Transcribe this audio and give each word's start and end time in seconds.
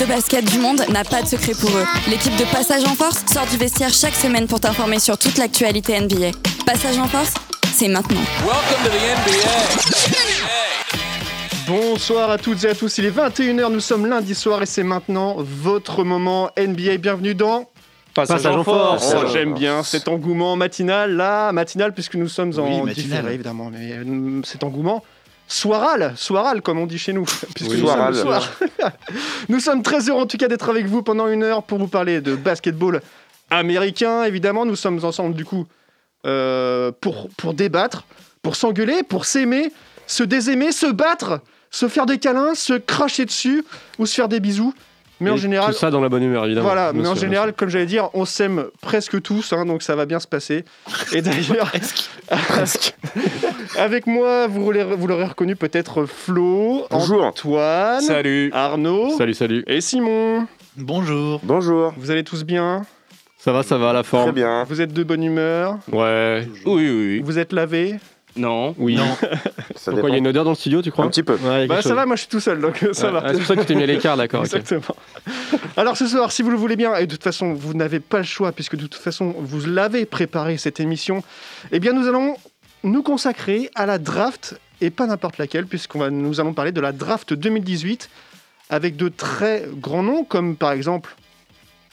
de 0.00 0.06
basket 0.06 0.44
du 0.50 0.58
monde 0.58 0.82
n'a 0.88 1.04
pas 1.04 1.20
de 1.20 1.26
secret 1.26 1.52
pour 1.52 1.68
eux. 1.70 1.84
L'équipe 2.08 2.34
de 2.36 2.44
Passage 2.44 2.84
en 2.84 2.94
Force 2.94 3.22
sort 3.30 3.46
du 3.46 3.58
vestiaire 3.58 3.92
chaque 3.92 4.14
semaine 4.14 4.46
pour 4.46 4.58
t'informer 4.58 4.98
sur 4.98 5.18
toute 5.18 5.36
l'actualité 5.36 6.00
NBA. 6.00 6.30
Passage 6.64 6.96
en 6.98 7.06
Force, 7.06 7.34
c'est 7.74 7.88
maintenant. 7.88 8.20
Welcome 8.40 8.84
to 8.84 8.90
the 8.90 8.94
NBA. 9.28 10.50
Bonsoir 11.66 12.30
à 12.30 12.38
toutes 12.38 12.64
et 12.64 12.68
à 12.70 12.74
tous, 12.74 12.96
il 12.98 13.04
est 13.04 13.10
21h, 13.10 13.70
nous 13.70 13.80
sommes 13.80 14.06
lundi 14.06 14.34
soir 14.34 14.62
et 14.62 14.66
c'est 14.66 14.82
maintenant 14.84 15.36
votre 15.38 16.02
moment 16.02 16.50
NBA. 16.58 16.96
Bienvenue 16.96 17.34
dans 17.34 17.66
Passage 18.14 18.46
en 18.46 18.64
force. 18.64 19.14
Oh, 19.16 19.26
J'aime 19.32 19.54
bien 19.54 19.82
cet 19.82 20.08
engouement 20.08 20.56
matinal, 20.56 21.14
là, 21.14 21.52
matinal 21.52 21.92
puisque 21.92 22.14
nous 22.14 22.28
sommes 22.28 22.52
en 22.58 22.62
Oui, 22.62 22.82
matinal. 22.82 22.94
différé 22.94 23.34
évidemment, 23.34 23.70
mais 23.70 23.92
euh, 23.92 24.40
cet 24.44 24.64
engouement 24.64 25.04
soiral, 25.50 26.14
soiral 26.16 26.62
comme 26.62 26.78
on 26.78 26.86
dit 26.86 26.98
chez 26.98 27.12
nous. 27.12 27.24
puisque 27.54 27.72
Oui, 27.72 27.80
nous 27.82 27.88
sommes 27.88 27.96
soiral. 27.96 28.14
le 28.14 28.18
soir. 28.20 28.52
nous 29.48 29.60
sommes 29.60 29.82
très 29.82 30.08
heureux 30.08 30.22
en 30.22 30.26
tout 30.26 30.38
cas 30.38 30.48
d'être 30.48 30.68
avec 30.68 30.86
vous 30.86 31.02
pendant 31.02 31.28
une 31.28 31.42
heure 31.42 31.62
pour 31.62 31.78
vous 31.78 31.88
parler 31.88 32.20
de 32.20 32.36
basketball 32.36 33.00
américain. 33.50 34.24
Évidemment, 34.24 34.64
nous 34.64 34.76
sommes 34.76 35.04
ensemble 35.04 35.34
du 35.34 35.44
coup 35.44 35.66
euh, 36.26 36.92
pour, 37.00 37.28
pour 37.36 37.54
débattre, 37.54 38.04
pour 38.42 38.56
s'engueuler, 38.56 39.02
pour 39.02 39.24
s'aimer, 39.24 39.72
se 40.06 40.22
désaimer, 40.22 40.72
se 40.72 40.86
battre, 40.86 41.40
se 41.70 41.88
faire 41.88 42.06
des 42.06 42.18
câlins, 42.18 42.54
se 42.54 42.74
cracher 42.74 43.24
dessus 43.24 43.64
ou 43.98 44.06
se 44.06 44.14
faire 44.14 44.28
des 44.28 44.40
bisous. 44.40 44.74
Mais 45.20 45.30
en 45.30 45.36
général, 45.36 45.72
Tout 45.72 45.78
ça 45.78 45.90
dans 45.90 46.00
la 46.00 46.08
bonne 46.08 46.22
humeur, 46.22 46.44
évidemment. 46.46 46.66
voilà, 46.66 46.92
mais 46.94 47.06
en 47.06 47.14
général, 47.14 47.52
comme 47.52 47.68
j'allais 47.68 47.86
dire, 47.86 48.08
on 48.14 48.24
s'aime 48.24 48.64
presque 48.80 49.20
tous, 49.22 49.52
hein, 49.52 49.66
donc 49.66 49.82
ça 49.82 49.94
va 49.96 50.06
bien 50.06 50.18
se 50.20 50.26
passer. 50.26 50.64
Et 51.12 51.20
d'ailleurs, 51.22 51.70
avec 53.78 54.06
moi, 54.06 54.46
vous 54.46 54.72
l'aurez 54.72 54.96
vous 54.96 55.06
l'aurez 55.06 55.24
reconnu 55.24 55.56
peut-être 55.56 56.04
Flo, 56.06 56.86
Bonjour. 56.90 57.24
Antoine, 57.24 58.00
Salut. 58.00 58.50
Arnaud. 58.52 59.10
Salut, 59.16 59.34
salut. 59.34 59.64
et 59.66 59.80
Simon. 59.80 60.46
Bonjour. 60.76 61.40
Bonjour. 61.42 61.92
Vous 61.96 62.10
allez 62.10 62.24
tous 62.24 62.44
bien? 62.44 62.82
Ça 63.38 63.52
va, 63.52 63.62
ça 63.62 63.78
va, 63.78 63.92
la 63.92 64.02
Très 64.02 64.10
forme 64.10 64.32
bien. 64.32 64.64
Vous 64.64 64.80
êtes 64.80 64.92
de 64.92 65.02
bonne 65.02 65.22
humeur? 65.22 65.78
Ouais. 65.90 66.46
Oui, 66.66 66.90
oui, 66.90 67.20
Vous 67.24 67.38
êtes 67.38 67.52
lavés 67.52 67.96
Non. 68.36 68.74
Oui. 68.78 68.96
Ça 69.76 69.90
Pourquoi 69.90 70.10
il 70.10 70.12
y 70.12 70.14
a 70.16 70.18
une 70.18 70.28
odeur 70.28 70.44
dans 70.44 70.50
le 70.50 70.56
studio, 70.56 70.82
tu 70.82 70.90
crois 70.90 71.04
Un 71.04 71.08
petit 71.08 71.22
peu. 71.22 71.34
Ouais, 71.36 71.66
Bah 71.66 71.76
ça 71.76 71.82
chose. 71.82 71.92
va, 71.92 72.06
moi 72.06 72.16
je 72.16 72.20
suis 72.20 72.28
tout 72.28 72.40
seul, 72.40 72.60
donc 72.60 72.82
euh, 72.82 72.92
ça 72.92 73.06
Ouais, 73.12 73.20
va. 73.20 73.28
c'est 73.32 73.38
pour 73.38 73.46
ça 73.46 73.54
que 73.56 73.60
tu 73.60 73.66
t'es 73.66 73.74
mis 73.74 73.82
à 73.82 73.86
l'écart, 73.86 74.16
d'accord. 74.16 74.42
Exactement. 74.42 74.82
Alors 75.76 75.96
ce 75.96 76.06
soir, 76.06 76.30
si 76.30 76.42
vous 76.42 76.50
le 76.50 76.56
voulez 76.56 76.76
bien, 76.76 76.94
et 76.96 77.06
de 77.06 77.12
toute 77.12 77.22
façon, 77.24 77.54
vous 77.54 77.74
n'avez 77.74 77.98
pas 78.00 78.18
le 78.18 78.24
choix, 78.24 78.52
puisque 78.52 78.76
de 78.76 78.82
toute 78.86 78.94
façon, 79.02 79.34
vous 79.38 79.66
l'avez 79.66 80.04
préparé 80.06 80.58
cette 80.58 80.80
émission, 80.80 81.22
eh 81.72 81.80
bien 81.80 81.92
nous 81.92 82.06
allons 82.08 82.36
nous 82.84 83.02
consacrer 83.02 83.70
à 83.74 83.84
la 83.86 83.98
draft, 83.98 84.58
et 84.80 84.90
pas 84.90 85.06
n'importe 85.06 85.38
laquelle, 85.38 85.66
puisqu'on 85.66 85.98
va, 85.98 86.10
nous 86.10 86.40
allons 86.40 86.52
parler 86.54 86.72
de 86.72 86.80
la 86.80 86.92
draft 86.92 87.32
2018, 87.34 88.08
avec 88.70 88.96
de 88.96 89.08
très 89.08 89.64
grands 89.74 90.02
noms, 90.02 90.24
comme 90.24 90.56
par 90.56 90.72
exemple 90.72 91.16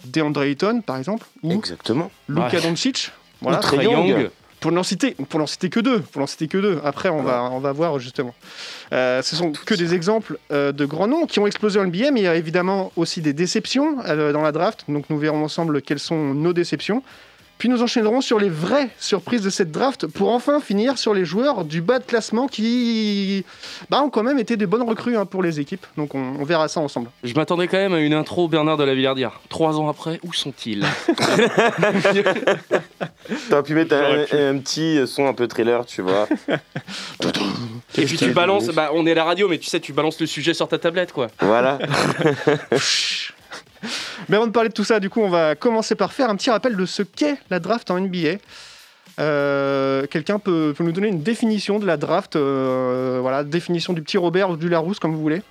DeAndre 0.06 0.44
Ayton, 0.44 0.82
par 0.82 0.98
exemple, 0.98 1.26
ou 1.42 1.52
Exactement. 1.54 2.12
Luka 2.30 2.58
Ouais. 2.58 2.62
Doncic. 2.62 3.12
Voilà. 3.42 3.58
Trae. 3.58 3.84
Young. 3.84 4.30
Pour 4.68 4.74
n'en 4.74 4.84
citer, 4.84 5.16
pour 5.30 5.40
n'en 5.40 5.48
citer 5.48 5.70
que 5.70 5.80
deux, 5.80 6.02
pour 6.02 6.20
n'en 6.20 6.28
citer 6.28 6.50
que 6.50 6.58
deux. 6.58 6.82
Après, 6.84 7.08
on 7.08 7.24
va, 7.24 7.50
on 7.54 7.60
va 7.60 7.72
voir 7.72 8.00
justement. 8.00 8.36
Euh, 8.92 9.22
ce 9.22 9.38
sont 9.38 9.54
que 9.54 9.74
des 9.74 9.94
exemples 9.94 10.38
euh, 10.52 10.74
de 10.74 10.84
grands 10.84 11.08
noms 11.08 11.26
qui 11.26 11.40
ont 11.40 11.48
explosé 11.48 11.80
en 11.80 11.86
NBA, 11.86 12.12
mais 12.12 12.20
il 12.20 12.24
y 12.24 12.28
a 12.28 12.36
évidemment 12.36 12.92
aussi 12.98 13.22
des 13.22 13.32
déceptions 13.32 14.00
euh, 14.06 14.34
dans 14.34 14.42
la 14.42 14.52
draft. 14.52 14.84
Donc, 14.90 15.06
nous 15.10 15.18
verrons 15.20 15.42
ensemble 15.42 15.82
quelles 15.82 16.00
sont 16.00 16.34
nos 16.34 16.52
déceptions. 16.52 17.02
Puis 17.58 17.70
nous 17.70 17.82
enchaînerons 17.82 18.22
sur 18.22 18.40
les 18.40 18.50
vraies 18.50 18.90
surprises 19.00 19.42
de 19.42 19.50
cette 19.50 19.72
draft 19.72 20.08
pour 20.08 20.32
enfin 20.32 20.60
finir 20.60 20.98
sur 20.98 21.14
les 21.14 21.26
joueurs 21.26 21.66
du 21.66 21.82
bas 21.82 22.00
de 22.00 22.04
classement 22.04 22.48
qui 22.48 23.46
bah, 23.90 24.02
ont 24.02 24.10
quand 24.10 24.24
même 24.24 24.40
été 24.40 24.58
des 24.58 24.66
bonnes 24.66 24.88
recrues 24.88 25.18
hein, 25.18 25.26
pour 25.26 25.42
les 25.44 25.60
équipes. 25.60 25.86
Donc 25.98 26.16
on, 26.16 26.36
on 26.40 26.44
verra 26.44 26.68
ça 26.68 26.80
ensemble. 26.80 27.10
Je 27.24 27.34
m'attendais 27.34 27.68
quand 27.68 27.78
même 27.78 27.94
à 27.94 28.00
une 28.00 28.14
intro 28.14 28.48
Bernard 28.48 28.78
de 28.78 28.84
la 28.84 28.94
Villardière. 28.94 29.42
Trois 29.50 29.80
ans 29.80 29.90
après, 29.90 30.20
où 30.24 30.34
sont-ils? 30.34 30.86
T'aurais 33.50 33.64
pu 33.64 33.74
mettre 33.74 33.96
un, 33.96 34.22
un 34.32 34.58
petit 34.60 35.06
son 35.08 35.28
un 35.28 35.34
peu 35.34 35.48
thriller, 35.48 35.86
tu 35.86 36.02
vois. 36.02 36.28
Et 37.98 38.06
puis 38.06 38.18
tu 38.18 38.32
balances, 38.32 38.68
bah 38.68 38.92
on 38.94 39.06
est 39.08 39.12
à 39.12 39.16
la 39.16 39.24
radio, 39.24 39.48
mais 39.48 39.58
tu 39.58 39.70
sais, 39.70 39.80
tu 39.80 39.94
balances 39.94 40.20
le 40.20 40.28
sujet 40.28 40.54
sur 40.54 40.68
ta 40.68 40.78
tablette, 40.78 41.12
quoi. 41.12 41.28
Voilà. 41.40 41.80
Mais 44.30 44.38
avant 44.38 44.48
de 44.48 44.52
parler 44.52 44.70
de 44.70 44.74
tout 44.74 44.84
ça, 44.84 45.00
du 45.00 45.10
coup, 45.10 45.22
on 45.22 45.30
va 45.30 45.56
commencer 45.56 45.96
par 45.96 46.14
faire 46.14 46.30
un 46.30 46.36
petit 46.36 46.50
rappel 46.50 46.76
de 46.76 46.86
ce 46.86 47.04
qu'est 47.04 47.38
la 47.50 47.60
draft 47.60 47.90
en 47.92 48.00
NBA. 48.00 48.38
Euh, 49.20 50.06
Quelqu'un 50.08 50.40
peut, 50.40 50.74
nous 50.80 50.92
donner 50.92 51.08
une 51.08 51.24
définition 51.24 51.80
de 51.80 51.86
la 51.86 51.98
draft, 51.98 52.36
euh, 52.36 53.20
voilà, 53.22 53.44
définition 53.44 53.94
du 53.94 54.02
petit 54.02 54.18
Robert 54.18 54.50
ou 54.50 54.58
du 54.58 54.70
Larousse, 54.70 55.00
comme 55.00 55.14
vous 55.14 55.22
voulez. 55.22 55.42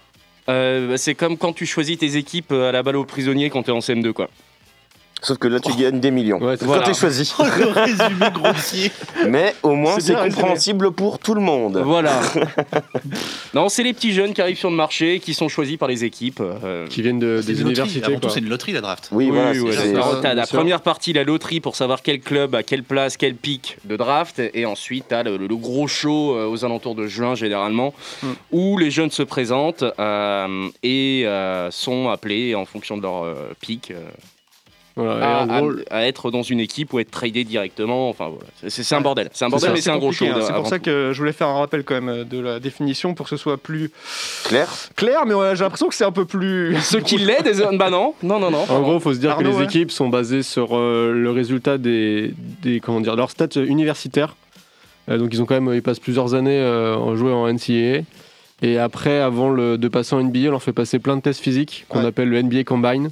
Euh, 0.49 0.91
bah, 0.91 0.99
c'est 0.99 1.15
comme 1.15 1.37
quand 1.37 1.53
tu 1.53 1.67
choisis 1.67 1.99
tes 1.99 2.17
équipes 2.17 2.53
à 2.53 2.71
la 2.71 2.83
balle 2.83 2.97
aux 2.97 3.05
prisonniers 3.05 3.51
quand 3.51 3.65
t'es 3.65 3.73
en 3.73 3.81
CM2, 3.81 4.13
quoi. 4.13 4.29
Sauf 5.27 5.39
que 5.39 5.49
là, 5.49 5.59
tu 5.59 5.73
gagnes 5.75 5.99
des 5.99 6.11
millions. 6.13 6.39
Ouais, 6.41 6.53
c'est 6.57 6.61
quand 6.61 6.67
voilà. 6.67 6.85
t'es 6.85 6.95
choisi. 6.95 7.33
le 7.39 7.67
résumé 7.69 8.27
grossier. 8.33 8.93
Mais 9.29 9.55
au 9.65 9.75
moins, 9.75 9.99
C'est 9.99 10.15
compréhensible 10.15 10.93
pour 10.93 11.19
tout 11.19 11.35
le 11.35 11.41
monde. 11.41 11.79
Voilà. 11.85 12.13
non, 13.55 13.69
c'est 13.69 13.83
les 13.83 13.93
petits 13.93 14.13
jeunes 14.13 14.33
qui 14.35 14.41
arrivent 14.41 14.59
sur 14.59 14.71
le 14.71 14.77
marché, 14.77 15.21
qui 15.21 15.35
sont 15.35 15.49
choisis 15.49 15.77
par 15.77 15.89
les 15.89 16.05
équipes. 16.05 16.41
euh, 16.41 16.87
Qui 16.89 17.03
viennent 17.03 17.19
de- 17.19 17.41
C'est 17.43 17.53
des 17.55 17.61
universités, 17.63 18.05
Avant 18.05 18.13
quoi. 18.19 18.29
tout, 18.29 18.29
c'est 18.35 18.41
une 18.41 18.49
loterie 18.49 18.73
la 18.73 18.81
draft. 18.81 19.09
Oui, 19.13 19.25
Oui, 19.27 19.31
voilà. 19.33 19.51
oui, 19.51 19.57
c'est- 19.57 19.63
voilà. 19.63 19.81
c'est- 19.83 19.95
Alors, 19.95 20.21
t'as 20.21 20.21
bien 20.29 20.35
la 20.35 20.47
première 20.47 20.81
partie, 20.83 21.13
la 21.13 21.25
loterie, 21.25 21.61
pour 21.61 21.77
savoir 21.77 22.03
quel 22.03 22.21
club, 22.21 22.55
à 22.55 22.63
quelle 22.63 22.83
place, 22.85 23.17
quel 23.17 23.35
pic 23.35 23.79
de 23.85 23.97
draft. 23.97 24.41
Et 24.55 24.65
ensuite, 24.67 25.07
t'as 25.09 25.23
le, 25.23 25.37
le 25.37 25.57
gros 25.57 25.89
show 25.89 26.37
euh, 26.37 26.47
aux 26.49 26.65
alentours 26.65 26.95
de 26.95 27.07
juin, 27.07 27.35
généralement, 27.35 27.95
Mm. 28.23 28.27
où 28.53 28.79
les 28.79 28.91
jeunes 28.91 29.11
se 29.11 29.23
présentent 29.23 29.85
euh, 29.99 30.69
et 30.83 31.23
euh, 31.27 31.71
sont 31.71 32.09
appelés 32.11 32.55
en 32.55 32.65
fonction 32.65 32.97
de 32.97 33.03
leur 33.03 33.25
euh, 33.25 33.35
pic 33.61 33.91
euh, 33.91 34.01
Voilà, 34.97 35.21
et 35.21 35.23
à, 35.23 35.43
en 35.43 35.61
gros, 35.61 35.73
à- 35.91 35.97
à 35.99 36.03
être 36.07 36.31
dans 36.31 36.43
une 36.43 36.59
équipe 36.59 36.93
ou 36.95 36.99
être 37.01 37.11
tradé 37.11 37.45
directement. 37.45 38.09
Enfin, 38.09 38.29
voilà. 38.31 38.47
C'est 38.71 38.95
un 38.95 39.01
bordel. 39.03 39.29
C'est 39.33 39.45
un 39.45 39.51
bordel, 39.51 39.73
mais 39.75 39.81
c'est 39.83 39.91
un 39.91 39.99
gros 39.99 40.11
show. 40.11 40.25
hein. 40.25 40.39
C'est 40.41 40.55
pour 40.55 40.67
ça 40.67 40.79
tout. 40.79 40.85
que 40.87 41.11
je 41.13 41.19
voulais 41.19 41.33
faire 41.35 41.49
un 41.49 41.59
rappel 41.59 41.85
quand 41.85 42.01
même 42.01 42.25
de 42.25 42.41
la 42.41 42.61
définition 42.61 43.13
pour 43.15 43.27
que 43.27 43.31
ce 43.31 43.37
soit 43.37 43.59
plus 43.59 43.91
Clair 44.45 44.69
clair, 44.97 45.27
mais 45.27 45.35
ouais, 45.35 45.55
j'ai 45.55 45.65
l'impression 45.65 45.89
que 45.89 45.95
c'est 45.95 46.05
un 46.05 46.13
peu 46.13 46.25
plus. 46.25 46.77
Ceux 46.83 47.01
qui 47.01 47.19
l'aident, 47.19 47.45
des- 47.45 47.77
bah 47.77 47.91
non, 47.91 48.15
non, 48.23 48.39
non, 48.41 48.51
non. 48.51 48.65
en 48.69 48.81
gros, 48.81 48.99
faut 48.99 49.13
se 49.13 49.19
dire 49.19 49.33
Arnaud, 49.33 49.51
que 49.51 49.55
les 49.55 49.59
ouais. 49.61 49.65
équipes 49.65 49.91
sont 49.91 50.09
basées 50.09 50.43
sur 50.43 50.71
euh, 50.77 51.13
le 51.13 51.31
résultat 51.31 51.77
des, 51.77 52.33
des 52.63 52.81
comment 52.81 53.01
dire, 53.03 53.17
leurs 53.17 53.31
stats 53.31 53.49
universitaires. 53.61 54.35
Euh, 55.11 55.19
donc 55.19 55.29
ils 55.33 55.43
ont 55.43 55.45
quand 55.47 55.61
même, 55.61 55.73
ils 55.75 55.83
passent 55.83 56.01
plusieurs 56.01 56.33
années 56.35 56.59
euh, 56.59 56.97
en 56.97 57.15
jouer 57.17 57.33
en 57.33 57.47
NCAA. 57.53 58.01
Et 58.63 58.79
après, 58.79 59.21
avant 59.21 59.51
le- 59.51 59.77
de 59.77 59.89
passer 59.89 60.15
en 60.17 60.23
NBA, 60.23 60.49
on 60.49 60.53
leur 60.53 60.63
fait 60.63 60.73
passer 60.73 60.99
plein 60.99 61.17
de 61.17 61.21
tests 61.21 61.41
physiques 61.43 61.85
qu'on 61.91 62.01
Ouais. 62.01 62.07
appelle 62.07 62.31
le 62.31 62.39
NBA 62.43 62.65
Combine. 62.65 63.11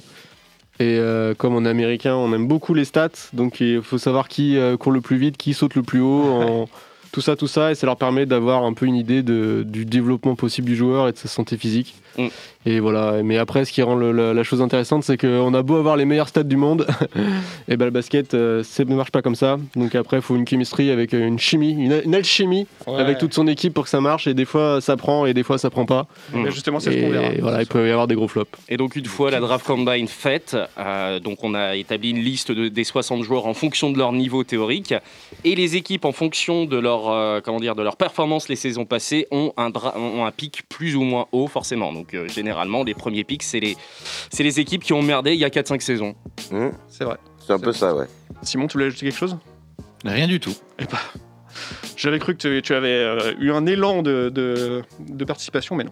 Et 0.79 0.97
euh, 0.99 1.33
comme 1.33 1.55
on 1.55 1.63
est 1.65 1.69
américain, 1.69 2.15
on 2.15 2.33
aime 2.33 2.47
beaucoup 2.47 2.73
les 2.73 2.85
stats. 2.85 3.09
Donc 3.33 3.61
il 3.61 3.81
faut 3.81 3.97
savoir 3.97 4.27
qui 4.27 4.57
euh, 4.57 4.75
court 4.77 4.91
le 4.91 5.01
plus 5.01 5.17
vite, 5.17 5.37
qui 5.37 5.53
saute 5.53 5.75
le 5.75 5.83
plus 5.83 6.01
haut, 6.01 6.23
en- 6.25 6.69
tout 7.11 7.21
ça, 7.21 7.35
tout 7.37 7.47
ça. 7.47 7.71
Et 7.71 7.75
ça 7.75 7.85
leur 7.87 7.95
permet 7.97 8.25
d'avoir 8.25 8.63
un 8.65 8.73
peu 8.73 8.85
une 8.85 8.95
idée 8.95 9.23
de- 9.23 9.63
du 9.65 9.85
développement 9.85 10.35
possible 10.35 10.67
du 10.67 10.75
joueur 10.75 11.07
et 11.07 11.13
de 11.13 11.17
sa 11.17 11.29
santé 11.29 11.57
physique. 11.57 11.95
Mm. 12.17 12.27
Et 12.67 12.79
voilà. 12.79 13.21
Mais 13.23 13.37
après, 13.37 13.63
ce 13.65 13.71
qui 13.71 13.81
rend 13.83 13.95
le- 13.95 14.11
la, 14.11 14.33
la 14.33 14.43
chose 14.43 14.61
intéressante, 14.61 15.03
c'est 15.03 15.17
qu'on 15.17 15.53
a 15.53 15.61
beau 15.61 15.75
avoir 15.75 15.95
les 15.97 16.05
meilleurs 16.05 16.27
stats 16.29 16.43
du 16.43 16.57
monde, 16.57 16.87
et 17.67 17.77
ben 17.77 17.85
le 17.85 17.91
basket, 17.91 18.33
euh, 18.33 18.63
ça 18.63 18.83
ne 18.85 18.95
marche 18.95 19.11
pas 19.11 19.21
comme 19.21 19.35
ça. 19.35 19.57
Donc 19.75 19.93
après, 19.95 20.17
il 20.17 20.23
faut 20.23 20.35
une 20.35 20.47
chemistry 20.47 20.89
avec 20.89 21.13
euh, 21.13 21.27
une 21.27 21.37
chimie, 21.39 21.71
une, 21.71 22.01
une 22.05 22.15
alchimie 22.15 22.65
avec 22.87 23.17
toute 23.19 23.33
son 23.33 23.47
équipe 23.47 23.73
pour 23.73 23.83
que 23.83 23.89
ça 23.89 24.01
marche. 24.01 24.27
Et 24.27 24.33
des 24.33 24.45
fois, 24.45 24.81
ça 24.81 24.97
prend 24.97 25.25
et 25.25 25.33
des 25.33 25.43
fois, 25.43 25.57
ça 25.57 25.69
prend 25.69 25.85
pas. 25.85 26.07
Mais 26.33 26.51
justement, 26.51 26.79
c'est 26.79 26.91
ce 26.91 27.01
qu'on 27.01 27.09
verra. 27.11 27.29
Voilà, 27.39 27.61
il 27.61 27.67
peut 27.67 27.87
y 27.87 27.91
avoir 27.91 28.07
des 28.07 28.15
gros 28.15 28.27
flops. 28.27 28.49
Et 28.69 28.77
donc 28.77 28.95
une 28.95 29.05
fois 29.05 29.29
la 29.31 29.39
draft 29.39 29.65
combine 29.65 30.07
faite, 30.07 30.55
euh, 30.79 31.19
donc 31.19 31.43
on 31.43 31.53
a 31.53 31.75
établi 31.75 32.09
une 32.11 32.19
liste 32.23 32.51
de- 32.51 32.67
des 32.69 32.83
60 32.83 33.23
joueurs 33.23 33.45
en 33.45 33.53
fonction 33.53 33.91
de 33.91 33.97
leur 33.97 34.11
niveau 34.11 34.43
théorique 34.43 34.93
et 35.43 35.55
les 35.55 35.75
équipes 35.75 36.05
en 36.05 36.11
fonction 36.11 36.65
de 36.65 36.77
leur 36.77 37.09
euh, 37.09 37.41
comment 37.43 37.59
dire 37.59 37.75
de 37.75 37.83
leur 37.83 37.95
performance 37.97 38.49
les 38.49 38.55
saisons 38.55 38.85
passées 38.85 39.27
ont 39.31 39.53
un 39.57 39.69
dra- 39.69 39.97
ont 39.97 40.25
un 40.25 40.31
pic 40.31 40.63
plus 40.69 40.95
ou 40.95 41.01
moins 41.03 41.27
haut 41.31 41.47
forcément. 41.47 41.93
Donc 41.93 42.04
euh, 42.13 42.27
généralement 42.27 42.83
les 42.83 42.93
premiers 42.93 43.23
pics 43.23 43.43
c'est 43.43 43.59
les 43.59 43.75
c'est 44.29 44.43
les 44.43 44.59
équipes 44.59 44.83
qui 44.83 44.93
ont 44.93 45.01
merdé 45.01 45.33
il 45.33 45.39
y 45.39 45.45
a 45.45 45.49
4 45.49 45.67
5 45.67 45.81
saisons. 45.81 46.15
Hum, 46.51 46.71
C'est 46.87 47.03
vrai. 47.03 47.17
C'est 47.45 47.53
un 47.53 47.59
peu 47.59 47.73
ça, 47.73 47.93
ouais. 47.95 48.05
Simon, 48.41 48.67
tu 48.67 48.73
voulais 48.73 48.87
ajouter 48.87 49.05
quelque 49.05 49.17
chose? 49.17 49.37
Rien 50.03 50.27
du 50.27 50.39
tout. 50.39 50.53
J'avais 51.97 52.19
cru 52.19 52.35
que 52.35 52.41
tu, 52.41 52.61
tu 52.61 52.73
avais 52.75 52.89
euh, 52.89 53.33
eu 53.39 53.51
un 53.51 53.65
élan 53.65 54.01
de, 54.01 54.29
de- 54.29 54.81
de 54.99 55.25
participation, 55.25 55.75
mais 55.75 55.85
non. 55.85 55.89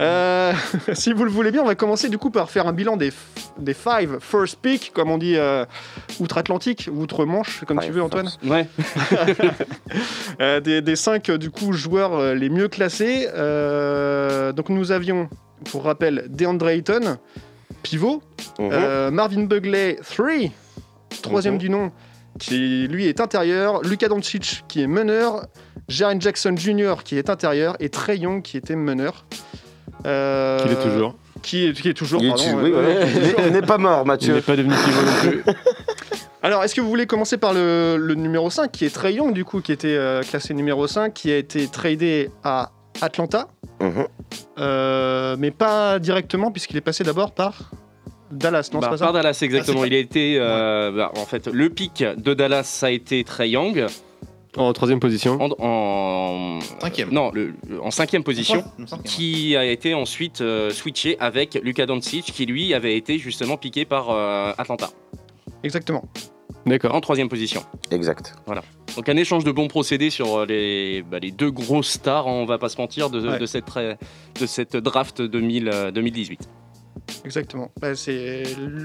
Euh, 0.00 0.52
si 0.92 1.12
vous 1.12 1.24
le 1.24 1.30
voulez 1.30 1.50
bien, 1.52 1.62
on 1.62 1.66
va 1.66 1.74
commencer 1.76 2.08
du 2.08 2.18
coup 2.18 2.30
par 2.30 2.50
faire 2.50 2.66
un 2.66 2.72
bilan 2.72 2.96
des, 2.96 3.12
des 3.58 3.74
five 3.74 4.18
first 4.20 4.58
pick, 4.60 4.92
comme 4.92 5.10
on 5.10 5.18
dit 5.18 5.36
euh, 5.36 5.64
outre-Atlantique, 6.18 6.88
ou 6.92 7.02
outre-Manche, 7.02 7.62
comme 7.66 7.78
tu 7.78 7.86
Five 7.86 7.94
veux, 7.94 8.02
Antoine. 8.02 8.28
Ouais. 8.44 8.66
Des, 10.62 10.80
des 10.82 10.96
cinq 10.96 11.30
du 11.30 11.50
coup 11.50 11.72
joueurs 11.72 12.34
les 12.34 12.48
mieux 12.48 12.68
classés. 12.68 13.26
Donc 14.56 14.68
nous 14.68 14.92
avions, 14.92 15.28
pour 15.70 15.84
rappel, 15.84 16.24
DeAndre 16.28 16.68
Ayton, 16.68 17.18
pivot, 17.82 18.22
Mhm. 18.58 19.10
Marvin 19.10 19.44
Bugley, 19.44 19.98
3, 20.02 20.28
troisième 21.22 21.54
Mhm. 21.54 21.60
du 21.60 21.70
nom, 21.70 21.92
qui 22.38 22.86
lui 22.88 23.06
est 23.06 23.20
intérieur, 23.20 23.82
Luka 23.82 24.08
Doncic 24.08 24.64
qui 24.68 24.82
est 24.82 24.86
meneur, 24.86 25.46
Jaren 25.88 26.20
Jackson 26.20 26.54
Jr. 26.56 26.96
qui 27.04 27.16
est 27.18 27.28
intérieur 27.30 27.76
et 27.80 27.88
Trey 27.88 28.18
Young 28.18 28.42
qui 28.42 28.56
était 28.56 28.76
meneur. 28.76 29.26
Euh, 30.06 30.58
Qu'il 30.62 30.72
est 30.72 30.82
toujours. 30.82 31.14
Qui 31.42 31.66
est, 31.66 31.72
qui 31.72 31.88
est 31.88 31.94
toujours, 31.94 32.22
Il 32.22 32.30
ouais, 32.30 32.36
qui. 32.36 33.42
Il 33.46 33.52
n'est 33.52 33.62
pas 33.62 33.78
mort, 33.78 34.02
Il 34.04 34.08
Mathieu. 34.08 34.34
n'est 34.34 34.40
pas 34.40 34.56
devenu 34.56 34.74
pivot 34.74 35.02
non 35.02 35.12
plus. 35.42 35.52
Alors, 36.42 36.64
est-ce 36.64 36.74
que 36.74 36.80
vous 36.80 36.88
voulez 36.88 37.06
commencer 37.06 37.36
par 37.36 37.52
le, 37.52 37.96
le 37.98 38.14
numéro 38.14 38.48
5, 38.48 38.70
qui 38.72 38.86
est 38.86 38.90
Trey 38.94 39.12
Young, 39.14 39.34
du 39.34 39.44
coup, 39.44 39.60
qui 39.60 39.72
était 39.72 39.88
euh, 39.96 40.22
classé 40.22 40.54
numéro 40.54 40.86
5, 40.86 41.12
qui 41.12 41.30
a 41.30 41.36
été 41.36 41.66
tradé 41.68 42.30
à 42.44 42.70
Atlanta, 43.02 43.48
Mhm. 43.80 44.06
euh, 44.58 45.36
mais 45.38 45.50
pas 45.50 45.98
directement, 45.98 46.50
puisqu'il 46.50 46.76
est 46.78 46.82
passé 46.82 47.04
d'abord 47.04 47.32
par 47.32 47.70
Dallas, 48.30 48.70
non, 48.72 48.80
Bah, 48.80 48.88
par 48.90 48.98
ça 48.98 49.12
Dallas, 49.12 49.38
exactement. 49.42 49.80
Ah, 49.82 49.86
Il 49.86 49.94
a 49.94 49.98
été. 49.98 50.36
euh, 50.38 50.92
bah, 50.92 51.12
en 51.16 51.24
fait, 51.26 51.46
le 51.48 51.68
pic 51.70 52.04
de 52.16 52.34
Dallas, 52.34 52.64
ça 52.64 52.86
a 52.86 52.90
été 52.90 53.24
Trey 53.24 53.50
Young. 53.50 53.86
En 54.56 54.72
troisième 54.72 54.98
position. 55.00 55.38
En, 55.40 55.50
en- 55.64 56.60
Cinquième. 56.80 57.10
Non, 57.12 57.30
le- 57.32 57.54
en 57.82 57.90
cinquième 57.90 58.24
position. 58.24 58.64
Cinquième. 58.86 59.02
Qui 59.04 59.56
a 59.56 59.64
été 59.64 59.94
ensuite 59.94 60.40
euh, 60.40 60.70
switché 60.70 61.16
avec 61.20 61.54
Luka 61.62 61.86
Doncic, 61.86 62.24
qui 62.24 62.46
lui 62.46 62.74
avait 62.74 62.96
été 62.96 63.18
justement 63.18 63.56
piqué 63.56 63.84
par 63.84 64.10
euh, 64.10 64.52
Atlanta 64.58 64.90
Exactement. 65.62 66.04
D'accord. 66.66 66.94
en 66.94 67.00
troisième 67.00 67.28
position. 67.28 67.62
Exact. 67.90 68.34
Donc 68.96 69.08
un 69.08 69.16
échange 69.16 69.44
de 69.44 69.52
bons 69.52 69.68
procédés 69.68 70.10
sur 70.10 70.44
les, 70.46 71.02
bah, 71.08 71.18
les 71.20 71.30
deux 71.30 71.50
grosses 71.50 71.88
stars, 71.90 72.26
on 72.26 72.44
va 72.44 72.58
pas 72.58 72.68
se 72.68 72.76
mentir, 72.76 73.08
de, 73.08 73.20
Ouais. 73.28 73.38
de 73.38 73.46
cette, 73.46 73.66
tra- 73.66 73.96
de 74.40 74.46
cette 74.46 74.76
draft 74.76 75.22
2000, 75.22 75.68
euh, 75.72 75.90
2018. 75.90 76.48
Exactement. 77.24 77.70
Bah, 77.80 77.94
c'est... 77.94 78.42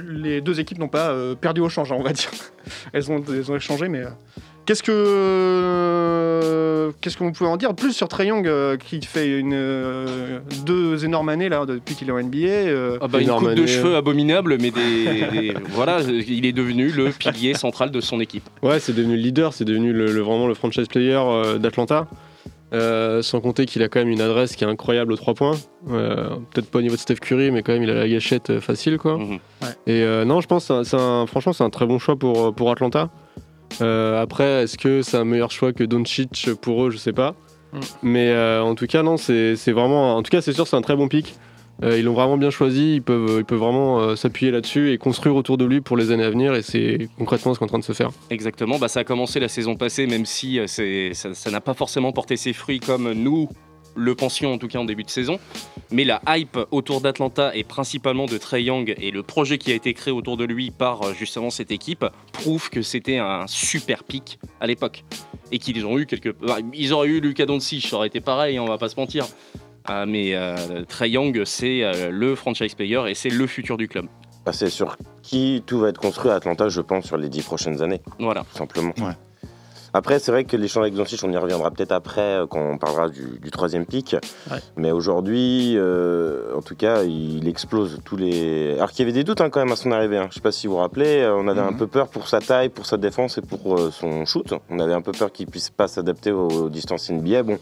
Les 0.09 0.41
deux 0.41 0.59
équipes 0.59 0.77
n'ont 0.79 0.87
pas 0.87 1.09
euh, 1.09 1.35
perdu 1.35 1.61
au 1.61 1.69
change, 1.69 1.91
hein, 1.91 1.97
on 1.99 2.03
va 2.03 2.13
dire. 2.13 2.29
Elles 2.93 3.11
ont, 3.11 3.23
elles 3.27 3.51
ont 3.51 3.55
échangé, 3.55 3.87
mais... 3.87 3.99
euh, 4.01 4.09
Qu'est-ce 4.65 4.81
que 5.75 6.91
qu'est-ce 7.01 7.17
que 7.17 7.23
vous 7.23 7.31
pouvez 7.31 7.49
en 7.49 7.57
dire 7.57 7.73
plus 7.75 7.93
sur 7.93 8.07
Trey 8.07 8.27
Young 8.27 8.47
euh, 8.47 8.77
qui 8.77 8.99
fait 9.01 9.37
une 9.39 9.53
euh, 9.53 10.39
deux 10.65 11.05
énormes 11.05 11.29
années 11.29 11.49
là 11.49 11.65
depuis 11.65 11.93
qu'il 11.95 12.09
est 12.09 12.11
en 12.11 12.19
NBA 12.21 12.37
euh, 12.47 12.97
Ah 13.01 13.07
bah, 13.07 13.19
une 13.21 13.29
coupe 13.29 13.53
de 13.53 13.65
cheveux 13.65 13.95
abominable, 13.95 14.57
mais 14.59 14.71
des, 14.71 15.05
des- 15.31 15.53
voilà, 15.71 15.99
il 16.01 16.45
est 16.45 16.51
devenu 16.51 16.89
le 16.89 17.09
pilier 17.11 17.53
central 17.53 17.91
de 17.91 18.01
son 18.01 18.19
équipe. 18.19 18.43
Ouais, 18.63 18.79
c'est 18.79 18.93
devenu 18.93 19.15
le 19.15 19.21
leader, 19.21 19.53
c'est 19.53 19.65
devenu 19.65 19.93
le, 19.93 20.11
le- 20.11 20.21
vraiment 20.21 20.47
le 20.47 20.53
franchise 20.55 20.87
player 20.87 21.13
euh, 21.21 21.57
d'Atlanta. 21.57 22.07
Euh, 22.73 23.21
sans 23.21 23.41
compter 23.41 23.65
qu'il 23.67 23.83
a 23.83 23.87
quand 23.89 23.99
même 23.99 24.09
une 24.09 24.21
adresse 24.21 24.55
qui 24.55 24.63
est 24.63 24.67
incroyable 24.67 25.13
aux 25.13 25.15
3 25.17 25.33
points. 25.35 25.55
Euh, 25.91 26.29
Peut-être 26.51 26.69
pas 26.69 26.79
au 26.79 26.81
niveau 26.81 26.95
de 26.95 26.99
Steph 26.99 27.15
Curry, 27.17 27.51
mais 27.51 27.61
quand 27.61 27.73
même 27.73 27.83
il 27.83 27.89
a 27.91 27.93
la 27.93 28.09
gâchette 28.09 28.49
euh, 28.49 28.59
facile 28.59 28.97
quoi. 28.97 29.17
Mhm. 29.17 29.39
Et 29.87 30.01
euh, 30.01 30.25
non, 30.25 30.41
je 30.41 30.47
pense 30.47 30.63
que 30.63 30.67
c'est 30.67 30.73
un- 30.73 30.83
c'est 30.83 30.97
un- 30.97 31.25
franchement 31.27 31.53
c'est 31.53 31.63
un 31.63 31.69
très 31.69 31.85
bon 31.85 31.99
choix 31.99 32.15
pour, 32.15 32.53
pour 32.55 32.71
Atlanta. 32.71 33.09
Euh, 33.81 34.19
après, 34.21 34.63
est-ce 34.63 34.77
que 34.77 35.01
c'est 35.03 35.17
un 35.17 35.25
meilleur 35.25 35.51
choix 35.51 35.73
que 35.73 35.83
Doncic 35.83 36.49
pour 36.61 36.85
eux? 36.85 36.89
Je 36.89 36.97
sais 36.97 37.13
pas. 37.13 37.35
Mm. 37.73 37.79
Mais 38.03 38.29
euh, 38.31 38.61
en 38.63 38.73
tout 38.75 38.87
cas, 38.87 39.03
non, 39.03 39.17
c'est 39.17 39.55
c'est 39.55 39.71
vraiment. 39.71 40.15
En 40.15 40.23
tout 40.23 40.29
cas, 40.31 40.41
c'est 40.41 40.53
sûr, 40.53 40.65
c'est 40.67 40.75
un 40.75 40.81
très 40.81 40.95
bon 40.95 41.07
pic. 41.07 41.35
Euh, 41.83 41.99
ils 41.99 42.05
l'ont 42.05 42.13
vraiment 42.13 42.37
bien 42.37 42.49
choisi. 42.49 42.95
Ils 42.95 43.01
peuvent, 43.01 43.43
peuvent 43.43 43.59
vraiment 43.59 43.99
euh, 43.99 44.15
s'appuyer 44.15 44.51
là-dessus 44.51 44.91
et 44.91 44.97
construire 44.97 45.35
autour 45.35 45.57
de 45.57 45.65
lui 45.65 45.81
pour 45.81 45.97
les 45.97 46.11
années 46.11 46.23
à 46.23 46.29
venir. 46.29 46.53
Et 46.55 46.61
c'est 46.61 47.09
concrètement 47.17 47.53
ce 47.53 47.59
qui 47.59 47.63
est 47.63 47.67
en 47.67 47.69
train 47.69 47.79
de 47.79 47.83
se 47.83 47.93
faire. 47.93 48.11
Exactement, 48.29 48.79
bah, 48.79 48.87
ça 48.87 49.01
a 49.01 49.03
commencé 49.03 49.39
la 49.39 49.49
saison 49.49 49.75
passée, 49.75 50.07
même 50.07 50.25
si 50.25 50.59
euh, 50.59 51.13
ça 51.13 51.51
n'a 51.51 51.61
pas 51.61 51.73
forcément 51.73 52.11
porté 52.11 52.37
ses 52.37 52.53
fruits 52.53 52.79
comme 52.79 53.11
nous 53.11 53.49
le 53.95 54.13
pensions 54.13 54.53
en 54.53 54.57
tout 54.57 54.67
cas 54.67 54.79
en 54.79 54.85
début 54.85 55.03
de 55.03 55.09
saison. 55.09 55.39
Mais 55.91 56.03
la 56.03 56.21
hype 56.27 56.59
autour 56.71 57.01
d'Atlanta 57.01 57.55
et 57.55 57.63
principalement 57.63 58.25
de 58.25 58.37
Trey 58.37 58.63
Young 58.63 58.93
et 58.97 59.11
le 59.11 59.23
projet 59.23 59.57
qui 59.57 59.71
a 59.71 59.75
été 59.75 59.93
créé 59.93 60.13
autour 60.13 60.37
de 60.37 60.43
lui 60.43 60.71
par 60.71 61.03
euh, 61.03 61.13
justement 61.17 61.49
cette 61.49 61.71
équipe 61.71 62.05
prouve 62.33 62.69
que 62.69 62.81
c'était 62.81 63.17
un 63.17 63.47
super 63.47 64.03
pic 64.03 64.39
à 64.59 64.67
l'époque. 64.67 65.03
Et 65.51 65.59
qu'ils 65.59 65.85
ont 65.85 65.97
eu 65.97 66.05
quelques... 66.05 66.35
bah, 66.39 66.57
ils 66.73 66.91
auraient 66.91 67.07
eu 67.07 67.19
Lucas 67.19 67.45
Doncic, 67.45 67.87
ça 67.87 67.97
aurait 67.97 68.07
été 68.07 68.19
pareil, 68.19 68.57
hein, 68.57 68.63
on 68.63 68.67
va 68.67 68.77
pas 68.77 68.89
se 68.89 68.99
mentir. 68.99 69.25
Ah, 69.87 70.05
mais 70.05 70.33
euh, 70.35 70.83
Trey 70.87 71.11
Young, 71.11 71.43
c'est 71.45 71.83
euh, 71.83 72.09
le 72.11 72.35
franchise 72.35 72.73
player 72.73 73.01
et 73.07 73.13
c'est 73.13 73.29
le 73.29 73.45
futur 73.47 73.77
du 73.77 73.87
club. 73.87 74.05
Bah, 74.45 74.51
c'est 74.53 74.69
sur 74.69 74.97
qui 75.21 75.63
tout 75.65 75.79
va 75.79 75.89
être 75.89 75.99
construit 75.99 76.31
à 76.31 76.35
Atlanta, 76.35 76.69
je 76.69 76.81
pense, 76.81 77.05
sur 77.05 77.17
les 77.17 77.29
dix 77.29 77.41
prochaines 77.43 77.81
années, 77.81 78.01
Voilà. 78.19 78.41
tout 78.51 78.57
simplement. 78.57 78.93
Ouais. 78.97 79.13
Après, 79.97 80.19
c'est 80.19 80.31
vrai 80.31 80.43
que 80.43 80.57
l'échange 80.57 80.81
avec 80.83 80.93
Doncic, 80.93 81.21
on 81.23 81.31
y 81.31 81.37
reviendra 81.37 81.71
peut-être 81.71 81.93
après 81.93 82.21
euh, 82.21 82.47
quand 82.47 82.59
on 82.59 82.77
parlera 82.77 83.07
du, 83.07 83.39
du 83.41 83.49
troisième 83.49 83.85
pic. 83.85 84.15
Ouais. 84.51 84.57
Mais 84.75 84.91
aujourd'hui, 84.91 85.75
euh, 85.77 86.53
en 86.53 86.61
tout 86.61 86.75
cas, 86.75 87.03
il 87.03 87.47
explose 87.47 87.99
tous 88.03 88.17
les. 88.17 88.73
Alors 88.75 88.91
qu'il 88.91 88.99
y 88.99 89.03
avait 89.03 89.13
des 89.13 89.23
doutes 89.23 89.39
hein, 89.39 89.49
quand 89.49 89.61
même 89.61 89.71
à 89.71 89.77
son 89.77 89.91
arrivée. 89.93 90.17
hein. 90.17 90.27
Je 90.29 90.35
sais 90.35 90.41
pas 90.41 90.51
si 90.51 90.67
vous 90.67 90.73
vous 90.73 90.79
rappelez, 90.79 91.21
euh, 91.21 91.33
on 91.35 91.47
avait 91.47 91.61
un 91.61 91.71
Mhm. 91.71 91.77
peu 91.77 91.87
peur 91.87 92.07
pour 92.09 92.27
sa 92.27 92.41
taille, 92.41 92.67
pour 92.67 92.85
sa 92.85 92.97
défense 92.97 93.37
et 93.37 93.41
pour 93.41 93.77
euh, 93.79 93.89
son 93.89 94.25
shoot. 94.25 94.53
On 94.69 94.79
avait 94.79 94.93
un 94.93 95.01
peu 95.01 95.13
peur 95.13 95.31
qu'il 95.31 95.47
puisse 95.47 95.69
pas 95.69 95.87
s'adapter 95.87 96.31
aux, 96.33 96.47
aux 96.49 96.69
distances 96.69 97.09
NBA. 97.09 97.43
Bon, 97.43 97.57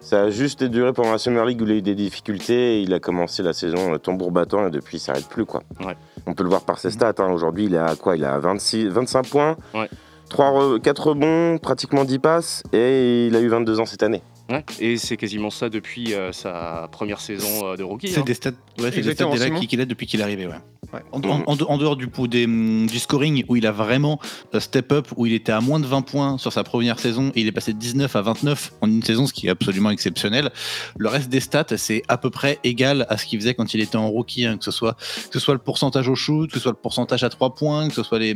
ça 0.00 0.22
a 0.22 0.30
juste 0.30 0.64
duré 0.64 0.94
pendant 0.94 1.12
la 1.12 1.18
Summer 1.18 1.44
League 1.44 1.60
où 1.60 1.64
il 1.66 1.72
a 1.72 1.74
eu 1.74 1.82
des 1.82 1.94
difficultés. 1.94 2.80
Il 2.80 2.94
a 2.94 3.00
commencé 3.00 3.42
la 3.42 3.52
saison 3.52 3.98
tambour 3.98 4.30
battant 4.30 4.66
et 4.66 4.70
depuis, 4.70 4.96
il 4.96 5.00
s'arrête 5.00 5.28
plus 5.28 5.44
quoi. 5.44 5.62
Ouais. 5.84 5.96
On 6.26 6.32
peut 6.32 6.42
le 6.42 6.48
voir 6.48 6.62
par 6.62 6.78
ses 6.78 6.90
stats. 6.90 7.12
hein. 7.18 7.30
Aujourd'hui, 7.30 7.66
il 7.66 7.74
est 7.74 7.78
à 7.78 7.94
quoi? 7.96 8.16
Il 8.16 8.22
est 8.22 8.26
à 8.26 8.38
26, 8.38 8.86
25 8.88 9.28
points. 9.28 9.56
Ouais. 9.74 9.90
3 10.28 10.78
4 10.80 11.06
rebonds, 11.08 11.58
pratiquement 11.58 12.04
10 12.04 12.18
passes, 12.18 12.62
et 12.72 13.26
il 13.26 13.36
a 13.36 13.40
eu 13.40 13.48
22 13.48 13.80
ans 13.80 13.86
cette 13.86 14.02
année. 14.02 14.22
Ouais, 14.48 14.64
et 14.78 14.96
c'est 14.96 15.16
quasiment 15.16 15.50
ça 15.50 15.68
depuis 15.68 16.14
euh, 16.14 16.30
sa 16.30 16.88
première 16.92 17.20
saison 17.20 17.72
euh, 17.72 17.76
de 17.76 17.82
rookie. 17.82 18.08
C'est 18.08 18.20
hein. 18.20 18.24
des 18.24 18.34
stats, 18.34 18.50
ouais, 18.78 18.92
c'est 18.92 19.00
des 19.02 19.14
stats 19.14 19.26
qui- 19.58 19.66
qu'il 19.66 19.80
a 19.80 19.84
depuis 19.84 20.06
qu'il 20.06 20.20
est 20.20 20.22
arrivé. 20.22 20.46
Ouais. 20.46 20.54
Ouais. 20.92 21.00
En, 21.12 21.20
en- 21.22 21.42
en- 21.46 21.56
en 21.68 21.78
dehors 21.78 21.96
du, 21.96 22.08
des, 22.28 22.46
du 22.46 22.98
scoring, 22.98 23.44
où 23.48 23.56
il 23.56 23.66
a 23.66 23.72
vraiment 23.72 24.20
euh, 24.54 24.60
step 24.60 24.92
up, 24.92 25.08
où 25.16 25.26
il 25.26 25.32
était 25.32 25.52
à 25.52 25.60
moins 25.60 25.80
de 25.80 25.86
20 25.86 26.02
points 26.02 26.38
sur 26.38 26.52
sa 26.52 26.62
première 26.64 26.98
saison, 26.98 27.32
et 27.34 27.40
il 27.40 27.46
est 27.46 27.52
passé 27.52 27.72
de 27.72 27.78
19 27.78 28.14
à 28.14 28.22
29 28.22 28.72
en 28.80 28.88
une 28.88 29.02
saison, 29.02 29.26
ce 29.26 29.32
qui 29.32 29.46
est 29.46 29.50
absolument 29.50 29.90
exceptionnel. 29.90 30.50
Le 30.96 31.08
reste 31.08 31.28
des 31.28 31.40
stats, 31.40 31.76
c'est 31.76 32.02
à 32.08 32.18
peu 32.18 32.30
près 32.30 32.58
égal 32.64 33.06
à 33.08 33.16
ce 33.18 33.26
qu'il 33.26 33.38
faisait 33.40 33.54
quand 33.54 33.74
il 33.74 33.80
était 33.80 33.96
en 33.96 34.08
rookie, 34.08 34.44
hein, 34.46 34.56
que, 34.58 34.64
ce 34.64 34.70
soit, 34.70 34.94
que 34.94 35.32
ce 35.32 35.40
soit 35.40 35.54
le 35.54 35.60
pourcentage 35.60 36.08
au 36.08 36.14
shoot, 36.14 36.48
que 36.48 36.56
ce 36.56 36.62
soit 36.62 36.72
le 36.72 36.78
pourcentage 36.80 37.24
à 37.24 37.28
3 37.28 37.54
points, 37.54 37.88
que 37.88 37.94
ce 37.94 38.02
soit 38.02 38.18
les, 38.18 38.34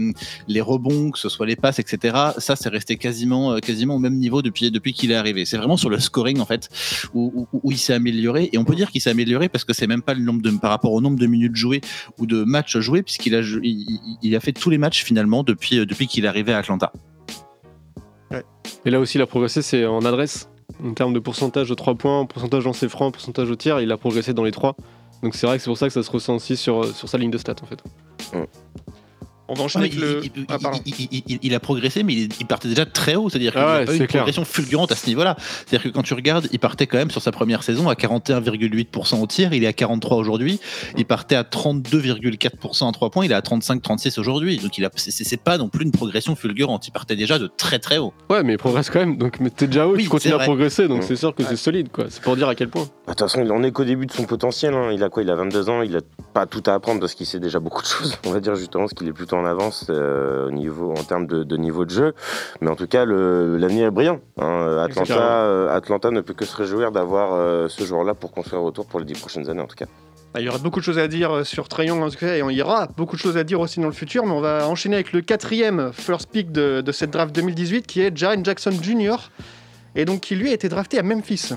les 0.49 0.61
rebonds, 0.61 1.11
que 1.11 1.19
ce 1.19 1.29
soit 1.29 1.47
les 1.47 1.57
passes, 1.57 1.79
etc. 1.79 2.17
Ça, 2.39 2.57
c'est 2.57 2.69
resté 2.69 2.97
quasiment, 2.97 3.53
euh, 3.53 3.59
quasiment 3.59 3.95
au 3.97 3.99
même 4.01 4.17
niveau 4.17 4.43
depuis, 4.43 4.71
depuis 4.71 4.93
qu'il 4.93 5.13
est 5.13 5.17
arrivé. 5.17 5.45
C'est 5.45 5.57
vraiment 5.57 5.77
sur 5.77 5.91
le 5.91 5.99
scoring, 6.01 6.41
en 6.41 6.47
fait, 6.47 6.69
où, 7.15 7.47
où- 7.53 7.61
où 7.63 7.71
il 7.73 7.79
s'est 7.79 7.95
amélioré. 7.95 8.51
Et 8.53 8.59
on 8.59 8.65
peut 8.65 8.75
dire 8.75 8.91
qu'il 8.91 9.01
s'est 9.01 9.11
amélioré 9.11 9.49
parce 9.49 9.65
que 9.65 9.73
c'est 9.73 9.87
même 9.87 10.03
pas 10.03 10.15
le 10.15 10.21
nombre 10.23 10.43
de, 10.43 10.51
par 10.51 10.71
rapport 10.71 10.93
au 10.93 11.01
nombre 11.01 11.19
de 11.19 11.27
minutes 11.27 11.55
jouées 11.57 11.81
ou 12.19 12.27
de 12.27 12.40
matchs 12.45 12.79
joués, 12.79 13.03
puisqu'il 13.03 13.35
a, 13.35 13.41
il, 13.41 13.99
il- 14.23 14.37
a 14.37 14.41
fait 14.41 14.53
tous 14.53 14.71
les 14.71 14.79
matchs 14.79 15.05
finalement 15.05 15.43
depuis, 15.43 15.79
euh, 15.79 15.87
depuis 15.87 16.07
qu'il 16.07 16.25
est 16.25 16.29
arrivé 16.29 16.53
à 16.53 16.59
Atlanta. 16.59 16.93
Et 18.87 18.91
là 18.91 18.99
aussi, 19.01 19.19
il 19.19 19.21
a 19.21 19.27
progressé, 19.27 19.61
c'est 19.63 19.85
en 19.85 20.05
adresse. 20.05 20.49
En 20.83 20.95
termes 20.95 21.13
de 21.13 21.19
pourcentage 21.19 21.69
de 21.69 21.75
3 21.75 21.97
points, 21.97 22.25
pourcentage 22.25 22.65
dans 22.65 22.73
ses 22.73 22.89
francs, 22.89 23.13
pourcentage 23.13 23.51
au 23.51 23.57
tir, 23.57 23.81
il 23.81 23.93
a 23.93 23.97
progressé 23.99 24.33
dans 24.33 24.45
les 24.45 24.53
3. 24.53 24.75
Donc 25.23 25.35
c'est 25.35 25.47
vrai 25.47 25.57
que 25.59 25.63
c'est 25.63 25.69
pour 25.69 25.77
ça 25.77 25.87
que 25.89 25.93
ça 25.93 26.03
se 26.03 26.11
ressent 26.11 26.37
aussi 26.37 26.57
sur, 26.57 26.87
sur 26.95 27.09
sa 27.09 27.19
ligne 27.19 27.31
de 27.31 27.37
stats 27.37 27.57
en 27.63 27.67
fait. 27.67 27.83
On 29.51 29.55
va 29.55 29.65
enchaîner 29.65 29.87
Ouais, 29.87 29.91
avec 29.91 29.99
il, 29.99 30.01
le. 30.01 30.25
il- 30.25 30.47
Ah, 30.49 30.57
il- 30.87 30.95
il- 31.11 31.23
il- 31.27 31.39
il 31.43 31.55
a 31.55 31.61
progressé, 31.61 32.03
mais 32.03 32.15
il, 32.15 32.29
il 32.41 32.47
partait 32.47 32.69
déjà 32.69 32.87
très 32.87 33.17
haut. 33.17 33.29
C'est-à-dire 33.29 33.53
qu'il 33.53 33.61
Ah 33.61 33.67
n'a 33.67 33.79
ouais, 33.81 33.85
pas 33.85 33.93
eu 33.93 33.97
une 33.99 34.07
clair. 34.07 34.23
progression 34.23 34.45
fulgurante 34.45 34.93
à 34.93 34.97
ce 34.97 35.07
niveau-là. 35.09 35.37
C'est-à-dire 35.39 35.83
que 35.83 35.89
quand 35.95 36.03
tu 36.03 36.15
regardes, 36.15 36.49
il 36.53 36.59
partait 36.59 36.87
quand 36.87 36.97
même 36.99 37.11
sur 37.11 37.21
sa 37.21 37.33
première 37.33 37.63
saison 37.63 37.89
à 37.89 37.95
41,8% 37.95 39.21
au 39.21 39.27
tir. 39.27 39.53
Il 39.53 39.65
est 39.65 39.67
à 39.67 39.73
43 39.73 40.17
aujourd'hui. 40.17 40.61
Il 40.97 41.05
partait 41.05 41.35
à 41.37 41.43
32,4% 41.45 42.89
à 42.89 42.93
3 42.93 43.11
points. 43.11 43.25
Il 43.25 43.33
est 43.33 43.35
à 43.35 43.41
35-36 43.41 44.19
aujourd'hui. 44.19 44.59
Donc 44.59 44.79
il 44.79 44.85
a, 44.85 44.91
c'est, 44.97 45.37
pas 45.43 45.59
non 45.59 45.69
plus 45.69 45.85
une 45.85 45.93
progression 45.93 46.35
fulgurante. 46.37 46.87
Il 46.89 46.93
partait 46.93 47.17
déjà 47.17 47.39
de 47.39 47.47
très 47.49 47.79
très 47.79 47.99
haut. 47.99 48.13
Ouais, 48.29 48.43
mais 48.43 48.55
il 48.55 48.59
progresse 48.59 48.91
quand 48.91 49.01
même. 49.01 49.17
Donc 49.17 49.41
mais 49.41 49.51
t'es 49.51 49.67
déjà 49.67 49.87
haut, 49.87 49.95
Oui, 49.97 50.05
tu 50.05 50.09
continues 50.09 50.35
à 50.35 50.39
progresser, 50.39 50.87
donc 50.89 51.01
Ouais. 51.01 51.07
c'est 51.07 51.17
sûr 51.17 51.35
que 51.35 51.43
c'est 51.45 51.57
solide 51.57 51.89
quoi. 51.91 52.05
C'est 52.09 52.23
pour 52.23 52.37
dire 52.37 52.49
à 52.49 52.55
quel 52.55 52.69
point. 52.69 52.83
Bah, 52.85 52.89
De 53.09 53.11
toute 53.11 53.21
façon, 53.21 53.43
il 53.45 53.51
en 53.53 53.63
est 53.63 53.73
qu'au 53.73 53.85
début 53.85 54.07
de 54.07 54.13
son 54.13 54.25
potentiel. 54.25 54.75
hein. 54.75 54.91
Il 54.93 55.03
a 55.03 55.09
quoi? 55.09 55.23
Il 55.23 55.31
a 55.31 55.35
22 55.35 55.69
ans, 55.69 55.83
il 55.83 55.97
a 55.97 56.01
pas 56.35 56.47
tout 56.47 56.63
à 56.67 56.75
apprendre 56.75 57.01
parce 57.01 57.15
qu'il 57.15 57.27
sait 57.27 57.41
déjà 57.41 57.59
beaucoup 57.61 57.83
de 57.83 57.87
choses. 57.87 58.17
On 58.27 58.31
va 58.31 58.41
dire 58.41 58.55
justement, 58.55 58.85
parce 58.85 58.95
qu'il 58.95 59.09
est 59.09 59.13
plutôt 59.13 59.37
en 59.41 59.45
avance 59.45 59.87
euh, 59.91 60.49
au 60.49 60.51
niveau, 60.51 60.93
en 60.93 61.03
termes 61.03 61.27
de, 61.27 61.43
de 61.45 61.57
niveau 61.57 61.85
de 61.85 61.91
jeu. 61.91 62.15
Mais 62.61 62.71
en 62.71 62.77
tout 62.77 62.87
cas, 62.87 63.05
l'avenir 63.05 63.87
est 63.87 63.91
brillant. 63.91 64.21
hein. 64.39 64.79
Atlanta, 64.85 65.15
euh, 65.45 65.75
Atlanta 65.77 66.11
ne 66.11 66.21
peut 66.21 66.35
que 66.35 66.45
se 66.45 66.57
réjouir 66.57 66.93
d'avoir 66.93 67.35
euh, 67.35 67.69
ce 67.69 67.85
joueur-là 67.85 68.15
pour 68.15 68.33
construire 68.33 68.63
autour 68.63 68.87
pour 68.87 69.01
les 69.01 69.07
dix 69.07 69.19
prochaines 69.19 69.49
années, 69.51 69.63
en 69.63 69.67
tout 69.67 69.77
cas. 69.77 69.87
Bah, 70.33 70.41
Il 70.41 70.47
y 70.47 70.49
aura 70.49 70.59
beaucoup 70.59 70.79
de 70.81 70.85
choses 70.85 70.99
à 70.99 71.09
dire 71.09 71.31
euh, 71.35 71.45
sur 71.45 71.69
Trae 71.69 71.87
Young 71.87 72.03
en 72.03 72.09
tout 72.11 72.17
cas, 72.19 72.37
et 72.37 72.41
il 72.41 72.57
y 72.57 72.63
aura 72.63 72.87
beaucoup 72.97 73.17
de 73.17 73.21
choses 73.21 73.37
à 73.37 73.43
dire 73.45 73.59
aussi 73.61 73.81
dans 73.81 73.87
le 73.89 73.93
futur, 73.93 74.25
mais 74.27 74.33
on 74.33 74.41
va 74.41 74.69
enchaîner 74.69 74.95
avec 74.95 75.13
le 75.13 75.23
quatrième 75.23 75.91
first 75.93 76.31
pick 76.31 76.53
de, 76.53 76.81
de 76.83 76.93
cette 76.93 77.11
draft 77.11 77.35
2018 77.35 77.87
qui 77.87 78.01
est 78.01 78.17
Jaren 78.17 78.45
Jackson 78.45 78.71
Jr. 78.81 79.17
Et 79.97 80.05
donc 80.05 80.21
qui 80.21 80.37
lui 80.37 80.51
a 80.51 80.53
été 80.53 80.69
drafté 80.69 80.99
à 81.01 81.03
Memphis. 81.03 81.51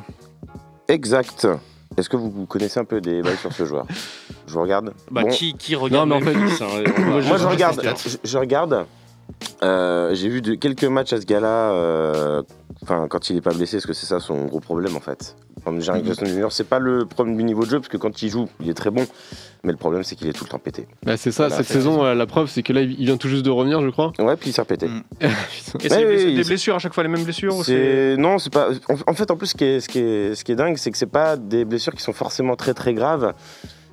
Exact. 0.88 1.48
Est-ce 1.98 2.10
que 2.10 2.18
vous, 2.18 2.46
connaissez 2.48 2.80
un 2.80 2.86
peu 2.86 3.02
des 3.02 3.22
bails 3.22 3.38
sur 3.38 3.54
ce 3.54 3.66
joueur? 3.66 3.86
Je 4.48 4.54
vous 4.54 4.62
regarde. 4.62 4.94
Bah, 5.12 5.22
Bon. 5.22 5.30
qui, 5.30 5.54
qui 5.54 5.76
regarde 5.76 6.10
Non, 6.10 6.20
mais 6.20 6.24
en 6.26 6.28
fait- 6.32 6.38
Memphis, 6.38 6.64
hein, 6.64 7.02
Moi, 7.06 7.38
je 7.38 7.46
regarde. 7.48 7.82
je- 7.84 8.10
Je, 8.10 8.18
je 8.24 8.38
regarde. 8.38 8.86
Euh, 9.64 10.14
J'ai 10.14 10.30
vu 10.30 10.42
de, 10.42 10.56
quelques 10.56 10.84
matchs 10.86 11.14
à 11.14 11.22
ce 11.22 11.26
gars-là. 11.26 11.72
euh, 11.72 12.42
Enfin, 12.84 13.08
quand 13.10 13.30
il 13.30 13.38
est 13.38 13.42
pas 13.42 13.54
blessé, 13.54 13.78
parce 13.78 13.86
que 13.86 13.94
c'est 13.94 14.06
ça 14.06 14.20
son 14.20 14.46
gros 14.46 14.60
problème 14.60 14.96
en 14.96 15.00
fait. 15.00 15.36
Comme 15.64 15.80
Jaren 15.82 16.02
Mhm. 16.02 16.08
Jackson 16.08 16.26
Jr., 16.26 16.48
c'est 16.52 16.68
pas 16.68 16.80
le 16.80 17.06
problème 17.06 17.38
du 17.38 17.44
niveau 17.46 17.64
de 17.64 17.70
jeu, 17.70 17.80
parce 17.80 17.88
que 17.88 17.96
quand 17.98 18.22
il 18.22 18.30
joue, 18.30 18.48
il 18.60 18.70
est 18.70 18.74
très 18.74 18.92
bon. 18.92 19.06
Mais 19.64 19.72
le 19.72 19.78
problème, 19.78 20.04
c'est 20.04 20.16
qu'il 20.18 20.28
est 20.28 20.34
tout 20.34 20.44
le 20.44 20.50
temps 20.50 20.60
pété. 20.60 20.86
Bah, 21.06 21.16
c'est 21.16 21.32
ça, 21.32 21.48
Voilà, 21.48 21.64
cette 21.64 21.72
saison, 21.72 22.04
euh, 22.04 22.14
la 22.14 22.26
preuve, 22.26 22.50
c'est 22.50 22.62
que 22.64 22.74
là, 22.74 22.82
il 22.82 22.98
vient 23.06 23.16
tout 23.16 23.30
juste 23.30 23.46
de 23.46 23.50
revenir, 23.50 23.82
je 23.82 23.90
crois. 23.90 24.12
Ouais, 24.20 24.36
puis 24.36 24.50
il 24.50 24.54
s'est 24.54 24.66
pété. 24.66 24.90
Mm. 24.90 25.02
Et 25.22 25.26
Ouais, 25.28 25.32
c'est 25.72 25.74
ouais, 25.74 25.90
des, 25.90 25.96
ouais, 26.06 26.26
des 26.34 26.44
c'est- 26.44 26.50
blessures 26.50 26.76
à 26.76 26.80
chaque 26.80 26.94
fois, 26.94 27.04
les 27.04 27.10
mêmes 27.10 27.24
blessures 27.24 27.56
ou 27.56 27.64
c'est- 27.64 28.14
C'est 28.16 28.22
non, 28.22 28.38
c'est 28.40 28.52
pas. 28.52 28.68
En, 28.90 29.12
en 29.12 29.14
fait, 29.14 29.32
en 29.32 29.38
plus, 29.38 29.48
ce 29.48 29.56
qui 29.56 29.64
est, 29.64 29.80
ce 29.80 29.88
qui 29.88 30.00
est, 30.00 30.36
ce 30.36 30.44
qui 30.44 30.52
est 30.52 30.56
dingue, 30.56 30.76
c'est 30.76 30.92
que 30.92 30.98
c'est 30.98 31.06
pas 31.06 31.38
des 31.38 31.64
blessures 31.64 31.94
qui 31.94 32.02
sont 32.04 32.12
forcément 32.12 32.58
très 32.58 32.74
très 32.74 32.94
graves. 32.94 33.34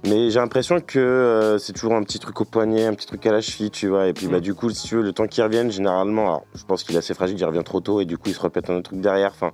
Mais 0.06 0.30
j'ai 0.30 0.40
l'impression 0.40 0.80
que 0.80 0.98
euh, 0.98 1.58
c'est 1.58 1.74
toujours 1.74 1.92
un 1.94 2.02
petit 2.02 2.18
truc 2.18 2.40
au 2.40 2.46
poignet, 2.46 2.86
un 2.86 2.94
petit 2.94 3.06
truc 3.06 3.26
à 3.26 3.32
la 3.32 3.42
cheville, 3.42 3.70
tu 3.70 3.88
vois. 3.88 4.06
Et 4.08 4.14
puis, 4.14 4.28
bah, 4.28 4.40
du 4.40 4.54
coup, 4.54 4.70
si 4.70 4.88
tu 4.88 4.94
veux, 4.96 5.02
le 5.02 5.12
temps 5.12 5.26
qu'il 5.26 5.44
revienne, 5.44 5.70
généralement, 5.70 6.22
alors, 6.22 6.44
je 6.54 6.64
pense 6.64 6.84
qu'il 6.84 6.94
est 6.94 6.98
assez 6.98 7.12
fragile, 7.12 7.36
il 7.38 7.44
revient 7.44 7.62
trop 7.62 7.80
tôt 7.80 8.00
et 8.00 8.06
du 8.06 8.16
coup, 8.16 8.30
il 8.30 8.34
se 8.34 8.40
répète 8.40 8.70
un 8.70 8.76
autre 8.76 8.84
truc 8.90 9.00
derrière. 9.02 9.30
Enfin, 9.34 9.50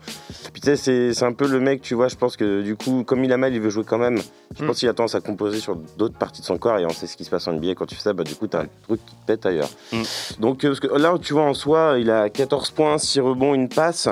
puis 0.53 0.61
tu 0.61 0.67
sais, 0.69 0.76
c'est- 0.76 1.15
c'est 1.15 1.25
un 1.25 1.33
peu 1.33 1.49
le 1.49 1.59
mec, 1.59 1.83
tu 1.83 1.95
vois. 1.97 2.07
Je 2.07 2.15
pense 2.15 2.37
que 2.37 2.62
du 2.62 2.76
coup, 2.76 3.03
comme 3.05 3.25
il 3.25 3.33
a 3.33 3.37
mal, 3.37 3.55
il 3.55 3.61
veut 3.61 3.71
jouer 3.71 3.83
quand 3.85 3.99
même. 3.99 4.19
Je 4.57 4.62
Mm. 4.62 4.67
pense 4.69 4.79
qu'il 4.79 4.88
a 4.88 4.95
tendance 4.95 5.17
à 5.17 5.21
composer 5.21 5.59
sur 5.59 5.75
d'autres 5.99 6.17
parties 6.17 6.43
de 6.43 6.47
son 6.47 6.59
corps 6.59 6.79
et 6.79 6.87
on 6.87 6.91
sait 6.91 7.09
ce 7.09 7.17
qui 7.17 7.25
se 7.25 7.31
passe 7.31 7.49
en 7.49 7.53
NBA. 7.53 7.75
Quand 7.75 7.87
tu 7.87 7.97
fais 7.97 8.03
ça, 8.03 8.12
bah, 8.12 8.23
du 8.23 8.37
coup, 8.37 8.47
t'as 8.47 8.62
un 8.62 8.67
truc 8.85 9.00
qui 9.05 9.17
te 9.17 9.26
pète 9.26 9.47
ailleurs. 9.47 9.71
Mm. 9.93 10.03
Donc, 10.38 10.65
euh, 10.65 10.69
parce 10.69 10.81
que 10.81 10.87
là, 10.97 11.12
tu 11.21 11.33
vois, 11.33 11.43
en 11.43 11.55
soi, 11.55 11.97
il 11.99 12.09
a 12.09 12.29
14 12.31 12.71
points, 12.71 12.99
6 12.99 13.19
rebonds, 13.19 13.53
une 13.55 13.69
passe. 13.69 14.09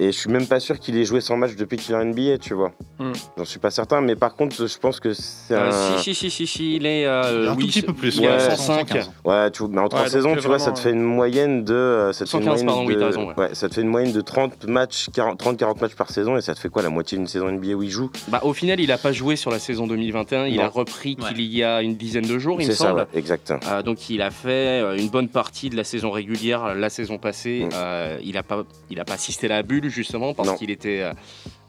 Et 0.00 0.12
je 0.12 0.18
suis 0.18 0.30
même 0.30 0.46
pas 0.46 0.60
sûr 0.60 0.78
qu'il 0.78 0.96
ait 0.96 1.04
joué 1.04 1.20
100 1.20 1.36
matchs 1.36 1.56
depuis 1.56 1.76
qu'il 1.76 1.92
est 1.94 1.98
en 1.98 2.04
NBA, 2.04 2.38
tu 2.38 2.54
vois. 2.54 2.72
Mm. 3.00 3.12
J'en 3.36 3.44
suis 3.44 3.58
pas 3.58 3.70
certain, 3.70 4.00
mais 4.00 4.14
par 4.14 4.36
contre, 4.36 4.54
je 4.66 4.78
pense 4.78 5.00
que 5.00 5.12
c'est 5.12 5.54
Euh, 5.54 5.70
un. 5.70 5.98
si, 5.98 6.14
si, 6.14 6.14
si, 6.14 6.30
si, 6.30 6.46
si, 6.46 6.76
il 6.76 6.86
est. 6.86 7.04
euh, 7.04 7.50
un 7.50 7.54
oui, 7.56 7.62
tout 7.64 7.66
petit 7.68 7.82
peu 7.82 7.92
plus. 7.92 8.20
Ouais, 8.20 8.38
105. 8.38 8.88
115. 8.90 9.10
Ouais, 9.24 9.50
tu 9.50 9.58
vois, 9.64 9.68
mais 9.72 9.80
en 9.80 9.88
trois 9.88 10.00
Ouais, 10.02 10.06
donc 10.06 10.12
saisons, 10.12 10.34
c'est 10.34 10.40
tu 10.40 10.46
vois, 10.46 10.58
ça 10.60 10.70
te 10.72 10.78
fait 10.78 10.90
une 10.92 11.02
moyenne 11.02 11.64
de. 11.64 11.74
euh, 11.74 12.12
Ça 12.12 12.24
te 12.24 12.30
fait 12.30 12.38
une 12.38 12.44
115, 12.44 12.62
moyenne 12.62 12.66
pardon, 12.66 12.86
oui, 12.86 12.94
de- 12.94 13.00
t'as 13.00 13.06
raison, 13.06 13.34
ouais. 13.36 13.54
ça 13.54 13.68
te 13.68 13.74
fait 13.74 13.80
une 13.82 13.88
moyenne 13.88 14.12
de 14.12 14.20
30 14.20 14.66
matchs, 14.66 15.08
30-40 15.10 15.80
matchs 15.80 15.94
par 15.96 16.10
saison, 16.10 16.36
et 16.36 16.42
ça 16.42 16.54
te 16.54 16.60
fait 16.60 16.68
quoi, 16.68 16.82
la 16.82 16.90
moitié 16.90 17.18
d'une 17.18 17.26
saison 17.26 17.48
NBA 17.50 17.72
où 17.74 17.82
il 17.82 17.90
joue? 17.90 18.10
Bah, 18.28 18.40
au 18.44 18.52
final, 18.52 18.78
il 18.80 18.88
n'a 18.88 18.98
pas 18.98 19.10
joué 19.12 19.34
sur 19.34 19.50
la 19.50 19.58
saison 19.58 19.86
2021. 19.88 20.46
Il 20.46 20.56
Non. 20.58 20.62
a 20.62 20.68
repris 20.68 21.16
Ouais. 21.20 21.28
qu'il 21.34 21.40
y 21.52 21.64
a 21.64 21.82
une 21.82 21.96
dizaine 21.96 22.26
de 22.26 22.38
jours, 22.38 22.60
il 22.60 22.66
me 22.68 22.72
C'est 22.72 22.78
ça, 22.78 22.88
semble. 22.88 23.00
ouais, 23.00 23.06
exact. 23.14 23.52
Euh, 23.66 23.82
donc 23.82 24.08
il 24.10 24.22
a 24.22 24.30
fait 24.30 24.80
euh, 24.82 24.96
une 24.96 25.08
bonne 25.08 25.28
partie 25.28 25.70
de 25.70 25.76
la 25.76 25.84
saison 25.84 26.10
régulière 26.12 26.64
euh, 26.64 26.74
la 26.74 26.88
saison 26.90 27.18
passée. 27.18 27.64
Mm. 27.64 27.68
Euh, 27.74 28.18
il 28.22 28.34
n'a 28.34 28.42
pas, 28.44 28.62
il 28.90 29.00
a 29.00 29.04
pas 29.04 29.14
assisté 29.14 29.46
à 29.46 29.50
la 29.50 29.62
bulle 29.62 29.87
justement 29.90 30.34
parce 30.34 30.48
Non. 30.48 30.54
qu'il 30.56 30.70
était, 30.70 31.00
euh, 31.00 31.12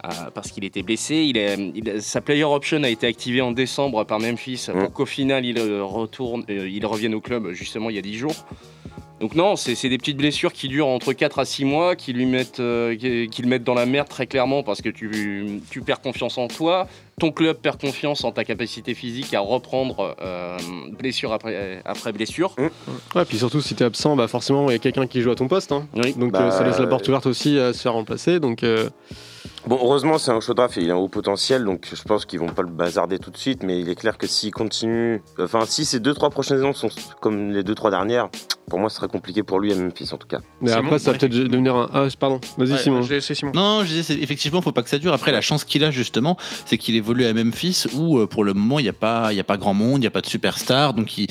euh, 0.06 0.10
parce 0.34 0.52
qu'il 0.52 0.64
était 0.66 0.84
blessé. 0.84 1.16
Il 1.28 1.38
est, 1.38 1.58
il 1.76 1.90
a- 1.90 2.02
sa 2.02 2.22
player 2.22 2.44
option 2.44 2.84
a 2.84 2.90
été 2.90 3.08
activée 3.08 3.42
en 3.42 3.52
décembre 3.52 4.04
par 4.06 4.20
Memphis 4.20 4.68
Mm. 4.74 4.80
pour 4.80 4.94
qu'au 4.94 5.06
final 5.06 5.46
il 5.46 5.58
euh, 5.58 5.84
retourne, 5.84 6.44
il 6.50 6.86
revienne 6.86 7.16
au 7.16 7.22
club 7.22 7.52
justement 7.52 7.90
il 7.90 7.96
y 7.96 8.00
a 8.00 8.02
10 8.02 8.18
jours. 8.18 8.36
Donc 9.20 9.36
non, 9.36 9.58
c'est 9.58 9.76
c'est 9.76 9.90
des 9.90 9.98
petites 9.98 10.16
blessures 10.16 10.54
qui 10.54 10.70
durent 10.70 10.88
entre 10.88 11.12
4 11.12 11.40
à 11.40 11.46
6 11.46 11.66
mois, 11.66 11.98
qui, 11.98 12.14
lui 12.14 12.26
mettent, 12.26 12.62
euh, 12.62 12.96
qui, 12.96 13.28
qui 13.28 13.42
le 13.42 13.50
mettent 13.50 13.66
dans 13.66 13.74
la 13.74 13.86
merde 13.86 14.08
très 14.08 14.28
clairement 14.28 14.64
parce 14.64 14.82
que 14.82 14.88
tu, 14.88 15.60
tu 15.70 15.82
perds 15.82 16.00
confiance 16.00 16.38
en 16.38 16.48
toi, 16.48 16.88
ton 17.20 17.32
club 17.32 17.58
perd 17.58 17.80
confiance 17.80 18.24
en 18.24 18.32
ta 18.32 18.44
capacité 18.44 18.94
physique 18.94 19.34
à 19.34 19.40
reprendre 19.42 20.16
euh, 20.22 20.58
blessure 20.98 21.32
après, 21.34 21.82
après 21.86 22.12
blessure. 22.12 22.56
Ouais, 23.16 23.26
puis 23.26 23.38
surtout, 23.38 23.62
si 23.62 23.76
t'es 23.76 23.84
absent, 23.86 24.16
bah, 24.16 24.28
forcément, 24.28 24.70
il 24.70 24.74
y 24.74 24.76
a 24.76 24.80
quelqu'un 24.80 25.06
qui 25.08 25.22
joue 25.22 25.32
à 25.32 25.36
ton 25.36 25.48
poste. 25.48 25.72
hein. 25.72 25.86
Oui. 25.96 26.14
Donc 26.14 26.32
Bah, 26.32 26.44
euh, 26.48 26.52
ça 26.52 26.64
laisse 26.64 26.80
la 26.80 26.88
porte 26.88 27.08
euh, 27.08 27.12
ouverte 27.12 27.26
aussi 27.28 27.60
à 27.60 27.74
se 27.74 27.82
faire 27.82 27.94
remplacer. 27.94 28.40
Donc, 28.40 28.64
euh, 28.64 28.90
Bon, 29.68 29.78
heureusement, 29.82 30.18
c'est 30.18 30.32
un 30.32 30.40
show 30.40 30.54
draft 30.54 30.78
et 30.78 30.82
il 30.82 30.90
a 30.92 30.94
un 30.94 30.98
haut 30.98 31.10
potentiel, 31.10 31.64
donc 31.66 31.88
je 31.94 32.02
pense 32.04 32.26
qu'ils 32.26 32.40
vont 32.40 32.48
pas 32.48 32.62
le 32.62 32.70
bazarder 32.70 33.20
tout 33.20 33.30
de 33.30 33.38
suite, 33.38 33.64
mais 33.64 33.80
il 33.80 33.90
est 33.90 33.96
clair 33.96 34.18
que 34.18 34.26
s'il 34.26 34.52
continue. 34.52 35.22
Enfin, 35.38 35.66
si 35.66 35.86
ces 35.86 36.00
2-3 36.00 36.30
prochaines 36.30 36.58
saisons 36.58 36.74
sont 36.74 36.90
comme 37.20 37.52
les 37.52 37.64
2-3 37.64 37.90
dernières, 37.90 38.30
pour 38.70 38.80
moi, 38.80 38.90
ce 38.90 38.98
serait 38.98 39.08
compliqué 39.08 39.44
pour 39.44 39.60
lui 39.60 39.74
à 39.74 39.76
Memphis 39.76 40.10
en 40.14 40.18
tout 40.18 40.28
cas. 40.28 40.40
mais 40.62 40.70
Simon, 40.70 40.84
après, 40.86 41.00
ça 41.00 41.06
va 41.06 41.12
ouais, 41.14 41.18
peut-être 41.20 41.34
devenir 41.34 41.76
un. 41.76 41.90
Ah, 41.94 42.08
pardon, 42.20 42.40
vas-y, 42.58 42.72
Ouais, 42.72 42.78
Simon. 42.78 43.52
Non, 43.54 43.84
je 43.84 43.88
disais, 43.94 44.14
effectivement, 44.22 44.62
faut 44.62 44.72
pas 44.72 44.84
que 44.84 44.90
ça 44.90 45.00
dure. 45.00 45.14
Après, 45.14 45.32
la 45.32 45.42
chance 45.42 45.64
qu'il 45.64 45.84
a 45.84 45.92
justement, 45.92 46.38
c'est 46.66 46.78
qu'il 46.78 46.96
évolue 46.96 47.26
à 47.26 47.34
Memphis 47.34 47.86
où, 47.94 48.20
euh, 48.20 48.28
pour 48.28 48.44
le 48.44 48.54
moment, 48.54 48.80
il 48.80 48.84
n'y 48.84 48.90
a 48.90 48.94
pas, 48.94 49.34
il 49.34 49.36
y 49.36 49.40
a 49.40 49.44
pas 49.44 49.58
grand 49.58 49.74
monde, 49.74 49.98
il 49.98 50.02
n'y 50.02 50.08
a 50.08 50.12
pas 50.12 50.22
de 50.22 50.28
superstar, 50.28 50.94
donc 50.94 51.18
ils, 51.18 51.28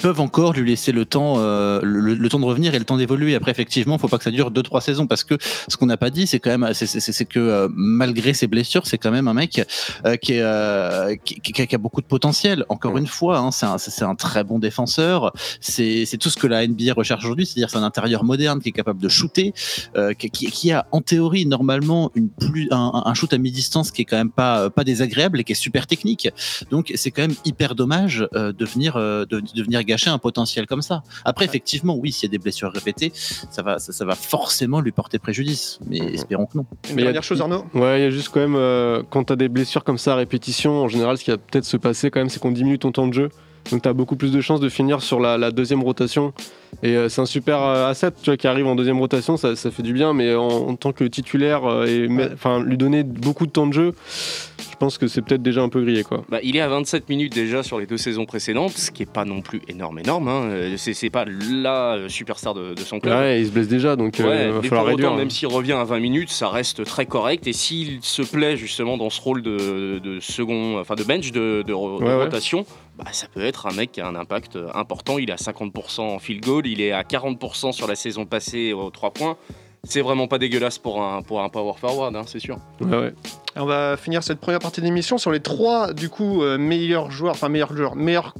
peuvent 0.00 0.20
encore 0.20 0.54
lui 0.54 0.68
laisser 0.70 0.92
le 0.92 1.04
temps, 1.04 1.34
euh, 1.38 1.80
le, 1.82 2.14
le 2.14 2.28
temps 2.28 2.40
de 2.40 2.44
revenir 2.46 2.74
et 2.74 2.78
le 2.78 2.84
temps 2.84 2.96
d'évoluer. 2.96 3.34
Après, 3.34 3.50
effectivement, 3.50 3.98
faut 3.98 4.08
pas 4.08 4.16
que 4.18 4.24
ça 4.24 4.30
dure 4.30 4.50
deux, 4.50 4.62
trois 4.62 4.80
saisons 4.80 5.06
parce 5.06 5.24
que 5.24 5.34
ce 5.68 5.76
qu'on 5.76 5.86
n'a 5.86 5.96
pas 5.98 6.10
dit, 6.10 6.26
c'est 6.26 6.38
quand 6.40 6.56
même, 6.56 6.72
c'est- 6.72 7.24
que 7.28 7.38
euh, 7.38 7.68
malgré 7.70 8.32
ses 8.32 8.46
blessures, 8.46 8.86
c'est 8.86 8.96
quand 8.96 9.10
même 9.10 9.28
un 9.28 9.34
mec 9.34 9.60
euh, 10.06 10.16
qui, 10.16 10.34
est, 10.34 10.40
euh, 10.42 11.14
qui, 11.22 11.40
qui- 11.40 11.52
qui 11.52 11.74
a 11.74 11.78
beaucoup 11.78 12.00
de 12.00 12.06
potentiel. 12.06 12.64
Encore 12.70 12.96
une 12.96 13.06
fois, 13.06 13.38
hein, 13.38 13.50
c'est 13.50 13.66
un, 14.02 14.08
un 14.08 14.14
très 14.14 14.42
bon 14.42 14.58
défenseur. 14.58 15.32
C'est 15.60 16.06
c'est 16.06 16.16
tout 16.16 16.30
ce 16.30 16.36
que 16.38 16.46
la 16.46 16.59
NBA 16.66 16.92
recherche 16.94 17.24
aujourd'hui, 17.24 17.46
c'est-à-dire 17.46 17.70
c'est 17.70 17.76
un 17.78 17.82
intérieur 17.82 18.24
moderne 18.24 18.60
qui 18.60 18.68
est 18.70 18.72
capable 18.72 19.00
de 19.00 19.08
shooter, 19.08 19.52
euh, 19.96 20.12
qui, 20.14 20.70
a 20.72 20.86
en 20.92 21.00
théorie 21.00 21.46
normalement 21.46 22.10
une 22.14 22.28
plus, 22.28 22.68
un, 22.70 23.02
un 23.04 23.14
shoot 23.14 23.32
à 23.32 23.38
mi-distance 23.38 23.90
qui 23.90 24.02
est 24.02 24.04
quand 24.04 24.16
même 24.16 24.30
pas, 24.30 24.70
pas 24.70 24.84
désagréable 24.84 25.40
et 25.40 25.44
qui 25.44 25.52
est 25.52 25.54
super 25.54 25.86
technique. 25.86 26.28
Donc 26.70 26.92
c'est 26.94 27.10
quand 27.10 27.22
même 27.22 27.34
hyper 27.44 27.74
dommage 27.74 28.26
euh, 28.34 28.52
de, 28.52 28.64
venir, 28.64 28.96
euh, 28.96 29.24
de, 29.26 29.40
de 29.40 29.62
venir 29.62 29.82
gâcher 29.84 30.10
un 30.10 30.18
potentiel 30.18 30.66
comme 30.66 30.82
ça. 30.82 31.02
Après, 31.24 31.44
effectivement, 31.44 31.96
oui, 31.96 32.12
s'il 32.12 32.28
y 32.28 32.30
a 32.30 32.32
des 32.32 32.38
blessures 32.38 32.72
répétées, 32.72 33.12
ça 33.14 33.62
va, 33.62 33.78
ça, 33.78 33.92
ça 33.92 34.04
va 34.04 34.14
forcément 34.14 34.80
lui 34.80 34.92
porter 34.92 35.18
préjudice. 35.18 35.78
Mais 35.86 36.00
Mhm. 36.00 36.14
espérons 36.14 36.46
que 36.46 36.56
non. 36.58 36.66
Une 36.88 36.96
Mais 36.96 37.02
a- 37.02 37.04
dernière 37.06 37.22
chose 37.22 37.40
Arnaud? 37.40 37.64
Ouais, 37.74 38.00
il 38.00 38.02
y 38.04 38.06
a 38.06 38.10
juste 38.10 38.28
quand 38.30 38.40
même, 38.40 38.56
euh, 38.56 39.02
quand 39.10 39.24
t'as 39.24 39.36
des 39.36 39.48
blessures 39.48 39.84
comme 39.84 39.98
ça 39.98 40.12
à 40.12 40.16
répétition, 40.16 40.82
en 40.82 40.88
général, 40.88 41.18
ce 41.18 41.24
qui 41.24 41.30
va 41.30 41.36
peut-être 41.38 41.64
se 41.64 41.76
passer 41.76 42.10
quand 42.10 42.20
même, 42.20 42.28
c'est 42.28 42.40
qu'on 42.40 42.50
diminue 42.52 42.78
ton 42.78 42.92
temps 42.92 43.06
de 43.08 43.14
jeu. 43.14 43.28
Donc 43.70 43.82
t'as 43.82 43.92
beaucoup 43.92 44.16
plus 44.16 44.32
de 44.32 44.40
chances 44.40 44.60
de 44.60 44.68
finir 44.68 45.02
sur 45.02 45.20
la, 45.20 45.38
la 45.38 45.50
deuxième 45.50 45.82
rotation. 45.82 46.32
Et 46.82 46.96
euh, 46.96 47.08
c'est 47.08 47.20
un 47.20 47.26
super 47.26 47.62
euh, 47.62 47.88
asset 47.90 48.10
tu 48.22 48.30
vois, 48.30 48.36
qui 48.36 48.46
arrive 48.46 48.66
en 48.66 48.74
deuxième 48.74 48.98
rotation, 48.98 49.36
ça, 49.36 49.56
ça 49.56 49.70
fait 49.70 49.82
du 49.82 49.92
bien, 49.92 50.12
mais 50.14 50.34
en, 50.34 50.46
en 50.48 50.76
tant 50.76 50.92
que 50.92 51.04
titulaire, 51.04 51.64
euh, 51.64 51.86
et 51.86 52.08
enfin 52.32 52.62
lui 52.62 52.76
donner 52.76 53.02
beaucoup 53.02 53.46
de 53.46 53.50
temps 53.52 53.66
de 53.66 53.72
jeu, 53.72 53.94
je 54.58 54.76
pense 54.78 54.96
que 54.96 55.06
c'est 55.08 55.20
peut-être 55.20 55.42
déjà 55.42 55.60
un 55.60 55.68
peu 55.68 55.82
grillé. 55.82 56.04
quoi. 56.04 56.24
Bah, 56.30 56.38
il 56.42 56.56
est 56.56 56.60
à 56.60 56.68
27 56.68 57.08
minutes 57.10 57.34
déjà 57.34 57.62
sur 57.62 57.78
les 57.78 57.86
deux 57.86 57.98
saisons 57.98 58.24
précédentes, 58.24 58.72
ce 58.72 58.90
qui 58.90 59.02
est 59.02 59.12
pas 59.12 59.26
non 59.26 59.42
plus 59.42 59.60
énorme, 59.68 59.98
énorme. 59.98 60.28
hein. 60.28 60.48
C'est 60.78 61.10
pas 61.10 61.24
la 61.26 61.98
superstar 62.08 62.54
de, 62.54 62.72
de 62.74 62.80
son 62.80 62.98
club. 62.98 63.18
Ouais, 63.18 63.40
il 63.42 63.46
se 63.46 63.50
blesse 63.52 63.68
déjà, 63.68 63.96
donc 63.96 64.18
il 64.18 64.24
va 64.24 64.30
falloir 64.38 64.62
pour 64.62 64.86
réduire. 64.86 65.08
autant, 65.08 65.14
hein. 65.16 65.18
même 65.18 65.30
s'il 65.30 65.48
revient 65.48 65.72
à 65.72 65.84
20 65.84 66.00
minutes, 66.00 66.30
ça 66.30 66.48
reste 66.48 66.84
très 66.84 67.04
correct. 67.04 67.46
Et 67.46 67.52
s'il 67.52 67.98
se 68.02 68.22
plaît 68.22 68.56
justement 68.56 68.96
dans 68.96 69.10
ce 69.10 69.20
rôle 69.20 69.42
de, 69.42 69.98
de 69.98 70.18
second, 70.20 70.78
enfin 70.80 70.94
de 70.94 71.04
bench, 71.04 71.30
de, 71.32 71.62
Ouais, 71.70 72.14
rotation, 72.14 72.64
bah, 72.98 73.04
ça 73.12 73.26
peut 73.32 73.44
être 73.44 73.66
un 73.66 73.72
mec 73.74 73.92
qui 73.92 74.00
a 74.00 74.06
un 74.08 74.14
impact 74.14 74.58
important. 74.74 75.18
Il 75.18 75.28
est 75.30 75.32
à 75.32 75.36
50% 75.36 76.00
en 76.00 76.18
field 76.18 76.42
goal, 76.44 76.59
il 76.66 76.80
est 76.80 76.92
à 76.92 77.02
40% 77.02 77.72
sur 77.72 77.86
la 77.86 77.94
saison 77.94 78.24
passée 78.26 78.72
aux 78.72 78.90
3 78.90 79.10
points. 79.12 79.36
C'est 79.84 80.02
vraiment 80.02 80.28
pas 80.28 80.36
dégueulasse 80.38 80.78
pour 80.78 81.02
un, 81.02 81.22
pour 81.22 81.40
un 81.42 81.48
power 81.48 81.72
forward, 81.80 82.14
hein, 82.14 82.24
c'est 82.26 82.38
sûr. 82.38 82.58
Ouais, 82.82 82.96
ouais. 82.98 83.14
On 83.56 83.64
va 83.64 83.96
finir 83.96 84.22
cette 84.22 84.38
première 84.38 84.58
partie 84.60 84.82
d'émission 84.82 85.16
sur 85.16 85.30
les 85.32 85.40
trois 85.40 85.94
du 85.94 86.10
coup 86.10 86.42
euh, 86.42 86.58
meilleurs 86.58 87.10
joueurs, 87.10 87.32
enfin 87.32 87.48
meilleurs 87.48 87.74
joueurs, 87.74 87.96
meilleurs 87.96 88.34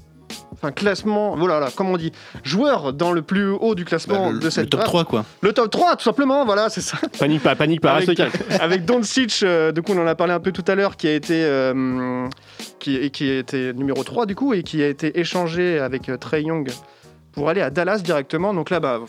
enfin 0.53 0.71
classement, 0.73 1.35
voilà, 1.37 1.59
là, 1.59 1.69
comme 1.75 1.89
on 1.89 1.97
dit, 1.97 2.12
joueurs 2.45 2.93
dans 2.93 3.12
le 3.12 3.23
plus 3.23 3.49
haut 3.49 3.75
du 3.75 3.87
classement 3.87 4.27
Bah, 4.27 4.33
le, 4.33 4.39
de 4.41 4.50
cette 4.50 4.65
le 4.65 4.69
top 4.69 4.81
draft. 4.81 4.91
3, 4.91 5.05
quoi. 5.07 5.25
Le 5.41 5.55
top 5.55 5.71
3 5.71 5.97
tout 5.97 6.03
simplement, 6.05 6.45
voilà, 6.45 6.69
c'est 6.69 6.83
ça. 6.83 6.99
Panique 7.19 7.43
pas, 7.43 7.57
panique 7.57 7.81
pas, 7.81 7.95
reste 7.95 8.11
Avec- 8.11 8.19
calme. 8.19 8.33
Avec 8.61 8.85
Doncic, 8.85 9.41
euh, 9.43 9.73
du 9.73 9.81
coup 9.81 9.93
on 9.97 10.03
en 10.03 10.07
a 10.07 10.15
parlé 10.15 10.35
un 10.35 10.41
peu 10.41 10.53
tout 10.53 10.65
à 10.69 10.75
l'heure, 10.75 10.99
qui 10.99 11.09
a 11.09 11.15
été 11.15 11.43
euh, 11.43 12.27
qui, 12.79 13.11
qui 13.11 13.31
a 13.31 13.39
été 13.39 13.73
numéro 13.73 14.05
3 14.05 14.27
du 14.27 14.35
coup 14.35 14.53
et 14.53 14.62
qui 14.62 14.83
a 14.83 14.89
été 14.89 15.19
échangé 15.19 15.79
avec 15.79 16.11
euh, 16.11 16.19
Trey 16.19 16.43
Young 16.43 16.69
pour 17.33 17.49
aller 17.49 17.61
à 17.61 17.71
Dallas 17.71 17.99
directement. 17.99 18.55
Donc 18.55 18.71
là 18.71 18.81
bah 18.81 19.01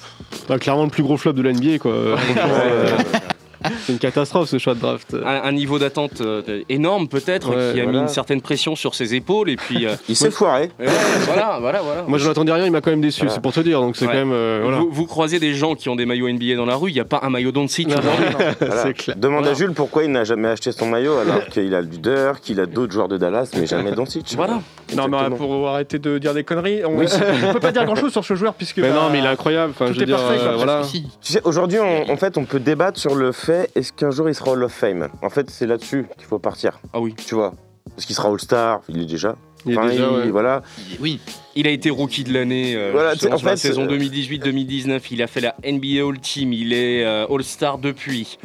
Bah, 0.47 0.59
clairement 0.59 0.83
le 0.83 0.89
plus 0.89 1.03
gros 1.03 1.17
flop 1.17 1.33
de 1.33 1.41
la 1.41 1.53
NBA 1.53 1.79
quoi. 1.79 1.93
C'est 3.85 3.93
une 3.93 3.99
catastrophe 3.99 4.49
ce 4.49 4.57
choix 4.57 4.73
de 4.75 4.79
draft. 4.79 5.13
un, 5.25 5.41
un 5.43 5.51
niveau 5.51 5.79
d'attente 5.79 6.21
euh, 6.21 6.41
énorme 6.69 7.07
peut-être, 7.07 7.49
Ouais, 7.55 7.73
qui 7.73 7.81
a 7.81 7.85
mis 7.85 7.97
une 7.97 8.07
certaine 8.07 8.41
pression 8.41 8.75
sur 8.75 8.95
ses 8.95 9.15
épaules 9.15 9.49
et 9.49 9.55
puis 9.55 9.85
euh, 9.85 9.95
Il 10.09 10.15
s'est 10.15 10.31
foiré. 10.31 10.71
ouais, 10.79 10.85
voilà, 11.25 11.57
voilà, 11.59 11.81
voilà. 11.81 12.03
Moi 12.07 12.17
je 12.17 12.27
n'attendais 12.27 12.51
rien, 12.51 12.65
il 12.65 12.71
m'a 12.71 12.81
quand 12.81 12.91
même 12.91 13.01
déçu, 13.01 13.21
Voilà. 13.21 13.33
c'est 13.35 13.41
pour 13.41 13.53
te 13.53 13.59
dire, 13.59 13.81
donc 13.81 13.95
c'est 13.95 14.05
Ouais. 14.05 14.11
quand 14.13 14.17
même. 14.19 14.31
euh, 14.33 14.59
voilà. 14.63 14.77
vous, 14.79 14.89
vous 14.91 15.05
croisez 15.05 15.39
des 15.39 15.53
gens 15.53 15.75
qui 15.75 15.89
ont 15.89 15.95
des 15.95 16.05
maillots 16.05 16.29
NBA 16.29 16.55
dans 16.55 16.65
la 16.65 16.75
rue, 16.75 16.89
il 16.89 16.93
n'y 16.93 16.99
a 16.99 17.05
pas 17.05 17.19
un 17.23 17.29
maillot 17.29 17.51
Doncic 17.51 17.87
Non, 17.87 17.95
aujourd'hui. 17.97 18.93
Clair. 18.95 19.15
Demande 19.17 19.39
Voilà. 19.43 19.51
à 19.51 19.59
Jules 19.59 19.73
pourquoi 19.73 20.03
il 20.03 20.11
n'a 20.11 20.23
jamais 20.23 20.47
acheté 20.49 20.71
son 20.71 20.87
maillot 20.87 21.17
alors 21.17 21.45
qu'il 21.47 21.73
a 21.75 21.81
Luder, 21.81 22.33
qu'il 22.41 22.59
a 22.59 22.65
d'autres 22.65 22.91
joueurs 22.93 23.07
de 23.07 23.17
Dallas, 23.17 23.51
mais 23.57 23.65
jamais 23.67 23.91
Doncic. 23.91 24.33
Voilà. 24.35 24.59
Non, 24.95 25.07
mais 25.07 25.35
pour 25.37 25.69
arrêter 25.69 25.99
de 25.99 26.17
dire 26.17 26.33
des 26.33 26.43
conneries, 26.43 26.81
on, 26.85 26.97
on 26.99 27.53
peut 27.53 27.59
pas 27.59 27.71
dire 27.71 27.85
grand 27.85 27.95
chose 27.95 28.11
sur 28.11 28.25
ce 28.25 28.35
joueur 28.35 28.53
puisque. 28.53 28.77
Mais 28.77 28.89
bah, 28.89 28.95
non, 28.95 29.09
mais 29.11 29.19
il 29.19 29.25
est 29.25 29.29
incroyable. 29.29 29.71
Enfin, 29.75 29.87
tout 29.87 29.93
je 29.93 29.97
veux 29.99 30.03
est 30.03 30.05
dire, 30.07 30.17
parfait, 30.17 30.37
quoi, 30.39 30.47
euh, 30.49 30.55
voilà. 30.55 30.83
Si. 30.83 31.03
Tu 31.21 31.33
sais, 31.33 31.41
aujourd'hui, 31.43 31.79
on- 31.79 32.11
en 32.11 32.17
fait, 32.17 32.37
on 32.37 32.43
peut 32.45 32.59
débattre 32.59 32.99
sur 32.99 33.15
le 33.15 33.31
fait 33.31 33.50
est-ce 33.75 33.91
qu'un 33.93 34.11
jour 34.11 34.29
il 34.29 34.35
sera 34.35 34.51
Hall 34.51 34.63
of 34.63 34.71
Fame? 34.73 35.09
En 35.21 35.29
fait, 35.29 35.49
c'est 35.49 35.67
là-dessus 35.67 36.05
qu'il 36.17 36.25
faut 36.27 36.39
partir. 36.39 36.79
Ah 36.93 36.99
oui. 36.99 37.13
Tu 37.27 37.35
vois 37.35 37.53
Parce 37.95 38.05
qu'il 38.05 38.15
sera 38.15 38.29
All-Star, 38.29 38.81
il 38.89 39.01
est 39.01 39.05
déjà. 39.05 39.35
Il 39.65 39.73
est 39.73 39.77
Enfin, 39.77 39.89
déjà, 39.89 40.07
il- 40.09 40.15
ouais. 40.17 40.29
Voilà. 40.31 40.63
Oui. 40.99 41.19
Il 41.55 41.67
a 41.67 41.69
été 41.71 41.89
rookie 41.89 42.23
de 42.23 42.33
l'année 42.33 42.75
euh, 42.75 42.89
Voilà, 42.91 43.13
justement, 43.13 43.35
tu 43.35 43.35
sais, 43.35 43.35
en 43.35 43.37
sur 43.37 43.47
la 43.47 43.55
fait, 43.57 43.67
saison 43.67 43.83
euh, 43.89 43.97
2018-2019. 43.97 45.01
Il 45.11 45.21
a 45.21 45.27
fait 45.27 45.41
la 45.41 45.55
NBA 45.63 46.03
All 46.07 46.19
Team. 46.19 46.53
Il 46.53 46.73
est 46.73 47.03
euh, 47.05 47.25
All-Star 47.29 47.77
depuis. 47.77 48.37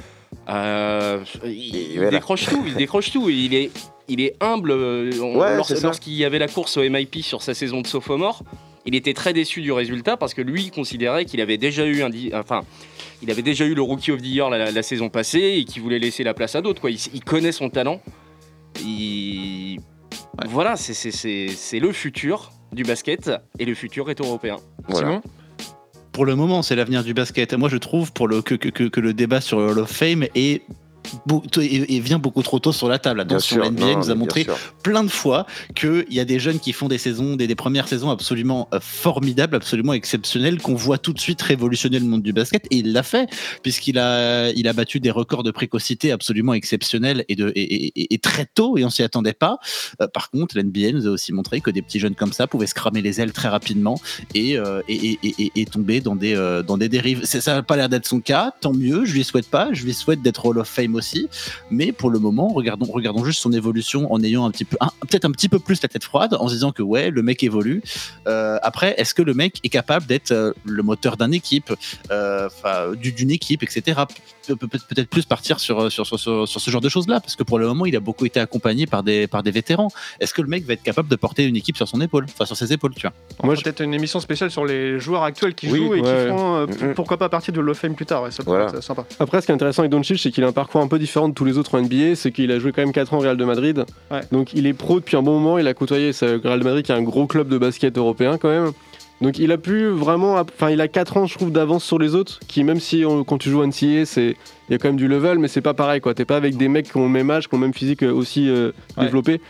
Euh, 0.49 1.21
il, 1.45 1.51
Et 1.77 1.87
il 1.93 1.95
voilà. 1.97 2.11
décroche 2.11 2.47
tout. 2.47 2.63
Il 2.67 2.75
décroche 2.75 3.11
tout. 3.13 3.29
Il 3.31 3.55
est, 3.55 3.71
il 4.09 4.21
est 4.21 4.35
humble. 4.41 4.71
euh, 4.73 5.11
Ouais. 5.19 5.57
Lorsqu'il 5.83 6.15
y 6.15 6.25
avait 6.25 6.39
la 6.39 6.49
course 6.49 6.77
au 6.77 6.83
MIP 6.89 7.23
sur 7.23 7.43
sa 7.43 7.55
saison 7.55 7.81
de 7.81 7.87
sophomore, 7.87 8.43
il 8.85 8.95
était 8.95 9.15
très 9.15 9.33
déçu 9.33 9.63
du 9.63 9.73
résultat 9.73 10.17
parce 10.17 10.35
que 10.35 10.43
lui 10.43 10.65
il 10.65 10.71
considérait 10.71 11.25
qu'il 11.25 11.41
avait 11.41 11.57
déjà 11.59 11.85
eu 11.85 12.03
un, 12.03 12.11
enfin, 12.35 12.63
il 13.23 13.31
avait 13.31 13.43
déjà 13.43 13.65
eu 13.65 13.75
le 13.75 13.83
Rookie 13.83 14.11
of 14.13 14.21
the 14.21 14.27
Year 14.27 14.51
la, 14.51 14.71
la 14.71 14.83
saison 14.83 15.09
passée 15.09 15.57
et 15.59 15.65
qu'il 15.65 15.83
voulait 15.83 15.99
laisser 15.99 16.23
la 16.25 16.35
place 16.35 16.55
à 16.55 16.63
d'autres. 16.63 16.81
quoi. 16.81 16.91
Il, 16.91 16.99
il 17.15 17.23
connaît 17.25 17.53
son 17.53 17.71
talent. 17.71 18.01
Il... 18.85 19.79
Voilà, 20.49 20.77
c'est- 20.77 20.95
c'est 20.95 21.11
c'est- 21.11 21.49
c'est 21.49 21.79
le 21.79 21.93
futur 21.93 22.51
du 22.73 22.83
basket 22.83 23.31
et 23.59 23.65
le 23.65 23.75
futur 23.75 24.11
est 24.11 24.21
européen. 24.21 24.57
voilà. 24.89 25.09
Simon? 25.09 25.23
Pour 26.13 26.25
le 26.27 26.35
moment, 26.35 26.63
c'est 26.63 26.77
l'avenir 26.77 27.05
du 27.05 27.13
basket. 27.15 27.53
Moi, 27.55 27.69
je 27.69 27.77
trouve 27.77 28.13
pour 28.13 28.27
le, 28.29 28.41
que, 28.43 28.55
que, 28.55 28.69
que- 28.69 28.85
que 28.89 29.01
le 29.01 29.13
débat 29.15 29.41
sur 29.41 29.59
le 29.61 29.67
Hall 29.71 29.79
of 29.81 29.91
Fame 29.91 30.25
est. 30.35 30.63
Et 31.63 32.01
vient 32.01 32.19
beaucoup 32.19 32.43
trop 32.43 32.59
tôt 32.59 32.73
sur 32.73 32.89
la 32.89 32.99
table. 32.99 33.21
Attention, 33.21 33.57
sûr. 33.57 33.65
la 33.65 33.71
NBA 33.71 33.87
non, 33.87 33.99
nous 33.99 34.11
a 34.11 34.15
montré 34.15 34.47
plein 34.83 35.05
de 35.05 35.09
fois 35.09 35.47
qu'il 35.75 36.05
y 36.11 36.21
a 36.21 36.25
des 36.25 36.39
jeunes 36.39 36.59
qui 36.61 36.73
font 36.73 36.89
des 36.89 36.99
saisons, 36.99 37.37
des, 37.37 37.47
des 37.47 37.55
premières 37.55 37.89
saisons 37.89 38.11
absolument 38.11 38.69
euh, 38.75 38.79
formidables, 38.81 39.57
absolument 39.57 39.93
exceptionnelles, 39.93 40.61
qu'on 40.61 40.75
voit 40.75 40.99
tout 40.99 41.13
de 41.13 41.21
suite 41.21 41.41
révolutionner 41.43 41.99
le 41.99 42.07
monde 42.07 42.23
du 42.23 42.33
basket. 42.33 42.67
Et 42.71 42.79
il 42.79 42.93
l'a 42.93 43.03
fait, 43.03 43.29
puisqu'il 43.63 43.99
a, 43.99 44.51
il 44.51 44.69
a 44.69 44.73
battu 44.73 45.01
des 45.01 45.11
records 45.11 45.43
de 45.43 45.51
précocité 45.51 46.13
absolument 46.13 46.55
exceptionnels 46.55 47.25
et, 47.29 47.37
de, 47.37 47.53
et, 47.55 48.15
et- 48.15 48.19
très 48.19 48.47
tôt, 48.47 48.77
et 48.79 48.85
on 48.85 48.91
s'y 48.91 49.03
attendait 49.03 49.33
pas. 49.35 49.59
Euh, 50.01 50.09
par 50.09 50.31
contre, 50.31 50.59
l'NBA 50.59 50.93
nous 50.93 51.07
a 51.07 51.11
aussi 51.11 51.33
montré 51.33 51.61
que 51.61 51.71
des 51.71 51.83
petits 51.83 52.01
jeunes 52.01 52.15
comme 52.15 52.33
ça 52.33 52.47
pouvaient 52.47 52.67
se 52.67 52.75
cramer 52.75 53.03
les 53.03 53.21
ailes 53.21 53.33
très 53.33 53.49
rapidement 53.49 54.01
et, 54.35 54.59
euh, 54.59 54.81
et, 54.89 54.95
et- 54.95 55.19
et- 55.23 55.35
et- 55.39 55.53
et 55.57 55.65
tomber 55.67 56.01
dans 56.01 56.17
des, 56.17 56.35
euh, 56.35 56.63
dans 56.63 56.77
des 56.79 56.89
dérives. 56.89 57.25
Ça 57.25 57.55
n'a 57.55 57.63
pas 57.63 57.77
l'air 57.77 57.89
d'être 57.89 58.07
son 58.07 58.21
cas, 58.21 58.53
tant 58.61 58.73
mieux, 58.73 59.05
je 59.05 59.13
lui 59.13 59.23
souhaite 59.25 59.49
pas, 59.49 59.69
je 59.73 59.85
lui 59.85 59.95
souhaite 59.95 60.23
d'être 60.23 60.45
Hall 60.47 60.59
of 60.59 60.69
Fame 60.69 60.96
aussi. 60.97 61.29
Mais 61.71 61.93
pour 61.93 62.11
le 62.11 62.19
moment, 62.19 62.49
regardons, 62.49 62.87
regardons 62.91 63.25
juste 63.25 63.41
son 63.41 63.53
évolution 63.53 64.13
en 64.13 64.23
ayant 64.23 64.45
un 64.45 64.51
petit 64.51 64.65
peu, 64.65 64.77
peut-être 65.09 65.25
un 65.25 65.31
petit 65.31 65.49
peu 65.49 65.59
plus 65.59 65.81
la 65.83 65.89
tête 65.89 66.05
froide, 66.05 66.35
en 66.39 66.49
se 66.49 66.55
disant 66.55 66.73
que 66.73 66.83
ouais, 66.83 67.11
le 67.11 67.23
mec 67.23 67.43
évolue. 67.43 67.83
Euh, 68.27 68.59
après, 68.63 68.95
est-ce 68.99 69.15
que 69.15 69.23
le 69.23 69.35
mec 69.35 69.61
est 69.63 69.69
capable 69.69 70.07
d'être 70.07 70.33
euh, 70.33 70.53
le 70.65 70.83
moteur 70.83 71.17
d'une 71.17 71.35
équipe, 71.35 71.73
euh, 72.11 72.49
d'une 72.97 73.31
équipe, 73.31 73.63
etc. 73.63 74.01
Peut- 74.47 74.57
peut- 74.57 74.67
Peut-être 74.89 75.09
plus 75.09 75.25
partir 75.25 75.59
sur, 75.59 75.91
sur, 75.91 76.07
sur, 76.07 76.19
sur- 76.21 76.47
sur 76.49 76.61
ce 76.61 76.71
genre 76.71 76.81
de 76.81 76.89
choses-là, 76.89 77.21
parce 77.21 77.35
que 77.35 77.43
pour 77.43 77.59
le 77.59 77.67
moment, 77.67 77.87
il 77.87 77.97
a 77.97 78.01
beaucoup 78.01 78.25
été 78.27 78.39
accompagné 78.41 78.87
par 78.87 79.03
des, 79.03 79.27
par 79.27 79.43
des 79.43 79.51
vétérans. 79.51 79.89
Est-ce 80.21 80.33
que 80.35 80.43
le 80.43 80.49
mec 80.49 80.65
va 80.65 80.75
être 80.75 80.83
capable 80.83 81.09
de 81.09 81.17
porter 81.17 81.45
une 81.45 81.57
équipe 81.57 81.77
sur 81.77 81.89
son 81.89 82.01
épaule, 82.01 82.27
enfin 82.29 82.45
sur 82.47 82.57
ses 82.57 82.73
épaules, 82.73 82.95
tu 82.95 83.03
vois? 83.03 83.13
On 83.41 83.47
Moi, 83.47 83.55
je- 83.57 83.63
peut-être 83.63 83.81
une 83.83 83.95
émission 83.95 84.21
spéciale 84.21 84.51
sur 84.51 84.65
les 84.65 84.99
joueurs 85.01 85.25
actuels 85.25 85.55
qui 85.55 85.69
Oui, 85.69 85.79
jouent 85.79 85.95
et 85.95 86.01
ouais. 86.01 86.03
qui 86.03 86.29
feront 86.29 86.55
euh, 86.57 86.67
Mhm. 86.67 86.95
pourquoi 86.95 87.17
pas 87.17 87.29
partie 87.29 87.51
de 87.53 87.59
Hall 87.61 87.69
of 87.71 87.79
Fame 87.79 87.95
plus 87.95 88.07
tard. 88.07 88.23
Ouais, 88.23 88.31
ça 88.31 88.45
pourrait 88.45 88.59
Voilà. 88.63 88.79
être 88.79 88.83
sympa. 88.85 89.05
Après, 89.19 89.41
ce 89.41 89.47
qui 89.47 89.53
est 89.53 89.55
intéressant 89.55 89.81
avec 89.83 89.91
Doncic, 89.91 90.19
c'est 90.19 90.31
qu'il 90.31 90.45
a 90.45 90.47
un 90.47 90.53
parcours 90.53 90.81
un 90.87 90.89
peu 90.89 90.99
différent 90.99 91.29
de 91.29 91.35
tous 91.35 91.45
les 91.45 91.59
autres 91.59 91.75
en 91.79 91.83
NBA. 91.83 92.15
C'est 92.15 92.33
qu'il 92.33 92.51
a 92.51 92.59
joué 92.59 92.73
quand 92.73 92.83
même 92.83 92.93
4 92.93 93.13
ans 93.15 93.19
au 93.19 93.21
Real 93.21 93.37
de 93.37 93.45
Madrid. 93.45 93.85
Ouais. 94.11 94.21
Donc, 94.33 94.53
il 94.55 94.67
est 94.67 94.73
pro 94.73 95.01
depuis 95.01 95.17
un 95.17 95.23
bon 95.23 95.39
moment. 95.39 95.59
Il 95.59 95.69
a 95.69 95.75
côtoyé 95.75 96.13
ce 96.13 96.41
Real 96.43 96.59
de 96.61 96.65
Madrid, 96.65 96.85
qui 96.85 96.93
est 96.93 96.95
un 96.95 97.03
gros 97.03 97.27
club 97.27 97.49
de 97.49 97.59
basket 97.59 97.99
européen 97.99 98.39
quand 98.39 98.49
même. 98.49 98.73
Donc, 99.21 99.39
il 99.39 99.51
a 99.53 99.59
pu 99.59 99.87
vraiment. 99.87 100.35
Enfin, 100.35 100.71
il 100.71 100.81
a 100.81 100.89
4 100.89 101.17
ans, 101.17 101.27
je 101.27 101.35
trouve, 101.37 101.51
d'avance 101.51 101.85
sur 101.85 101.99
les 101.99 102.15
autres. 102.15 102.39
Qui, 102.49 102.65
même 102.65 102.81
si 102.81 103.05
on- 103.07 103.25
quand 103.25 103.39
tu 103.39 103.51
joues 103.51 103.61
en 103.63 103.67
NCAA, 103.67 104.05
c'est. 104.07 104.37
Il 104.69 104.73
y 104.73 104.75
a 104.75 104.79
quand 104.79 104.89
même 104.89 104.97
du 104.97 105.09
level, 105.09 105.39
mais 105.39 105.49
c'est 105.49 105.61
pas 105.61 105.75
pareil 105.75 106.01
quoi. 106.01 106.13
T'es 106.13 106.25
pas 106.25 106.37
avec 106.37 106.57
des 106.57 106.69
mecs 106.69 106.91
qui 106.91 106.97
ont 106.97 107.05
le 107.05 107.09
même 107.09 107.31
âge, 107.31 107.49
qui 107.49 107.55
ont 107.55 107.59
le 107.59 107.63
même 107.67 107.75
physique 107.75 108.03
euh, 108.03 108.13
aussi 108.13 108.49
euh, 108.51 108.73
Ouais. 108.97 109.05
développé. 109.05 109.41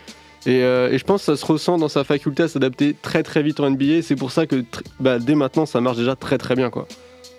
Et, 0.44 0.62
euh, 0.62 0.92
et 0.92 0.98
je 0.98 1.04
pense 1.04 1.22
que 1.22 1.24
ça 1.26 1.36
se 1.36 1.44
ressent 1.44 1.76
dans 1.78 1.88
sa 1.88 2.04
faculté 2.04 2.44
à 2.44 2.48
s'adapter 2.48 2.94
très 3.02 3.22
très 3.24 3.42
vite 3.42 3.58
en 3.58 3.68
NBA. 3.70 4.02
C'est 4.02 4.14
pour 4.14 4.30
ça 4.30 4.46
que 4.46 4.62
bah, 5.00 5.18
dès 5.18 5.34
maintenant, 5.34 5.66
ça 5.66 5.80
marche 5.80 5.96
déjà 5.96 6.14
très 6.14 6.38
très 6.38 6.54
bien 6.54 6.70
quoi. 6.70 6.86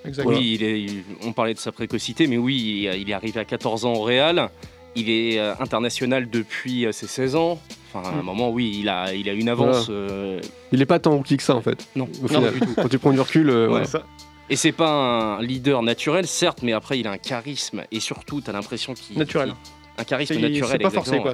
Exactement. 0.07 0.37
Oui, 0.37 0.53
il 0.55 0.63
est- 0.63 0.81
il- 0.81 1.03
on 1.23 1.33
parlait 1.33 1.53
de 1.53 1.59
sa 1.59 1.71
précocité, 1.71 2.27
mais 2.27 2.37
oui, 2.37 2.87
il 2.99 3.09
est, 3.09 3.13
arrivé 3.13 3.39
à 3.39 3.45
14 3.45 3.85
ans 3.85 3.93
au 3.93 4.01
Real. 4.01 4.49
Il 4.95 5.09
est 5.09 5.37
euh, 5.39 5.53
international 5.59 6.29
depuis 6.29 6.85
euh, 6.85 6.91
ses 6.91 7.07
16 7.07 7.35
ans. 7.35 7.59
Enfin, 7.93 8.09
à 8.09 8.13
un 8.13 8.21
Mm. 8.21 8.25
moment, 8.25 8.49
oui, 8.49 8.77
il 8.79 8.89
a, 8.89 9.13
il 9.13 9.29
a 9.29 9.33
une 9.33 9.47
avance. 9.49 9.87
euh, 9.89 10.41
Il 10.71 10.81
est 10.81 10.85
pas 10.87 10.99
tant 10.99 11.15
rookie 11.15 11.37
que 11.37 11.43
ça 11.43 11.55
en 11.55 11.61
fait. 11.61 11.87
non, 11.95 12.05
Au 12.19 12.21
non, 12.23 12.27
final, 12.27 12.53
du 12.53 12.59
tout. 12.61 12.73
quand 12.75 12.89
tu 12.89 12.97
prends 12.99 13.11
du 13.11 13.19
recul, 13.19 13.49
euh, 13.49 13.63
Ouais. 13.65 13.69
voilà. 13.69 13.85
Ça. 13.85 14.03
Et 14.49 14.55
c'est 14.55 14.71
pas 14.71 14.89
un 14.89 15.41
leader 15.41 15.83
naturel, 15.83 16.25
certes, 16.25 16.59
mais 16.63 16.71
après, 16.71 16.97
il 16.99 17.05
a 17.07 17.11
un 17.11 17.17
charisme. 17.17 17.83
Et 17.91 17.99
surtout, 17.99 18.39
tu 18.41 18.49
as 18.49 18.53
l'impression 18.53 18.93
qu'il. 18.93 19.17
Naturel. 19.17 19.53
Un 19.99 20.03
charisme 20.03 20.33
naturel. 20.41 20.69
c'est 20.71 20.77
pas 20.83 20.89
forcé 20.91 21.11
quoi. 21.23 21.33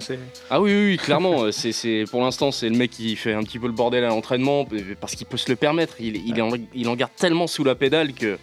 Ah 0.50 0.62
oui, 0.62 0.72
oui, 0.74 0.86
oui, 0.92 0.98
clairement. 0.98 1.44
euh, 1.44 1.52
c'est, 1.52 1.72
c'est- 1.74 2.06
pour 2.10 2.22
l'instant, 2.22 2.52
c'est 2.52 2.70
le 2.70 2.76
mec 2.78 2.92
qui 2.92 3.16
fait 3.16 3.34
un 3.34 3.44
petit 3.44 3.60
peu 3.60 3.68
le 3.68 3.74
bordel 3.74 4.04
à 4.06 4.08
l'entraînement 4.08 4.66
parce 5.02 5.16
qu'il 5.16 5.28
peut 5.28 5.38
se 5.38 5.50
le 5.50 5.56
permettre. 5.56 5.96
Il, 6.00 6.16
il, 6.28 6.42
en, 6.42 6.50
il 6.74 6.88
en 6.88 6.96
garde 6.96 7.12
tellement 7.18 7.48
sous 7.48 7.64
la 7.64 7.76
pédale 7.76 8.14
que. 8.14 8.38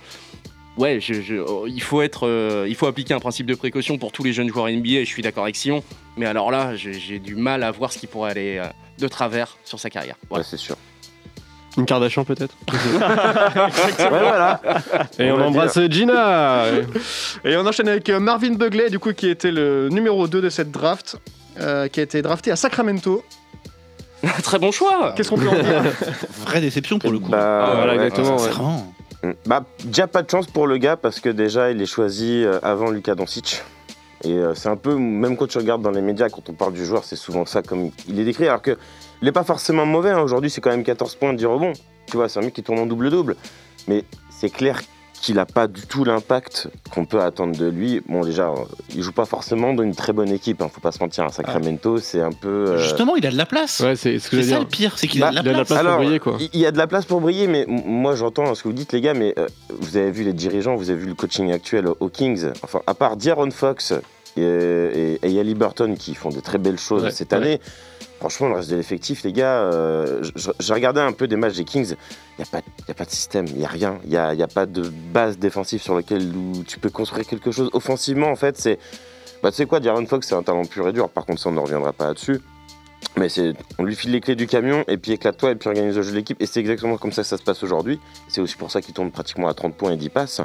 Ouais, 0.77 0.99
je- 1.01 1.15
je- 1.21 1.35
oh, 1.37 1.67
il, 1.67 1.83
faut 1.83 2.01
être, 2.01 2.27
euh, 2.27 2.67
il 2.69 2.75
faut 2.75 2.87
appliquer 2.87 3.13
un 3.13 3.19
principe 3.21 3.47
de 3.47 3.55
précaution 3.55 3.99
pour 3.99 4.13
tous 4.13 4.23
les 4.23 4.33
jeunes 4.33 4.49
joueurs 4.49 4.69
NBA. 4.69 5.01
et 5.01 5.05
Je 5.05 5.11
suis 5.11 5.23
d'accord 5.23 5.45
avec 5.45 5.57
Sion. 5.57 5.83
Mais 6.17 6.27
alors 6.27 6.51
là, 6.51 6.77
j'ai, 6.77 6.93
j'ai 6.95 7.19
du 7.19 7.35
mal 7.35 7.63
à 7.63 7.71
voir 7.71 7.93
ce 7.93 7.99
qui 7.99 8.07
pourrait 8.07 8.31
aller 8.31 8.57
euh, 8.59 8.67
de 8.99 9.09
travers 9.09 9.57
sur 9.65 9.81
sa 9.81 9.91
carrière. 9.91 10.17
Voilà. 10.29 10.43
Ouais, 10.43 10.49
c'est 10.49 10.57
sûr. 10.57 10.77
Une 11.77 11.87
Kardashian 11.87 12.25
peut-être. 12.25 12.55
ouais, 12.73 14.09
voilà. 14.11 14.61
Et 15.19 15.31
On 15.31 15.41
embrasse 15.41 15.79
Gina. 15.89 16.65
Et 17.45 17.57
on 17.57 17.67
enchaîne 17.67 17.89
avec 17.89 18.09
euh, 18.09 18.19
Marvin 18.19 18.55
Bugley, 18.55 18.91
du 18.91 18.99
coup, 18.99 19.13
qui 19.13 19.29
était 19.29 19.53
le 19.53 19.89
numéro 19.89 20.27
2 20.27 20.41
de 20.43 20.49
cette 20.51 20.71
draft, 20.71 21.17
euh, 21.61 21.89
qui 21.89 22.01
a 22.01 22.03
été 22.03 22.23
drafté 22.23 22.51
à 22.51 22.57
Sacramento. 22.57 23.23
Très 24.43 24.59
bon 24.59 24.73
choix. 24.73 25.13
Qu'est-ce 25.17 25.31
qu'on 25.31 25.39
peut 25.39 25.49
en 25.49 25.55
dire? 25.55 25.83
Vraie 26.45 26.61
déception 26.61 26.99
pour 26.99 27.13
le 27.13 27.19
coup. 27.21 27.31
Bah, 27.31 27.67
Ah, 27.69 27.75
voilà, 27.77 27.97
ouais. 27.97 28.07
exactement. 28.07 28.37
ouais. 29.23 29.37
Bah, 29.47 29.65
déjà 29.85 30.07
pas 30.07 30.23
de 30.23 30.31
chance 30.31 30.47
pour 30.47 30.67
le 30.67 30.77
gars 30.79 30.97
parce 30.97 31.21
que 31.21 31.29
déjà 31.29 31.71
il 31.71 31.81
est 31.81 31.87
choisi 31.87 32.43
euh, 32.45 32.59
avant 32.63 32.91
Lucas 32.91 33.15
Doncic. 33.15 33.63
Et 34.25 34.39
c'est 34.55 34.69
un 34.69 34.77
peu, 34.77 34.97
même 34.97 35.35
quand 35.39 35.47
tu 35.47 35.57
regardes 35.57 35.81
dans 35.81 35.91
les 35.91 36.03
médias, 36.03 36.29
quand 36.29 36.47
on 36.51 36.53
parle 36.53 36.75
du 36.75 36.85
joueur, 36.85 37.05
c'est 37.05 37.17
souvent 37.17 37.47
ça 37.47 37.63
comme 37.63 37.91
il 38.07 38.21
est 38.21 38.25
décrit. 38.25 38.47
Alors 38.49 38.61
que 38.61 38.77
il 39.23 39.29
est 39.29 39.33
pas 39.33 39.45
forcément 39.45 39.87
mauvais. 39.87 40.11
hein. 40.11 40.21
Aujourd'hui, 40.21 40.51
c'est 40.51 40.61
quand 40.61 40.71
même 40.71 40.85
14 40.85 41.15
points, 41.17 41.33
10 41.33 41.47
rebonds. 41.47 41.73
Tu 42.07 42.17
vois, 42.17 42.29
c'est 42.29 42.39
un 42.39 42.43
mec 42.43 42.55
qui 42.55 42.63
tourne 42.63 42.79
en 42.79 42.87
double-double. 42.87 43.37
Mais 43.89 44.05
c'est 44.31 44.51
clair 44.51 44.81
qu'il 45.23 45.39
a 45.39 45.45
pas 45.45 45.67
du 45.67 45.83
tout 45.83 46.03
l'impact 46.05 46.69
qu'on 46.91 47.05
peut 47.05 47.21
attendre 47.21 47.55
de 47.55 47.67
lui. 47.67 48.01
Bon, 48.09 48.25
déjà, 48.25 48.49
euh, 48.49 48.55
il 48.95 49.03
joue 49.03 49.13
pas 49.13 49.27
forcément 49.27 49.75
dans 49.75 49.83
une 49.83 49.95
très 49.95 50.15
bonne 50.15 50.31
équipe. 50.33 50.63
Hein, 50.63 50.71
faut 50.73 50.81
pas 50.81 50.93
se 50.93 50.99
mentir. 51.01 51.25
À 51.25 51.29
Sacramento, 51.29 51.99
c'est 51.99 52.23
un 52.23 52.33
peu. 52.33 52.49
euh, 52.49 52.79
Justement, 52.79 53.17
il 53.17 53.27
a 53.27 53.31
de 53.31 53.37
la 53.37 53.45
place. 53.45 53.81
Ouais, 53.81 53.97
c'est 53.97 54.19
ce 54.19 54.31
que 54.31 54.41
ça 54.43 54.59
le 54.61 54.65
pire, 54.65 54.99
c'est 54.99 55.09
qu'il 55.09 55.21
Bah, 55.21 55.29
a 55.29 55.31
de 55.31 55.37
la 55.37 55.43
il 55.43 55.49
a 55.49 55.53
de 55.53 55.59
la 55.59 55.65
place. 55.67 55.83
pour 55.85 55.97
briller 55.99 56.19
quoi. 56.21 56.39
Il 56.55 56.59
y 56.59 56.65
a 56.65 56.71
de 56.73 56.79
la 56.79 56.87
place 56.87 57.05
pour 57.05 57.21
briller, 57.21 57.49
mais 57.49 57.67
moi 57.69 58.15
j'entends 58.15 58.55
ce 58.55 58.63
que 58.63 58.69
vous 58.69 58.75
dites, 58.75 58.93
les 58.95 59.03
gars, 59.03 59.13
mais 59.13 59.35
euh, 59.39 59.47
vous 59.79 59.99
avez 59.99 60.11
vu 60.11 60.25
les 60.25 60.33
dirigeants, 60.33 60.75
vous 60.77 60.89
avez 60.89 60.99
vu 60.99 61.07
le 61.09 61.15
coaching 61.15 61.53
actuel 61.53 61.87
aux 62.01 62.09
Kings. 62.09 62.47
Enfin, 62.63 62.81
à 62.87 62.95
part 62.95 63.19
D'Aaron 63.19 63.51
Fox 63.51 63.93
et, 64.39 64.41
et, 64.43 65.19
et 65.23 65.31
Yali 65.31 65.55
Burton 65.55 65.97
qui 65.99 66.15
font 66.15 66.31
des 66.31 66.41
très 66.41 66.57
belles 66.57 66.79
choses 66.79 67.03
Ouais, 67.05 67.11
cette 67.11 67.33
ouais. 67.33 67.37
année, 67.39 67.61
franchement, 68.21 68.49
le 68.49 68.55
reste 68.57 68.71
de 68.71 68.77
l'effectif, 68.77 69.25
les 69.25 69.33
gars, 69.33 69.63
euh, 69.63 70.23
j'ai 70.61 70.73
regardé 70.75 71.01
un 71.01 71.13
peu 71.13 71.27
des 71.27 71.37
matchs 71.37 71.57
des 71.57 71.65
Kings, 71.65 71.95
il 72.39 72.45
n'y 72.45 72.49
a, 72.53 72.59
a 72.91 72.95
pas 72.95 73.05
de 73.07 73.11
système, 73.11 73.47
il 73.47 73.57
n'y 73.57 73.65
a 73.65 73.69
rien, 73.69 73.99
il 74.05 74.11
n'y 74.11 74.17
a, 74.17 74.29
a 74.29 74.47
pas 74.47 74.67
de 74.67 74.83
base 75.13 75.39
défensive 75.39 75.81
sur 75.83 75.95
laquelle 75.95 76.31
tu 76.67 76.79
peux 76.79 76.91
construire 76.91 77.27
quelque 77.27 77.51
chose. 77.51 77.71
Offensivement, 77.73 78.29
en 78.29 78.37
fait, 78.37 78.59
c'est. 78.59 78.79
Bah, 79.43 79.51
tu 79.51 79.57
sais 79.57 79.67
quoi, 79.67 79.81
D'Aaron 79.81 80.05
Fox, 80.05 80.29
c'est 80.29 80.35
un 80.35 80.43
talent 80.43 80.67
pur 80.67 80.87
et 80.87 80.93
dur, 80.93 81.09
par 81.09 81.25
contre, 81.25 81.41
ça, 81.41 81.49
on 81.49 81.53
ne 81.53 81.61
reviendra 81.61 81.95
pas 81.95 82.09
là-dessus. 82.09 82.41
Mais 83.17 83.31
c'est, 83.31 83.55
on 83.79 83.85
lui 83.85 83.97
file 83.97 84.13
les 84.13 84.21
clés 84.21 84.37
du 84.37 84.47
camion 84.47 84.85
et 84.87 84.99
puis 84.99 85.13
éclate-toi 85.13 85.53
et 85.53 85.55
puis 85.55 85.69
organise 85.71 85.97
le 85.97 86.03
jeu 86.03 86.11
de 86.11 86.17
l'équipe. 86.17 86.41
Et 86.43 86.47
c'est 86.47 86.61
exactement 86.61 86.99
comme 86.99 87.13
ça 87.13 87.23
que 87.23 87.29
ça 87.29 87.39
se 87.39 87.43
passe 87.43 87.63
aujourd'hui. 87.63 87.99
C'est 88.29 88.43
aussi 88.43 88.57
pour 88.57 88.71
ça 88.71 88.83
qu'il 88.83 88.93
tourne 88.93 89.11
pratiquement 89.11 89.49
à 89.49 89.55
30 89.55 89.75
points 89.75 89.93
et 89.93 89.97
10 89.97 90.11
passes. 90.11 90.43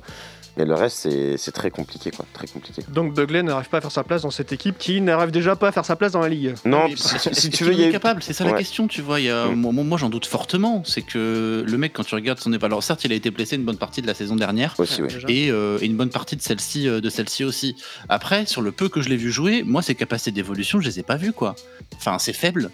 Mais 0.58 0.63
le 0.63 0.74
reste, 0.74 1.08
c'est 1.38 1.52
très 1.52 1.70
compliqué, 1.70 2.12
quoi. 2.12 2.26
Très 2.32 2.48
compliqué. 2.48 2.82
Donc 2.88 3.13
Bugley 3.13 3.44
n'arrive 3.44 3.68
pas 3.68 3.80
à 3.80 3.82
faire 3.82 3.91
sa 3.91 4.04
place 4.06 4.22
dans 4.22 4.32
cette 4.32 4.54
équipe 4.54 4.78
qui 4.78 5.02
n'arrive 5.02 5.32
déjà 5.32 5.58
pas 5.58 5.68
à 5.68 5.72
faire 5.74 5.84
sa 5.84 5.98
place 5.98 6.13
dans 6.13 6.22
la 6.22 6.30
ligue. 6.30 6.54
Non, 6.63 6.88
Mais 6.88 6.96
si, 6.96 7.50
tu 7.50 7.65
veux, 7.65 7.74
il 7.74 7.80
y 7.82 7.84
a 7.84 7.91
capable, 7.91 8.24
c'est 8.24 8.32
ça 8.32 8.46
la 8.46 8.54
question, 8.54 8.88
tu 8.88 9.02
vois. 9.02 9.20
il 9.20 9.26
y 9.26 9.30
a- 9.30 9.48
Mm. 9.48 9.56
Moi, 9.84 9.98
j'en 9.98 10.10
doute 10.10 10.26
fortement. 10.26 10.82
C'est 10.86 11.02
que 11.02 11.63
le 11.68 11.78
mec, 11.78 11.91
quand 11.94 12.04
tu 12.06 12.15
regardes 12.15 12.39
son 12.39 12.54
évaluation, 12.54 12.82
certes, 12.82 13.04
il 13.04 13.12
a 13.12 13.15
été 13.15 13.32
blessé 13.32 13.58
une 13.58 13.63
bonne 13.65 13.78
partie 13.78 14.02
de 14.02 14.08
la 14.08 14.13
saison 14.13 14.36
dernière. 14.38 14.76
aussi, 14.78 15.02
ouais. 15.02 15.10
Et, 15.28 15.52
euh, 15.52 15.78
et 15.82 15.86
une 15.88 15.98
bonne 15.98 16.10
partie 16.10 16.36
de 16.38 16.41
celle-ci 16.41 16.88
euh, 16.88 17.02
de 17.02 17.10
celle-ci 17.10 17.44
aussi. 17.44 17.76
Après, 18.10 18.46
sur 18.46 18.62
le 18.62 18.72
peu 18.72 18.88
que 18.89 19.02
je 19.02 19.10
l'ai 19.10 19.18
vu 19.18 19.32
jouer, 19.32 19.63
moi, 19.63 19.82
ses 19.82 19.96
capacités 19.96 20.32
d'évolution, 20.32 20.80
je 20.80 20.88
les 20.88 21.00
ai 21.00 21.04
pas 21.04 21.18
vues, 21.18 21.34
quoi. 21.34 21.56
Enfin, 21.98 22.18
c'est 22.20 22.34
faible. 22.34 22.72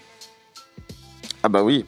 Ah 1.42 1.48
bah 1.48 1.62
oui. 1.64 1.84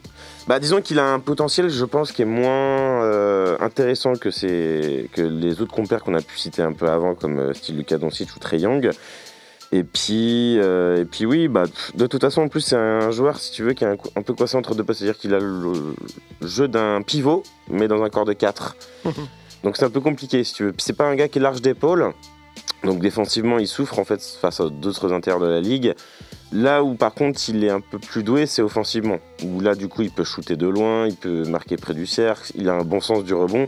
Bah 0.47 0.59
disons 0.59 0.79
qu'il 0.81 0.99
a 0.99 1.11
un 1.11 1.19
potentiel, 1.19 1.69
je 1.69 1.85
pense, 1.85 2.11
qui 2.11 2.21
est 2.21 2.25
moins 2.25 3.03
euh, 3.03 3.57
intéressant 3.59 4.13
que, 4.13 4.29
ses- 4.29 5.09
que 5.13 5.21
les 5.21 5.59
autres 5.61 5.73
compères 5.73 6.03
qu'on 6.03 6.13
a 6.13 6.21
pu 6.21 6.37
citer 6.37 6.61
un 6.61 6.71
peu 6.73 6.87
avant, 6.87 7.15
comme 7.15 7.39
euh, 7.39 7.53
style 7.53 7.77
Lucas 7.77 7.97
Doncic 7.97 8.29
ou 8.35 8.39
Trey 8.39 8.59
Young. 8.59 8.91
Et 9.71 9.83
puis, 9.83 10.59
euh, 10.59 11.01
et 11.01 11.05
puis 11.05 11.25
oui, 11.25 11.47
bah, 11.47 11.63
de 11.95 12.05
toute 12.05 12.21
façon, 12.21 12.41
en 12.43 12.47
plus, 12.47 12.61
c'est 12.61 12.75
un 12.75 13.09
joueur, 13.09 13.39
si 13.39 13.51
tu 13.51 13.63
veux, 13.63 13.73
qui 13.73 13.83
est 13.85 13.87
un, 13.87 14.21
peu 14.21 14.33
coincé 14.33 14.55
entre 14.55 14.75
deux 14.75 14.83
postes. 14.83 14.99
C'est-à-dire 14.99 15.19
qu'il 15.19 15.33
a 15.33 15.39
le, 15.39 15.95
le 16.41 16.47
jeu 16.47 16.67
d'un 16.67 17.01
pivot, 17.01 17.41
mais 17.67 17.87
dans 17.87 18.03
un 18.03 18.09
corps 18.09 18.25
de 18.25 18.33
4. 18.33 18.75
Donc 19.63 19.77
c'est 19.77 19.85
un 19.85 19.89
peu 19.89 19.99
compliqué, 20.01 20.43
si 20.43 20.53
tu 20.53 20.65
veux. 20.65 20.71
Puis 20.73 20.83
c'est 20.85 20.93
pas 20.95 21.05
un 21.07 21.15
gars 21.15 21.27
qui 21.27 21.39
est 21.39 21.41
large 21.41 21.61
d'épaule. 21.63 22.13
Donc 22.85 22.99
défensivement, 22.99 23.59
il 23.59 23.67
souffre 23.67 23.99
en 23.99 24.05
fait 24.05 24.21
face 24.21 24.59
à 24.59 24.69
d'autres 24.69 25.11
intérieurs 25.11 25.41
de 25.41 25.47
la 25.47 25.61
ligue. 25.61 25.93
Là 26.53 26.83
où 26.83 26.93
par 26.93 27.13
contre 27.13 27.41
il 27.49 27.63
est 27.63 27.69
un 27.69 27.81
peu 27.81 27.99
plus 27.99 28.23
doué, 28.23 28.45
c'est 28.45 28.61
offensivement. 28.61 29.17
Où 29.43 29.59
là 29.59 29.75
du 29.75 29.87
coup 29.87 30.03
il 30.03 30.11
peut 30.11 30.23
shooter 30.23 30.55
de 30.55 30.67
loin, 30.67 31.07
il 31.07 31.15
peut 31.15 31.43
marquer 31.45 31.75
près 31.75 31.93
du 31.93 32.05
cercle, 32.05 32.51
il 32.55 32.69
a 32.69 32.73
un 32.73 32.83
bon 32.83 33.01
sens 33.01 33.23
du 33.23 33.33
rebond. 33.33 33.67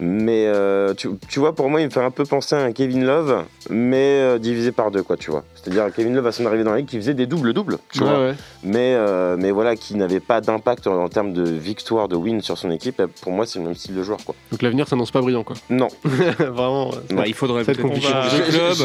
Mais 0.00 0.46
euh, 0.46 0.94
tu, 0.94 1.08
tu 1.28 1.38
vois, 1.38 1.54
pour 1.54 1.70
moi, 1.70 1.80
il 1.80 1.84
me 1.84 1.90
fait 1.90 2.02
un 2.02 2.10
peu 2.10 2.24
penser 2.24 2.56
à 2.56 2.58
un 2.58 2.72
Kevin 2.72 3.04
Love, 3.04 3.44
mais 3.70 4.18
euh, 4.20 4.38
divisé 4.38 4.72
par 4.72 4.90
deux, 4.90 5.04
quoi, 5.04 5.16
tu 5.16 5.30
vois. 5.30 5.44
C'est-à-dire 5.64 5.86
Kevin 5.94 6.14
Love 6.14 6.26
à 6.26 6.32
son 6.32 6.44
arrivée 6.46 6.62
dans 6.62 6.72
la 6.72 6.76
ligue 6.78 6.86
qui 6.86 6.96
faisait 6.96 7.14
des 7.14 7.26
doubles-doubles, 7.26 7.78
tu 7.90 8.00
Ouais, 8.00 8.04
vois. 8.08 8.18
ouais. 8.26 8.34
Mais, 8.62 8.94
euh, 8.94 9.36
mais 9.38 9.50
voilà, 9.50 9.76
qui 9.76 9.94
n'avait 9.96 10.20
pas 10.20 10.40
d'impact 10.42 10.86
en, 10.86 11.02
en 11.04 11.08
termes 11.08 11.32
de 11.32 11.42
victoire, 11.42 12.06
de 12.08 12.16
win 12.16 12.42
sur 12.42 12.58
son 12.58 12.70
équipe. 12.70 13.02
Pour 13.22 13.32
moi, 13.32 13.46
c'est 13.46 13.58
le 13.58 13.64
même 13.64 13.74
style 13.74 13.94
de 13.94 14.02
joueur, 14.02 14.18
quoi. 14.24 14.34
Donc 14.52 14.60
l'avenir 14.62 14.86
s'annonce 14.86 15.10
pas 15.10 15.22
brillant, 15.22 15.42
quoi. 15.42 15.56
Non. 15.70 15.88
Vraiment. 16.04 16.90
euh, 16.92 17.14
Bah, 17.14 17.24
il 17.26 17.34
faudrait 17.34 17.64
peut-être 17.64 17.80
compliqué. 17.82 18.08
va- 18.08 18.28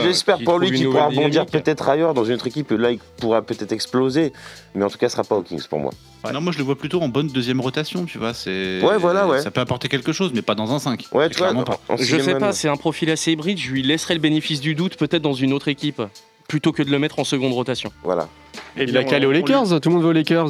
J'espère 0.04 0.40
pour 0.44 0.60
lui 0.60 0.72
qu'il 0.72 0.86
pourra 0.88 1.08
rebondir 1.08 1.46
peut-être 1.46 1.90
ailleurs 1.90 2.14
dans 2.14 2.24
une 2.24 2.34
autre 2.36 2.48
équipe. 2.48 2.72
Là, 2.72 2.92
il 2.92 3.00
pourra 3.18 3.42
peut-être 3.42 3.72
exploser. 3.72 4.32
Mais 4.76 4.86
en 4.86 4.90
tout 4.90 4.98
cas, 4.98 5.10
ce 5.10 5.14
sera 5.14 5.24
pas 5.24 5.36
aux 5.36 5.42
Kings 5.42 5.66
pour 5.68 5.80
moi. 5.80 5.92
Non, 6.34 6.42
moi, 6.42 6.52
je 6.54 6.58
le 6.58 6.64
vois 6.64 6.78
plutôt 6.78 7.02
en 7.02 7.08
bonne 7.08 7.28
deuxième 7.28 7.62
rotation, 7.62 8.06
tu 8.06 8.18
vois. 8.18 8.34
C'est... 8.34 8.82
Ouais, 8.84 8.98
voilà, 8.98 9.28
ouais. 9.28 9.42
Ça 9.42 9.52
peut 9.52 9.62
apporter 9.62 9.88
quelque 9.88 10.12
chose, 10.12 10.32
mais 10.34 10.42
pas 10.42 10.56
dans 10.56 10.72
un 10.74 10.80
5. 10.80 11.06
Ouais, 11.14 11.30
tu 11.30 11.38
vois, 11.40 11.54
pas. 11.64 11.80
Je 11.98 12.20
sais 12.20 12.36
pas, 12.36 12.52
c'est 12.54 12.68
un 12.70 12.76
profil 12.78 13.10
assez 13.10 13.32
hybride. 13.32 13.58
Je 13.58 13.72
lui 13.72 13.84
laisserai 13.84 14.14
le 14.14 14.20
bénéfice 14.20 14.60
du 14.62 14.76
doute 14.76 14.96
peut-être 14.98 15.22
dans 15.22 15.34
une 15.34 15.54
autre 15.54 15.68
équipe 15.70 16.02
plutôt 16.50 16.74
que 16.74 16.84
de 16.84 16.92
le 16.92 17.00
mettre 17.00 17.20
en 17.20 17.24
seconde 17.24 17.54
rotation. 17.54 17.92
Voilà. 18.04 18.28
Il 18.76 18.88
bien, 18.92 19.02
a 19.02 19.04
calé 19.06 19.26
on- 19.26 19.30
aux 19.30 19.32
Lakers, 19.32 19.80
tout 19.80 19.88
le 19.90 19.96
monde 19.96 20.04
va 20.04 20.10
aux 20.10 20.14
Lakers. 20.14 20.48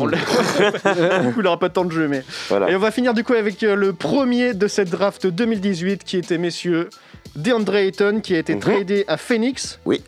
il 1.37 1.41
n'aura 1.43 1.59
pas 1.59 1.67
de 1.69 1.73
temps 1.73 1.85
de 1.85 1.91
jeu, 1.91 2.07
mais. 2.07 2.23
voilà. 2.49 2.71
Et 2.71 2.75
on 2.75 2.79
va 2.79 2.89
finir 2.91 3.13
du 3.13 3.23
coup 3.23 3.33
avec 3.33 3.61
euh, 3.63 3.75
le 3.75 3.93
premier 3.93 4.53
de 4.53 4.67
cette 4.67 4.89
draft 4.89 5.27
2018 5.27 6.03
qui 6.03 6.17
était, 6.17 6.37
messieurs, 6.37 6.89
DeAndre 7.35 7.75
Ayton 7.75 8.19
qui 8.21 8.33
a 8.35 8.39
été 8.39 8.55
Mhm. 8.55 8.59
tradé 8.61 9.05
à 9.07 9.17
Phoenix. 9.17 9.79
Oui. 9.85 10.01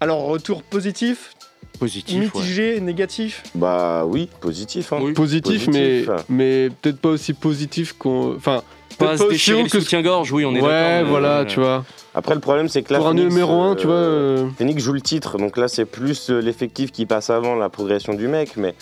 Alors, 0.00 0.22
retour 0.24 0.62
positif, 0.62 1.32
Positif. 1.78 2.34
ouais. 2.34 2.40
mitigé, 2.40 2.80
négatif? 2.80 3.42
Bah 3.54 4.04
oui, 4.06 4.28
positif. 4.40 4.92
Hein. 4.92 4.98
Oui. 5.02 5.12
Positif, 5.12 5.66
Positif. 5.66 6.08
mais, 6.08 6.14
mais 6.28 6.70
peut-être 6.80 6.98
pas 6.98 7.10
aussi 7.10 7.32
positif 7.34 7.92
qu'on. 7.94 8.34
Enfin, 8.36 8.62
Pas 9.04 9.16
se 9.16 9.28
déchirer 9.28 9.64
que. 9.64 9.70
soutien-gorge, 9.80 10.32
oui, 10.32 10.44
on 10.44 10.54
est. 10.54 10.60
Ouais, 10.60 11.02
voilà, 11.04 11.40
euh, 11.40 11.44
tu 11.44 11.60
vois. 11.60 11.84
Après, 12.14 12.34
le 12.34 12.40
problème, 12.40 12.68
c'est 12.68 12.82
que 12.82 12.92
là. 12.92 12.98
Pour 12.98 13.08
un 13.08 13.12
Phoenix, 13.12 13.30
numéro 13.32 13.62
1, 13.62 13.70
euh, 13.70 13.74
tu 13.74 13.86
vois. 13.86 13.96
euh, 13.96 14.46
Phoenix 14.58 14.82
joue 14.82 14.92
le 14.92 15.00
titre, 15.00 15.38
donc 15.38 15.56
là 15.56 15.66
c'est 15.68 15.86
plus 15.86 16.28
euh, 16.28 16.40
l'effectif 16.42 16.92
qui 16.92 17.06
passe 17.06 17.30
avant 17.30 17.54
la 17.54 17.70
progression 17.70 18.12
du 18.12 18.28
mec, 18.28 18.56
mais, 18.58 18.74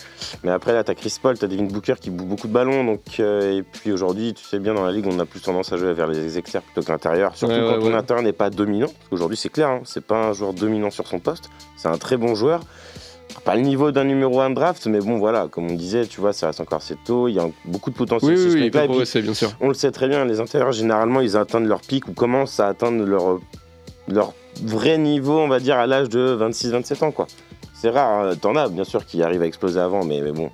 mais 0.43 0.51
après 0.51 0.73
là 0.73 0.83
t'as 0.83 0.95
Chris 0.95 1.15
Paul, 1.21 1.37
t'as 1.37 1.47
Devin 1.47 1.63
Booker 1.63 1.93
qui 2.01 2.09
boue 2.09 2.25
beaucoup 2.25 2.47
de 2.49 2.53
ballons, 2.53 2.83
donc 2.83 2.99
euh, 3.21 3.59
et 3.59 3.63
puis 3.63 3.93
aujourd'hui 3.93 4.33
tu 4.33 4.43
sais 4.43 4.59
bien 4.59 4.73
dans 4.73 4.85
la 4.85 4.91
ligue 4.91 5.05
on 5.07 5.17
a 5.19 5.25
plus 5.25 5.39
tendance 5.39 5.71
à 5.71 5.77
jouer 5.77 5.93
vers 5.93 6.07
les 6.07 6.37
extérieurs 6.37 6.63
plutôt 6.69 6.85
que 6.85 6.91
l'intérieur, 6.91 7.35
surtout 7.37 7.53
Ouais, 7.53 7.61
quand 7.61 7.71
ouais, 7.75 7.79
ton 7.79 7.85
ouais. 7.87 7.93
intérieur 7.95 8.23
n'est 8.25 8.33
pas 8.33 8.49
dominant, 8.49 8.87
parce 8.87 9.09
qu'aujourd'hui 9.09 9.37
c'est 9.37 9.47
clair, 9.49 9.69
hein, 9.69 9.81
c'est 9.85 10.03
pas 10.05 10.17
un 10.17 10.33
joueur 10.33 10.51
dominant 10.53 10.91
sur 10.91 11.07
son 11.07 11.19
poste, 11.19 11.49
c'est 11.77 11.87
un 11.87 11.97
très 11.97 12.17
bon 12.17 12.35
joueur, 12.35 12.59
pas 13.43 13.55
le 13.55 13.61
niveau 13.61 13.91
d'un 13.91 14.03
numéro 14.03 14.39
1 14.39 14.51
de 14.51 14.55
draft, 14.55 14.85
mais 14.87 14.99
bon 14.99 15.17
voilà, 15.17 15.47
comme 15.49 15.69
on 15.71 15.75
disait, 15.75 16.05
tu 16.05 16.19
vois 16.21 16.33
ça 16.33 16.47
reste 16.47 16.59
encore 16.59 16.79
assez 16.79 16.95
tôt, 17.05 17.27
il 17.27 17.35
y 17.35 17.39
a 17.39 17.47
beaucoup 17.65 17.89
de 17.89 17.95
potentiel 17.95 18.35
Oui, 18.37 18.43
oui, 18.43 18.51
ce 18.51 18.57
oui, 18.57 18.69
progresser, 18.69 19.21
bien 19.21 19.33
sûr. 19.33 19.51
on 19.59 19.67
le 19.67 19.73
sait 19.73 19.91
très 19.91 20.07
bien, 20.07 20.25
les 20.25 20.39
intérieurs, 20.39 20.71
généralement, 20.71 21.21
ils 21.21 21.37
atteignent 21.37 21.67
leur 21.67 21.81
pic 21.81 22.07
ou 22.07 22.13
commencent 22.13 22.59
à 22.59 22.67
atteindre 22.67 23.05
leur, 23.05 23.39
leur 24.07 24.33
vrai 24.63 24.97
niveau, 24.97 25.39
on 25.39 25.47
va 25.47 25.59
dire, 25.59 25.77
à 25.77 25.87
l'âge 25.87 26.09
de 26.09 26.37
26-27 26.39 27.03
ans, 27.05 27.11
quoi. 27.11 27.27
C'est 27.73 27.89
rare, 27.89 28.25
hein. 28.25 28.35
t'en 28.39 28.55
as, 28.55 28.69
bien 28.69 28.83
sûr, 28.83 29.05
qui 29.05 29.23
arrivent 29.23 29.41
à 29.41 29.47
exploser 29.47 29.79
avant, 29.79 30.03
mais, 30.05 30.21
mais 30.21 30.31
bon, 30.31 30.51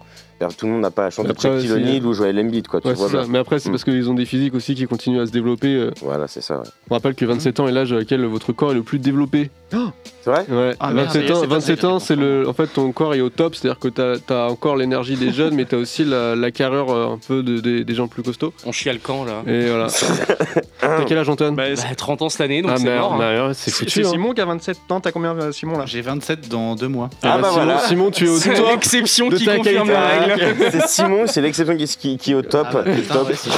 tout 0.57 0.65
le 0.65 0.71
monde 0.73 0.81
n'a 0.81 0.91
pas 0.91 1.03
la 1.03 1.09
chance 1.09 1.25
de 1.25 1.31
Après, 1.31 1.49
Shaquille 1.49 1.71
aussi, 1.71 1.81
O'Neal 1.83 2.05
ou 2.05 2.13
Joel 2.13 2.39
Embiid, 2.39 2.67
quoi, 2.67 2.79
tu 2.81 2.87
Ouais, 2.87 2.93
vois. 2.93 3.07
c'est 3.07 3.13
ça. 3.15 3.21
bah. 3.23 3.27
Mais 3.29 3.39
après, 3.39 3.59
c'est 3.59 3.69
Mm. 3.69 3.71
parce 3.71 3.83
qu'ils 3.83 4.09
ont 4.09 4.13
des 4.13 4.25
physiques 4.25 4.53
aussi 4.53 4.75
qui 4.75 4.85
continuent 4.85 5.21
à 5.21 5.25
se 5.25 5.31
développer. 5.31 5.73
euh. 5.75 5.91
Voilà, 6.01 6.27
c'est 6.27 6.41
ça, 6.41 6.57
ouais. 6.57 6.63
On 6.89 6.93
rappelle 6.95 7.15
que 7.15 7.25
27 7.25 7.59
ans 7.59 7.67
est 7.67 7.71
l'âge 7.71 7.91
à 7.93 7.95
laquelle 7.95 8.23
votre 8.25 8.51
corps 8.53 8.71
est 8.71 8.75
le 8.75 8.83
plus 8.83 8.99
développé. 8.99 9.49
C'est 9.69 10.29
vrai? 10.31 10.45
Ouais, 10.49 10.75
Ah, 10.79 10.91
merde, 10.93 11.07
27 11.07 11.27
c'est 11.27 11.33
ans, 11.33 11.41
pas 11.41 11.47
27 11.47 11.77
très 11.79 11.87
ans 11.87 11.99
c'est 11.99 12.15
le. 12.15 12.47
En 12.47 12.53
fait, 12.53 12.67
ton 12.67 12.91
corps 12.93 13.13
est 13.15 13.21
au 13.21 13.29
top, 13.29 13.53
c'est-à-dire 13.55 13.79
que 13.79 13.87
t'as 13.89 14.15
as 14.29 14.49
encore 14.49 14.75
l'énergie 14.77 15.15
des 15.15 15.31
jeunes, 15.31 15.55
mais 15.55 15.65
t'as 15.65 15.75
aussi 15.77 16.05
la, 16.05 16.35
la 16.35 16.51
carrure 16.51 16.89
euh, 16.91 17.13
un 17.13 17.17
peu 17.17 17.43
de- 17.43 17.59
des- 17.59 17.83
des 17.83 17.93
gens 17.93 18.07
plus 18.07 18.23
costauds. 18.23 18.53
On 18.65 18.71
chie 18.71 18.89
le 18.89 18.97
camp 18.99 19.25
là. 19.25 19.43
Et 19.45 19.67
voilà. 19.67 19.87
T'as 20.79 21.03
quel 21.05 21.17
âge, 21.17 21.27
Antoine? 21.29 21.55
Bah, 21.55 21.63
Bah, 21.75 21.81
30 21.97 22.21
ans 22.21 22.29
cette 22.29 22.41
année, 22.41 22.61
donc 22.61 22.71
Ah 22.73 22.77
c'est 22.77 22.95
mort. 22.97 23.13
hein. 23.13 23.17
bah, 23.17 23.49
c'est 23.53 23.71
C'est 23.71 23.71
foutu. 23.71 23.91
c'est 23.91 24.05
hein. 24.07 24.11
Simon 24.11 24.33
qui 24.33 24.41
a 24.41 24.45
27 24.45 24.77
ans, 24.89 24.99
t'as 25.01 25.11
combien 25.11 25.35
euh, 25.35 25.51
Simon 25.51 25.77
là? 25.77 25.85
J'ai 25.85 26.01
27 26.01 26.47
dans 26.49 26.75
deux 26.75 26.87
mois. 26.87 27.09
Ah, 27.23 27.33
Ah, 27.33 27.37
bah 27.41 27.49
Simon, 27.51 27.63
voilà. 27.65 27.79
Simon, 27.79 28.11
tu 28.11 28.25
es 28.25 28.29
au 28.29 28.37
C'est 28.37 28.53
top. 28.53 28.67
l'exception 28.69 29.29
de 29.29 29.37
qui 29.37 29.45
confirme 29.45 29.89
la 29.89 30.07
règle. 30.07 30.26
C'est 30.71 30.87
Simon, 30.87 31.27
c'est 31.27 31.41
l'exception 31.41 31.75
qui, 31.77 31.87
qui, 31.87 32.17
qui 32.17 32.31
est 32.31 32.35
au 32.35 32.41
top. 32.41 32.67
Ah 32.69 32.73
bah, 32.73 32.83
putain, 32.83 33.13
top. 33.13 33.27
ouais, 33.29 33.35
ça, 33.35 33.49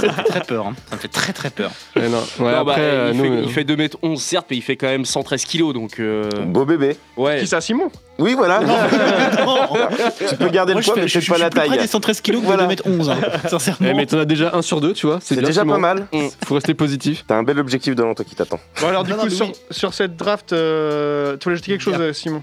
ça 0.00 0.06
me 0.06 0.12
fait 0.12 0.22
très 0.24 0.40
peur. 0.40 0.66
hein. 0.66 0.74
Ça 0.90 0.96
me 0.96 1.00
fait 1.00 1.08
très 1.08 1.32
très 1.32 1.50
peur. 1.50 1.70
Ouais, 1.96 2.08
non. 2.08 2.22
Ouais, 2.38 2.52
Non, 2.52 2.64
bah, 2.64 2.74
euh, 2.78 3.10
il, 3.12 3.18
nous, 3.18 3.24
fait, 3.24 3.30
euh, 3.30 3.42
il 3.44 3.52
fait 3.52 3.64
2m11 4.04 4.16
certes, 4.18 4.46
mais 4.50 4.56
il 4.56 4.62
fait 4.62 4.76
quand 4.76 4.86
même 4.88 5.04
113 5.04 5.44
kilos 5.44 5.74
donc. 5.74 5.98
euh, 6.00 6.28
Beau 6.46 6.64
bébé. 6.64 6.96
Ouais. 7.16 7.40
Qui 7.40 7.46
ça, 7.46 7.60
Simon? 7.60 7.90
Oui, 8.18 8.34
voilà. 8.34 8.60
Non. 8.60 8.76
tu 10.28 10.36
peux 10.36 10.48
garder 10.48 10.72
Moi, 10.74 10.82
le 10.82 10.84
poids, 10.84 10.94
mais 10.96 11.08
je, 11.08 11.18
je 11.20 11.30
pas 11.32 11.38
la 11.38 11.50
plus 11.50 11.58
près 11.60 11.68
taille. 11.68 11.78
des 11.78 11.86
113 11.86 12.20
kilos 12.20 12.42
que 12.42 12.46
Voilà. 12.46 12.66
de 12.66 12.74
2m11, 12.74 13.10
hein, 13.10 13.16
sincèrement. 13.48 13.88
eh, 13.90 13.94
mais 13.94 14.06
t'en 14.06 14.18
as 14.18 14.24
déjà 14.24 14.50
un 14.54 14.62
sur 14.62 14.80
deux, 14.80 14.92
tu 14.92 15.06
vois. 15.06 15.18
C'est 15.20 15.34
déjà 15.36 15.62
Simon. 15.62 15.72
pas 15.74 15.78
mal. 15.78 16.06
Faut 16.46 16.54
rester 16.54 16.74
positif. 16.74 17.24
T'as 17.26 17.36
un 17.36 17.42
bel 17.42 17.58
objectif 17.58 17.94
devant 17.96 18.14
toi 18.14 18.24
qui 18.24 18.34
t'attend. 18.36 18.60
Bon, 18.80 18.88
alors, 18.88 19.02
du 19.04 19.12
coup, 19.14 19.28
sur, 19.70 19.94
cette 19.94 20.16
draft, 20.16 20.52
euh, 20.52 21.36
tu 21.38 21.44
voulais 21.44 21.54
ajouter 21.54 21.72
quelque 21.72 21.82
chose, 21.82 21.94
euh, 21.98 22.12
Simon? 22.12 22.42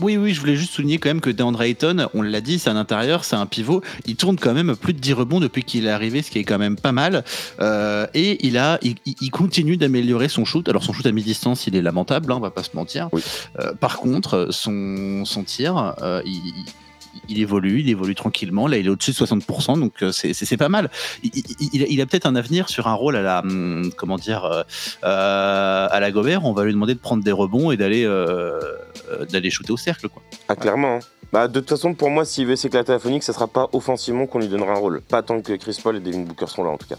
Oui, 0.00 0.16
oui, 0.16 0.34
je 0.34 0.40
voulais 0.40 0.56
juste 0.56 0.72
souligner 0.72 0.98
quand 0.98 1.08
même 1.08 1.20
que 1.20 1.30
DeAndre 1.30 1.62
Ayton, 1.62 2.08
on 2.14 2.22
l'a 2.22 2.40
dit, 2.40 2.58
c'est 2.58 2.70
un 2.70 2.76
intérieur, 2.76 3.24
c'est 3.24 3.36
un 3.36 3.46
pivot. 3.46 3.80
Il 4.06 4.16
tourne 4.16 4.36
quand 4.36 4.52
même 4.52 4.74
plus 4.74 4.92
de 4.92 4.98
10 4.98 5.12
rebonds 5.12 5.40
depuis 5.40 5.62
qu'il 5.62 5.86
est 5.86 5.90
arrivé, 5.90 6.22
ce 6.22 6.30
qui 6.30 6.38
est 6.40 6.44
quand 6.44 6.58
même 6.58 6.76
pas 6.76 6.92
mal. 6.92 7.24
Euh, 7.60 8.06
et 8.12 8.44
il, 8.46 8.58
a, 8.58 8.78
il, 8.82 8.96
il 9.06 9.30
continue 9.30 9.76
d'améliorer 9.76 10.28
son 10.28 10.44
shoot. 10.44 10.68
Alors, 10.68 10.82
son 10.82 10.92
shoot 10.92 11.06
à 11.06 11.12
mi-distance, 11.12 11.66
il 11.66 11.76
est 11.76 11.82
lamentable, 11.82 12.32
hein, 12.32 12.36
on 12.36 12.40
va 12.40 12.50
pas 12.50 12.64
se 12.64 12.74
mentir. 12.74 13.08
Oui. 13.12 13.22
Euh, 13.60 13.72
par 13.74 13.98
contre, 13.98 14.48
son, 14.50 15.24
son 15.24 15.44
tir, 15.44 15.94
euh, 16.02 16.22
il. 16.26 16.42
Il- 17.28 17.40
évolue, 17.40 17.80
il 17.80 17.88
évolue 17.90 18.14
tranquillement. 18.14 18.66
Là, 18.66 18.78
il 18.78 18.86
est 18.86 18.88
au-dessus 18.90 19.10
de 19.12 19.16
60%, 19.16 19.78
donc 19.78 20.02
euh, 20.02 20.12
c'est- 20.12 20.56
pas 20.56 20.68
mal. 20.68 20.90
Il, 21.22 21.30
il- 21.34 21.86
il 21.90 22.00
a, 22.00 22.06
peut-être 22.06 22.26
un 22.26 22.36
avenir 22.36 22.68
sur 22.68 22.86
un 22.88 22.94
rôle 22.94 23.16
à 23.16 23.22
la, 23.22 23.40
hum, 23.40 23.90
comment 23.96 24.16
dire, 24.16 24.44
euh, 24.44 24.62
euh, 25.04 25.88
à 25.90 26.00
la 26.00 26.10
Gobert. 26.10 26.44
On 26.44 26.52
va 26.52 26.64
lui 26.64 26.72
demander 26.72 26.94
de 26.94 26.98
prendre 27.00 27.22
des 27.24 27.32
rebonds 27.32 27.70
et 27.70 27.76
d'aller 27.76 28.04
euh, 28.04 28.60
d'aller 29.30 29.50
shooter 29.50 29.72
au 29.72 29.76
cercle, 29.76 30.08
quoi. 30.08 30.22
Ah, 30.48 30.56
clairement. 30.56 30.96
hein. 30.96 31.00
Bah, 31.32 31.48
de 31.48 31.58
toute 31.58 31.68
façon, 31.70 31.94
pour 31.94 32.10
moi, 32.10 32.24
s'il 32.24 32.46
veut 32.46 32.54
s'éclater 32.54 32.92
à 32.92 32.98
Phoenix, 33.00 33.26
ça 33.26 33.32
sera 33.32 33.48
pas 33.48 33.68
offensivement 33.72 34.26
qu'on 34.26 34.38
lui 34.38 34.46
donnera 34.48 34.72
un 34.72 34.76
rôle. 34.78 35.00
Pas 35.00 35.22
tant 35.22 35.40
que 35.40 35.52
Chris 35.54 35.78
Paul 35.82 35.96
et 35.96 36.00
Devin 36.00 36.20
Booker 36.20 36.46
sont 36.46 36.62
là, 36.62 36.70
en 36.70 36.76
tout 36.76 36.86
cas. 36.86 36.96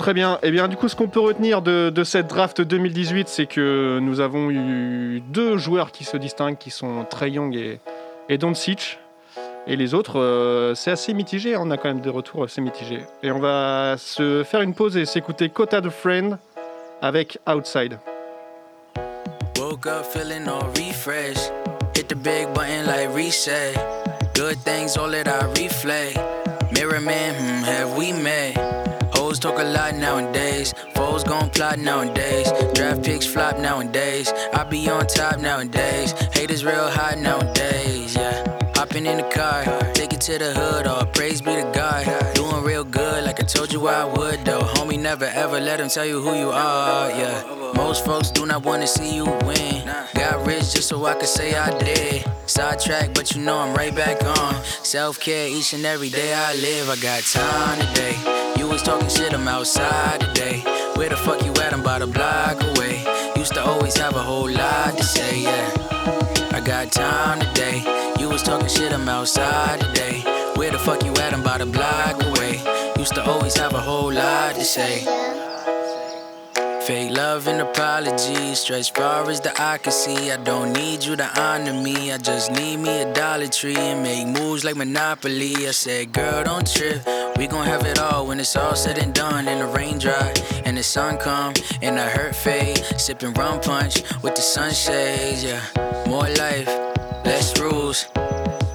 Très 0.00 0.14
bien. 0.14 0.38
Et 0.42 0.50
bien, 0.50 0.66
du 0.66 0.78
coup, 0.78 0.88
ce 0.88 0.96
qu'on 0.96 1.08
peut 1.08 1.20
retenir 1.20 1.60
de, 1.60 1.90
de 1.90 2.04
cette 2.04 2.26
draft 2.26 2.62
2018, 2.62 3.28
c'est 3.28 3.44
que 3.44 3.98
nous 4.00 4.20
avons 4.20 4.50
eu 4.50 5.22
deux 5.28 5.58
joueurs 5.58 5.92
qui 5.92 6.04
se 6.04 6.16
distinguent, 6.16 6.56
qui 6.56 6.70
sont 6.70 7.04
Trey 7.04 7.32
Young 7.32 7.54
et, 7.54 7.80
et 8.30 8.38
Doncic. 8.38 8.98
Et 9.66 9.76
les 9.76 9.92
autres, 9.92 10.18
euh, 10.18 10.74
c'est 10.74 10.90
assez 10.90 11.12
mitigé. 11.12 11.54
On 11.58 11.70
a 11.70 11.76
quand 11.76 11.88
même 11.88 12.00
des 12.00 12.08
retours 12.08 12.44
assez 12.44 12.62
mitigés. 12.62 13.02
Et 13.22 13.30
on 13.30 13.40
va 13.40 13.96
se 13.98 14.42
faire 14.42 14.62
une 14.62 14.72
pause 14.72 14.96
et 14.96 15.04
s'écouter 15.04 15.50
Kota 15.50 15.82
the 15.82 15.90
Friend 15.90 16.38
avec 17.02 17.38
Outside. 17.46 17.98
Up 19.86 20.04
feeling 20.06 20.48
all. 20.48 20.64
Hit 21.94 22.08
the 22.08 22.14
big 22.14 22.46
button 22.54 22.86
like 22.86 23.14
reset. 23.14 23.74
Good 24.34 24.56
things 24.64 24.96
all 24.96 25.10
that 25.10 25.28
I 25.28 25.44
reflect. 25.62 26.18
Mirror 26.72 27.00
man, 27.00 27.34
hmm, 27.34 27.64
have 27.64 27.98
we? 27.98 28.10
Hoes 29.30 29.38
talk 29.38 29.60
a 29.60 29.62
lot 29.62 29.94
nowadays. 29.94 30.74
Foes 30.96 31.22
gon' 31.22 31.50
plot 31.50 31.78
nowadays. 31.78 32.50
Draft 32.74 33.04
picks 33.04 33.24
flop 33.24 33.60
nowadays. 33.60 34.32
I 34.52 34.64
be 34.64 34.90
on 34.90 35.06
top 35.06 35.38
nowadays. 35.38 36.10
Haters 36.34 36.64
real 36.64 36.90
hot 36.90 37.16
nowadays, 37.16 38.16
yeah. 38.16 38.42
Hopping 38.74 39.06
in 39.06 39.18
the 39.18 39.30
car, 39.32 39.62
take 39.92 40.12
it 40.12 40.20
to 40.22 40.36
the 40.36 40.52
hood, 40.52 40.88
all 40.88 41.06
praise 41.06 41.40
be 41.40 41.54
to 41.54 41.70
God. 41.72 42.34
Doing 42.34 42.64
real 42.64 42.82
good 42.82 43.22
like 43.22 43.38
I 43.38 43.44
Told 43.44 43.72
you 43.72 43.86
I 43.86 44.04
would 44.04 44.44
though, 44.44 44.62
homie. 44.62 44.98
Never 44.98 45.26
ever 45.26 45.60
let 45.60 45.78
him 45.78 45.88
tell 45.88 46.04
you 46.04 46.20
who 46.20 46.34
you 46.34 46.50
are. 46.50 47.08
Yeah, 47.10 47.72
most 47.76 48.04
folks 48.04 48.32
do 48.32 48.46
not 48.46 48.64
wanna 48.64 48.88
see 48.88 49.14
you 49.14 49.26
win. 49.46 49.86
Got 50.12 50.44
rich 50.44 50.74
just 50.74 50.88
so 50.88 51.04
I 51.04 51.14
could 51.14 51.28
say 51.28 51.54
I 51.54 51.70
did. 51.78 52.24
Sidetrack, 52.46 53.14
but 53.14 53.32
you 53.32 53.42
know 53.42 53.58
I'm 53.58 53.76
right 53.76 53.94
back 53.94 54.24
on. 54.24 54.64
Self 54.64 55.20
care 55.20 55.46
each 55.46 55.72
and 55.72 55.86
every 55.86 56.08
day 56.08 56.34
I 56.34 56.54
live. 56.54 56.90
I 56.90 56.96
got 56.96 57.22
time 57.22 57.78
today. 57.94 58.39
Was 58.70 58.82
talking 58.84 59.08
shit, 59.08 59.34
I'm 59.34 59.48
outside 59.48 60.20
today. 60.20 60.60
Where 60.94 61.08
the 61.08 61.16
fuck 61.16 61.44
you 61.44 61.50
at? 61.54 61.72
I'm 61.72 61.80
about 61.80 62.02
a 62.02 62.06
block 62.06 62.62
away. 62.62 63.04
Used 63.36 63.52
to 63.54 63.64
always 63.64 63.96
have 63.98 64.14
a 64.14 64.22
whole 64.22 64.48
lot 64.48 64.96
to 64.96 65.02
say, 65.02 65.42
yeah. 65.42 66.50
I 66.52 66.62
got 66.64 66.92
time 66.92 67.40
today. 67.40 67.82
You 68.20 68.28
was 68.28 68.44
talking 68.44 68.68
shit, 68.68 68.92
I'm 68.92 69.08
outside 69.08 69.80
today. 69.80 70.20
Where 70.54 70.70
the 70.70 70.78
fuck 70.78 71.02
you 71.04 71.10
at? 71.14 71.34
I'm 71.34 71.40
about 71.40 71.60
a 71.62 71.66
block 71.66 72.22
away. 72.22 72.60
Used 72.96 73.14
to 73.16 73.24
always 73.24 73.56
have 73.56 73.74
a 73.74 73.80
whole 73.80 74.12
lot 74.12 74.54
to 74.54 74.64
say. 74.64 75.39
Fake 76.90 77.16
love 77.16 77.46
and 77.46 77.60
apologies, 77.60 78.58
stretch 78.58 78.92
far 78.92 79.30
as 79.30 79.40
the 79.40 79.52
eye 79.62 79.78
can 79.78 79.92
see. 79.92 80.32
I 80.32 80.36
don't 80.38 80.72
need 80.72 81.04
you 81.04 81.14
to 81.14 81.40
honor 81.40 81.72
me, 81.72 82.10
I 82.10 82.18
just 82.18 82.50
need 82.50 82.78
me 82.78 83.02
a 83.02 83.14
Dollar 83.14 83.46
Tree 83.46 83.76
and 83.76 84.02
make 84.02 84.26
moves 84.26 84.64
like 84.64 84.74
Monopoly. 84.74 85.68
I 85.68 85.70
said, 85.70 86.12
girl, 86.12 86.42
don't 86.42 86.66
trip. 86.66 87.06
We 87.38 87.46
gon' 87.46 87.64
have 87.64 87.86
it 87.86 88.00
all 88.00 88.26
when 88.26 88.40
it's 88.40 88.56
all 88.56 88.74
said 88.74 88.98
and 88.98 89.14
done. 89.14 89.46
And 89.46 89.60
the 89.60 89.68
rain 89.68 89.98
dry 90.00 90.34
and 90.64 90.76
the 90.76 90.82
sun 90.82 91.16
come 91.18 91.54
and 91.80 91.96
the 91.96 92.02
hurt 92.02 92.34
fade. 92.34 92.78
Sipping 92.98 93.34
rum 93.34 93.60
punch 93.60 94.02
with 94.24 94.34
the 94.34 94.42
sunshades, 94.42 95.44
yeah. 95.44 95.62
More 96.08 96.28
life, 96.42 96.66
less 97.24 97.56
rules, 97.60 98.06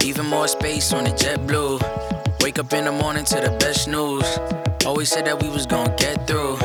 even 0.06 0.26
more 0.28 0.48
space 0.48 0.94
on 0.94 1.04
the 1.04 1.12
jet 1.12 1.46
blue. 1.46 1.80
Wake 2.40 2.60
up 2.60 2.72
in 2.72 2.86
the 2.86 2.94
morning 2.94 3.26
to 3.26 3.42
the 3.42 3.52
best 3.60 3.90
news. 3.90 4.40
Always 4.86 5.10
said 5.10 5.26
that 5.26 5.44
we 5.44 5.50
was 5.50 5.66
gon' 5.66 5.94
get 5.98 6.26
through. 6.26 6.58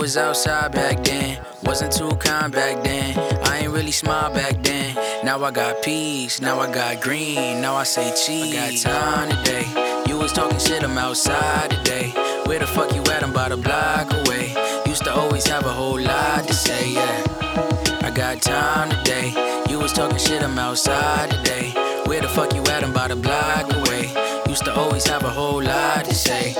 Was 0.00 0.16
outside 0.16 0.72
back 0.72 1.04
then. 1.04 1.44
Wasn't 1.62 1.92
too 1.92 2.08
kind 2.16 2.50
back 2.50 2.82
then. 2.82 3.18
I 3.46 3.58
ain't 3.58 3.70
really 3.70 3.90
smile 3.90 4.32
back 4.32 4.62
then. 4.62 4.96
Now 5.26 5.44
I 5.44 5.50
got 5.50 5.82
peace, 5.82 6.40
now 6.40 6.58
I 6.58 6.72
got 6.72 7.02
green, 7.02 7.60
now 7.60 7.74
I 7.74 7.82
say 7.82 8.10
cheese. 8.16 8.56
I 8.56 8.70
got 8.70 9.28
time 9.28 9.44
today. 9.44 10.04
You 10.08 10.16
was 10.16 10.32
talking 10.32 10.58
shit, 10.58 10.82
I'm 10.82 10.96
outside 10.96 11.70
today. 11.70 12.12
Where 12.46 12.58
the 12.58 12.66
fuck 12.66 12.94
you 12.94 13.02
at? 13.12 13.22
I'm 13.22 13.32
about 13.32 13.52
a 13.52 13.58
block 13.58 14.10
away. 14.10 14.54
Used 14.86 15.04
to 15.04 15.12
always 15.12 15.46
have 15.48 15.66
a 15.66 15.72
whole 15.72 16.00
lot 16.00 16.48
to 16.48 16.54
say, 16.54 16.94
yeah. 16.94 18.00
I 18.02 18.10
got 18.10 18.40
time 18.40 18.88
today. 18.88 19.28
You 19.68 19.78
was 19.80 19.92
talking 19.92 20.18
shit, 20.18 20.42
I'm 20.42 20.58
outside 20.58 21.30
today. 21.30 21.72
Where 22.06 22.22
the 22.22 22.28
fuck 22.28 22.54
you 22.54 22.62
at? 22.62 22.82
I'm 22.82 22.92
about 22.92 23.10
a 23.10 23.16
block 23.16 23.70
away. 23.70 24.08
Used 24.48 24.64
to 24.64 24.74
always 24.74 25.06
have 25.06 25.24
a 25.24 25.30
whole 25.30 25.62
lot 25.62 26.06
to 26.06 26.14
say. 26.14 26.56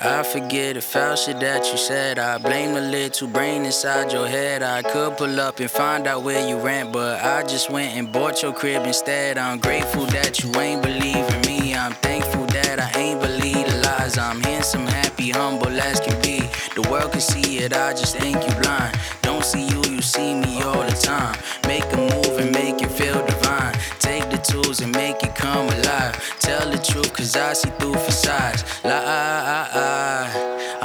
I 0.00 0.22
forget 0.22 0.76
the 0.76 0.80
foul 0.80 1.16
shit 1.16 1.40
that 1.40 1.66
you 1.72 1.76
said. 1.76 2.20
I 2.20 2.38
blame 2.38 2.74
the 2.74 2.80
little 2.80 3.26
brain 3.26 3.64
inside 3.64 4.12
your 4.12 4.28
head. 4.28 4.62
I 4.62 4.82
could 4.82 5.16
pull 5.16 5.40
up 5.40 5.58
and 5.58 5.68
find 5.68 6.06
out 6.06 6.22
where 6.22 6.48
you 6.48 6.56
rent, 6.56 6.92
but 6.92 7.20
I 7.24 7.42
just 7.42 7.68
went 7.68 7.96
and 7.96 8.12
bought 8.12 8.40
your 8.40 8.52
crib 8.52 8.86
instead. 8.86 9.38
I'm 9.38 9.58
grateful 9.58 10.06
that 10.06 10.40
you 10.40 10.54
ain't 10.60 10.82
believe 10.82 11.26
in 11.34 11.40
me. 11.46 11.74
I'm 11.74 11.94
thankful 11.94 12.46
that 12.46 12.78
I 12.78 12.96
ain't 12.96 13.20
believe 13.20 13.66
the 13.66 13.80
lies. 13.82 14.16
I'm 14.18 14.40
handsome, 14.42 14.86
happy, 14.86 15.30
humble 15.30 15.80
as 15.80 15.98
can 15.98 16.20
be. 16.22 16.42
The 16.80 16.88
world 16.88 17.10
can 17.10 17.20
see 17.20 17.58
it, 17.58 17.72
I 17.72 17.90
just 17.90 18.16
think 18.16 18.36
you 18.36 18.54
blind. 18.62 18.96
Don't 19.22 19.44
see 19.44 19.66
you, 19.66 19.82
you 19.90 20.00
see 20.00 20.34
me 20.34 20.62
all 20.62 20.84
the 20.84 20.94
time. 20.94 21.36
Make 21.66 21.84
a 21.92 21.96
move 21.96 22.38
and 22.38 22.52
make 22.52 22.80
it 22.80 22.92
feel 22.92 23.26
divine. 23.26 23.74
Take 23.98 24.30
the 24.30 24.38
tools 24.38 24.80
and 24.80 24.92
make 24.92 25.24
it 25.24 25.34
come 25.34 25.68
alive. 25.68 26.14
Tell 26.38 26.70
the 26.70 26.78
truth, 26.78 27.12
cause 27.12 27.36
I 27.36 27.52
see 27.52 27.70
through 27.80 27.94
facades. 27.94 28.64
Lie, 28.84 29.68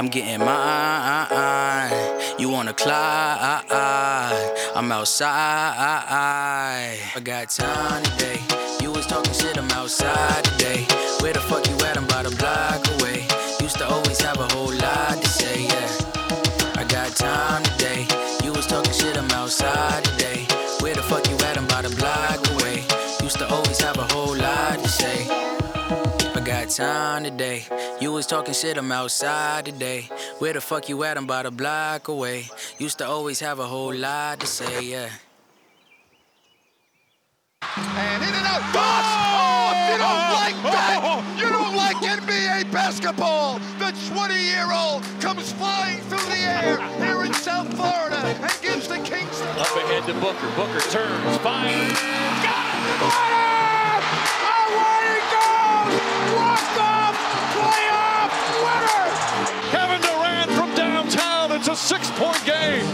I'm 0.04 0.10
getting 0.10 0.40
mine. 0.40 2.38
You 2.38 2.50
wanna 2.50 2.74
climb? 2.74 3.64
I'm 4.76 4.92
outside. 4.92 5.30
I 7.16 7.20
got 7.20 7.48
time 7.48 8.02
today. 8.02 8.38
You 8.82 8.92
was 8.92 9.06
talking 9.06 9.32
shit, 9.32 9.56
I'm 9.56 9.70
outside 9.70 10.44
today. 10.44 10.86
Where 11.20 11.32
the 11.32 11.40
fuck 11.40 11.66
you 11.66 11.73
time 26.74 27.22
today. 27.22 27.64
You 28.00 28.10
was 28.12 28.26
talking 28.26 28.52
shit, 28.52 28.76
I'm 28.76 28.90
outside 28.90 29.66
today. 29.66 30.08
Where 30.40 30.52
the 30.52 30.60
fuck 30.60 30.88
you 30.88 31.04
at? 31.04 31.16
I'm 31.16 31.24
about 31.24 31.46
a 31.46 31.52
block 31.52 32.08
away. 32.08 32.46
Used 32.78 32.98
to 32.98 33.06
always 33.06 33.38
have 33.40 33.60
a 33.60 33.66
whole 33.66 33.94
lot 33.94 34.40
to 34.40 34.46
say, 34.46 34.84
yeah. 34.84 35.08
And 37.76 38.22
in 38.24 38.34
and 38.34 38.46
out. 38.46 38.60
Boss! 38.74 39.04
Oh, 39.06 39.70
you 39.92 39.98
don't 39.98 40.32
like 40.34 40.58
that, 40.64 41.36
you 41.38 41.48
don't 41.48 41.76
like 41.76 41.96
NBA 41.96 42.72
basketball. 42.72 43.60
The 43.78 43.92
20-year-old 44.10 45.04
comes 45.20 45.52
flying 45.52 46.00
through 46.10 46.26
the 46.26 46.38
air 46.38 46.82
here 46.98 47.24
in 47.24 47.32
South 47.34 47.72
Florida 47.74 48.16
and 48.16 48.58
gives 48.62 48.88
the 48.88 48.98
Kings. 48.98 49.40
Up 49.42 49.70
ahead 49.76 50.04
to 50.06 50.14
Booker. 50.14 50.50
Booker 50.56 50.80
turns, 50.90 51.36
fires. 51.38 51.92
Got 52.42 53.50
it! 53.50 53.53
It's 61.66 61.70
a 61.70 61.94
six-point 61.96 62.44
game. 62.44 62.84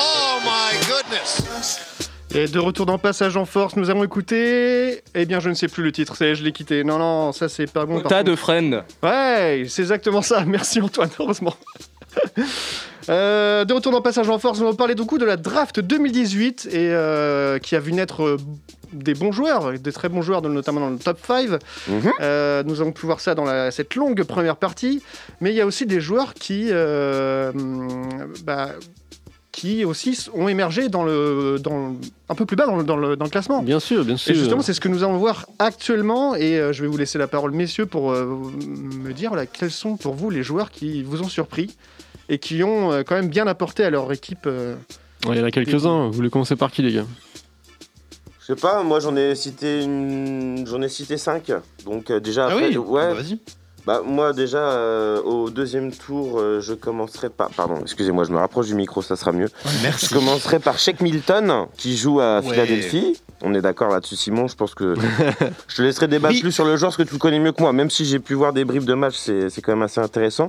Oh 0.00 0.40
my 0.44 0.76
goodness! 0.88 2.10
Et 2.34 2.48
de 2.48 2.58
retour 2.58 2.86
dans 2.86 2.98
Passage 2.98 3.36
en 3.36 3.44
Force, 3.44 3.76
nous 3.76 3.88
avons 3.88 4.02
écouté. 4.02 5.00
Eh 5.14 5.26
bien, 5.26 5.38
je 5.38 5.48
ne 5.48 5.54
sais 5.54 5.68
plus 5.68 5.84
le 5.84 5.92
titre, 5.92 6.16
ça 6.16 6.26
y 6.26 6.30
est, 6.30 6.34
je 6.34 6.42
l'ai 6.42 6.50
quitté. 6.50 6.82
Non, 6.82 6.98
non, 6.98 7.30
ça 7.30 7.48
c'est 7.48 7.70
pas 7.70 7.86
bon. 7.86 8.00
contre. 8.00 8.24
de 8.24 8.34
friends. 8.34 8.82
Ouais, 9.00 9.64
c'est 9.68 9.82
exactement 9.82 10.22
ça. 10.22 10.44
Merci 10.46 10.80
Antoine, 10.80 11.10
heureusement. 11.20 11.54
Euh, 13.08 13.64
de 13.64 13.74
retour 13.74 13.90
dans 13.90 14.00
Passage 14.00 14.28
en 14.28 14.38
Force, 14.38 14.60
on 14.60 14.64
va 14.70 14.74
parler 14.74 14.94
beaucoup 14.94 15.18
de 15.18 15.24
la 15.24 15.36
draft 15.36 15.80
2018 15.80 16.68
et 16.70 16.90
euh, 16.90 17.58
qui 17.58 17.74
a 17.74 17.80
vu 17.80 17.92
naître 17.92 18.22
euh, 18.22 18.36
des 18.92 19.14
bons 19.14 19.32
joueurs, 19.32 19.72
des 19.76 19.92
très 19.92 20.08
bons 20.08 20.22
joueurs, 20.22 20.40
notamment 20.42 20.80
dans 20.80 20.90
le 20.90 20.98
top 20.98 21.18
5. 21.26 21.48
Mhm. 21.88 22.12
Nous 22.66 22.80
avons 22.80 22.92
pu 22.92 23.06
voir 23.06 23.18
ça 23.18 23.34
dans 23.34 23.44
la- 23.44 23.72
cette 23.72 23.96
longue 23.96 24.22
première 24.22 24.56
partie, 24.56 25.02
mais 25.40 25.50
il 25.50 25.56
y 25.56 25.60
a 25.60 25.66
aussi 25.66 25.84
des 25.84 26.00
joueurs 26.00 26.32
qui, 26.34 26.70
bah, 28.44 28.68
qui 29.50 29.84
aussi 29.84 30.28
ont 30.34 30.48
émergé 30.48 30.88
dans 30.88 31.02
le, 31.02 31.58
dans, 31.60 31.94
un 32.28 32.34
peu 32.34 32.46
plus 32.46 32.56
bas 32.56 32.66
dans 32.66 32.76
le, 32.76 32.84
dans 32.84 32.96
le- 32.96 33.16
dans 33.16 33.24
le 33.24 33.30
classement. 33.30 33.62
Bien 33.62 33.80
sûr, 33.80 34.04
bien 34.04 34.16
sûr. 34.16 34.32
Et 34.32 34.38
justement, 34.38 34.62
c'est 34.62 34.72
ce 34.74 34.80
que 34.80 34.88
nous 34.88 35.02
allons 35.02 35.18
voir 35.18 35.46
actuellement. 35.58 36.34
Et 36.36 36.58
euh, 36.58 36.72
je 36.72 36.82
vais 36.82 36.88
vous 36.88 36.96
laisser 36.96 37.18
la 37.18 37.26
parole, 37.26 37.50
messieurs, 37.52 37.86
pour 37.86 38.12
euh, 38.12 38.24
me 38.26 39.12
dire 39.12 39.32
quels 39.52 39.70
sont 39.72 39.96
pour 39.96 40.14
vous 40.14 40.30
les 40.30 40.42
joueurs 40.42 40.70
qui 40.70 41.02
vous 41.02 41.20
ont 41.22 41.28
surpris 41.28 41.76
et 42.32 42.38
qui 42.38 42.64
ont 42.64 42.90
euh, 42.90 43.02
quand 43.02 43.14
même 43.14 43.28
bien 43.28 43.46
apporté 43.46 43.84
à 43.84 43.90
leur 43.90 44.10
équipe. 44.10 44.46
euh. 44.46 44.74
Ouais, 45.26 45.36
Il 45.36 45.38
y 45.38 45.40
en 45.40 45.44
a 45.44 45.50
quelques-uns. 45.50 46.06
Vous 46.06 46.12
voulez 46.12 46.30
commencer 46.30 46.56
par 46.56 46.72
qui, 46.72 46.80
les 46.82 46.92
gars? 46.92 47.04
Je 48.40 48.46
sais 48.46 48.56
pas, 48.56 48.82
moi 48.82 48.98
j'en 48.98 49.14
ai 49.14 49.34
cité 49.36 49.84
une... 49.84 50.66
j'en 50.66 50.82
ai 50.82 50.88
cité 50.88 51.16
5. 51.16 51.52
Donc 51.84 52.10
euh, 52.10 52.18
déjà 52.18 52.46
Ah 52.46 52.52
après, 52.52 52.68
oui 52.70 52.76
ouais. 52.76 53.08
Bah, 53.08 53.14
Vas-y. 53.14 53.38
Bah 53.86 54.00
moi 54.04 54.32
déjà 54.32 54.58
euh, 54.58 55.20
au 55.22 55.50
deuxième 55.50 55.90
tour, 55.92 56.38
euh, 56.38 56.60
je 56.60 56.72
commencerai 56.72 57.30
par 57.30 57.50
pardon, 57.50 57.78
excusez-moi, 57.82 58.22
je 58.24 58.30
me 58.32 58.38
rapproche 58.38 58.66
du 58.68 58.74
micro, 58.76 59.02
ça 59.02 59.16
sera 59.16 59.32
mieux. 59.32 59.48
Merci. 59.82 60.06
Je 60.06 60.14
commencerai 60.14 60.60
par 60.60 60.78
Shake 60.78 61.00
Milton 61.00 61.66
qui 61.76 61.96
joue 61.96 62.20
à 62.20 62.40
Ouais. 62.40 62.50
Philadelphie. 62.50 63.20
On 63.44 63.54
est 63.54 63.60
d'accord 63.60 63.90
là-dessus 63.90 64.14
Simon, 64.14 64.46
je 64.46 64.54
pense 64.54 64.72
que 64.72 64.94
je 65.66 65.74
te 65.76 65.82
laisserai 65.82 66.06
débattre 66.06 66.32
Oui. 66.34 66.42
plus 66.42 66.52
sur 66.52 66.64
le 66.64 66.76
joueur 66.76 66.90
parce 66.90 66.96
que 66.96 67.02
tu 67.02 67.14
le 67.14 67.18
connais 67.18 67.40
mieux 67.40 67.50
que 67.50 67.60
moi, 67.60 67.72
même 67.72 67.90
si 67.90 68.04
j'ai 68.04 68.20
pu 68.20 68.34
voir 68.34 68.52
des 68.52 68.64
bribes 68.64 68.84
de 68.84 68.94
match, 68.94 69.16
c'est 69.16 69.60
quand 69.60 69.72
même 69.72 69.82
assez 69.82 70.00
intéressant. 70.00 70.46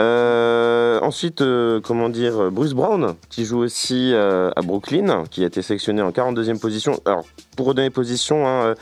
Euh, 0.00 0.98
ensuite, 1.00 1.44
comment 1.84 2.08
dire, 2.08 2.50
Bruce 2.50 2.72
Brown 2.72 3.14
qui 3.30 3.44
joue 3.44 3.58
aussi 3.60 4.12
à 4.14 4.60
Brooklyn, 4.62 5.22
qui 5.30 5.44
a 5.44 5.46
été 5.46 5.62
sélectionné 5.62 6.02
en 6.02 6.10
42e 6.10 6.58
position. 6.58 6.98
Alors 7.06 7.24
pour 7.56 7.66
redonner 7.66 7.90
position, 7.90 8.48
hein, 8.48 8.74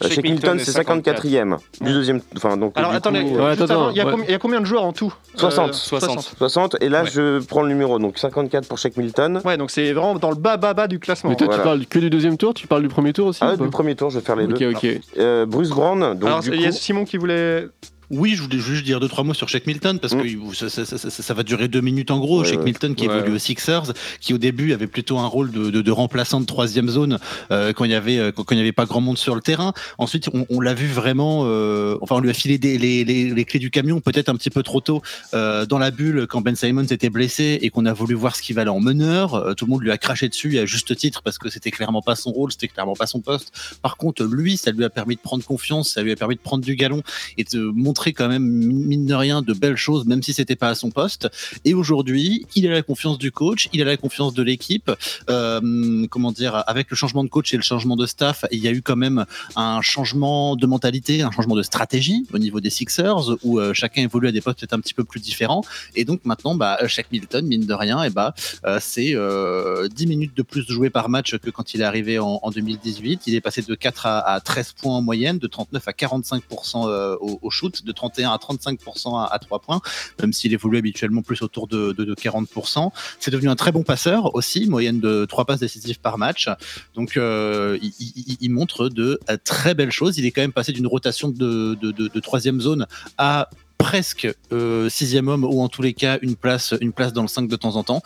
Shake 0.00 0.12
Shake 0.12 0.24
Milton 0.24 0.54
Milton 0.54 0.60
est 0.60 0.64
c'est 0.64 0.80
54e 0.80 1.56
du 1.80 1.92
deuxième, 1.92 2.20
enfin 2.36 2.56
donc 2.56 2.74
Alors 2.76 2.92
attendez, 2.92 3.24
juste 3.34 3.70
avant, 3.70 3.90
il 3.90 3.96
y, 3.96 4.00
a 4.00 4.04
ouais. 4.04 4.10
combien- 4.10 4.26
il 4.26 4.30
y 4.32 4.34
a 4.34 4.38
combien 4.38 4.60
de 4.60 4.66
joueurs 4.66 4.84
en 4.84 4.92
tout? 4.92 5.12
60. 5.36 5.70
Euh, 5.70 5.72
60. 5.72 6.20
60 6.38 6.76
et 6.80 6.88
là 6.88 7.02
Ouais. 7.04 7.10
je 7.12 7.38
prends 7.44 7.62
le 7.62 7.68
numéro 7.68 7.98
donc 7.98 8.18
54 8.18 8.66
pour 8.68 8.78
Shake 8.78 8.96
Milton. 8.96 9.40
Ouais, 9.44 9.56
donc 9.56 9.70
c'est 9.70 9.92
vraiment 9.92 10.14
dans 10.16 10.30
le 10.30 10.36
bas 10.36 10.56
bas 10.56 10.74
bas 10.74 10.86
du 10.88 10.98
classement. 10.98 11.30
Mais 11.30 11.36
toi, 11.36 11.46
Voilà. 11.46 11.62
tu 11.62 11.66
parles 11.68 11.86
que 11.86 11.98
du 11.98 12.10
deuxième 12.10 12.36
tour 12.36 12.54
Tu 12.54 12.66
parles 12.66 12.82
du 12.82 12.88
premier 12.88 13.12
tour 13.12 13.28
aussi 13.28 13.40
Ah, 13.42 13.54
ou 13.54 13.56
pas 13.58 13.64
du 13.64 13.70
premier 13.70 13.94
tour, 13.96 14.10
je 14.10 14.18
vais 14.18 14.24
faire 14.24 14.36
les 14.36 14.44
Ok, 14.44 14.58
deux. 14.58 14.70
ok. 14.74 14.86
Euh, 15.18 15.46
Bruce 15.46 15.70
Brown, 15.70 16.00
donc 16.18 16.24
Alors, 16.24 16.40
du 16.40 16.50
il 16.54 16.60
y 16.60 16.64
a 16.66 16.70
coup, 16.70 16.76
Simon 16.76 17.04
qui 17.04 17.16
voulait. 17.16 17.66
Oui, 18.10 18.34
je 18.36 18.42
voulais 18.42 18.58
juste 18.58 18.84
dire 18.84 19.00
deux 19.00 19.08
trois 19.08 19.24
mots 19.24 19.32
sur 19.32 19.48
Shaq 19.48 19.66
Milton 19.66 19.98
parce 19.98 20.14
que 20.14 20.20
ça, 20.54 20.68
ça- 20.68 20.84
ça- 20.84 20.98
ça- 20.98 21.10
ça 21.10 21.34
va 21.34 21.42
durer 21.42 21.68
deux 21.68 21.80
minutes 21.80 22.10
en 22.10 22.18
gros. 22.18 22.40
Ouais, 22.40 22.46
Shaq 22.46 22.58
ouais. 22.58 22.64
Milton 22.64 22.94
qui 22.94 23.08
Ouais. 23.08 23.16
évolue 23.16 23.32
aux 23.34 23.38
Sixers, 23.38 23.92
qui 24.20 24.34
au 24.34 24.38
début 24.38 24.74
avait 24.74 24.86
plutôt 24.86 25.18
un 25.18 25.26
rôle 25.26 25.50
de, 25.50 25.70
de- 25.70 25.80
de 25.80 25.90
remplaçant 25.90 26.40
de 26.40 26.44
troisième 26.44 26.88
zone 26.90 27.18
euh, 27.50 27.72
quand 27.72 27.84
il 27.86 27.90
y 27.90 27.94
avait 27.94 28.18
euh, 28.18 28.30
quand, 28.30 28.44
quand 28.44 28.54
il 28.54 28.58
n'y 28.58 28.62
avait 28.62 28.72
pas 28.72 28.84
grand 28.84 29.00
monde 29.00 29.16
sur 29.16 29.34
le 29.34 29.40
terrain. 29.40 29.72
Ensuite, 29.96 30.28
on, 30.34 30.44
on 30.50 30.60
l'a 30.60 30.74
vu 30.74 30.88
vraiment. 30.88 31.44
euh, 31.46 31.96
enfin, 32.02 32.16
on 32.16 32.20
lui 32.20 32.28
a 32.28 32.34
filé 32.34 32.58
des- 32.58 32.76
les, 32.76 33.02
les- 33.04 33.30
les 33.32 33.44
clés 33.46 33.58
du 33.60 33.70
camion 33.70 34.00
peut-être 34.00 34.28
un 34.28 34.36
petit 34.36 34.50
peu 34.50 34.62
trop 34.62 34.80
tôt 34.82 35.00
euh, 35.32 35.64
dans 35.64 35.78
la 35.78 35.90
bulle 35.90 36.26
quand 36.26 36.42
Ben 36.42 36.54
Simons 36.54 36.82
était 36.84 37.08
blessé 37.08 37.60
et 37.62 37.70
qu'on 37.70 37.86
a 37.86 37.94
voulu 37.94 38.14
voir 38.14 38.36
ce 38.36 38.42
qu'il 38.42 38.56
valait 38.56 38.68
en 38.70 38.80
meneur. 38.80 39.54
Tout 39.56 39.64
le 39.64 39.70
monde 39.70 39.82
lui 39.82 39.90
a 39.90 39.96
craché 39.96 40.28
dessus 40.28 40.58
à 40.58 40.66
juste 40.66 40.94
titre 40.96 41.22
parce 41.22 41.38
que 41.38 41.48
c'était 41.48 41.70
clairement 41.70 42.02
pas 42.02 42.14
son 42.16 42.30
rôle, 42.30 42.52
c'était 42.52 42.68
clairement 42.68 42.94
pas 42.94 43.06
son 43.06 43.20
poste. 43.20 43.52
Par 43.80 43.96
contre, 43.96 44.24
lui, 44.24 44.58
ça 44.58 44.70
lui 44.70 44.84
a 44.84 44.90
permis 44.90 45.16
de 45.16 45.20
prendre 45.20 45.42
confiance, 45.44 45.92
ça 45.94 46.02
lui 46.02 46.12
a 46.12 46.16
permis 46.16 46.34
de 46.34 46.40
prendre 46.40 46.62
du 46.62 46.76
galon 46.76 47.02
et 47.38 47.44
de 47.44 47.62
montrer 47.62 48.01
quand 48.10 48.28
même 48.28 48.42
mine 48.42 49.06
de 49.06 49.14
rien 49.14 49.42
de 49.42 49.52
belles 49.52 49.76
choses, 49.76 50.04
même 50.04 50.22
si 50.22 50.32
c'était 50.32 50.56
pas 50.56 50.70
à 50.70 50.74
son 50.74 50.90
poste. 50.90 51.28
Et 51.64 51.74
aujourd'hui, 51.74 52.46
il 52.56 52.66
a 52.66 52.70
la 52.70 52.82
confiance 52.82 53.18
du 53.18 53.30
coach, 53.30 53.68
il 53.72 53.80
a 53.82 53.84
la 53.84 53.96
confiance 53.96 54.34
de 54.34 54.42
l'équipe. 54.42 54.90
Euh, 55.30 56.06
comment 56.10 56.32
dire, 56.32 56.64
avec 56.66 56.90
le 56.90 56.96
changement 56.96 57.22
de 57.22 57.28
coach 57.28 57.54
et 57.54 57.56
le 57.56 57.62
changement 57.62 57.96
de 57.96 58.06
staff, 58.06 58.44
il 58.50 58.58
y 58.58 58.66
a 58.66 58.72
eu 58.72 58.82
quand 58.82 58.96
même 58.96 59.24
un 59.54 59.80
changement 59.80 60.56
de 60.56 60.66
mentalité, 60.66 61.22
un 61.22 61.30
changement 61.30 61.54
de 61.54 61.62
stratégie 61.62 62.26
au 62.32 62.38
niveau 62.38 62.60
des 62.60 62.70
Sixers, 62.70 63.36
où 63.44 63.60
euh, 63.60 63.72
chacun 63.74 64.02
évolue 64.02 64.28
à 64.28 64.32
des 64.32 64.40
postes 64.40 64.66
un 64.72 64.80
petit 64.80 64.94
peu 64.94 65.04
plus 65.04 65.20
différents. 65.20 65.62
Et 65.94 66.04
donc 66.04 66.24
maintenant, 66.24 66.54
bah, 66.54 66.78
Shaq 66.86 67.06
Milton, 67.12 67.46
mine 67.46 67.66
de 67.66 67.74
rien, 67.74 68.02
et 68.02 68.10
bah, 68.10 68.34
euh, 68.64 68.78
c'est 68.80 69.14
euh, 69.14 69.88
10 69.88 70.06
minutes 70.06 70.36
de 70.36 70.42
plus 70.42 70.66
jouées 70.68 70.90
par 70.90 71.08
match 71.08 71.36
que 71.38 71.50
quand 71.50 71.74
il 71.74 71.80
est 71.80 71.84
arrivé 71.84 72.18
en, 72.18 72.40
en 72.42 72.50
2018. 72.50 73.26
Il 73.26 73.34
est 73.34 73.40
passé 73.40 73.62
de 73.62 73.74
4 73.74 74.06
à, 74.06 74.18
à 74.20 74.40
13 74.40 74.72
points 74.72 74.96
en 74.96 75.02
moyenne, 75.02 75.38
de 75.38 75.46
39 75.46 75.88
à 75.88 75.92
45% 75.92 76.88
euh, 76.88 77.16
au, 77.20 77.38
au 77.42 77.50
shoot, 77.50 77.81
de 77.84 77.92
31 77.92 78.30
à 78.30 78.36
35% 78.36 79.18
à, 79.18 79.26
à 79.32 79.38
3 79.38 79.58
points, 79.60 79.80
même 80.20 80.32
s'il 80.32 80.52
évolue 80.52 80.78
habituellement 80.78 81.22
plus 81.22 81.42
autour 81.42 81.66
de, 81.66 81.92
de, 81.92 82.04
de 82.04 82.14
40%. 82.14 82.90
C'est 83.20 83.30
devenu 83.30 83.48
un 83.48 83.56
très 83.56 83.72
bon 83.72 83.82
passeur 83.82 84.34
aussi, 84.34 84.66
moyenne 84.66 85.00
de 85.00 85.24
3 85.24 85.44
passes 85.44 85.60
décisives 85.60 86.00
par 86.00 86.18
match. 86.18 86.48
Donc 86.94 87.16
euh, 87.16 87.78
il, 87.82 87.92
il- 87.98 88.36
il 88.40 88.50
montre 88.50 88.88
de 88.88 89.18
euh, 89.30 89.36
très 89.44 89.74
belles 89.74 89.90
choses. 89.92 90.18
Il 90.18 90.26
est 90.26 90.30
quand 90.30 90.42
même 90.42 90.52
passé 90.52 90.72
d'une 90.72 90.86
rotation 90.86 91.28
de, 91.28 91.74
de, 91.80 91.90
de- 91.92 92.08
de 92.08 92.20
troisième 92.20 92.60
zone 92.60 92.86
à 93.18 93.48
presque 93.78 94.28
euh, 94.52 94.88
sixième 94.88 95.28
homme 95.28 95.44
ou 95.44 95.60
en 95.60 95.68
tous 95.68 95.82
les 95.82 95.92
cas 95.92 96.18
une 96.22 96.36
place, 96.36 96.74
une 96.80 96.92
place 96.92 97.12
dans 97.12 97.22
le 97.22 97.28
5 97.28 97.48
de 97.48 97.56
temps 97.56 97.76
en 97.76 97.82
temps. 97.82 98.02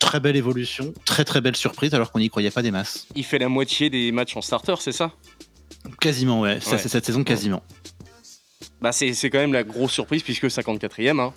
Très 0.00 0.18
belle 0.20 0.36
évolution, 0.36 0.92
très 1.06 1.24
très 1.24 1.40
belle 1.40 1.56
surprise 1.56 1.94
alors 1.94 2.10
qu'on 2.10 2.18
n'y 2.18 2.28
croyait 2.28 2.50
pas 2.50 2.62
des 2.62 2.70
masses. 2.72 3.06
Il 3.14 3.24
fait 3.24 3.38
la 3.38 3.48
moitié 3.48 3.90
des 3.90 4.10
matchs 4.12 4.36
en 4.36 4.42
starter, 4.42 4.74
c'est 4.80 4.92
ça? 4.92 5.12
Quasiment, 6.00 6.40
ouais. 6.40 6.60
Ça, 6.60 6.72
Ouais. 6.72 6.78
c'est 6.78 6.88
cette 6.88 7.06
saison 7.06 7.24
quasiment. 7.24 7.62
Bah 8.84 8.92
c'est 8.92 9.14
c'est 9.14 9.30
quand 9.30 9.38
même 9.38 9.54
la 9.54 9.62
grosse 9.64 9.92
surprise 9.92 10.22
puisque 10.22 10.44
54e. 10.44 11.18
Hein. 11.18 11.32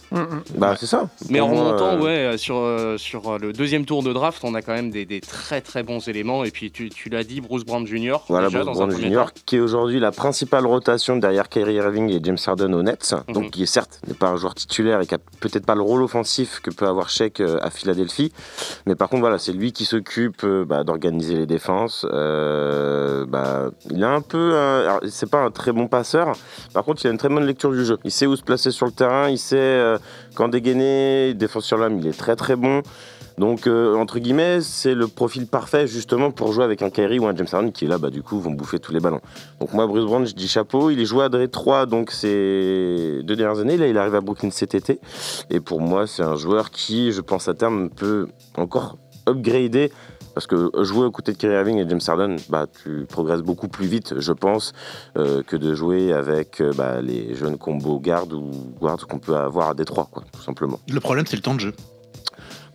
Bah, 0.58 0.76
c'est 0.78 0.86
ça. 0.86 1.08
Mais 1.30 1.40
en 1.40 1.48
remontant, 1.48 1.94
euh, 1.94 2.02
ouais, 2.02 2.10
euh, 2.10 2.38
sur, 2.38 2.58
euh, 2.58 2.98
sur 2.98 3.40
le 3.40 3.54
deuxième 3.54 3.86
tour 3.86 4.04
de 4.04 4.12
draft, 4.12 4.42
on 4.44 4.54
a 4.54 4.62
quand 4.62 4.74
même 4.74 4.92
des, 4.92 5.06
des 5.06 5.22
très 5.22 5.62
très 5.62 5.82
bons 5.82 6.06
éléments. 6.10 6.44
Et 6.44 6.52
puis 6.52 6.72
tu, 6.72 6.90
tu 6.90 7.08
l'as 7.08 7.24
dit, 7.24 7.40
Bruce 7.40 7.64
Brown 7.64 7.88
Jr. 7.88 8.18
Voilà, 8.28 8.48
déjà, 8.48 8.64
Bruce 8.64 8.78
dans 8.78 8.88
Brown 8.88 9.02
Jr., 9.02 9.24
qui 9.46 9.56
est 9.56 9.60
aujourd'hui 9.62 10.02
la 10.02 10.12
principale 10.12 10.66
rotation 10.66 11.16
derrière 11.16 11.48
Kyrie 11.48 11.76
Irving 11.76 12.10
et 12.10 12.20
James 12.22 12.38
Harden 12.46 12.74
aux 12.74 12.84
Nets, 12.84 13.16
Mhm. 13.30 13.34
donc 13.34 13.52
qui 13.52 13.64
est 13.64 13.66
certes 13.66 14.02
n'est 14.08 14.14
pas 14.14 14.28
un 14.28 14.36
joueur 14.36 14.54
titulaire 14.54 15.00
et 15.00 15.06
qui 15.06 15.16
a 15.16 15.20
peut-être 15.40 15.66
pas 15.66 15.76
le 15.76 15.82
rôle 15.84 16.04
offensif 16.04 16.60
que 16.62 16.70
peut 16.70 16.86
avoir 16.88 17.10
Shaq 17.10 17.40
à 17.40 17.70
Philadelphie, 17.70 18.34
mais 18.86 18.96
par 18.96 19.08
contre 19.08 19.22
voilà, 19.22 19.38
c'est 19.40 19.54
lui 19.54 19.72
qui 19.72 19.86
s'occupe 19.86 20.46
bah, 20.46 20.84
d'organiser 20.84 21.36
les 21.38 21.46
défenses. 21.46 22.06
Euh, 22.12 23.26
bah, 23.26 23.70
il 23.90 24.04
a 24.04 24.10
un 24.10 24.22
peu, 24.22 24.56
un- 24.58 24.80
alors, 24.82 25.00
c'est 25.08 25.30
pas 25.30 25.40
un 25.44 25.52
très 25.52 25.72
bon 25.72 25.88
passeur, 25.88 26.34
par 26.74 26.84
contre 26.84 27.04
il 27.06 27.08
a 27.08 27.12
une 27.12 27.18
très 27.18 27.30
bonne 27.30 27.37
lecture 27.46 27.72
du 27.72 27.86
jeu. 27.86 27.98
Il 28.04 28.12
sait 28.12 28.26
où 28.26 28.36
se 28.36 28.44
placer 28.44 28.72
sur 28.72 28.86
le 28.86 28.92
terrain, 28.92 29.30
il 29.30 29.38
sait 29.38 29.58
euh, 29.58 29.98
quand 30.36 30.50
dégainer, 30.50 31.34
défense 31.34 31.66
sur 31.66 31.78
l'âme, 31.78 32.00
il 32.00 32.08
est 32.08 32.18
très 32.18 32.36
très 32.36 32.56
bon. 32.56 32.82
Donc, 33.38 33.68
euh, 33.68 33.96
entre 33.96 34.18
guillemets, 34.18 34.62
c'est 34.62 34.96
le 34.96 35.08
profil 35.08 35.46
parfait 35.46 35.86
justement 35.86 36.32
pour 36.32 36.54
jouer 36.54 36.64
avec 36.64 36.82
un 36.82 36.90
Kyrie 36.90 37.20
ou 37.20 37.28
un 37.28 37.36
James 37.36 37.48
Harden 37.52 37.72
qui 37.72 37.86
est 37.86 37.88
là, 37.88 38.00
bah, 38.00 38.10
du 38.10 38.24
coup, 38.24 38.40
vont 38.40 38.52
bouffer 38.52 38.80
tous 38.80 38.92
les 38.92 39.00
ballons. 39.00 39.22
Donc, 39.60 39.74
moi, 39.74 39.86
Bruce 39.86 40.06
Brown, 40.06 40.26
je 40.26 40.34
dis 40.34 40.48
chapeau. 40.48 40.90
Il 40.90 41.00
est 41.00 41.06
joué 41.06 41.24
à 41.24 41.30
Dre 41.30 41.46
3 41.46 41.86
donc 41.86 42.12
ces 42.12 43.20
deux 43.24 43.36
dernières 43.36 43.60
années. 43.60 43.78
Là, 43.78 43.88
il 43.88 43.98
arrive 43.98 44.16
à 44.16 44.22
Brooklyn 44.22 44.50
cet 44.50 44.74
été. 44.74 45.00
Et 45.52 45.60
pour 45.60 45.82
moi, 45.82 46.08
c'est 46.08 46.24
un 46.24 46.36
joueur 46.36 46.72
qui, 46.72 47.12
je 47.12 47.22
pense, 47.22 47.48
à 47.48 47.54
terme, 47.54 47.90
peut 47.92 48.28
encore 48.56 48.98
upgrader. 49.28 49.92
Parce 50.38 50.46
que 50.46 50.70
jouer 50.84 51.08
aux 51.08 51.10
côtés 51.10 51.32
de 51.32 51.38
Kyrie 51.40 51.56
Irving 51.56 51.80
et 51.80 51.90
James 51.90 52.00
Harden, 52.08 52.36
bah, 52.50 52.68
tu 52.84 53.08
progresses 53.10 53.42
beaucoup 53.42 53.68
plus 53.68 53.88
vite, 53.88 54.20
je 54.20 54.32
pense, 54.32 54.72
euh, 55.18 55.42
que 55.42 55.58
de 55.58 55.74
jouer 55.74 56.14
avec 56.14 56.62
euh, 56.62 56.72
bah, 56.78 57.02
les 57.02 57.34
jeunes 57.34 57.58
combos 57.58 58.00
gardes 58.00 58.34
ou 58.34 58.52
guards 58.80 59.08
qu'on 59.08 59.18
peut 59.18 59.36
avoir 59.36 59.70
à 59.70 59.74
Détroit, 59.74 60.08
quoi, 60.12 60.22
tout 60.32 60.44
simplement. 60.44 60.80
Le 60.88 61.00
problème, 61.00 61.26
c'est 61.26 61.38
le 61.38 61.42
temps 61.42 61.56
de 61.56 61.60
jeu. 61.60 61.74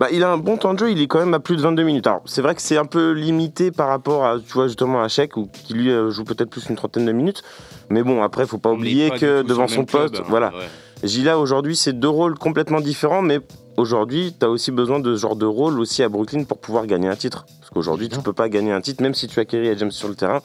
Bah, 0.01 0.09
il 0.11 0.25
a 0.25 0.33
un 0.33 0.38
bon 0.38 0.57
temps 0.57 0.75
de 0.75 0.81
jeu, 0.81 0.90
il 0.90 1.01
est 1.01 1.07
quand 1.07 1.20
même 1.20 1.35
à 1.35 1.38
plus 1.38 1.55
de 1.55 1.62
22 1.62 1.85
minutes. 1.85 2.09
Alors, 2.09 2.22
c'est 2.25 2.42
vrai 2.42 2.57
que 2.57 2.62
c'est 2.62 2.79
un 2.79 2.85
peu 2.85 3.12
limité 3.12 3.70
par 3.70 3.87
rapport 3.87 4.25
à, 4.25 4.40
tu 4.40 4.55
vois, 4.55 4.66
justement, 4.66 5.01
à 5.01 5.07
Shaq, 5.07 5.37
ou 5.37 5.46
qui 5.46 5.75
lui 5.75 5.90
euh, 5.92 6.11
joue 6.11 6.25
peut-être 6.25 6.51
plus 6.51 6.68
une 6.68 6.75
trentaine 6.75 7.07
de 7.07 7.12
minutes. 7.12 7.44
Mais 7.90 8.03
bon, 8.03 8.25
après, 8.25 8.44
faut 8.44 8.59
pas 8.59 8.70
On 8.70 8.75
oublier 8.75 9.11
pas 9.11 9.18
que 9.20 9.42
devant 9.42 9.68
son 9.68 9.85
club, 9.85 10.11
poste, 10.11 10.20
hein, 10.20 10.27
voilà. 10.29 10.48
ouais. 10.48 10.66
Gila, 11.05 11.38
aujourd'hui, 11.38 11.77
c'est 11.77 11.92
deux 11.92 12.09
rôles 12.09 12.38
complètement 12.38 12.81
différents, 12.81 13.22
mais 13.22 13.38
aujourd'hui, 13.77 14.35
tu 14.39 14.45
as 14.47 14.51
aussi 14.51 14.71
besoin 14.71 15.01
de 15.01 15.15
ce 15.15 15.21
genre 15.21 15.37
de 15.37 15.47
rôle 15.47 15.81
aussi 15.81 16.03
à 16.03 16.09
Brooklyn 16.09 16.45
pour 16.45 16.59
pouvoir 16.59 16.87
gagner 16.87 17.09
un 17.09 17.17
titre. 17.17 17.47
Parce 17.61 17.71
qu'aujourd'hui, 17.71 18.09
tu 18.09 18.19
peux 18.21 18.33
pas 18.33 18.49
gagner 18.49 18.73
un 18.73 18.81
titre, 18.81 19.03
même 19.03 19.15
si 19.15 19.29
tu 19.29 19.39
as 19.41 19.45
Kerry 19.45 19.69
et 19.69 19.77
James 19.79 19.91
sur 19.91 20.09
le 20.09 20.15
terrain. 20.15 20.41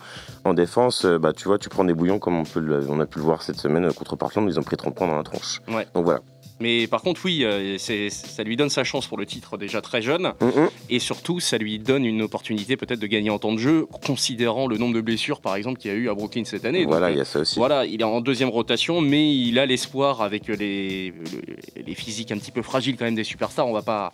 En 0.46 0.54
défense, 0.54 1.06
euh, 1.06 1.18
bah, 1.20 1.34
tu 1.34 1.48
vois, 1.48 1.58
tu 1.58 1.70
prends 1.70 1.84
des 1.84 1.94
bouillons 1.94 2.20
comme 2.20 2.36
on, 2.38 2.44
peut 2.44 2.60
le- 2.60 2.86
on 2.90 3.00
a 3.00 3.06
pu 3.06 3.20
le 3.20 3.26
voir 3.26 3.42
cette 3.44 3.60
semaine 3.60 3.86
euh, 3.86 3.92
contre 3.92 4.16
Portland, 4.16 4.48
ils 4.50 4.60
ont 4.60 4.64
pris 4.64 4.78
30 4.78 4.96
points 4.96 5.08
dans 5.08 5.18
la 5.18 5.24
tronche. 5.24 5.60
Ouais. 5.68 5.88
Donc 5.94 6.06
voilà. 6.06 6.22
Mais 6.60 6.88
par 6.88 7.02
contre, 7.04 7.22
oui, 7.26 7.44
euh, 7.44 7.78
ça 7.78 8.44
lui 8.44 8.56
donne 8.58 8.70
sa 8.70 8.84
chance 8.84 9.06
pour 9.06 9.18
le 9.18 9.26
titre 9.28 9.58
déjà 9.58 9.80
très 9.82 10.02
jeune. 10.02 10.34
Mhm. 10.42 10.70
Et 10.90 10.98
surtout, 11.00 11.40
ça 11.40 11.58
lui 11.60 11.78
donne 11.78 12.04
une 12.04 12.24
opportunité 12.24 12.78
peut-être 12.78 13.00
de 13.00 13.06
gagner 13.08 13.30
en 13.30 13.38
temps 13.38 13.54
de 13.54 13.60
jeu, 13.60 13.86
considérant 14.06 14.66
le 14.68 14.78
nombre 14.78 14.96
de 14.96 15.02
blessures, 15.02 15.40
par 15.40 15.56
exemple, 15.56 15.78
qu'il 15.80 15.92
y 15.92 15.94
a 15.94 15.98
eu 15.98 16.10
à 16.10 16.16
Brooklyn 16.16 16.44
cette 16.46 16.66
année. 16.66 16.86
Voilà, 16.86 17.08
euh, 17.08 17.12
il 17.12 17.18
y 17.18 17.22
a 17.22 17.26
ça 17.26 17.40
aussi. 17.42 17.60
Voilà, 17.60 17.86
il 17.86 18.02
est 18.02 18.04
en 18.04 18.22
deuxième 18.22 18.50
rotation, 18.50 19.02
mais 19.02 19.36
il 19.36 19.60
a 19.60 19.66
l'espoir 19.68 20.22
avec 20.22 20.48
les, 20.48 21.10
le- 21.12 21.84
les 21.86 21.94
physiques 21.96 22.32
un 22.32 22.38
petit 22.38 22.52
peu 22.52 22.64
fragiles 22.64 22.98
quand 22.98 23.06
même 23.06 23.14
des 23.16 23.24
superstars. 23.24 23.68
On 23.68 23.74
va 23.74 23.84
pas, 23.84 24.12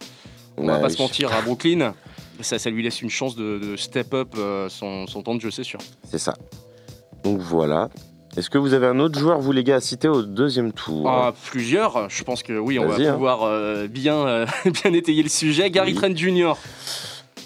on 0.57 0.65
va 0.65 0.79
pas 0.79 0.87
oui. 0.87 0.93
se 0.93 1.01
mentir 1.01 1.31
à 1.31 1.41
Brooklyn. 1.41 1.93
Ça, 2.41 2.59
ça 2.59 2.69
lui 2.69 2.83
laisse 2.83 3.01
une 3.01 3.09
chance 3.09 3.35
de, 3.37 3.57
de 3.59 3.77
step 3.77 4.13
up 4.13 4.29
euh, 4.37 4.67
son, 4.67 5.07
son 5.07 5.21
temps 5.23 5.35
de 5.35 5.39
jeu, 5.39 5.51
c'est 5.51 5.63
sûr. 5.63 5.79
C'est 6.03 6.17
ça. 6.17 6.33
Donc 7.23 7.39
voilà. 7.39 7.89
Est-ce 8.35 8.49
que 8.49 8.57
vous 8.57 8.73
avez 8.73 8.87
un 8.87 8.99
autre 8.99 9.19
joueur, 9.19 9.39
vous 9.39 9.51
les 9.51 9.63
gars, 9.63 9.75
à 9.75 9.81
citer 9.81 10.07
au 10.07 10.23
deuxième 10.23 10.71
tour 10.73 11.07
Ah, 11.07 11.33
plusieurs, 11.45 12.09
je 12.09 12.23
pense 12.23 12.41
que 12.41 12.53
oui, 12.57 12.79
on 12.79 12.87
va 12.87 12.95
hein. 12.95 13.13
pouvoir 13.13 13.43
euh, 13.43 13.87
bien, 13.87 14.15
euh, 14.27 14.45
bien 14.83 14.93
étayer 14.93 15.21
le 15.21 15.29
sujet. 15.29 15.69
Gary 15.69 15.91
Oui. 15.93 15.97
Trent 15.99 16.15
Jr. 16.15 16.53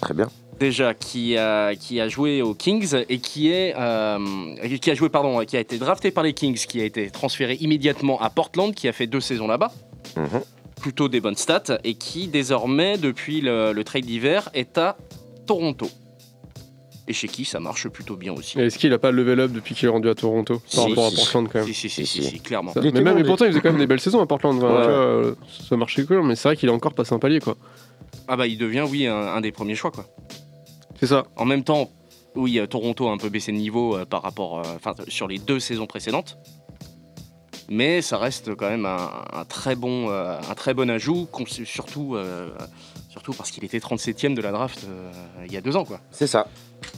Très 0.00 0.14
bien. 0.14 0.28
déjà 0.58 0.94
qui 0.94 1.36
a, 1.36 1.74
qui 1.74 2.00
a 2.00 2.08
joué 2.08 2.40
aux 2.40 2.54
Kings 2.54 2.94
et 3.08 3.18
qui 3.18 3.50
est 3.50 3.74
euh, 3.76 4.18
qui 4.80 4.90
a 4.90 4.94
joué 4.94 5.08
pardon 5.08 5.44
qui 5.44 5.56
a 5.56 5.60
été 5.60 5.76
drafté 5.76 6.10
par 6.10 6.24
les 6.24 6.32
Kings 6.32 6.56
qui 6.66 6.80
a 6.80 6.84
été 6.84 7.10
transféré 7.10 7.54
immédiatement 7.60 8.20
à 8.20 8.30
Portland 8.30 8.72
qui 8.74 8.88
a 8.88 8.92
fait 8.92 9.06
deux 9.06 9.20
saisons 9.20 9.46
là-bas 9.48 9.72
Mhm. 10.16 10.40
plutôt 10.80 11.08
des 11.08 11.20
bonnes 11.20 11.36
stats 11.36 11.78
et 11.84 11.94
qui 11.94 12.28
désormais 12.28 12.96
depuis 12.96 13.40
le, 13.40 13.72
le 13.72 13.84
trade 13.84 14.04
d'hiver 14.06 14.48
est 14.54 14.78
à 14.78 14.96
Toronto 15.46 15.88
et 17.08 17.12
chez 17.12 17.26
qui 17.26 17.44
ça 17.44 17.58
marche 17.58 17.88
plutôt 17.88 18.16
bien 18.16 18.32
aussi 18.34 18.58
Est-ce 18.60 18.78
qu'il 18.78 18.92
a 18.92 18.98
pas 18.98 19.10
level 19.10 19.40
up 19.40 19.50
depuis 19.52 19.74
qu'il 19.74 19.86
est 19.86 19.90
rendu 19.90 20.08
à 20.08 20.14
Toronto 20.14 20.60
par 20.60 20.84
Si, 20.84 20.88
rapport 20.90 21.06
à 21.06 21.10
si, 21.10 21.16
Portland 21.16 21.48
quand 21.50 21.58
même 21.60 21.66
si 21.68 21.74
si 21.74 21.88
si, 21.88 22.06
si, 22.06 22.22
si, 22.22 22.40
clairement 22.40 22.72
Ça- 22.72 22.80
mais, 22.82 22.90
même, 22.92 23.16
bon, 23.22 23.24
pourtant, 23.24 23.46
il 23.46 23.48
faisait 23.52 23.60
quand 23.60 23.70
même 23.70 23.80
des 23.80 23.86
belles 23.86 23.98
saisons 24.00 24.20
à 24.20 24.26
Portland. 24.26 24.56
enfin, 24.58 24.66
Ouais. 24.66 24.80
tu 24.82 24.88
vois, 24.88 24.96
euh, 24.96 25.34
ça 25.68 25.76
marchait 25.76 26.04
cool, 26.04 26.22
mais 26.24 26.36
c'est 26.36 26.48
vrai 26.48 26.56
qu'il 26.56 26.68
a 26.68 26.72
encore 26.72 26.94
passé 26.94 27.14
un 27.14 27.18
palier, 27.18 27.40
quoi. 27.40 27.56
ah 28.28 28.36
bah 28.36 28.46
il 28.46 28.58
devient 28.58 28.84
oui 28.88 29.06
un, 29.06 29.16
un 29.16 29.40
des 29.40 29.52
premiers 29.52 29.74
choix 29.74 29.90
quoi 29.90 30.04
C'est 31.00 31.06
ça. 31.06 31.24
en 31.36 31.44
même 31.46 31.64
temps 31.64 31.90
oui 32.34 32.58
euh, 32.58 32.66
Toronto 32.66 33.08
a 33.08 33.12
un 33.12 33.16
peu 33.18 33.30
baissé 33.30 33.52
de 33.52 33.56
niveau 33.56 33.96
euh, 33.96 34.04
par 34.04 34.22
rapport 34.22 34.58
euh, 34.58 34.62
enfin 34.76 34.94
sur 35.08 35.26
les 35.28 35.38
deux 35.38 35.60
saisons 35.60 35.86
précédentes 35.86 36.36
mais 37.70 38.00
ça 38.02 38.18
reste 38.18 38.54
quand 38.54 38.68
même 38.68 38.86
un, 38.86 39.10
un 39.32 39.44
très 39.44 39.74
bon 39.76 40.10
euh, 40.10 40.38
un 40.50 40.54
très 40.54 40.74
bon 40.74 40.88
ajout 40.90 41.26
surtout 41.64 42.14
euh, 42.16 42.48
surtout 43.18 43.32
parce 43.36 43.50
qu'il 43.50 43.64
était 43.64 43.78
37e 43.78 44.34
de 44.34 44.40
la 44.40 44.52
draft 44.52 44.86
euh, 44.88 45.10
il 45.46 45.52
y 45.52 45.56
a 45.56 45.60
deux 45.60 45.76
ans 45.76 45.84
quoi 45.84 45.98
C'est 46.10 46.26
ça. 46.28 46.46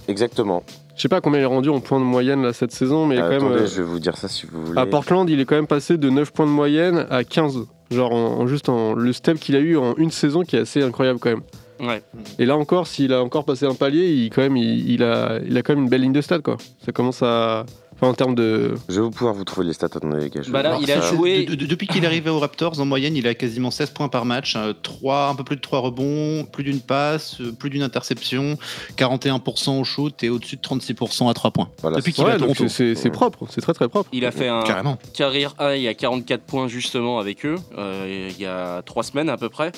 Exactement. 0.09 0.63
Je 0.97 1.03
sais 1.03 1.09
pas 1.09 1.21
combien 1.23 1.41
il 1.41 1.45
est 1.45 1.47
rendu 1.47 1.71
en 1.71 1.81
points 1.81 1.99
de 2.01 2.05
moyenne 2.05 2.43
là, 2.43 2.53
cette 2.53 2.73
saison, 2.73 3.07
mais 3.07 3.17
Euh, 3.19 3.23
quand 3.23 3.29
même. 3.31 3.45
attendez, 3.47 3.63
euh, 3.63 3.67
je 3.67 3.81
vais 3.83 3.89
vous 3.89 3.99
dire 3.99 4.17
ça 4.19 4.29
si 4.29 4.47
vous 4.47 4.65
voulez. 4.67 4.79
À 4.79 4.85
Portland, 4.87 5.29
il 5.31 5.41
est 5.41 5.45
quand 5.47 5.55
même 5.55 5.67
passé 5.67 5.97
de 5.97 6.11
9 6.11 6.31
points 6.33 6.47
de 6.47 6.51
moyenne 6.51 7.07
à 7.11 7.25
15. 7.25 7.61
Genre, 7.91 8.13
en, 8.13 8.41
en 8.41 8.47
juste 8.47 8.69
en, 8.69 8.93
le 8.95 9.13
step 9.15 9.39
qu'il 9.41 9.57
a 9.57 9.61
eu 9.61 9.77
en 9.79 9.95
une 9.97 10.11
saison 10.11 10.43
qui 10.43 10.57
est 10.57 10.61
assez 10.61 10.83
incroyable 10.83 11.19
quand 11.19 11.31
même. 11.31 11.43
ouais 11.89 12.03
Et 12.39 12.45
là 12.45 12.57
encore, 12.57 12.87
s'il 12.87 13.13
a 13.15 13.23
encore 13.25 13.45
passé 13.47 13.65
un 13.65 13.75
palier, 13.75 14.09
il, 14.13 14.29
quand 14.31 14.43
même, 14.43 14.57
il, 14.59 14.91
il 14.91 15.03
a, 15.03 15.39
il 15.47 15.57
a 15.57 15.63
quand 15.63 15.73
même 15.75 15.85
une 15.85 15.89
belle 15.91 16.03
ligne 16.03 16.13
de 16.13 16.21
stade 16.21 16.43
quoi. 16.43 16.59
Ça 16.85 16.93
commence 16.93 17.23
à. 17.23 17.65
Enfin, 18.03 18.09
en 18.13 18.15
termes 18.15 18.35
de. 18.35 18.75
Je 18.89 18.95
vais 18.95 19.01
vous 19.03 19.11
pouvoir 19.11 19.35
vous 19.35 19.45
trouver 19.45 19.67
les 19.67 19.73
stats, 19.75 19.87
attendez 19.87 20.31
les 20.35 20.51
Bah 20.51 20.63
là, 20.63 20.79
il 20.81 20.91
a 20.91 21.03
ça. 21.03 21.15
joué- 21.15 21.45
De- 21.45 21.55
de- 21.55 21.67
depuis 21.67 21.87
qu'il 21.87 22.03
est 22.03 22.07
arrivé 22.07 22.31
aux 22.31 22.39
Raptors, 22.39 22.81
en 22.81 22.87
moyenne, 22.87 23.15
il 23.15 23.27
a 23.29 23.35
quasiment 23.35 23.71
16 23.71 23.91
points 23.91 24.09
par 24.09 24.25
match, 24.25 24.55
euh, 24.57 24.73
trois, 24.73 25.29
un 25.29 25.35
peu 25.35 25.45
plus 25.45 25.57
de 25.57 25.61
3 25.61 25.81
rebonds, 25.81 26.45
plus 26.45 26.65
d'une 26.65 26.81
passe, 26.81 27.41
euh, 27.43 27.53
plus 27.53 27.69
d'une 27.69 27.83
interception, 27.83 28.57
41% 28.97 29.79
au 29.79 29.85
shoot 29.85 30.23
et 30.25 30.31
au-dessus 30.31 30.57
de 30.57 30.63
36% 30.63 31.29
à 31.29 31.35
3 31.35 31.51
points. 31.51 31.69
Voilà, 31.83 31.99
depuis 31.99 32.13
qu'il 32.15 32.25
Ouais, 32.25 32.39
c'est 32.69 32.95
c'est 32.95 33.11
propre, 33.11 33.47
c'est 33.51 33.61
très 33.61 33.75
très 33.75 33.89
propre. 33.89 34.09
Il 34.13 34.25
a 34.25 34.31
fait 34.31 34.49
un 34.49 34.63
Carrément. 34.63 34.97
carrière 35.13 35.55
high 35.61 35.87
à 35.87 35.95
44 35.95 36.43
points 36.45 36.69
justement 36.69 37.19
avec 37.19 37.45
eux 37.45 37.57
euh, 37.77 38.29
il 38.31 38.41
y 38.41 38.47
a 38.47 38.83
trois 38.83 39.03
semaines 39.03 39.29
à 39.29 39.37
peu 39.37 39.49
près. 39.51 39.73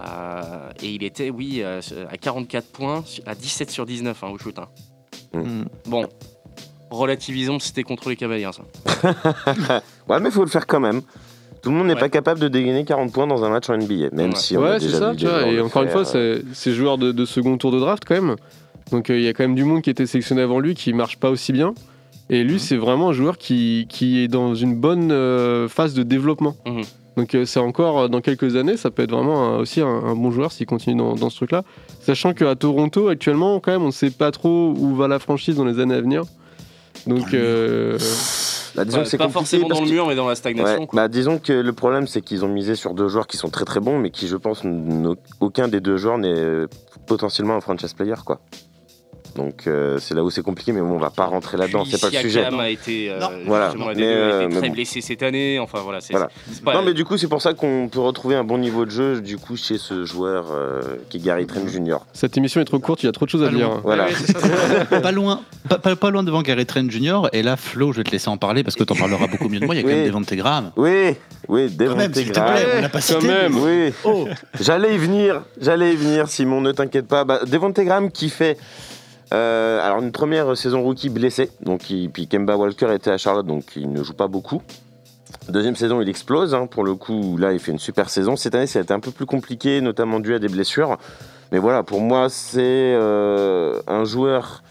Euh, 0.00 0.70
et 0.82 0.88
il 0.90 1.02
était, 1.04 1.30
oui, 1.30 1.60
euh, 1.62 1.80
à 2.10 2.16
44 2.16 2.68
points, 2.68 3.04
à 3.26 3.34
17 3.34 3.70
sur 3.70 3.84
19 3.84 4.22
hein, 4.24 4.28
au 4.32 4.38
shoot. 4.38 4.58
hein. 4.58 4.68
Mm. 5.34 5.64
Bon, 5.86 6.06
relativisons, 6.90 7.58
c'était 7.58 7.82
contre 7.82 8.08
les 8.08 8.16
Cavaliers. 8.16 8.50
Ça. 8.52 8.62
Ouais, 10.08 10.18
mais 10.20 10.28
il 10.28 10.32
faut 10.32 10.44
le 10.44 10.50
faire 10.50 10.66
quand 10.66 10.80
même. 10.80 11.02
Tout 11.62 11.70
le 11.70 11.76
monde 11.76 11.86
n'est 11.88 11.94
Ouais. 11.94 12.00
pas 12.00 12.08
capable 12.08 12.40
de 12.40 12.48
dégainer 12.48 12.84
40 12.84 13.12
points 13.12 13.26
dans 13.26 13.44
un 13.44 13.50
match 13.50 13.68
en 13.68 13.76
NBA, 13.76 14.08
même 14.12 14.30
Ouais. 14.30 14.36
si 14.36 14.56
on 14.56 14.64
a 14.64 14.70
Ouais, 14.72 14.80
c'est 14.80 14.86
déjà 14.86 14.98
ça, 14.98 15.10
vu 15.12 15.16
tu 15.18 15.24
des 15.24 15.30
vois. 15.30 15.40
joueurs 15.40 15.52
Et 15.52 15.60
encore 15.60 15.82
une 15.82 15.88
fois, 15.90 16.00
euh. 16.16 16.40
c'est 16.42 16.54
c'est 16.54 16.72
joueur 16.72 16.98
de, 16.98 17.12
de 17.12 17.24
second 17.24 17.56
tour 17.58 17.70
de 17.70 17.78
draft 17.78 18.02
quand 18.06 18.14
même. 18.14 18.36
Donc 18.90 19.08
euh, 19.10 19.16
il 19.18 19.22
y 19.24 19.28
a 19.28 19.32
quand 19.34 19.44
même 19.44 19.54
du 19.54 19.64
monde 19.64 19.82
qui 19.82 19.90
était 19.90 20.06
sélectionné 20.06 20.42
avant 20.42 20.58
lui 20.58 20.74
qui 20.74 20.92
marche 20.92 21.18
pas 21.18 21.30
aussi 21.30 21.52
bien. 21.52 21.74
Et 22.28 22.44
lui, 22.44 22.58
c'est 22.60 22.76
vraiment 22.76 23.10
un 23.10 23.12
joueur 23.12 23.38
qui, 23.38 23.86
qui 23.88 24.20
est 24.22 24.28
dans 24.28 24.54
une 24.54 24.74
bonne 24.76 25.10
euh, 25.12 25.68
phase 25.68 25.94
de 25.94 26.02
développement. 26.02 26.56
Mhm. 26.66 26.82
Donc 27.16 27.34
euh, 27.34 27.44
c'est 27.44 27.60
encore 27.60 27.98
euh, 28.00 28.08
dans 28.08 28.20
quelques 28.20 28.56
années, 28.56 28.76
ça 28.76 28.90
peut 28.90 29.02
être 29.02 29.10
vraiment 29.12 29.44
un- 29.54 29.58
aussi 29.58 29.80
un, 29.80 29.86
un 29.86 30.14
bon 30.14 30.30
joueur 30.30 30.52
s'il 30.52 30.66
continue 30.66 30.96
dans, 30.96 31.14
dans 31.14 31.28
ce 31.28 31.36
truc-là. 31.36 31.62
Sachant 32.00 32.32
qu'à 32.32 32.54
Toronto, 32.54 33.08
actuellement, 33.08 33.60
quand 33.60 33.72
même, 33.72 33.82
on 33.82 33.86
ne 33.86 33.90
sait 33.92 34.10
pas 34.10 34.30
trop 34.30 34.72
où 34.76 34.94
va 34.96 35.08
la 35.08 35.18
franchise 35.18 35.56
dans 35.56 35.64
les 35.64 35.78
années 35.80 35.94
à 35.94 36.00
venir. 36.00 36.22
Donc 37.06 37.34
euh, 37.34 37.98
Bah, 38.74 38.84
disons 38.84 38.98
Ouais, 38.98 39.04
que 39.04 39.10
c'est 39.10 39.18
pas 39.18 39.28
forcément 39.28 39.68
dans 39.68 39.80
le 39.80 39.90
mur, 39.90 40.06
mais 40.06 40.14
dans 40.14 40.28
la 40.28 40.34
stagnation. 40.34 40.80
Ouais, 40.80 40.86
quoi. 40.86 41.02
bah, 41.02 41.08
disons 41.08 41.38
que 41.38 41.52
le 41.52 41.72
problème, 41.72 42.06
c'est 42.06 42.20
qu'ils 42.20 42.44
ont 42.44 42.48
misé 42.48 42.74
sur 42.76 42.94
deux 42.94 43.08
joueurs 43.08 43.26
qui 43.26 43.36
sont 43.36 43.48
très 43.50 43.64
très 43.64 43.80
bons, 43.80 43.98
mais 43.98 44.10
qui, 44.10 44.28
je 44.28 44.36
pense, 44.36 44.62
aucun 45.40 45.68
des 45.68 45.80
deux 45.80 45.96
joueurs 45.96 46.18
n'est 46.18 46.28
euh, 46.28 46.66
potentiellement 47.06 47.54
un 47.56 47.60
franchise 47.60 47.94
player, 47.94 48.14
quoi. 48.24 48.40
Donc 49.40 49.66
euh, 49.66 49.96
c'est 49.98 50.12
là 50.14 50.22
où 50.22 50.28
c'est 50.28 50.42
compliqué, 50.42 50.70
mais 50.72 50.82
bon, 50.82 50.90
on 50.96 50.98
va 50.98 51.08
pas 51.08 51.24
rentrer 51.24 51.56
là-dedans, 51.56 51.84
c'est 51.86 51.98
pas 51.98 52.10
le 52.10 52.18
sujet. 52.18 52.40
Siakam 52.42 52.60
a 52.60 52.68
été, 52.68 53.10
euh. 53.10 53.18
Voilà, 53.46 53.68
a 53.70 53.74
mais, 53.74 53.92
été 53.94 54.02
euh, 54.04 54.48
mais 54.50 54.56
très 54.58 54.68
bon. 54.68 54.74
blessé 54.74 55.00
cette 55.00 55.22
année. 55.22 55.58
Enfin 55.58 55.78
voilà, 55.82 56.02
c'est 56.02 56.12
Voilà. 56.12 56.28
c'est 56.52 56.62
pas. 56.62 56.74
Non, 56.74 56.82
mais 56.82 56.92
du 56.92 57.06
coup, 57.06 57.16
c'est 57.16 57.26
pour 57.26 57.40
ça 57.40 57.54
qu'on 57.54 57.88
peut 57.90 58.00
retrouver 58.00 58.34
un 58.36 58.44
bon 58.44 58.58
niveau 58.58 58.84
de 58.84 58.90
jeu, 58.90 59.22
du 59.22 59.38
coup, 59.38 59.56
chez 59.56 59.78
ce 59.78 60.04
joueur 60.04 60.48
euh, 60.52 60.82
qui 61.08 61.16
est 61.16 61.20
Gary 61.20 61.46
Trent 61.46 61.66
Jr. 61.66 61.96
cette 62.12 62.36
émission 62.36 62.60
est 62.60 62.66
trop 62.66 62.78
courte, 62.80 63.02
il 63.02 63.06
y 63.06 63.08
a 63.08 63.12
trop 63.12 63.24
de 63.24 63.30
choses 63.30 63.42
à 63.42 63.48
dire. 63.48 63.80
Voilà. 63.82 64.04
Ouais, 64.04 64.10
c'est 64.14 64.32
ça, 64.38 64.40
c'est- 64.90 65.00
pas 65.00 65.10
loin, 65.10 65.40
pas, 65.70 65.78
pas- 65.78 65.96
pas 65.96 66.10
loin 66.10 66.22
devant 66.22 66.42
Gary 66.42 66.66
Trent 66.66 66.90
Jr. 66.90 67.22
Et 67.32 67.42
là, 67.42 67.56
Flo, 67.56 67.92
je 67.92 67.98
vais 67.98 68.04
te 68.04 68.10
laisser 68.10 68.28
en 68.28 68.36
parler 68.36 68.62
parce 68.62 68.76
que 68.76 68.84
t'en 68.84 68.94
parleras 68.94 69.26
beaucoup 69.26 69.48
mieux 69.48 69.60
de 69.60 69.64
moi. 69.64 69.74
Il 69.74 69.78
y 69.78 69.80
a 69.80 69.82
quand 69.84 69.88
même 69.88 70.02
des 70.02 70.08
Devante 70.08 70.34
Graham. 70.34 70.70
Oui, 70.76 71.14
oui, 71.48 71.74
Quand 71.78 71.96
même, 71.96 72.08
Devontae 72.12 72.14
s'il 72.14 72.28
te 72.28 72.32
Graham. 72.34 72.54
plaît, 72.56 72.66
on 72.76 72.82
l'a 72.82 72.88
pas 72.90 72.98
Quand 72.98 73.20
cité. 73.20 73.26
même. 73.26 73.56
Oui, 73.56 73.92
Oh, 74.04 74.28
j'allais 74.60 74.94
y 74.94 74.98
venir, 74.98 75.40
j'allais 75.58 75.94
y 75.94 75.96
venir, 75.96 76.28
Simon, 76.28 76.60
ne 76.60 76.72
t'inquiète 76.72 77.08
pas. 77.08 77.24
Bah, 77.24 77.40
Graham 77.80 78.10
qui 78.10 78.28
fait 78.28 78.58
euh, 79.32 79.84
alors 79.84 80.00
une 80.02 80.12
première 80.12 80.56
saison 80.56 80.82
rookie 80.82 81.08
blessé, 81.08 81.50
donc 81.62 81.88
il- 81.90 82.10
puis 82.10 82.26
Kemba 82.26 82.56
Walker 82.56 82.92
était 82.94 83.10
à 83.10 83.18
Charlotte, 83.18 83.46
donc 83.46 83.64
il 83.76 83.90
ne 83.92 84.02
joue 84.02 84.14
pas 84.14 84.28
beaucoup. 84.28 84.62
Deuxième 85.48 85.76
saison, 85.76 86.00
il 86.00 86.08
explose. 86.08 86.54
hein, 86.54 86.66
pour 86.66 86.84
le 86.84 86.94
coup, 86.94 87.36
là, 87.36 87.52
il 87.52 87.58
fait 87.60 87.72
une 87.72 87.78
super 87.78 88.10
saison. 88.10 88.36
Cette 88.36 88.54
année, 88.54 88.66
ça 88.66 88.78
a 88.80 88.82
été 88.82 88.92
un 88.92 89.00
peu 89.00 89.10
plus 89.10 89.26
compliqué, 89.26 89.80
notamment 89.80 90.20
dû 90.20 90.34
à 90.34 90.38
des 90.38 90.48
blessures. 90.48 90.98
Mais 91.52 91.58
voilà, 91.58 91.82
pour 91.82 92.00
moi, 92.00 92.28
c'est 92.28 92.60
euh, 92.62 93.80
un 93.86 94.04
joueur 94.04 94.62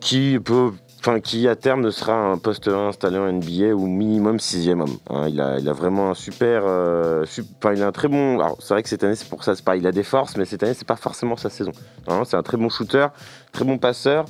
qui 0.00 0.38
peut, 0.38 0.70
enfin, 1.06 1.20
qui 1.20 1.46
à 1.46 1.54
terme 1.54 1.82
ne 1.82 1.90
sera 1.90 2.14
un 2.14 2.36
poste 2.36 2.66
1 2.68 2.88
installé 2.88 3.16
en 3.18 3.30
NBA 3.32 3.74
ou 3.74 3.86
minimum 3.86 4.40
sixième 4.40 4.80
homme. 4.80 4.96
hein. 5.10 5.26
il, 5.28 5.40
a, 5.40 5.58
il 5.58 5.68
vraiment 5.70 6.10
un 6.10 6.14
super, 6.14 6.62
euh, 6.64 7.24
sup- 7.26 7.46
enfin, 7.62 7.74
il 7.74 7.82
a 7.82 7.86
un 7.86 7.92
très 7.92 8.08
bon. 8.08 8.40
Alors, 8.40 8.56
c'est 8.60 8.74
vrai 8.74 8.82
que 8.82 8.88
cette 8.88 9.04
année, 9.04 9.14
c'est 9.14 9.28
pour 9.28 9.44
ça, 9.44 9.54
c'est 9.54 9.64
pas, 9.64 9.76
il 9.76 9.86
a 9.86 9.92
des 9.92 10.02
forces, 10.02 10.36
mais 10.36 10.44
cette 10.44 10.62
année, 10.64 10.74
c'est 10.74 10.86
pas 10.86 10.96
forcément 10.96 11.36
sa 11.36 11.48
saison. 11.50 11.72
hein. 12.08 12.22
c'est 12.24 12.36
un 12.36 12.42
très 12.42 12.56
bon 12.56 12.68
shooter, 12.68 13.06
très 13.52 13.64
bon 13.64 13.78
passeur. 13.78 14.24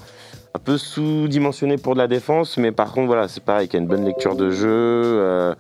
Un 0.54 0.58
peu 0.58 0.78
sous-dimensionné 0.78 1.76
pour 1.76 1.94
de 1.94 1.98
la 1.98 2.08
défense, 2.08 2.56
mais 2.56 2.72
par 2.72 2.92
contre, 2.92 3.06
voilà, 3.08 3.28
c'est 3.28 3.42
pareil, 3.44 3.68
qui 3.68 3.76
a 3.76 3.78
une 3.78 3.86
bonne 3.86 4.04
lecture 4.04 4.36
de 4.36 4.50
jeu. 4.50 4.68
euh. 4.70 5.54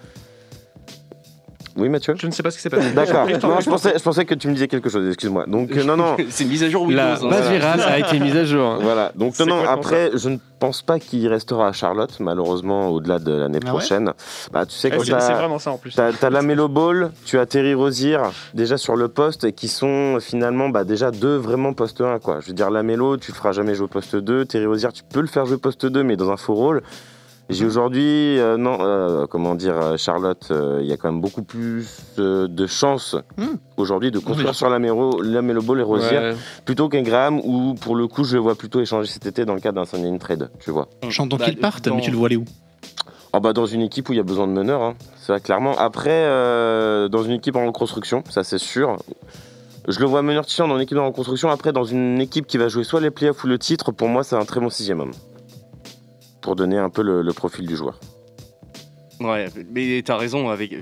Oui, 1.76 1.88
Mathieu 1.88 2.14
Je 2.18 2.26
ne 2.26 2.32
sais 2.32 2.42
pas 2.42 2.50
ce 2.50 2.56
qui 2.56 2.62
s'est 2.62 2.70
passé. 2.70 2.92
D'accord. 2.92 3.26
Non, 3.26 3.60
je 3.60 3.68
pensais, 3.68 3.94
je 3.96 4.02
pensais 4.02 4.24
que 4.24 4.34
tu 4.34 4.48
me 4.48 4.54
disais 4.54 4.68
quelque 4.68 4.88
chose, 4.88 5.06
excuse-moi. 5.08 5.44
Donc, 5.46 5.70
euh, 5.76 5.84
non, 5.84 5.96
non. 5.96 6.16
c'est 6.30 6.44
une 6.44 6.50
mise 6.50 6.62
à 6.62 6.70
jour 6.70 6.82
Windows. 6.82 6.96
La 6.96 7.14
hein. 7.14 7.28
base 7.28 7.50
virale 7.50 7.80
a 7.82 7.98
été 7.98 8.18
mise 8.18 8.36
à 8.36 8.44
jour. 8.44 8.78
Voilà, 8.86 9.12
donc 9.14 9.38
non, 9.40 9.46
non, 9.46 9.64
après, 9.68 10.10
je 10.14 10.28
ne 10.28 10.38
pense 10.58 10.82
pas 10.82 10.98
qu'il 10.98 11.26
restera 11.28 11.68
à 11.68 11.72
Charlotte, 11.72 12.18
malheureusement, 12.20 12.88
au-delà 12.88 13.18
de 13.18 13.32
l'année 13.32 13.58
Ah 13.62 13.66
ouais 13.66 13.70
prochaine. 13.70 14.12
bah, 14.52 14.64
tu 14.64 14.74
sais, 14.74 14.90
Ouais, 14.90 14.98
quand 15.08 15.20
C'est 15.20 15.32
vraiment 15.32 15.58
ça 15.58 15.72
en 15.72 15.76
plus. 15.78 15.94
t'as- 15.94 16.12
t'as 16.12 16.30
la 16.30 16.42
Melo 16.42 16.68
Ball, 16.68 17.10
tu 17.24 17.38
as 17.38 17.46
Terry 17.46 17.74
Rozier, 17.74 18.18
déjà 18.54 18.76
sur 18.78 18.96
le 18.96 19.08
poste, 19.08 19.44
et 19.44 19.52
qui 19.52 19.68
sont 19.68 20.18
finalement 20.20 20.68
bah, 20.68 20.84
déjà 20.84 21.10
deux 21.10 21.36
vraiment 21.36 21.72
poste 21.74 22.00
1. 22.00 22.18
Quoi. 22.20 22.40
Je 22.40 22.48
veux 22.48 22.54
dire, 22.54 22.70
la 22.70 22.82
Melo, 22.82 23.16
tu 23.16 23.32
le 23.32 23.36
feras 23.36 23.52
jamais 23.52 23.74
jouer 23.74 23.88
poste 23.88 24.16
2. 24.16 24.44
Terry 24.46 24.66
Rozier, 24.66 24.88
tu 24.94 25.02
peux 25.02 25.20
le 25.20 25.26
faire 25.26 25.44
jouer 25.46 25.58
poste 25.58 25.84
2, 25.84 26.02
mais 26.02 26.16
dans 26.16 26.30
un 26.30 26.36
faux 26.36 26.54
rôle. 26.54 26.82
J'ai 27.48 27.64
aujourd'hui, 27.64 28.40
euh, 28.40 28.56
non, 28.56 28.78
euh, 28.80 29.26
comment 29.28 29.54
dire, 29.54 29.76
euh, 29.80 29.96
Charlotte, 29.96 30.48
euh, 30.50 30.80
il 30.82 30.88
y 30.88 30.92
a 30.92 30.96
quand 30.96 31.10
même 31.12 31.20
beaucoup 31.20 31.44
plus 31.44 31.86
euh, 32.18 32.48
de 32.48 32.66
chances 32.66 33.14
Hmm. 33.36 33.54
aujourd'hui 33.76 34.10
de 34.10 34.18
construire 34.18 34.48
Oui. 34.50 34.54
sur 34.56 34.68
la 34.68 34.80
Melo, 34.80 35.22
la 35.22 35.42
Melo 35.42 35.62
Ball 35.62 35.78
et 35.78 35.82
Rozier 35.84 36.18
Ouais. 36.18 36.34
plutôt 36.64 36.88
qu'un 36.88 37.02
Graham 37.02 37.38
où 37.44 37.74
pour 37.74 37.94
le 37.94 38.08
coup 38.08 38.24
je 38.24 38.34
le 38.34 38.40
vois 38.42 38.56
plutôt 38.56 38.80
échanger 38.80 39.06
cet 39.08 39.26
été 39.26 39.44
dans 39.44 39.54
le 39.54 39.60
cadre 39.60 39.76
d'un 39.76 39.84
sign 39.84 40.18
trade, 40.18 40.50
tu 40.58 40.72
vois. 40.72 40.88
J'entends 41.08 41.36
Bah, 41.36 41.44
qu'il 41.44 41.56
parte, 41.58 41.84
dans- 41.88 41.94
mais 41.94 42.02
tu 42.02 42.10
le 42.10 42.16
vois 42.16 42.26
aller 42.26 42.36
où? 42.36 42.44
Oh 43.32 43.38
bah 43.38 43.52
dans 43.52 43.66
une 43.66 43.82
équipe 43.82 44.08
où 44.08 44.12
il 44.12 44.16
y 44.16 44.20
a 44.20 44.24
besoin 44.24 44.48
de 44.48 44.52
meneurs, 44.52 44.82
hein. 44.82 44.94
c'est 45.20 45.30
vrai 45.30 45.40
clairement. 45.40 45.76
Après, 45.78 46.10
euh, 46.10 47.06
dans 47.08 47.22
une 47.22 47.32
équipe 47.32 47.54
en 47.54 47.66
reconstruction, 47.66 48.24
ça 48.28 48.42
c'est 48.42 48.58
sûr. 48.58 48.96
Je 49.86 50.00
le 50.00 50.06
vois 50.06 50.22
meneur 50.22 50.46
titulaire 50.46 50.68
dans 50.68 50.76
une 50.76 50.82
équipe 50.82 50.98
en 50.98 51.06
reconstruction. 51.06 51.48
Après, 51.50 51.72
dans 51.72 51.84
une 51.84 52.20
équipe 52.20 52.48
qui 52.48 52.56
va 52.58 52.66
jouer 52.66 52.82
soit 52.82 53.00
les 53.00 53.10
playoffs 53.12 53.44
ou 53.44 53.46
le 53.46 53.56
titre, 53.58 53.92
pour 53.92 54.08
moi 54.08 54.24
c'est 54.24 54.34
un 54.34 54.44
très 54.44 54.58
bon 54.58 54.68
sixième 54.68 54.98
homme. 55.00 55.12
Pour 56.46 56.54
donner 56.54 56.78
un 56.78 56.90
peu 56.90 57.02
le, 57.02 57.22
le 57.22 57.32
profil 57.32 57.66
du 57.66 57.74
joueur. 57.74 57.98
Ouais, 59.18 59.48
mais 59.72 60.00
t'as 60.04 60.16
raison. 60.16 60.48
Avec... 60.48 60.76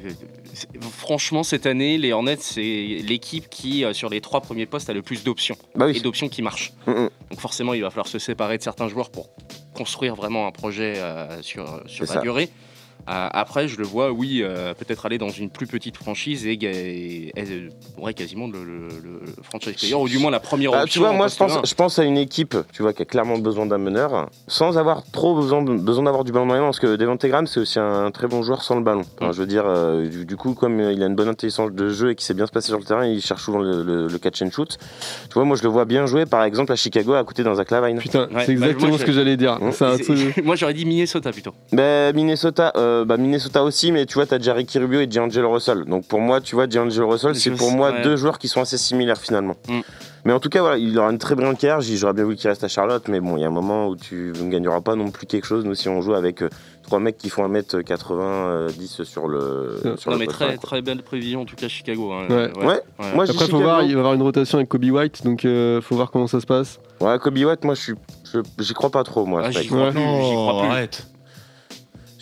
Franchement, 0.83 1.43
cette 1.43 1.65
année, 1.65 1.97
les 1.97 2.13
Hornets, 2.13 2.37
c'est 2.39 2.61
l'équipe 2.61 3.49
qui, 3.49 3.83
euh, 3.83 3.95
sur 3.95 4.11
les 4.11 4.21
trois 4.21 4.43
premiers 4.43 4.67
postes, 4.67 4.91
a 4.91 4.93
le 4.93 5.01
plus 5.01 5.25
d'options. 5.25 5.57
Bah 5.75 5.91
Et 5.91 6.01
d'options 6.01 6.29
qui 6.29 6.43
marchent. 6.43 6.75
Mm, 6.87 6.91
mm. 6.91 7.09
Donc 7.31 7.41
forcément, 7.41 7.73
il 7.73 7.81
va 7.81 7.89
falloir 7.89 8.09
se 8.09 8.19
séparer 8.19 8.59
de 8.59 8.63
certains 8.63 8.89
joueurs 8.89 9.09
pour 9.09 9.31
construire 9.73 10.15
vraiment 10.17 10.47
un 10.47 10.53
projet 10.53 10.99
euh, 10.99 11.41
sur, 11.41 11.81
sur 11.87 12.05
la 12.05 12.13
ça. 12.13 12.21
durée. 12.21 12.51
Euh, 13.09 13.29
après, 13.33 13.69
je 13.69 13.77
le 13.79 13.85
vois, 13.85 14.11
oui, 14.13 14.41
euh, 14.43 14.73
peut-être 14.75 15.05
aller 15.07 15.19
dans 15.19 15.29
une 15.29 15.51
plus 15.51 15.67
petite 15.67 15.97
franchise 15.97 16.47
et, 16.47 16.53
et- 16.55 17.33
et- 17.39 17.69
ouais, 17.99 18.15
quasiment 18.15 18.47
le, 18.47 18.65
le- 18.65 18.89
le 19.03 19.21
franchise 19.43 19.75
player, 19.75 19.95
ou 19.95 20.09
du 20.09 20.19
moins 20.19 20.31
la 20.31 20.41
première 20.41 20.71
Bah, 20.73 20.83
option. 20.85 20.93
tu 21.03 21.07
vois, 21.07 21.13
moi 21.13 21.29
je 21.29 21.37
pense, 21.37 21.59
je 21.65 21.75
pense 21.75 21.99
à 21.99 22.05
une 22.05 22.17
équipe, 22.17 22.57
tu 22.73 22.83
vois, 22.83 22.93
qui 22.95 23.03
a 23.03 23.05
clairement 23.05 23.39
besoin 23.39 23.67
d'un 23.67 23.79
meneur, 23.79 24.29
sans 24.49 24.79
avoir 24.79 25.03
trop 25.11 25.35
besoin, 25.35 25.63
besoin 25.63 26.05
d'avoir 26.05 26.25
du 26.25 26.33
ballon 26.33 26.47
dans 26.47 26.55
les 26.55 26.61
mains, 26.61 26.67
parce 26.67 26.81
que 26.81 26.97
Devante 26.97 27.25
Graham 27.27 27.47
c'est 27.47 27.61
aussi 27.61 27.79
un 27.79 28.11
très 28.11 28.27
bon 28.27 28.43
joueur 28.43 28.63
sans 28.63 28.77
le 28.77 28.83
ballon. 28.83 29.03
Enfin, 29.21 29.29
Mm. 29.31 29.33
Je 29.35 29.39
veux 29.41 29.47
dire, 29.47 29.65
euh, 29.67 30.07
du, 30.09 30.25
du 30.25 30.37
coup, 30.37 30.55
comme 30.55 30.81
euh, 30.81 30.93
il 30.93 31.03
a 31.03 31.07
une 31.07 31.15
bonne 31.15 31.29
intelligence 31.29 31.73
de 31.73 31.89
jeu 31.91 32.11
et 32.11 32.15
qu'il 32.15 32.25
sait 32.25 32.35
bien 32.35 32.47
se 32.47 32.53
passer 32.53 32.69
sur 32.69 32.79
le 32.79 32.85
terrain, 32.85 33.05
il 33.07 33.21
cherche 33.21 33.43
souvent 33.43 33.59
le, 33.59 33.83
le- 33.83 34.07
le 34.07 34.19
catch 34.19 34.41
and 34.43 34.51
shoot. 34.51 34.79
Tu 35.29 35.35
vois, 35.35 35.45
moi 35.45 35.57
je 35.57 35.63
le 35.63 35.69
vois 35.69 35.85
bien 35.85 36.07
jouer, 36.07 36.25
par 36.27 36.43
exemple 36.45 36.73
à 36.73 36.77
Chicago, 36.77 37.15
à 37.15 37.25
côté 37.25 37.43
d'un 37.43 37.55
Zach 37.55 37.71
Lavine. 37.71 37.99
Putain, 37.99 38.29
Ouais, 38.33 38.45
c'est 38.47 38.53
exactement 38.53 38.83
bah, 38.85 38.89
moi, 38.91 38.99
ce 38.99 39.05
que 39.05 39.13
j'allais 39.13 39.37
dire. 39.37 39.59
Mmh. 39.61 39.71
Un 39.85 39.99
truc- 39.99 40.37
Moi, 40.45 40.57
j'aurais 40.57 40.75
dit 40.75 40.85
Minnesota 40.87 41.33
plutôt. 41.33 41.53
Ben, 41.73 42.15
Minnesota, 42.15 42.73
euh, 42.77 42.94
bah, 43.05 43.17
Minnesota 43.17 43.65
aussi, 43.65 43.91
mais 43.93 44.07
tu 44.07 44.15
vois, 44.15 44.27
t'as 44.27 44.39
Jerry 44.39 44.67
Rubio 44.75 45.01
et 45.01 45.07
D'Angelo 45.07 45.51
Russell. 45.53 45.85
Donc 45.87 46.07
pour 46.07 46.21
moi, 46.21 46.41
tu 46.41 46.55
vois, 46.55 46.67
D'Angelo 46.67 47.09
Russell, 47.09 47.35
c'est 47.35 47.51
pour 47.53 47.73
moi 47.73 47.91
ouais. 47.91 48.03
deux 48.03 48.17
joueurs 48.17 48.39
qui 48.39 48.49
sont 48.49 48.61
assez 48.61 48.79
similaires 48.79 49.19
finalement. 49.19 49.57
Mm. 49.69 49.81
Mais 50.27 50.33
en 50.33 50.41
tout 50.41 50.49
cas, 50.49 50.61
voilà, 50.61 50.79
il 50.79 50.99
aura 50.99 51.11
une 51.11 51.19
très 51.19 51.35
brillante 51.35 51.59
carrière. 51.59 51.81
J'aurais 51.83 52.15
bien 52.15 52.25
voulu 52.25 52.37
qu'il 52.37 52.49
reste 52.49 52.65
à 52.65 52.69
Charlotte, 52.69 53.09
mais 53.09 53.21
bon, 53.21 53.37
il 53.37 53.41
y 53.41 53.45
a 53.45 53.49
un 53.49 53.51
moment 53.51 53.89
où 53.89 53.97
tu 53.97 54.33
ne 54.41 54.51
gagneras 54.51 54.81
pas 54.81 54.95
non 54.97 55.11
plus 55.11 55.27
quelque 55.27 55.45
chose. 55.47 55.65
Nous, 55.67 55.75
si 55.75 55.89
on 55.91 56.01
joue 56.01 56.15
avec 56.15 56.41
euh, 56.43 56.49
trois 56.83 56.99
mecs 56.99 57.19
qui 57.19 57.29
font 57.29 57.47
1m90 57.47 59.05
sur 59.05 59.29
le, 59.29 59.81
Ouais. 59.85 59.97
sur 59.99 60.11
Non, 60.11 60.17
le 60.17 60.21
mais 60.21 60.27
très, 60.27 60.57
très 60.57 60.81
belle 60.83 61.03
prévision, 61.03 61.43
en 61.43 61.45
tout 61.45 61.57
cas, 61.57 61.69
Chicago. 61.69 62.13
hein. 62.13 62.27
Ouais. 62.31 62.51
Ouais. 62.65 62.81
Moi, 63.15 63.25
Après, 63.29 63.47
faut 63.49 63.61
voir, 63.61 63.83
il 63.83 63.89
va 63.89 63.93
y 63.93 63.99
avoir 63.99 64.15
une 64.15 64.23
rotation 64.23 64.59
avec 64.59 64.69
Kobe 64.71 64.85
White, 64.85 65.25
donc 65.25 65.45
euh, 65.45 65.81
faut 65.83 65.95
voir 65.97 66.11
comment 66.11 66.27
ça 66.27 66.41
se 66.41 66.47
passe. 66.47 66.79
Ouais, 67.01 67.19
Kobe 67.19 67.37
White, 67.37 67.65
moi, 67.65 67.75
je 67.75 67.81
suis, 67.83 67.95
j'y 68.59 68.73
crois 68.75 68.91
pas 68.91 69.05
trop, 69.05 69.27
moi. 69.27 69.43
Ah, 69.45 69.51
j'y 69.51 69.67
crois 69.67 69.91
crois 69.91 70.63
plus. 70.63 70.71
arrête. 70.71 71.07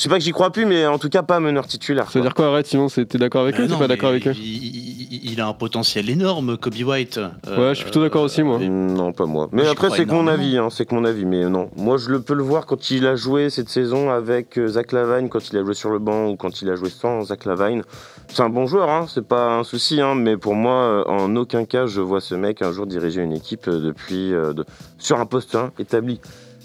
Je 0.03 0.09
sais 0.09 0.11
pas 0.11 0.19
que 0.19 0.25
j'y 0.25 0.33
crois 0.33 0.51
plus, 0.51 0.67
mais 0.67 0.85
en 0.85 0.99
tout 0.99 1.09
cas, 1.09 1.23
pas 1.23 1.39
meneur 1.39 1.65
titulaire. 1.69 2.11
Ça 2.11 2.19
veut 2.19 2.25
dire 2.25 2.35
quoi, 2.35 2.49
arrête, 2.49 2.67
sinon 2.67 2.89
t'es 2.89 3.05
d'accord 3.19 3.43
avec 3.43 3.55
Ah 3.57 3.61
eux 3.63 3.67
T'es 3.67 3.73
non, 3.73 3.79
pas 3.79 3.87
d'accord 3.87 4.09
avec 4.09 4.27
eux 4.27 4.35
il, 4.37 5.41
a 5.41 5.47
un 5.47 5.53
potentiel 5.53 6.11
énorme, 6.11 6.57
Kobe 6.57 6.75
White. 6.75 7.19
Euh, 7.19 7.29
Ouais, 7.57 7.69
je 7.69 7.75
suis 7.75 7.85
plutôt 7.85 8.01
d'accord 8.03 8.25
aussi, 8.25 8.43
moi. 8.43 8.59
et- 8.61 8.69
Non, 8.69 9.13
pas 9.13 9.27
moi. 9.27 9.49
Mais 9.53 9.65
après, 9.69 9.91
c'est 9.91 10.05
que 10.05 10.11
mon 10.11 10.27
avis, 10.27 10.59
hein, 10.59 10.71
c'est 10.73 10.87
que 10.87 10.95
mon 10.97 11.05
avis. 11.05 11.25
Mais 11.25 11.49
non, 11.49 11.71
moi, 11.77 11.99
je 11.99 12.09
le 12.11 12.21
peux 12.21 12.35
le 12.35 12.43
voir 12.43 12.67
quand 12.67 12.91
il 12.91 13.07
a 13.07 13.15
joué 13.15 13.49
cette 13.49 13.69
saison 13.69 14.11
avec 14.11 14.59
euh, 14.59 14.67
Zach 14.67 14.91
Lavine, 14.91 15.29
quand 15.29 15.49
il 15.53 15.57
a 15.57 15.63
joué 15.63 15.75
sur 15.75 15.91
le 15.91 16.01
banc 16.01 16.27
ou 16.31 16.35
quand 16.37 16.63
il 16.63 16.69
a 16.71 16.75
joué 16.75 16.91
sans 16.91 17.23
Zach 17.23 17.45
Lavine. 17.45 17.85
C'est 18.27 18.43
un 18.43 18.49
bon 18.49 18.67
joueur, 18.67 18.91
hein, 18.91 19.07
c'est 19.09 19.25
pas 19.25 19.55
un 19.57 19.63
souci. 19.63 20.01
Hein, 20.01 20.17
mais 20.17 20.37
pour 20.37 20.57
moi, 20.57 20.73
euh, 20.75 21.05
en 21.07 21.37
aucun 21.37 21.65
cas, 21.65 21.87
je 21.87 22.01
vois 22.01 22.21
ce 22.21 22.35
mec 22.35 22.61
un 22.61 22.73
jour 22.73 22.87
diriger 22.87 23.23
une 23.23 23.33
équipe 23.33 23.69
euh, 23.69 23.79
depuis 23.79 24.35
euh, 24.35 24.53
de- 24.53 24.65
sur 24.99 25.21
un 25.21 25.27
poste 25.27 25.55
1 25.55 25.71
établi. 25.79 26.21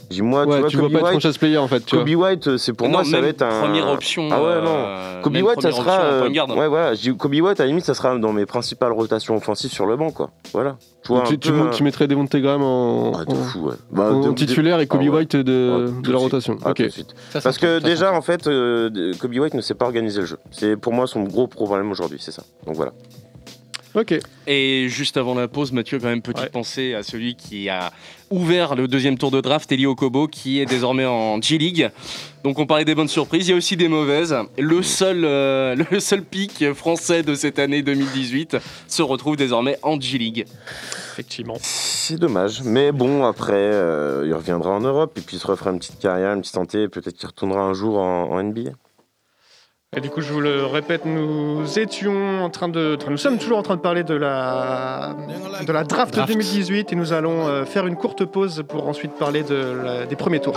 Dis 0.10 0.22
moi, 0.22 0.46
Ouais, 0.46 0.62
tu 0.64 0.68
tu 0.70 0.78
vois, 0.78 0.88
vois 0.88 0.90
Kobe 0.90 0.92
pas 0.94 0.98
être 1.00 1.04
White, 1.16 1.22
franchise 1.22 1.38
player 1.38 1.58
en 1.58 1.68
fait. 1.68 1.86
Tu 1.86 1.98
Kobe 1.98 2.08
vois. 2.10 2.30
White, 2.30 2.58
c'est 2.58 2.72
pour 2.74 2.88
Non, 2.88 2.94
moi, 3.00 3.04
ça 3.04 3.20
va 3.20 3.28
être 3.28 3.42
un. 3.42 3.60
première 3.62 3.88
option, 3.90 4.30
Ah 4.32 4.42
ouais, 4.42 4.62
non. 4.62 4.68
euh, 4.74 5.22
Kobe 5.22 5.36
White, 5.36 5.62
ça 5.62 5.72
sera. 5.74 6.00
euh, 6.02 6.30
de 6.30 6.54
ouais, 6.58 6.68
voilà. 6.70 6.94
Kobe 7.18 7.34
White, 7.34 7.60
à 7.60 7.64
la 7.64 7.68
limite, 7.68 7.84
ça 7.86 7.94
sera 7.94 8.18
dans 8.18 8.32
mes 8.32 8.46
principales 8.46 8.94
rotations 8.94 9.36
offensives 9.36 9.72
sur 9.72 9.86
le 9.86 9.98
banc, 9.98 10.12
quoi. 10.12 10.30
Voilà. 10.54 10.78
Tu 11.04 11.10
vois, 11.14 11.24
tu, 11.24 11.38
tu, 11.38 11.52
peu, 11.52 11.60
euh, 11.60 11.70
tu 11.72 11.84
mettrais 11.84 12.08
Devontae 12.08 12.40
Graham 12.42 12.62
en, 12.64 13.12
Ah, 13.18 13.26
de 13.26 13.32
en- 13.32 13.36
fou, 13.36 13.60
ouais. 13.68 13.76
Bah, 13.92 14.12
en 14.14 14.22
de- 14.22 14.30
de- 14.30 14.34
titulaire 14.34 14.80
et 14.80 14.88
Kobe 14.88 15.02
Ah 15.04 15.10
ouais. 15.10 15.18
White 15.18 15.36
de, 15.36 15.42
Ah, 15.42 16.02
de 16.02 16.08
la 16.08 16.12
de 16.14 16.16
rotation. 16.16 16.58
Ah, 16.64 16.72
ok. 16.72 16.78
de. 16.82 16.90
Ça, 17.32 17.42
Parce 17.42 17.58
que 17.58 17.80
déjà, 17.80 18.14
en 18.14 18.22
fait, 18.22 18.48
euh, 18.48 19.14
Kobe 19.20 19.36
White 19.38 19.54
ne 19.56 19.62
sait 19.62 19.74
pas 19.76 19.86
organiser 19.86 20.22
le 20.22 20.26
jeu. 20.26 20.38
C'est 20.52 20.78
pour 20.78 20.94
moi 20.94 21.06
son 21.08 21.24
gros 21.24 21.48
problème 21.48 21.92
aujourd'hui, 21.92 22.18
c'est 22.22 22.32
ça. 22.32 22.44
Donc 22.66 22.76
voilà. 22.76 22.92
Ok. 23.98 24.14
Et 24.46 24.90
juste 24.90 25.18
avant 25.18 25.34
la 25.34 25.48
pause, 25.48 25.72
Mathieu, 25.72 25.98
quand 25.98 26.06
même, 26.08 26.22
petite 26.22 26.44
Ouais. 26.44 26.50
pensée 26.50 26.94
à 26.94 27.02
celui 27.02 27.34
qui 27.36 27.68
a 27.68 27.92
ouvert 28.30 28.76
le 28.76 28.88
deuxième 28.88 29.18
tour 29.18 29.32
de 29.32 29.42
draft, 29.42 29.72
Eli 29.72 29.88
Okobo, 29.88 30.28
qui 30.28 30.60
est 30.62 30.68
désormais 30.68 31.06
en 31.06 31.42
G-League. 31.42 31.90
Donc 32.44 32.60
on 32.60 32.68
parlait 32.68 32.86
des 32.86 32.94
bonnes 32.94 33.08
surprises, 33.08 33.48
il 33.48 33.52
y 33.52 33.54
a 33.56 33.58
aussi 33.58 33.76
des 33.76 33.88
mauvaises. 33.88 34.36
Le 34.60 34.84
seul, 34.84 35.26
euh, 35.26 35.76
le 35.92 36.00
seul 36.00 36.22
pic 36.22 36.72
français 36.74 37.24
de 37.24 37.34
cette 37.34 37.58
année 37.58 37.82
2018 37.82 38.58
se 38.88 39.02
retrouve 39.02 39.36
désormais 39.36 39.80
en 39.82 40.00
G-League. 40.00 40.46
Effectivement. 41.14 41.58
C'est 41.60 42.20
dommage. 42.20 42.62
Mais 42.64 42.92
bon, 42.92 43.26
après, 43.26 43.54
euh, 43.56 44.26
il 44.28 44.34
reviendra 44.36 44.70
en 44.70 44.82
Europe 44.82 45.18
et 45.18 45.22
puis 45.22 45.38
il 45.38 45.40
se 45.40 45.48
refera 45.48 45.72
une 45.72 45.80
petite 45.80 45.98
carrière, 45.98 46.34
une 46.34 46.42
petite 46.42 46.54
santé. 46.54 46.88
Peut-être 46.88 47.18
qu'il 47.18 47.28
retournera 47.28 47.62
un 47.64 47.74
jour 47.74 47.98
en, 47.98 48.30
en 48.30 48.44
NBA. 48.44 48.72
Et 49.98 50.00
du 50.00 50.12
coup, 50.12 50.22
je 50.22 50.32
vous 50.32 50.42
le 50.42 50.64
répète, 50.64 51.06
nous 51.06 51.80
étions 51.80 52.44
en 52.44 52.52
train 52.52 52.70
de, 52.70 52.96
nous 53.10 53.18
sommes 53.18 53.40
toujours 53.40 53.58
en 53.58 53.64
train 53.64 53.76
de 53.76 53.82
parler 53.82 54.04
de 54.04 54.14
la, 54.14 55.16
de 55.66 55.72
la 55.72 55.84
draft, 55.84 56.14
Draft. 56.14 56.30
2018 56.32 56.94
et 56.94 56.96
nous 56.96 57.14
allons 57.14 57.48
euh, 57.48 57.66
faire 57.66 57.88
une 57.88 57.96
courte 57.96 58.24
pause 58.26 58.64
pour 58.68 58.88
ensuite 58.88 59.14
parler 59.14 59.42
de 59.42 59.56
la- 59.84 60.06
des 60.06 60.16
premiers 60.16 60.40
tours. 60.40 60.54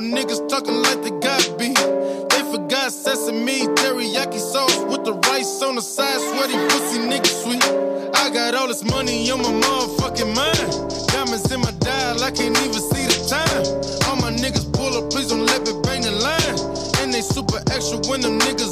Niggas 0.00 0.48
talking 0.48 0.82
like 0.82 1.02
they 1.02 1.10
got 1.20 1.42
beat. 1.58 1.76
They 2.30 2.42
forgot 2.52 2.92
sesame, 2.92 3.66
teriyaki 3.78 4.38
sauce 4.38 4.78
with 4.90 5.04
the 5.04 5.14
rice 5.30 5.62
on 5.62 5.76
the 5.76 5.82
side. 5.82 6.20
Sweaty 6.20 6.58
pussy 6.68 6.98
nigga 7.00 7.30
sweet. 7.42 7.64
I 8.14 8.30
got 8.30 8.54
all 8.54 8.68
this 8.68 8.84
money 8.84 9.30
on 9.30 9.38
my 9.42 9.50
motherfucking 9.50 10.34
mind. 10.34 11.08
Diamonds 11.08 11.50
in 11.50 11.60
my 11.60 11.72
dial, 11.80 12.22
I 12.22 12.30
can't 12.30 12.56
even 12.58 12.82
see 12.90 13.06
the 13.06 13.18
time. 13.30 13.64
All 14.08 14.16
my 14.16 14.32
niggas 14.32 14.72
pull 14.72 14.96
up, 14.96 15.10
please 15.10 15.28
don't 15.28 15.46
let 15.46 15.62
me 15.66 15.72
bang 15.82 16.02
the 16.02 16.12
line. 16.12 16.56
And 17.00 17.12
they 17.12 17.22
super 17.22 17.60
extra 17.70 17.98
when 18.10 18.20
them 18.20 18.38
niggas 18.40 18.67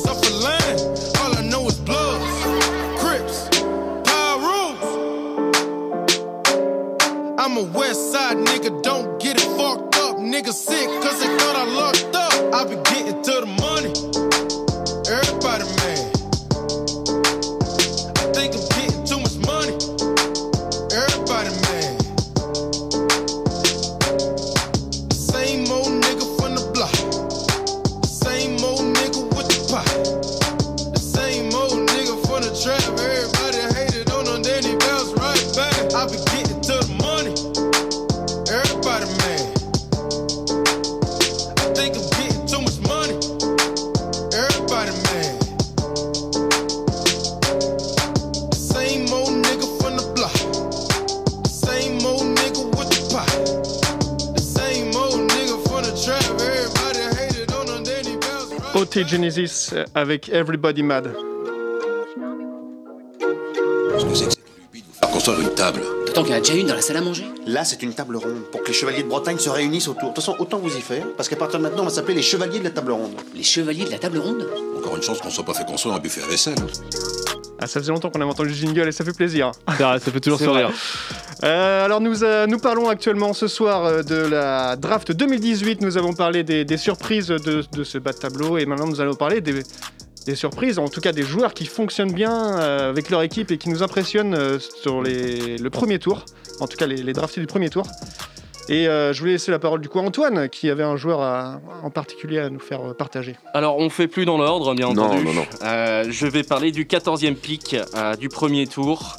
OT 58.96 59.06
Genesis 59.06 59.74
avec 59.94 60.30
Everybody 60.30 60.82
Mad. 60.82 61.12
Ce 63.98 64.04
que 64.04 64.14
c'est 64.14 64.24
que 64.24 64.30
cette 64.30 64.38
lubie 64.58 64.80
de 64.80 64.86
vous 64.86 64.94
faire 64.94 65.10
construire 65.10 65.40
une 65.40 65.54
table. 65.54 65.82
Tant 66.14 66.22
qu'il 66.22 66.32
y 66.32 66.34
en 66.34 66.38
a 66.38 66.40
déjà 66.40 66.54
une 66.54 66.66
dans 66.66 66.74
la 66.74 66.80
salle 66.80 66.96
à 66.96 67.02
manger? 67.02 67.26
Là, 67.46 67.64
c'est 67.64 67.82
une 67.82 67.92
table 67.92 68.16
ronde 68.16 68.44
pour 68.50 68.62
que 68.62 68.68
les 68.68 68.72
chevaliers 68.72 69.02
de 69.02 69.08
Bretagne 69.08 69.38
se 69.38 69.50
réunissent 69.50 69.88
autour. 69.88 70.10
De 70.10 70.14
toute 70.14 70.24
façon, 70.24 70.34
autant 70.38 70.58
vous 70.58 70.74
y 70.74 70.80
faire, 70.80 71.06
parce 71.14 71.28
qu'à 71.28 71.36
partir 71.36 71.58
de 71.58 71.64
maintenant, 71.64 71.82
on 71.82 71.86
va 71.86 71.90
s'appeler 71.90 72.14
les 72.14 72.22
chevaliers 72.22 72.58
de 72.58 72.64
la 72.64 72.70
table 72.70 72.92
ronde. 72.92 73.12
Les 73.34 73.42
chevaliers 73.42 73.84
de 73.84 73.90
la 73.90 73.98
table 73.98 74.18
ronde? 74.18 74.48
Encore 74.78 74.96
une 74.96 75.02
chance 75.02 75.20
qu'on 75.20 75.28
soit 75.28 75.44
pas 75.44 75.52
fait 75.52 75.66
construire 75.66 75.94
un 75.94 75.98
buffet 75.98 76.22
à 76.22 76.26
vaisselle. 76.28 76.54
Ah, 77.58 77.66
ça 77.66 77.80
faisait 77.80 77.92
longtemps 77.92 78.10
qu'on 78.10 78.20
avait 78.20 78.30
entendu 78.30 78.50
le 78.50 78.54
jingle 78.54 78.88
et 78.88 78.92
ça 78.92 79.04
fait 79.04 79.16
plaisir. 79.16 79.52
Ça, 79.78 79.98
ça 79.98 80.10
fait 80.10 80.20
toujours 80.20 80.38
sourire. 80.38 80.70
Euh, 81.42 81.84
alors 81.84 82.00
nous, 82.00 82.22
euh, 82.22 82.46
nous 82.46 82.58
parlons 82.58 82.88
actuellement 82.88 83.32
ce 83.32 83.48
soir 83.48 83.84
euh, 83.84 84.02
de 84.02 84.16
la 84.16 84.76
draft 84.76 85.12
2018. 85.12 85.80
Nous 85.80 85.96
avons 85.96 86.12
parlé 86.12 86.42
des, 86.42 86.64
des 86.64 86.76
surprises 86.76 87.28
de, 87.28 87.64
de 87.72 87.84
ce 87.84 87.98
bas 87.98 88.12
de 88.12 88.18
tableau 88.18 88.58
et 88.58 88.66
maintenant 88.66 88.86
nous 88.86 89.00
allons 89.00 89.14
parler 89.14 89.40
des, 89.40 89.62
des 90.26 90.34
surprises, 90.34 90.78
en 90.78 90.88
tout 90.88 91.00
cas 91.00 91.12
des 91.12 91.22
joueurs 91.22 91.54
qui 91.54 91.66
fonctionnent 91.66 92.12
bien 92.12 92.56
avec 92.56 93.10
leur 93.10 93.22
équipe 93.22 93.50
et 93.50 93.58
qui 93.58 93.68
nous 93.68 93.82
impressionnent 93.82 94.58
sur 94.58 95.02
les, 95.02 95.56
le 95.56 95.70
premier 95.70 95.98
tour, 95.98 96.24
en 96.60 96.66
tout 96.66 96.76
cas 96.76 96.86
les, 96.86 96.96
les 96.96 97.12
draftés 97.12 97.40
du 97.40 97.46
premier 97.46 97.70
tour. 97.70 97.86
Et 98.68 98.88
euh, 98.88 99.12
je 99.12 99.20
voulais 99.20 99.32
laisser 99.32 99.50
la 99.52 99.58
parole 99.58 99.80
du 99.80 99.88
coup 99.88 99.98
à 100.00 100.02
Antoine 100.02 100.48
qui 100.48 100.68
avait 100.70 100.82
un 100.82 100.96
joueur 100.96 101.20
à- 101.22 101.60
en 101.84 101.90
particulier 101.90 102.38
à 102.40 102.50
nous 102.50 102.58
faire 102.58 102.80
euh, 102.80 102.94
partager. 102.94 103.36
Alors, 103.54 103.78
on 103.78 103.88
fait 103.90 104.08
plus 104.08 104.24
dans 104.24 104.38
l'ordre, 104.38 104.74
bien 104.74 104.92
Non, 104.92 105.04
entendu. 105.04 105.24
non, 105.24 105.34
non. 105.34 105.46
Euh, 105.64 106.04
je 106.10 106.26
vais 106.26 106.42
parler 106.42 106.72
du 106.72 106.84
14e 106.84 107.34
pick 107.36 107.76
euh, 107.94 108.16
du 108.16 108.28
premier 108.28 108.66
tour. 108.66 109.16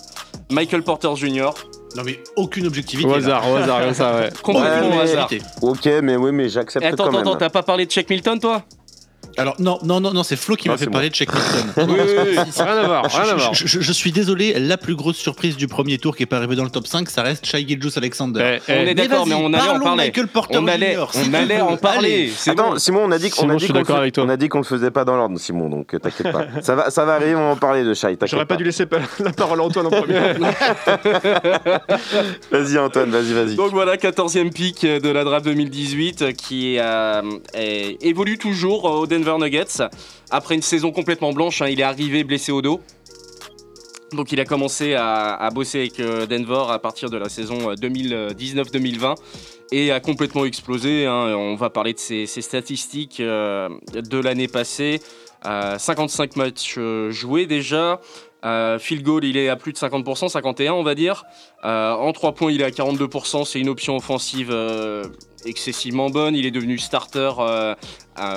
Michael 0.52 0.84
Porter 0.84 1.10
Jr., 1.16 1.50
Non 1.96 2.04
mais 2.06 2.20
aucune 2.36 2.68
objectivité. 2.68 3.08
Au 3.10 3.12
là. 3.14 3.18
hasard, 3.18 3.52
au 3.52 3.56
hasard, 3.56 3.82
comme 3.82 3.94
ça, 3.94 4.16
ouais. 4.16 4.30
Complètement 4.42 4.70
Ouais, 4.82 4.86
au 4.88 4.90
mais- 4.90 5.00
hasard. 5.02 5.30
Ok, 5.62 5.90
mais 6.04 6.16
oui, 6.16 6.32
mais 6.32 6.48
j'accepte 6.50 6.86
Attends, 6.86 6.96
quand 6.96 7.04
attends, 7.06 7.12
même. 7.18 7.28
attends, 7.28 7.36
t'as 7.38 7.50
pas 7.50 7.64
parlé 7.64 7.86
de 7.86 7.92
Check 7.92 8.10
Milton, 8.10 8.40
toi? 8.40 8.64
Alors 9.38 9.56
non, 9.60 9.80
non, 9.84 10.00
non, 10.00 10.12
non, 10.14 10.24
c'est 10.24 10.36
Flo 10.36 10.56
qui 10.56 10.68
m'a 10.68 10.78
fait 10.78 10.86
c'est 10.86 10.90
parler 10.90 11.10
de 11.10 11.16
Check 11.16 11.30
Milton. 11.34 11.74
Oui, 11.88 11.96
oui, 12.00 12.16
oui. 12.32 12.38
Rien 12.58 12.78
à 12.78 12.86
voir, 12.88 13.06
rien 13.06 13.32
à 13.32 13.36
voir. 13.36 13.54
Je, 13.54 13.68
je- 13.68 13.82
je 13.82 13.92
suis 13.92 14.12
désolé, 14.12 14.58
la 14.60 14.78
plus 14.78 14.96
grosse 14.96 15.18
surprise 15.18 15.56
du 15.58 15.68
premier 15.68 15.98
tour 15.98 16.16
qui 16.16 16.24
est 16.24 16.28
pas 16.28 16.38
arrivée 16.38 16.56
dans 16.56 16.64
le 16.64 16.70
top 16.70 16.88
5, 16.88 17.10
ça 17.10 17.22
reste 17.22 17.46
Shai 17.46 17.66
Gilgeous 17.68 17.98
Alexander. 17.98 18.58
Eh, 18.68 18.72
On 18.72 18.76
eh, 18.76 18.90
est 18.90 18.96
d'accord, 18.96 19.28
mais 19.28 19.36
on 19.36 19.54
allait 19.54 19.70
en 19.70 19.80
parler. 19.80 20.06
Michael 20.06 20.28
Porter 20.28 20.58
On 20.58 20.68
allait, 20.68 20.98
on 20.98 21.34
allait 21.34 21.62
en 21.62 21.78
parler. 21.78 22.32
Attends, 22.48 22.72
bon. 22.72 22.80
Simon, 22.80 23.02
on 23.06 23.12
a 23.12 23.20
dit 23.20 23.30
qu'on 23.30 23.48
on 23.48 24.30
a 24.30 24.38
dit 24.38 24.50
qu'on 24.50 24.58
le 24.60 24.64
faisait 24.64 24.92
pas 24.92 25.06
dans 25.06 25.16
l'ordre, 25.16 25.40
Simon, 25.40 25.70
donc 25.70 25.94
euh, 25.94 26.00
t'inquiète 26.00 26.32
pas. 26.32 26.48
Ça 26.62 26.76
va, 26.76 26.90
ça 26.90 27.06
va 27.06 27.14
arriver, 27.14 27.36
on 27.36 27.40
va 27.48 27.52
en 27.52 27.56
parler 27.56 27.84
de 27.84 27.94
Shai, 27.94 28.18
J'aurais 28.26 28.46
pas 28.46 28.56
dû 28.56 28.64
laisser 28.64 28.86
la 29.20 29.32
parole 29.32 29.60
à 29.60 29.64
Antoine 29.64 29.88
en 29.88 29.90
premier. 29.90 30.16
Vas-y 32.52 32.78
Antoine, 32.78 33.10
vas-y, 33.12 33.34
vas-y. 33.34 33.56
Donc 33.56 33.72
voilà, 33.72 33.96
14e 33.96 34.52
pick 34.52 34.86
de 34.86 35.10
la 35.10 35.24
draft 35.24 35.46
2018 35.46 36.22
euh, 36.22 36.32
qui 36.32 36.78
euh, 36.80 37.22
évolue 38.02 38.38
toujours 38.38 38.88
euh, 38.88 39.02
aux 39.02 39.06
Nuggets. 39.38 39.84
Après 40.30 40.56
une 40.56 40.62
saison 40.62 40.92
complètement 40.92 41.34
blanche, 41.34 41.62
hein, 41.62 41.68
il 41.68 41.80
est 41.80 41.84
arrivé 41.84 42.24
blessé 42.24 42.52
au 42.52 42.62
dos. 42.62 42.82
Donc 44.14 44.32
il 44.32 44.40
a 44.40 44.46
commencé 44.46 44.94
à, 44.96 45.50
bosser 45.54 45.80
avec 45.80 46.00
euh, 46.00 46.26
Denver 46.26 46.64
à 46.70 46.80
partir 46.80 47.10
de 47.10 47.18
la 47.18 47.28
saison 47.28 47.72
euh, 47.72 47.76
2019-2020 47.76 49.16
et 49.72 49.92
a 49.92 50.00
complètement 50.00 50.46
explosé. 50.46 51.06
hein. 51.06 51.36
On 51.36 51.56
va 51.56 51.70
parler 51.70 51.94
de 51.94 52.00
ses, 52.00 52.26
statistiques 52.26 53.20
euh, 53.20 53.70
de 53.94 54.18
l'année 54.18 54.48
passée. 54.48 55.02
Euh, 55.46 55.78
55 55.78 56.36
matchs 56.36 56.76
euh, 56.78 57.12
joués 57.12 57.46
déjà. 57.46 58.02
Euh, 58.46 58.78
field 58.78 59.04
goal, 59.04 59.24
il 59.26 59.36
est 59.36 59.50
à 59.50 59.56
plus 59.56 59.74
de 59.74 59.78
50%, 59.78 60.30
51 60.30 60.74
on 60.74 60.84
va 60.84 60.94
dire. 60.96 61.26
Euh, 61.66 61.92
en 61.94 62.12
3 62.14 62.34
points, 62.34 62.52
il 62.52 62.62
est 62.62 62.66
à 62.66 62.70
42%. 62.70 63.46
C'est 63.46 63.60
une 63.60 63.68
option 63.70 63.96
offensive 63.98 64.50
euh, 64.52 65.04
excessivement 65.46 66.10
bonne. 66.12 66.36
Il 66.36 66.46
est 66.46 66.52
devenu 66.52 66.78
starter 66.78 67.32
euh, 67.40 67.74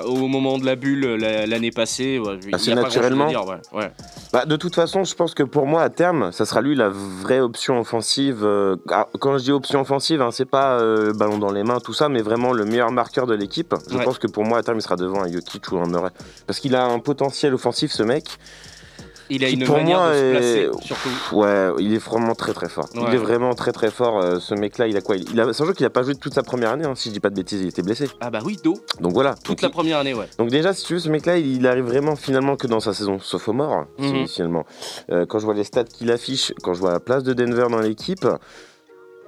au 0.07 0.27
moment 0.27 0.57
de 0.59 0.65
la 0.65 0.75
bulle 0.75 1.05
la- 1.17 1.47
l'année 1.47 1.71
passée. 1.71 2.19
Assez 2.53 2.75
naturellement. 2.75 3.29
dire, 3.29 3.45
ouais, 3.47 3.57
ouais. 3.73 3.91
Bah, 4.33 4.47
de 4.47 4.57
toute 4.57 4.75
façon, 4.75 5.05
je 5.05 5.15
pense 5.15 5.35
que 5.35 5.43
pour 5.43 5.67
moi, 5.67 5.83
à 5.83 5.91
terme, 5.91 6.33
ça 6.33 6.47
sera 6.47 6.63
lui 6.63 6.75
la 6.75 6.89
vraie 6.89 7.41
option 7.41 7.79
offensive. 7.79 8.47
ah, 8.91 9.07
quand 9.21 9.37
je 9.37 9.45
dis 9.45 9.53
option 9.53 9.83
offensive, 9.83 10.23
hein, 10.23 10.31
c'est 10.33 10.45
pas 10.49 10.79
ballon 11.13 11.37
dans 11.39 11.53
les 11.53 11.63
mains, 11.63 11.79
tout 11.79 11.93
ça, 11.93 12.09
mais 12.09 12.23
vraiment 12.23 12.53
le 12.53 12.65
meilleur 12.65 12.91
marqueur 12.91 13.27
de 13.27 13.35
l'équipe. 13.35 13.75
Je 13.91 13.99
Ouais. 13.99 14.05
pense 14.05 14.19
que 14.19 14.29
pour 14.29 14.45
moi, 14.45 14.59
à 14.59 14.63
terme, 14.63 14.79
il 14.79 14.83
sera 14.83 14.97
devant 14.97 15.23
un 15.23 15.31
Jokic 15.31 15.71
ou 15.73 15.79
un 15.79 15.87
Murray. 15.87 16.11
Parce 16.47 16.59
qu'il 16.59 16.75
a 16.75 16.87
un 16.87 17.01
potentiel 17.01 17.53
offensif, 17.53 17.93
ce 17.93 18.03
mec. 18.03 18.25
Il 19.31 19.45
a 19.45 19.49
une 19.49 19.65
pour 19.65 19.77
manière 19.77 19.99
moi, 20.01 20.11
de 20.11 20.15
se 20.15 20.21
est- 20.25 20.31
placer, 20.69 20.69
surtout. 20.87 21.37
Ouais, 21.37 21.69
il 21.79 21.95
est 21.95 21.99
vraiment 21.99 22.35
très 22.35 22.53
très 22.53 22.69
fort. 22.69 22.87
Ouais. 22.95 23.03
Il 23.09 23.15
est 23.15 23.19
vraiment 23.19 23.55
très 23.55 23.73
très 23.73 23.91
fort. 23.91 24.21
euh, 24.21 24.39
ce 24.41 24.55
mec-là, 24.55 24.87
il 24.89 24.97
a 24.97 25.01
quoi 25.01 25.17
il 25.17 25.41
a... 25.41 25.53
Sachant 25.53 25.73
qu'il 25.73 25.87
a 25.87 25.91
pas 25.91 26.03
joué 26.03 26.15
toute 26.17 26.35
sa 26.35 26.43
première 26.43 26.71
année, 26.71 26.85
hein, 26.85 26.95
si 26.97 27.09
je 27.09 27.15
dis 27.15 27.21
pas 27.21 27.31
de 27.31 27.37
bêtises, 27.37 27.61
il 27.63 27.69
était 27.69 27.83
blessé. 27.83 28.09
Ah 28.21 28.31
bah 28.31 28.41
oui, 28.45 28.59
dos. 28.63 28.75
Donc 29.01 29.13
voilà. 29.13 29.35
Toute 29.35 29.49
Donc, 29.57 29.63
la 29.63 29.69
il- 29.69 29.73
première 29.73 29.99
année, 29.99 30.15
ouais. 30.15 30.27
donc 30.39 30.51
déjà, 30.51 30.73
si 30.75 30.85
tu 30.85 30.95
veux, 30.95 30.99
ce 31.01 31.09
mec-là, 31.09 31.39
il, 31.39 31.57
il 31.57 31.67
arrive 31.67 31.85
vraiment 31.85 32.17
finalement 32.17 32.57
que 32.57 32.67
dans 32.67 32.81
sa 32.81 32.93
saison 32.93 33.19
sophomore, 33.21 33.87
Mhm. 33.99 34.07
initialement. 34.17 34.65
Euh, 35.11 35.27
quand 35.27 35.39
je 35.39 35.45
vois 35.45 35.55
les 35.55 35.65
stats 35.65 35.85
qu'il 35.85 36.11
affiche, 36.11 36.53
quand 36.63 36.75
je 36.75 36.81
vois 36.81 36.93
la 36.93 37.01
place 37.01 37.23
de 37.23 37.33
Denver 37.33 37.67
dans 37.71 37.81
l'équipe, 37.81 38.27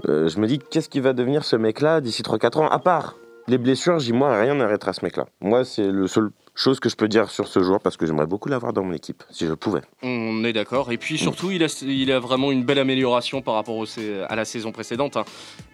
euh, 0.09 0.28
je 0.28 0.38
me 0.40 0.46
dis 0.46 0.59
qu'est-ce 0.59 0.88
qui 0.88 1.00
va 1.00 1.12
devenir 1.12 1.44
ce 1.44 1.55
mec-là 1.57 2.00
d'ici 2.00 2.22
3-4 2.22 2.59
ans, 2.59 2.68
à 2.68 2.78
part 2.78 3.14
les 3.49 3.59
blessures, 3.59 3.99
j'y 3.99 4.12
moi 4.12 4.38
rien 4.40 4.55
n'arrêtera 4.55 4.93
ce 4.93 5.05
mec-là. 5.05 5.26
Moi, 5.40 5.64
c'est 5.64 5.86
le 5.86 6.07
seul 6.07 6.30
chose 6.55 6.80
que 6.80 6.90
je 6.90 6.97
peux 6.97 7.09
dire 7.09 7.30
sur 7.30 7.49
ce 7.49 7.62
joueur 7.62 7.80
parce 7.80 7.97
que 7.97 8.05
j'aimerais 8.07 8.26
beaucoup 8.26 8.51
l'avoir 8.51 8.74
dans 8.74 8.82
mon 8.84 8.93
équipe, 8.93 9.24
si 9.30 9.47
je 9.47 9.55
pouvais. 9.55 9.80
On 10.03 10.45
est 10.45 10.53
d'accord. 10.53 10.93
Et 10.93 10.99
puis 10.99 11.16
surtout, 11.16 11.51
il, 11.51 11.64
a, 11.64 11.82
il 11.82 12.12
a 12.12 12.20
vraiment 12.20 12.53
une 12.53 12.62
belle 12.62 12.78
amélioration 12.78 13.40
par 13.40 13.55
rapport 13.55 13.76
au, 13.76 13.86
à 14.28 14.36
la 14.36 14.45
saison 14.45 14.70
précédente. 14.70 15.16
hein. 15.16 15.24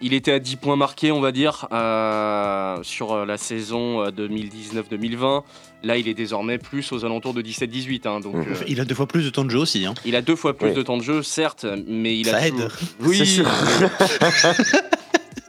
Il 0.01 0.13
était 0.13 0.31
à 0.31 0.39
10 0.39 0.55
points 0.55 0.77
marqués, 0.77 1.11
on 1.11 1.19
va 1.19 1.33
dire, 1.33 1.67
euh, 1.73 2.77
sur 2.83 3.11
euh, 3.11 3.25
la 3.25 3.35
saison 3.37 4.05
euh, 4.05 4.09
2019-2020. 4.11 5.43
Là, 5.83 5.97
il 5.97 6.07
est 6.07 6.13
désormais 6.13 6.57
plus 6.57 6.91
aux 6.93 7.03
alentours 7.03 7.33
de 7.33 7.41
17-18. 7.41 8.07
hein. 8.07 8.19
donc, 8.21 8.35
euh, 8.35 8.53
Il 8.67 8.79
a 8.79 8.85
deux 8.85 8.95
fois 8.95 9.07
plus 9.07 9.25
de 9.25 9.29
temps 9.29 9.43
de 9.45 9.49
jeu 9.49 9.59
aussi. 9.59 9.85
Hein. 9.85 9.93
il 10.05 10.15
a 10.15 10.21
deux 10.21 10.35
fois 10.37 10.53
plus 10.57 10.69
Oui. 10.69 10.73
de 10.75 10.81
temps 10.81 10.97
de 10.97 11.03
jeu, 11.03 11.23
certes, 11.23 11.65
mais 11.87 12.17
il 12.17 12.29
a 12.29 12.39
Ça 12.39 12.47
aide. 12.47 12.69
Oui, 13.01 13.17
C'est 13.17 13.25
sûr. 13.25 13.47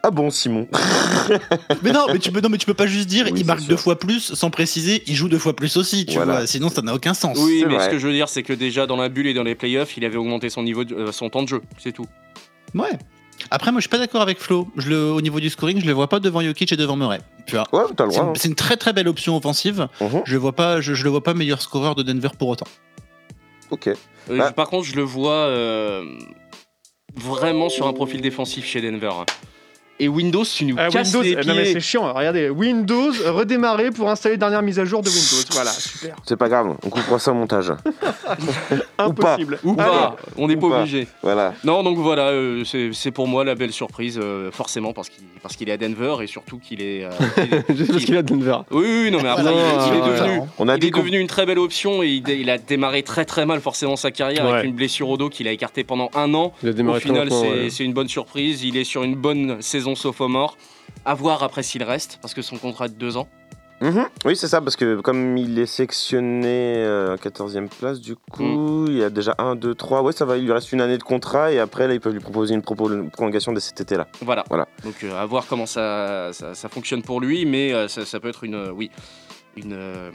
ah 0.03 0.11
bon, 0.11 0.31
Simon? 0.31 0.67
Mais 1.83 1.93
non, 1.93 2.07
mais 2.13 2.19
tu 2.19 2.33
peux, 2.33 2.41
non, 2.41 2.49
mais 2.49 2.59
tu 2.59 2.67
peux 2.67 2.75
pas 2.75 2.87
juste 2.87 3.07
dire 3.09 3.27
Oui, 3.31 3.41
il 3.41 3.47
marque 3.47 3.61
sûr. 3.61 3.69
deux 3.69 3.77
fois 3.77 3.99
plus 3.99 4.35
sans 4.35 4.51
préciser 4.51 5.03
il 5.07 5.15
joue 5.15 5.29
deux 5.29 5.39
fois 5.39 5.55
plus 5.55 5.77
aussi, 5.77 6.07
tu 6.07 6.15
Voilà. 6.17 6.39
vois. 6.39 6.47
Sinon, 6.47 6.69
ça 6.71 6.83
n'a 6.83 6.95
aucun 6.95 7.15
sens. 7.15 7.37
Oui, 7.39 7.65
mais 7.69 7.75
vrai. 7.75 7.85
ce 7.87 7.91
que 7.91 7.99
je 7.99 8.07
veux 8.07 8.13
dire, 8.13 8.29
c'est 8.29 8.43
que 8.43 8.53
déjà 8.53 8.87
dans 8.87 8.97
la 8.97 9.09
bulle 9.09 9.27
et 9.27 9.35
dans 9.35 9.43
les 9.43 9.55
playoffs, 9.55 9.97
il 9.97 10.05
avait 10.05 10.17
augmenté 10.17 10.49
son 10.51 10.63
niveau, 10.63 10.85
de- 10.85 10.95
euh, 10.95 11.13
son 11.13 11.29
temps 11.31 11.43
de 11.43 11.49
jeu, 11.49 11.63
c'est 11.79 11.93
tout. 11.93 12.07
Ouais. 12.75 12.91
Après, 13.51 13.71
moi, 13.73 13.81
je 13.81 13.83
suis 13.83 13.89
pas 13.91 13.99
d'accord 13.99 14.21
avec 14.23 14.39
Flo. 14.39 14.69
Je 14.77 14.89
le, 14.91 15.13
au 15.13 15.21
niveau 15.21 15.41
du 15.41 15.49
scoring, 15.51 15.81
je 15.81 15.87
le 15.87 15.93
vois 15.93 16.09
pas 16.09 16.21
devant 16.21 16.43
Jokic 16.43 16.73
et 16.73 16.77
devant 16.77 16.97
Murray. 16.97 17.21
Tu 17.47 17.57
vois. 17.57 17.67
Ouais, 17.73 17.85
t'as 17.97 18.05
le 18.05 18.11
C'est 18.11 18.19
droit. 18.19 18.31
une, 18.31 18.37
c'est 18.37 18.49
une 18.49 18.55
très 18.55 18.77
très 18.77 18.93
belle 18.93 19.09
option 19.09 19.37
offensive. 19.37 19.81
hein. 19.81 19.89
Mhm. 20.01 20.23
Je 20.25 20.33
le 20.33 20.39
vois 20.39 20.53
pas, 20.53 20.81
je, 20.81 20.95
je 20.95 21.05
le 21.05 21.11
vois 21.11 21.23
pas 21.23 21.33
meilleur 21.35 21.63
scoreur 21.63 21.95
de 21.95 22.03
Denver 22.03 22.29
pour 22.39 22.49
autant. 22.49 22.67
Ok. 23.71 23.87
Euh, 23.89 23.95
Bah. 24.37 24.53
Par 24.53 24.69
contre, 24.69 24.87
je 24.87 24.95
le 24.97 25.03
vois 25.03 25.33
euh, 25.47 26.05
vraiment 27.17 27.69
sur 27.69 27.87
un 27.87 27.93
profil 27.93 28.21
défensif 28.21 28.65
chez 28.67 28.81
Denver. 28.81 29.11
Et 30.03 30.09
Windows, 30.09 30.45
tu 30.45 30.65
nous 30.65 30.77
Ah, 30.79 30.89
casses 30.89 31.09
Windows, 31.09 31.23
les 31.23 31.33
eh, 31.43 31.47
non 31.47 31.55
mais 31.55 31.63
pieds. 31.65 31.73
c'est 31.75 31.81
chiant. 31.81 32.13
Regardez, 32.13 32.49
Windows 32.49 33.13
redémarrer 33.27 33.91
pour 33.91 34.09
installer 34.11 34.39
dernière 34.39 34.63
mise 34.63 34.79
à 34.79 34.85
jour 34.87 35.03
de 35.03 35.09
Windows. 35.09 35.21
Voilà, 35.53 35.71
super. 35.73 36.17
C'est 36.27 36.37
pas 36.39 36.49
grave, 36.49 36.75
on 36.85 36.89
coupera 36.89 37.19
ça 37.19 37.33
au 37.33 37.35
montage. 37.35 37.71
Ou 39.07 39.13
pas. 39.13 39.33
Impossible. 39.35 39.59
Ou 39.65 39.75
pas, 39.75 40.17
on 40.37 40.49
n'est 40.49 40.57
pas 40.57 40.69
pas. 40.71 40.81
obligé. 40.81 41.07
Voilà. 41.23 41.55
Non, 41.65 41.83
donc 41.83 41.99
voilà, 41.99 42.29
euh, 42.31 42.65
c'est 42.65 43.11
pour 43.11 43.29
moi 43.29 43.45
la 43.45 43.55
belle 43.55 43.73
surprise, 43.73 44.19
euh, 44.23 44.51
forcément, 44.51 44.93
parce 44.93 45.09
qu'il 45.09 45.25
parce 45.43 45.57
qu'il 45.57 45.69
est 45.69 45.73
à 45.73 45.77
Denver 45.77 46.17
et 46.23 46.27
surtout 46.27 46.59
qu'il 46.59 46.83
est. 46.83 47.05
euh, 47.05 47.11
qu'il 47.35 47.55
est- 47.55 47.77
Juste 47.77 47.93
parce 47.93 48.05
qu'il 48.05 48.17
a 48.17 48.23
Denver. 48.23 48.59
Oui, 48.71 48.85
oui, 49.05 49.11
non, 49.11 49.19
mais 49.23 49.29
après, 49.29 49.43
Non, 49.45 49.53
il, 49.53 49.59
est- 49.59 49.89
il 49.89 49.95
est 49.99 50.07
devenu. 50.19 50.41
On 50.59 50.69
a 50.69 50.77
il 50.77 50.85
est 50.85 50.91
devenu 50.91 51.19
une 51.19 51.27
très 51.27 51.47
belle 51.47 51.59
option 51.59 52.03
et 52.03 52.09
il, 52.27 52.51
a 52.51 52.59
démarré 52.59 53.03
très 53.03 53.25
très 53.25 53.45
mal 53.47 53.61
forcément 53.61 53.97
sa 53.97 54.11
carrière 54.11 54.45
Ouais. 54.45 54.53
avec 54.53 54.65
une 54.65 54.75
blessure 54.75 55.09
au 55.11 55.17
dos 55.17 55.29
qu'il 55.29 55.47
a 55.49 55.53
écarté 55.53 55.85
pendant 55.85 56.11
un 56.15 56.33
an. 56.35 56.53
Il 56.63 56.69
a 56.69 56.73
Au 56.73 56.75
démarré 56.75 57.01
très 57.01 57.09
final, 57.11 57.29
lentement, 57.29 57.43
c'est 57.43 57.49
ouais. 57.65 57.71
c'est 57.71 57.85
une 57.85 57.93
bonne 57.93 58.09
surprise. 58.09 58.63
Il 58.65 58.77
est 58.77 58.85
sur 58.85 59.03
une 59.03 59.15
bonne 59.17 59.61
saison 59.61 59.89
sophomore. 59.95 60.57
À 61.05 61.14
voir 61.14 61.43
après 61.43 61.62
s'il 61.62 61.82
reste, 61.82 62.18
parce 62.20 62.34
que 62.34 62.43
son 62.43 62.57
contrat 62.59 62.86
est 62.86 62.91
de 62.91 62.95
deux 62.95 63.16
ans. 63.16 63.28
Mhm. 63.80 64.05
Oui, 64.26 64.36
c'est 64.36 64.49
ça, 64.49 64.61
parce 64.61 64.76
que 64.76 65.01
comme 65.01 65.38
il 65.38 65.59
est 65.59 65.64
sectionné 65.64 66.74
euh, 66.84 67.16
14e 67.16 67.68
place, 67.68 67.99
du 68.01 68.14
coup, 68.14 68.84
il 68.88 68.99
y 68.99 69.03
a 69.03 69.09
déjà 69.09 69.34
1, 69.38 69.55
2, 69.57 69.74
3. 69.74 70.03
Ouais, 70.03 70.12
ça 70.12 70.26
va, 70.26 70.36
il 70.36 70.45
lui 70.45 70.53
reste 70.53 70.70
une 70.72 70.82
année 70.82 70.99
de 70.99 71.03
contrat 71.03 71.51
et 71.51 71.59
après, 71.59 71.88
là, 71.88 71.95
ils 71.95 72.01
peuvent 72.01 72.12
lui 72.12 72.20
proposer 72.20 72.55
une, 72.55 72.61
prolongation 72.62 73.53
dès 73.53 73.61
cet 73.61 73.80
été-là. 73.80 74.07
Voilà. 74.20 74.45
Voilà. 74.51 74.68
Donc 74.84 75.03
euh, 75.03 75.18
à 75.18 75.24
voir 75.24 75.47
comment 75.47 75.64
ça, 75.64 76.30
ça, 76.34 76.53
ça 76.55 76.68
fonctionne 76.68 77.03
pour 77.03 77.22
lui, 77.22 77.47
mais 77.47 77.72
euh, 77.72 77.88
ça, 77.88 78.05
ça 78.05 78.20
peut 78.20 78.28
être 78.28 78.45
une. 78.45 78.55
euh, 78.55 78.70
oui. 78.70 78.91
Une, 79.57 79.72
euh, 79.72 80.11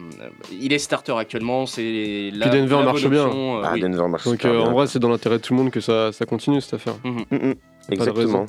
il 0.51 0.71
est 0.71 0.77
starter 0.79 1.11
actuellement, 1.17 1.65
c'est 1.65 2.29
la, 2.33 2.47
Puis 2.47 2.57
Denver 2.61 2.77
la 2.77 2.83
marche 2.85 3.05
bien. 3.07 3.27
euh, 3.27 3.61
Ah, 3.65 3.71
oui. 3.73 3.81
Denver 3.81 4.07
marche 4.07 4.23
Donc 4.25 4.45
euh, 4.45 4.51
bien. 4.59 4.61
en 4.69 4.71
vrai, 4.71 4.87
c'est 4.87 4.99
dans 4.99 5.09
l'intérêt 5.09 5.37
de 5.39 5.41
tout 5.41 5.53
le 5.53 5.59
monde 5.61 5.71
que 5.71 5.81
ça, 5.81 6.11
ça 6.13 6.25
continue 6.25 6.61
cette 6.61 6.75
affaire. 6.75 6.95
Mhm. 7.03 7.25
Mhm. 7.31 7.39
Pas 7.39 7.47
de 7.89 7.93
Exactement. 7.93 8.45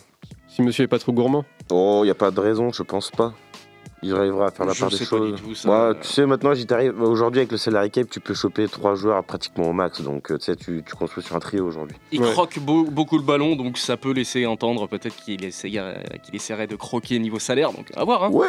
Si 0.56 0.62
monsieur 0.62 0.84
est 0.84 0.88
pas 0.88 0.98
trop 0.98 1.12
gourmand. 1.12 1.44
Oh, 1.70 2.00
il 2.02 2.06
n'y 2.06 2.10
a 2.10 2.14
pas 2.14 2.30
de 2.30 2.40
raison, 2.40 2.72
je 2.72 2.82
pense 2.82 3.10
pas. 3.10 3.34
Il 4.02 4.14
arrivera 4.14 4.46
à 4.46 4.50
faire 4.50 4.64
la 4.64 4.72
Je 4.72 4.80
part 4.80 4.88
des 4.88 4.96
choses. 5.04 5.34
du 5.36 5.42
tout, 5.42 5.54
ça. 5.54 5.88
Ouais, 5.90 5.94
tu 6.00 6.08
sais, 6.08 6.24
maintenant, 6.24 6.54
j'y 6.54 6.64
t'arrive. 6.66 6.98
Aujourd'hui, 7.02 7.40
avec 7.40 7.52
le 7.52 7.58
salary 7.58 7.90
cap, 7.90 8.08
tu 8.08 8.20
peux 8.20 8.32
choper 8.32 8.66
3 8.66 8.94
joueurs 8.94 9.22
pratiquement 9.24 9.68
au 9.68 9.74
max. 9.74 10.00
Donc, 10.00 10.30
euh, 10.30 10.38
tu 10.38 10.44
sais, 10.46 10.56
tu, 10.56 10.82
construis 10.98 11.22
sur 11.22 11.36
un 11.36 11.40
trio 11.40 11.66
aujourd'hui. 11.66 11.96
Il 12.10 12.22
Ouais. 12.22 12.32
croque 12.32 12.58
beau- 12.58 12.84
beaucoup 12.84 13.18
le 13.18 13.24
ballon, 13.24 13.54
donc 13.54 13.76
ça 13.76 13.98
peut 13.98 14.12
laisser 14.12 14.46
entendre 14.46 14.86
peut-être 14.86 15.16
qu'il 15.16 15.44
essayerait, 15.44 16.02
qu'il 16.24 16.34
essaierait 16.34 16.66
de 16.66 16.76
croquer 16.76 17.18
niveau 17.18 17.38
salaire. 17.38 17.72
Donc 17.72 17.90
à 17.94 18.04
voir. 18.04 18.24
Hein. 18.24 18.30
Ouais 18.30 18.46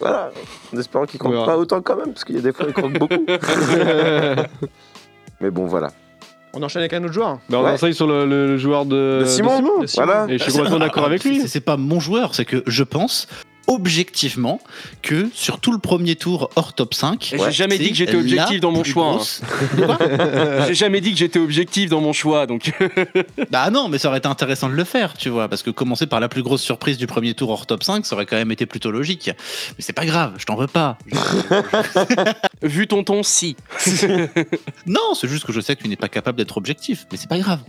Voilà 0.00 0.32
En 0.74 0.78
espérant 0.78 1.06
qu'il 1.06 1.20
croque 1.20 1.34
pas 1.46 1.56
autant 1.56 1.80
quand 1.82 1.96
même, 1.96 2.12
parce 2.12 2.24
qu'il 2.24 2.34
y 2.34 2.38
a 2.38 2.42
des 2.42 2.52
fois, 2.52 2.66
il 2.68 2.72
croque 2.72 2.98
beaucoup. 2.98 3.26
Mais 5.40 5.50
bon, 5.50 5.66
voilà. 5.66 5.90
On 6.58 6.62
enchaîne 6.64 6.80
avec 6.80 6.92
un 6.92 7.04
autre 7.04 7.12
joueur. 7.12 7.38
Bah, 7.48 7.58
on 7.60 7.64
Ouais. 7.64 7.70
enseigne 7.72 7.92
sur 7.92 8.06
le, 8.06 8.26
le 8.26 8.56
joueur 8.58 8.84
de, 8.84 9.20
De 9.20 9.24
Simon, 9.26 9.80
de 9.80 9.86
Simon. 9.86 10.04
Voilà 10.06 10.26
Et 10.28 10.38
je 10.38 10.42
suis 10.42 10.52
complètement 10.52 10.78
d'accord 10.80 11.04
avec 11.04 11.22
lui. 11.24 11.46
C'est 11.46 11.60
pas 11.60 11.76
mon 11.76 12.00
joueur, 12.00 12.34
c'est 12.34 12.44
que 12.44 12.62
je 12.66 12.82
pense 12.82 13.28
objectivement 13.68 14.60
que 15.02 15.28
sur 15.34 15.60
tout 15.60 15.72
le 15.72 15.78
premier 15.78 16.16
tour 16.16 16.50
hors 16.56 16.72
top 16.72 16.94
5. 16.94 17.34
Et 17.34 17.38
j'ai 17.38 17.52
jamais 17.52 17.78
dit 17.78 17.90
que 17.90 17.94
j'étais 17.94 18.16
objectif 18.16 18.60
dans 18.60 18.72
mon 18.72 18.82
choix, 18.82 19.20
hein. 19.20 19.98
J'ai 20.66 20.74
jamais 20.74 21.00
dit 21.00 21.12
que 21.12 21.18
j'étais 21.18 21.38
objectif 21.38 21.90
dans 21.90 22.00
mon 22.00 22.12
choix, 22.12 22.46
donc. 22.46 22.72
Bah 23.50 23.70
non, 23.70 23.88
mais 23.88 23.98
ça 23.98 24.08
aurait 24.08 24.18
été 24.18 24.28
intéressant 24.28 24.68
de 24.68 24.74
le 24.74 24.84
faire, 24.84 25.14
tu 25.14 25.28
vois, 25.28 25.48
parce 25.48 25.62
que 25.62 25.70
commencer 25.70 26.06
par 26.06 26.18
la 26.20 26.28
plus 26.28 26.42
grosse 26.42 26.62
surprise 26.62 26.98
du 26.98 27.06
premier 27.06 27.34
tour 27.34 27.50
hors 27.50 27.66
top 27.66 27.84
5, 27.84 28.04
ça 28.06 28.14
aurait 28.14 28.26
quand 28.26 28.36
même 28.36 28.50
été 28.50 28.66
plutôt 28.66 28.90
logique. 28.90 29.30
Mais 29.76 29.80
c'est 29.80 29.92
pas 29.92 30.06
grave, 30.06 30.34
je 30.38 30.46
t'en 30.46 30.56
veux 30.56 30.66
pas. 30.66 30.98
Vu 32.62 32.86
ton 32.86 33.04
ton, 33.04 33.22
si. 33.22 33.56
non, 34.86 35.14
c'est 35.14 35.28
juste 35.28 35.44
que 35.44 35.52
je 35.52 35.60
sais 35.60 35.76
que 35.76 35.82
tu 35.82 35.88
n'es 35.88 35.96
pas 35.96 36.08
capable 36.08 36.38
d'être 36.38 36.56
objectif, 36.56 37.06
mais 37.12 37.18
c'est 37.18 37.28
pas 37.28 37.38
grave. 37.38 37.60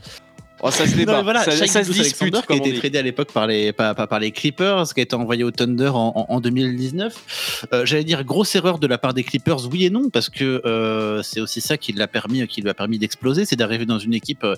Oh, 0.62 0.72
ça 0.72 0.86
se 0.86 0.95
débat. 0.95 1.22
Voilà, 1.22 1.43
ça, 1.51 1.51
ça 1.68 1.84
se 1.84 1.91
dispute. 2.03 2.34
qui 2.47 2.53
a 2.53 2.55
été 2.57 2.70
tradé 2.80 2.97
à 2.99 3.01
l'époque 3.01 3.32
par 3.32 3.47
les, 3.47 3.72
par, 3.72 3.95
par- 3.95 4.07
par 4.07 4.20
les 4.20 4.32
Clippers, 4.32 4.93
qui 4.93 4.99
a 4.99 5.03
été 5.03 5.16
envoyé 5.16 5.43
au 5.43 5.51
Thunder 5.51 5.89
en, 5.89 6.12
en- 6.16 6.26
en 6.36 6.41
2019. 6.41 7.68
Euh, 7.74 7.86
J'allais 7.86 8.03
dire 8.03 8.24
grosse 8.24 8.55
erreur 8.55 8.78
de 8.80 8.88
la 8.88 8.97
part 8.97 9.14
des 9.14 9.24
Clippers, 9.24 9.68
oui 9.72 9.86
et 9.86 9.89
non, 9.89 10.10
parce 10.10 10.30
que 10.30 10.62
euh, 10.66 11.22
c'est 11.24 11.39
aussi 11.41 11.62
ça 11.62 11.78
qui 11.78 11.93
l'a 11.93 12.07
permis, 12.07 12.45
qui 12.47 12.62
lui 12.62 12.70
a 12.70 12.74
permis 12.74 12.97
d'exploser, 12.99 13.45
c'est 13.45 13.55
d'arriver 13.55 13.86
dans 13.86 13.99
une 13.99 14.14
équipe, 14.14 14.43
euh, 14.43 14.55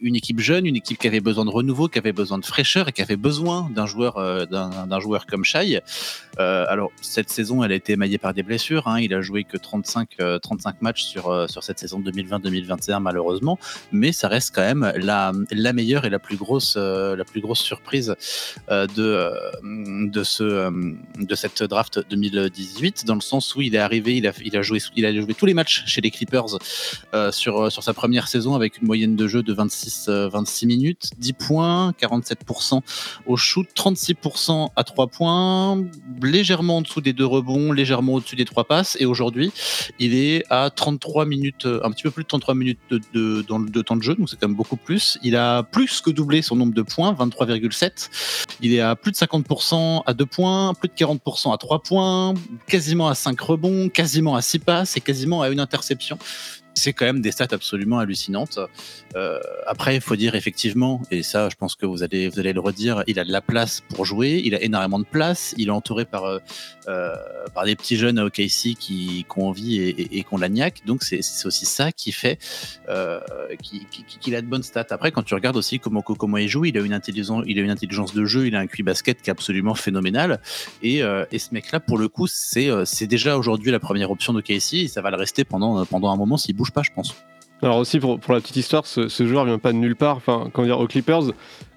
une 0.00 0.16
équipe 0.16 0.40
jeune, 0.40 0.66
une 0.66 0.76
équipe 0.76 0.98
qui 0.98 1.06
avait 1.06 1.20
besoin 1.20 1.44
de 1.44 1.50
renouveau, 1.50 1.88
qui 1.88 1.98
avait 1.98 2.12
besoin 2.12 2.38
de 2.38 2.44
fraîcheur 2.44 2.88
et 2.88 2.92
qui 2.92 3.02
avait 3.02 3.16
besoin 3.16 3.68
d'un 3.74 3.86
joueur, 3.86 4.14
d'un 4.48 4.70
d'un 4.86 5.00
joueur 5.00 5.26
comme 5.26 5.44
Shai. 5.44 5.80
Alors 6.38 6.90
cette 7.02 7.30
saison, 7.30 7.62
elle 7.64 7.72
a 7.72 7.74
été 7.74 7.92
émaillée 7.92 8.18
par 8.18 8.32
des 8.34 8.42
blessures. 8.42 8.88
hein. 8.88 8.98
Il 9.00 9.12
a 9.14 9.20
joué 9.20 9.44
que 9.44 9.56
35, 9.56 10.08
euh, 10.20 10.38
35 10.38 10.80
matchs 10.82 11.02
sur 11.04 11.48
sur 11.50 11.62
cette 11.62 11.78
saison 11.78 12.00
2020-2021 12.00 12.98
malheureusement, 13.00 13.58
mais 13.92 14.12
ça 14.12 14.28
reste 14.28 14.54
quand 14.54 14.62
même 14.62 14.92
la, 14.96 15.19
la 15.50 15.72
meilleure 15.72 16.04
et 16.04 16.10
la 16.10 16.18
plus 16.18 16.36
grosse, 16.36 16.74
euh, 16.76 17.16
la 17.16 17.24
plus 17.24 17.40
grosse 17.40 17.60
surprise 17.60 18.14
euh, 18.70 18.86
de, 18.86 19.02
euh, 19.02 20.06
de, 20.06 20.24
ce, 20.24 20.70
de 21.18 21.34
cette 21.34 21.62
draft 21.62 22.00
2018, 22.10 23.04
dans 23.06 23.14
le 23.14 23.20
sens 23.20 23.54
où 23.54 23.60
il 23.60 23.74
est 23.74 23.78
arrivé, 23.78 24.16
il 24.16 24.26
a, 24.26 24.32
il 24.44 24.56
a, 24.56 24.62
joué, 24.62 24.78
il 24.96 25.04
a 25.06 25.12
joué 25.12 25.34
tous 25.34 25.46
les 25.46 25.54
matchs 25.54 25.84
chez 25.86 26.00
les 26.00 26.10
Clippers 26.10 26.58
sur, 27.30 27.72
sur 27.72 27.82
sa 27.82 27.94
première 27.94 28.28
saison 28.28 28.54
avec 28.54 28.78
une 28.78 28.86
moyenne 28.86 29.16
de 29.16 29.26
jeu 29.26 29.42
de 29.42 29.52
26, 29.52 30.06
euh, 30.08 30.28
26 30.28 30.66
minutes, 30.66 31.10
10 31.18 31.32
points, 31.34 31.92
47% 32.00 32.80
au 33.26 33.36
shoot, 33.36 33.66
36% 33.74 34.68
à 34.76 34.84
3 34.84 35.06
points, 35.08 35.84
légèrement 36.22 36.78
en 36.78 36.82
dessous 36.82 37.00
des 37.00 37.12
deux 37.12 37.26
rebonds, 37.26 37.72
légèrement 37.72 38.14
au-dessus 38.14 38.36
des 38.36 38.44
3 38.44 38.64
passes, 38.64 38.96
et 39.00 39.06
aujourd'hui, 39.06 39.52
il 39.98 40.14
est 40.14 40.44
à 40.50 40.70
33 40.70 41.26
minutes, 41.26 41.66
un 41.66 41.90
petit 41.90 42.02
peu 42.02 42.10
plus 42.10 42.24
de 42.24 42.28
33 42.28 42.54
minutes 42.54 42.78
de, 42.90 43.00
de, 43.12 43.82
temps 43.82 43.96
de 43.96 44.02
jeu, 44.02 44.14
donc 44.14 44.28
c'est 44.28 44.38
quand 44.38 44.48
même 44.48 44.56
beaucoup 44.56 44.76
Il 45.22 45.36
a 45.36 45.62
plus 45.62 46.00
que 46.00 46.10
doublé 46.10 46.42
son 46.42 46.56
nombre 46.56 46.74
de 46.74 46.82
points, 46.82 47.12
23,7. 47.12 48.08
Il 48.60 48.74
est 48.74 48.80
à 48.80 48.96
plus 48.96 49.12
de 49.12 49.16
50% 49.16 50.02
à 50.06 50.14
2 50.14 50.26
points, 50.26 50.74
plus 50.74 50.88
de 50.88 50.94
40% 50.94 51.52
à 51.52 51.58
3 51.58 51.82
points, 51.82 52.34
quasiment 52.66 53.08
à 53.08 53.14
5 53.14 53.40
rebonds, 53.40 53.88
quasiment 53.88 54.36
à 54.36 54.42
6 54.42 54.58
passes 54.60 54.96
et 54.96 55.00
quasiment 55.00 55.42
à 55.42 55.48
une 55.48 55.60
interception. 55.60 56.18
C'est 56.74 56.92
quand 56.92 57.04
même 57.04 57.20
des 57.20 57.32
stats 57.32 57.48
absolument 57.52 57.98
hallucinantes. 57.98 58.58
Euh, 59.16 59.38
après, 59.66 59.96
il 59.96 60.00
faut 60.00 60.16
dire 60.16 60.34
effectivement, 60.34 61.02
et 61.10 61.22
ça, 61.22 61.48
je 61.48 61.56
pense 61.56 61.74
que 61.74 61.84
vous 61.86 62.02
allez, 62.02 62.28
vous 62.28 62.38
allez 62.38 62.52
le 62.52 62.60
redire, 62.60 63.02
il 63.06 63.18
a 63.18 63.24
de 63.24 63.32
la 63.32 63.40
place 63.40 63.82
pour 63.94 64.04
jouer, 64.04 64.40
il 64.44 64.54
a 64.54 64.62
énormément 64.62 64.98
de 64.98 65.04
place, 65.04 65.54
il 65.58 65.68
est 65.68 65.72
entouré 65.72 66.04
par, 66.04 66.24
euh, 66.24 66.38
euh, 66.88 67.14
par 67.54 67.64
des 67.64 67.74
petits 67.74 67.96
jeunes 67.96 68.20
OKC 68.20 68.74
qui, 68.78 69.24
qui 69.24 69.24
ont 69.36 69.48
envie 69.48 69.78
et, 69.80 69.88
et, 69.88 70.18
et 70.18 70.22
qui 70.22 70.28
ont 70.34 70.36
la. 70.38 70.48
Donc, 70.86 71.02
c'est 71.02 71.20
aussi 71.44 71.66
ça 71.66 71.90
qui 71.92 72.12
fait 72.12 72.38
qui- 73.62 73.86
qui- 73.90 74.04
qui- 74.04 74.18
qu'il 74.18 74.34
a 74.34 74.42
de 74.42 74.46
bonnes 74.46 74.62
stats. 74.62 74.86
Après, 74.90 75.10
quand 75.12 75.22
tu 75.22 75.34
regardes 75.34 75.56
aussi 75.56 75.78
comment, 75.80 76.02
comment 76.02 76.36
il 76.36 76.48
joue, 76.48 76.64
il 76.64 76.76
a, 76.76 76.80
une 76.80 76.92
intelligence, 76.92 77.44
il 77.46 77.58
a 77.58 77.62
une 77.62 77.70
intelligence 77.70 78.14
de 78.14 78.24
jeu, 78.24 78.46
il 78.46 78.54
a 78.56 78.60
un 78.60 78.66
QI 78.66 78.82
basket 78.82 79.22
qui 79.22 79.30
est 79.30 79.32
absolument 79.32 79.74
phénoménal. 79.74 80.40
Et, 80.82 80.98
et 81.30 81.38
ce 81.38 81.48
mec-là, 81.52 81.80
pour 81.80 81.98
le 81.98 82.08
coup, 82.08 82.26
c'est 82.26 83.06
déjà 83.06 83.36
aujourd'hui 83.38 83.70
la 83.70 83.80
première 83.80 84.10
option 84.10 84.32
de 84.32 84.40
et 84.50 84.88
ça 84.88 85.00
va 85.00 85.10
le 85.10 85.16
rester 85.16 85.44
pendant, 85.44 85.84
pendant 85.86 86.10
un 86.10 86.16
moment 86.16 86.36
s'il 86.36 86.56
bouge 86.56 86.69
pas, 86.70 86.82
je 86.82 86.90
pense. 86.94 87.14
Alors 87.62 87.76
aussi 87.76 88.00
pour, 88.00 88.18
pour 88.18 88.32
la 88.32 88.40
petite 88.40 88.56
histoire, 88.56 88.86
ce, 88.86 89.08
ce 89.08 89.26
joueur 89.26 89.44
vient 89.44 89.58
pas 89.58 89.72
de 89.72 89.76
nulle 89.76 89.96
part. 89.96 90.16
Enfin, 90.16 90.48
comment 90.52 90.66
dire, 90.66 90.80
aux 90.80 90.86
Clippers, 90.86 91.24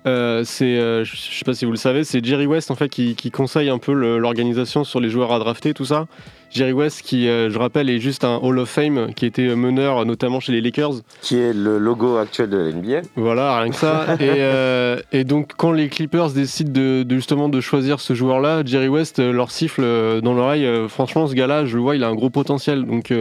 euh, 0.07 0.43
c'est, 0.45 0.77
euh, 0.77 1.03
je 1.03 1.15
sais 1.15 1.45
pas 1.45 1.53
si 1.53 1.65
vous 1.65 1.71
le 1.71 1.77
savez, 1.77 2.03
c'est 2.03 2.23
Jerry 2.23 2.45
West 2.45 2.71
en 2.71 2.75
fait 2.75 2.89
qui, 2.89 3.15
qui 3.15 3.31
conseille 3.31 3.69
un 3.69 3.79
peu 3.79 3.91
l'organisation 3.91 4.83
sur 4.83 4.99
les 4.99 5.09
joueurs 5.09 5.33
à 5.33 5.39
drafter, 5.39 5.73
tout 5.73 5.85
ça. 5.85 6.07
Jerry 6.53 6.71
West, 6.71 7.01
qui, 7.01 7.27
euh, 7.27 7.49
je 7.49 7.57
rappelle, 7.57 7.89
est 7.89 7.99
juste 7.99 8.23
un 8.23 8.37
Hall 8.41 8.59
of 8.59 8.69
Fame, 8.69 9.13
qui 9.15 9.25
était 9.25 9.55
meneur 9.55 10.05
notamment 10.05 10.39
chez 10.39 10.51
les 10.51 10.61
Lakers. 10.61 11.01
Qui 11.21 11.37
est 11.37 11.53
le 11.53 11.77
logo 11.77 12.17
actuel 12.17 12.49
de 12.49 12.57
la 12.57 12.71
NBA. 12.71 13.07
Voilà, 13.15 13.59
rien 13.59 13.71
que 13.71 13.75
ça. 13.75 14.05
et, 14.19 14.29
euh, 14.29 14.99
et 15.11 15.23
donc, 15.23 15.51
quand 15.57 15.71
les 15.71 15.89
Clippers 15.89 16.31
décident 16.31 16.71
de, 16.71 17.03
de 17.03 17.15
justement 17.15 17.49
de 17.49 17.59
choisir 17.61 17.99
ce 17.99 18.13
joueur-là, 18.13 18.63
Jerry 18.65 18.87
West 18.87 19.19
euh, 19.19 19.31
leur 19.31 19.51
siffle 19.51 19.83
dans 20.21 20.33
l'oreille. 20.33 20.67
franchement, 20.87 21.27
ce 21.27 21.33
gars-là, 21.33 21.65
je 21.65 21.75
le 21.75 21.81
vois, 21.81 21.95
il 21.95 22.03
a 22.03 22.07
un 22.07 22.15
gros 22.15 22.29
potentiel. 22.29 22.85
Donc, 22.85 23.11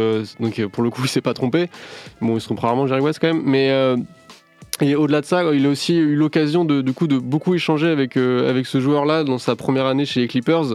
donc 0.40 0.66
pour 0.66 0.82
le 0.82 0.90
coup, 0.90 1.02
il 1.04 1.08
s'est 1.08 1.20
pas 1.20 1.34
trompé. 1.34 1.68
Bon, 2.20 2.36
il 2.36 2.40
se 2.40 2.46
trompe 2.46 2.60
rarement, 2.60 2.86
Jerry 2.86 3.00
West 3.00 3.18
quand 3.20 3.28
même. 3.28 3.42
Mais 3.44 3.70
et 4.82 4.96
au-delà 4.96 5.20
de 5.20 5.26
ça, 5.26 5.42
il 5.54 5.66
a 5.66 5.68
aussi 5.68 5.96
eu 5.96 6.16
l'occasion 6.16 6.64
de, 6.64 6.80
du 6.80 6.92
coup, 6.92 7.06
de 7.06 7.18
beaucoup 7.18 7.54
échanger 7.54 7.88
avec, 7.88 8.16
euh, 8.16 8.48
avec 8.50 8.66
ce 8.66 8.80
joueur-là 8.80 9.22
dans 9.22 9.38
sa 9.38 9.54
première 9.54 9.86
année 9.86 10.04
chez 10.04 10.20
les 10.20 10.28
Clippers. 10.28 10.74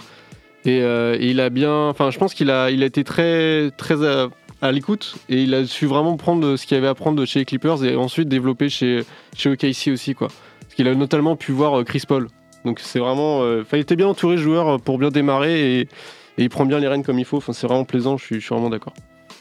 Et, 0.66 0.82
euh, 0.82 1.16
et 1.20 1.28
il 1.28 1.40
a 1.40 1.50
bien. 1.50 1.88
Enfin, 1.90 2.12
je 2.12 2.18
pense 2.18 2.34
qu'il 2.34 2.50
a, 2.52 2.70
il 2.72 2.84
a 2.84 2.86
été 2.86 3.04
très, 3.04 3.72
très 3.78 4.06
à, 4.06 4.28
à 4.62 4.72
l'écoute 4.72 5.16
et 5.30 5.42
il 5.44 5.54
a 5.54 5.66
su 5.66 5.86
vraiment 5.86 6.18
prendre 6.18 6.56
ce 6.58 6.66
qu'il 6.66 6.76
y 6.76 6.78
avait 6.78 6.88
à 6.88 6.96
prendre 6.96 7.20
de 7.20 7.26
chez 7.26 7.40
les 7.40 7.46
Clippers 7.46 7.84
et 7.86 7.96
ensuite 7.96 8.28
développer 8.28 8.70
chez, 8.70 9.04
chez 9.36 9.50
OKC 9.50 9.90
aussi. 9.94 10.14
Quoi. 10.14 10.28
Parce 10.62 10.76
qu'il 10.76 10.88
a 10.88 10.96
notamment 10.96 11.36
pu 11.36 11.52
voir 11.52 11.80
euh, 11.80 11.84
Chris 11.84 12.04
Paul. 12.08 12.28
Donc 12.66 12.80
c'est 12.82 13.00
vraiment. 13.00 13.44
euh, 13.44 13.64
il 13.72 13.80
était 13.80 13.96
bien 13.96 14.08
entouré 14.08 14.36
de 14.36 14.42
joueurs 14.42 14.82
pour 14.82 14.98
bien 14.98 15.10
démarrer 15.10 15.80
et, 15.80 15.82
et 15.82 15.88
il 16.40 16.50
prend 16.50 16.66
bien 16.66 16.80
les 16.80 16.88
rênes 16.88 17.04
comme 17.04 17.20
il 17.20 17.26
faut. 17.26 17.38
Enfin, 17.38 17.54
c'est 17.54 17.68
vraiment 17.68 17.86
plaisant, 17.86 18.18
je 18.18 18.26
suis, 18.26 18.36
je 18.36 18.46
suis 18.46 18.54
vraiment 18.54 18.70
d'accord. 18.70 18.94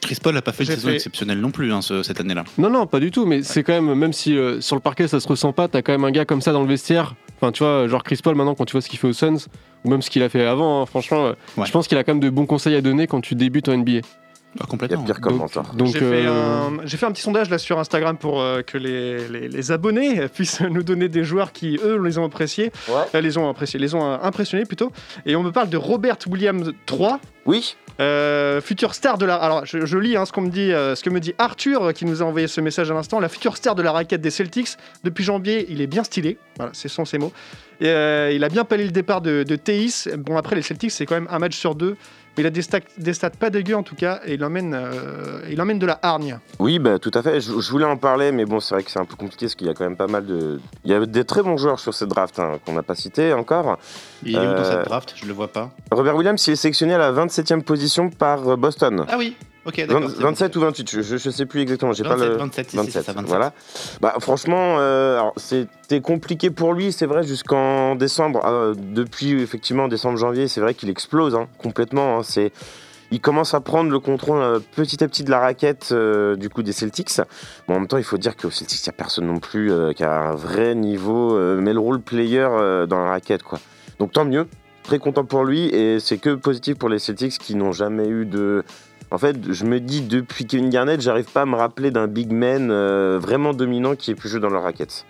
Chris 0.02 0.18
Paul 0.22 0.34
n'a 0.34 0.42
pas 0.42 0.52
fait 0.52 0.62
une 0.64 0.70
saison 0.70 0.88
fait- 0.88 0.94
exceptionnelle 0.96 1.40
non 1.40 1.50
plus 1.50 1.72
hein, 1.72 1.82
ce- 1.82 2.04
cette 2.04 2.20
année-là. 2.20 2.44
Non, 2.58 2.70
non, 2.70 2.86
pas 2.86 3.00
du 3.00 3.10
tout, 3.10 3.26
mais 3.26 3.42
c'est 3.42 3.64
quand 3.64 3.72
même, 3.72 3.92
même 3.94 4.12
si 4.12 4.36
euh, 4.36 4.60
sur 4.60 4.76
le 4.76 4.82
parquet 4.82 5.08
ça 5.08 5.18
se 5.18 5.26
ressent 5.26 5.52
pas, 5.52 5.66
t'as 5.66 5.82
quand 5.82 5.90
même 5.92 6.04
un 6.04 6.12
gars 6.12 6.24
comme 6.24 6.40
ça 6.42 6.52
dans 6.52 6.62
le 6.62 6.68
vestiaire. 6.68 7.14
Enfin, 7.36 7.52
tu 7.52 7.62
vois, 7.62 7.86
genre 7.86 8.02
Chris 8.02 8.18
Paul 8.22 8.34
maintenant, 8.34 8.54
quand 8.54 8.64
tu 8.64 8.72
vois 8.72 8.80
ce 8.80 8.88
qu'il 8.88 8.98
fait 8.98 9.08
aux 9.08 9.12
Suns, 9.12 9.46
ou 9.84 9.90
même 9.90 10.02
ce 10.02 10.10
qu'il 10.10 10.22
a 10.22 10.28
fait 10.28 10.44
avant, 10.46 10.82
hein, 10.82 10.86
franchement, 10.86 11.26
euh, 11.26 11.32
je 11.64 11.70
pense 11.70 11.86
qu'il 11.88 11.98
a 11.98 12.04
quand 12.04 12.12
même 12.12 12.20
de 12.20 12.30
bons 12.30 12.46
conseils 12.46 12.74
à 12.74 12.80
donner 12.80 13.06
quand 13.06 13.20
tu 13.20 13.34
débutes 13.34 13.68
en 13.68 13.76
NBA. 13.76 14.00
complètement. 14.70 15.04
pire 15.04 15.20
commentaire. 15.20 15.74
Donc, 15.74 15.88
J'ai 15.88 15.98
fait, 15.98 16.04
euh, 16.26 16.68
un- 16.68 16.86
j'ai 16.86 16.96
fait 16.96 17.04
un 17.04 17.12
petit 17.12 17.20
sondage 17.20 17.50
là 17.50 17.58
sur 17.58 17.78
Instagram 17.78 18.16
pour 18.16 18.40
euh, 18.40 18.62
que 18.62 18.78
les, 18.78 19.28
les- 19.28 19.48
les 19.48 19.70
abonnés 19.72 20.28
puissent 20.34 20.62
nous 20.62 20.82
donner 20.82 21.08
des 21.10 21.24
joueurs 21.24 21.52
qui, 21.52 21.78
eux, 21.84 22.02
les 22.02 22.16
ont 22.16 22.24
appréciés. 22.24 22.72
Euh, 23.14 23.20
les 23.20 23.36
ont 23.36 23.50
appréciés, 23.50 23.78
les 23.78 23.94
ont 23.94 24.02
impressionnés 24.22 24.64
plutôt. 24.64 24.90
Et 25.26 25.36
on 25.36 25.42
me 25.42 25.50
parle 25.52 25.68
de 25.68 25.76
Robert 25.76 26.16
Williams 26.26 26.72
3. 26.86 27.20
Oui. 27.44 27.76
Future 28.60 28.94
star 28.94 29.18
de 29.18 29.26
la. 29.26 29.36
Alors, 29.36 29.64
je, 29.64 29.86
je 29.86 29.98
lis 29.98 30.16
hein, 30.16 30.24
ce, 30.26 30.32
qu'on 30.32 30.42
me 30.42 30.50
dit, 30.50 30.72
euh, 30.72 30.94
ce 30.94 31.02
que 31.02 31.10
me 31.10 31.20
dit 31.20 31.34
Arthur 31.38 31.82
euh, 31.82 31.92
qui 31.92 32.04
nous 32.04 32.22
a 32.22 32.26
envoyé 32.26 32.46
ce 32.46 32.60
message 32.60 32.90
à 32.90 32.94
l'instant. 32.94 33.20
La 33.20 33.28
future 33.28 33.56
star 33.56 33.74
de 33.74 33.82
la 33.82 33.92
raquette 33.92 34.20
des 34.20 34.30
Celtics. 34.30 34.76
Depuis 35.04 35.24
janvier, 35.24 35.66
il 35.70 35.80
est 35.80 35.86
bien 35.86 36.04
stylé. 36.04 36.38
Voilà, 36.56 36.72
ce 36.74 36.88
sont 36.88 37.04
ses 37.04 37.18
mots. 37.18 37.32
Et, 37.80 37.88
euh, 37.88 38.32
il 38.32 38.44
a 38.44 38.48
bien 38.48 38.64
palé 38.64 38.84
le 38.84 38.90
départ 38.90 39.20
de, 39.20 39.42
de 39.42 39.56
Théis. 39.56 40.08
Bon, 40.18 40.36
après, 40.36 40.56
les 40.56 40.62
Celtics, 40.62 40.90
c'est 40.90 41.06
quand 41.06 41.14
même 41.14 41.28
un 41.30 41.38
match 41.38 41.56
sur 41.56 41.74
deux. 41.74 41.96
Mais 42.36 42.42
il 42.42 42.46
a 42.46 42.50
des 42.50 42.62
stats, 42.62 42.80
des 42.98 43.14
stats 43.14 43.30
pas 43.30 43.50
dégueu 43.50 43.74
en 43.76 43.82
tout 43.82 43.94
cas. 43.96 44.20
Et 44.26 44.34
il 44.34 44.44
emmène, 44.44 44.74
euh, 44.74 45.40
il 45.50 45.60
emmène 45.60 45.78
de 45.78 45.86
la 45.86 45.98
hargne. 46.02 46.38
Oui, 46.58 46.78
bah, 46.78 46.98
tout 46.98 47.10
à 47.14 47.22
fait. 47.22 47.40
Je, 47.40 47.58
je 47.60 47.70
voulais 47.70 47.84
en 47.86 47.96
parler, 47.96 48.32
mais 48.32 48.44
bon, 48.44 48.60
c'est 48.60 48.74
vrai 48.74 48.82
que 48.84 48.90
c'est 48.90 48.98
un 48.98 49.04
peu 49.04 49.16
compliqué 49.16 49.46
parce 49.46 49.54
qu'il 49.54 49.66
y 49.66 49.70
a 49.70 49.74
quand 49.74 49.84
même 49.84 49.96
pas 49.96 50.06
mal 50.06 50.26
de. 50.26 50.60
Il 50.84 50.90
y 50.90 50.94
a 50.94 51.04
des 51.06 51.24
très 51.24 51.42
bons 51.42 51.56
joueurs 51.56 51.80
sur 51.80 51.94
cette 51.94 52.08
draft 52.10 52.38
hein, 52.38 52.58
qu'on 52.64 52.72
n'a 52.74 52.82
pas 52.82 52.94
cité 52.94 53.32
encore. 53.32 53.78
Il 54.22 54.34
est 54.34 54.38
où 54.38 54.42
dans 54.42 54.48
Euh, 54.48 54.64
cette 54.78 54.84
draft? 54.86 55.14
Je 55.16 55.26
le 55.26 55.32
vois 55.32 55.48
pas. 55.48 55.70
Robert 55.90 56.14
Williams, 56.16 56.46
il 56.46 56.52
est 56.52 56.56
sélectionné 56.56 56.94
à 56.94 56.98
la 56.98 57.12
27e 57.12 57.62
position 57.62 58.10
par 58.10 58.46
euh, 58.48 58.56
Boston. 58.56 59.04
Ah 59.08 59.16
oui, 59.18 59.36
ok, 59.66 59.86
d'accord. 59.86 60.00
20 60.02 60.08
c'est 60.08 60.16
bon. 60.16 60.22
27 60.28 60.56
ou 60.56 60.60
28, 60.60 60.90
je, 60.90 61.00
je, 61.02 61.16
je 61.16 61.30
sais 61.30 61.46
plus 61.46 61.60
exactement. 61.60 61.92
J'ai 61.92 62.02
pas 62.04 62.16
27, 62.16 62.28
le 62.28 62.36
27, 62.36 62.70
si, 62.70 62.78
si, 62.78 62.84
c'est 62.92 63.02
ça, 63.02 63.12
27. 63.12 63.28
Voilà. 63.28 63.52
Bah, 64.00 64.14
franchement, 64.20 64.76
euh, 64.78 65.20
c'était 65.36 66.00
compliqué 66.00 66.50
pour 66.50 66.72
lui, 66.74 66.92
c'est 66.92 67.06
vrai, 67.06 67.22
jusqu'en 67.22 67.94
décembre. 67.96 68.44
Euh, 68.46 68.74
depuis 68.76 69.32
effectivement 69.42 69.88
décembre-janvier, 69.88 70.48
c'est 70.48 70.60
vrai 70.60 70.74
qu'il 70.74 70.88
explose 70.90 71.34
hein, 71.34 71.48
complètement. 71.58 72.18
hein. 72.18 72.22
c'est 72.22 72.52
il 73.12 73.20
commence 73.20 73.54
à 73.54 73.60
prendre 73.60 73.88
le 73.90 74.00
contrôle 74.00 74.40
euh, 74.42 74.58
petit 74.74 75.04
à 75.04 75.06
petit 75.06 75.22
de 75.22 75.30
la 75.30 75.38
raquette 75.38 75.90
euh, 75.92 76.34
du 76.34 76.48
coup 76.50 76.64
des 76.64 76.72
Celtics. 76.72 77.20
Bon, 77.68 77.74
en 77.76 77.78
même 77.78 77.86
temps, 77.86 77.98
il 77.98 78.04
faut 78.04 78.18
dire 78.18 78.36
qu'au 78.36 78.50
Celtics, 78.50 78.80
il 78.84 78.88
n'y 78.88 78.94
a 78.94 78.98
personne 78.98 79.26
non 79.26 79.38
plus 79.38 79.70
euh, 79.70 79.92
qui 79.92 80.02
a 80.02 80.12
un 80.12 80.34
vrai 80.34 80.74
niveau, 80.74 81.38
mais 81.60 81.72
le 81.72 81.78
role 81.78 82.00
player 82.00 82.48
dans 82.88 83.04
la 83.04 83.10
raquette. 83.10 83.44
quoi. 83.44 83.60
Donc 84.00 84.12
tant 84.12 84.24
mieux, 84.24 84.48
très 84.82 84.98
content 84.98 85.24
pour 85.24 85.44
lui, 85.44 85.66
et 85.66 86.00
c'est 86.00 86.18
que 86.18 86.34
positif 86.34 86.76
pour 86.78 86.88
les 86.88 86.98
Celtics 86.98 87.38
qui 87.38 87.54
n'ont 87.54 87.72
jamais 87.72 88.08
eu 88.08 88.26
de... 88.26 88.64
En 89.10 89.18
fait, 89.18 89.36
je 89.52 89.64
me 89.64 89.78
dis, 89.80 90.00
depuis 90.02 90.46
Kevin 90.46 90.68
Garnett, 90.68 91.00
j'arrive 91.00 91.30
pas 91.30 91.42
à 91.42 91.46
me 91.46 91.54
rappeler 91.54 91.90
d'un 91.90 92.06
big 92.08 92.32
man 92.32 92.70
euh, 92.70 93.18
vraiment 93.20 93.52
dominant 93.54 93.94
qui 93.94 94.10
ait 94.10 94.14
pu 94.14 94.28
jouer 94.28 94.40
dans 94.40 94.50
leur 94.50 94.62
raquette. 94.64 95.06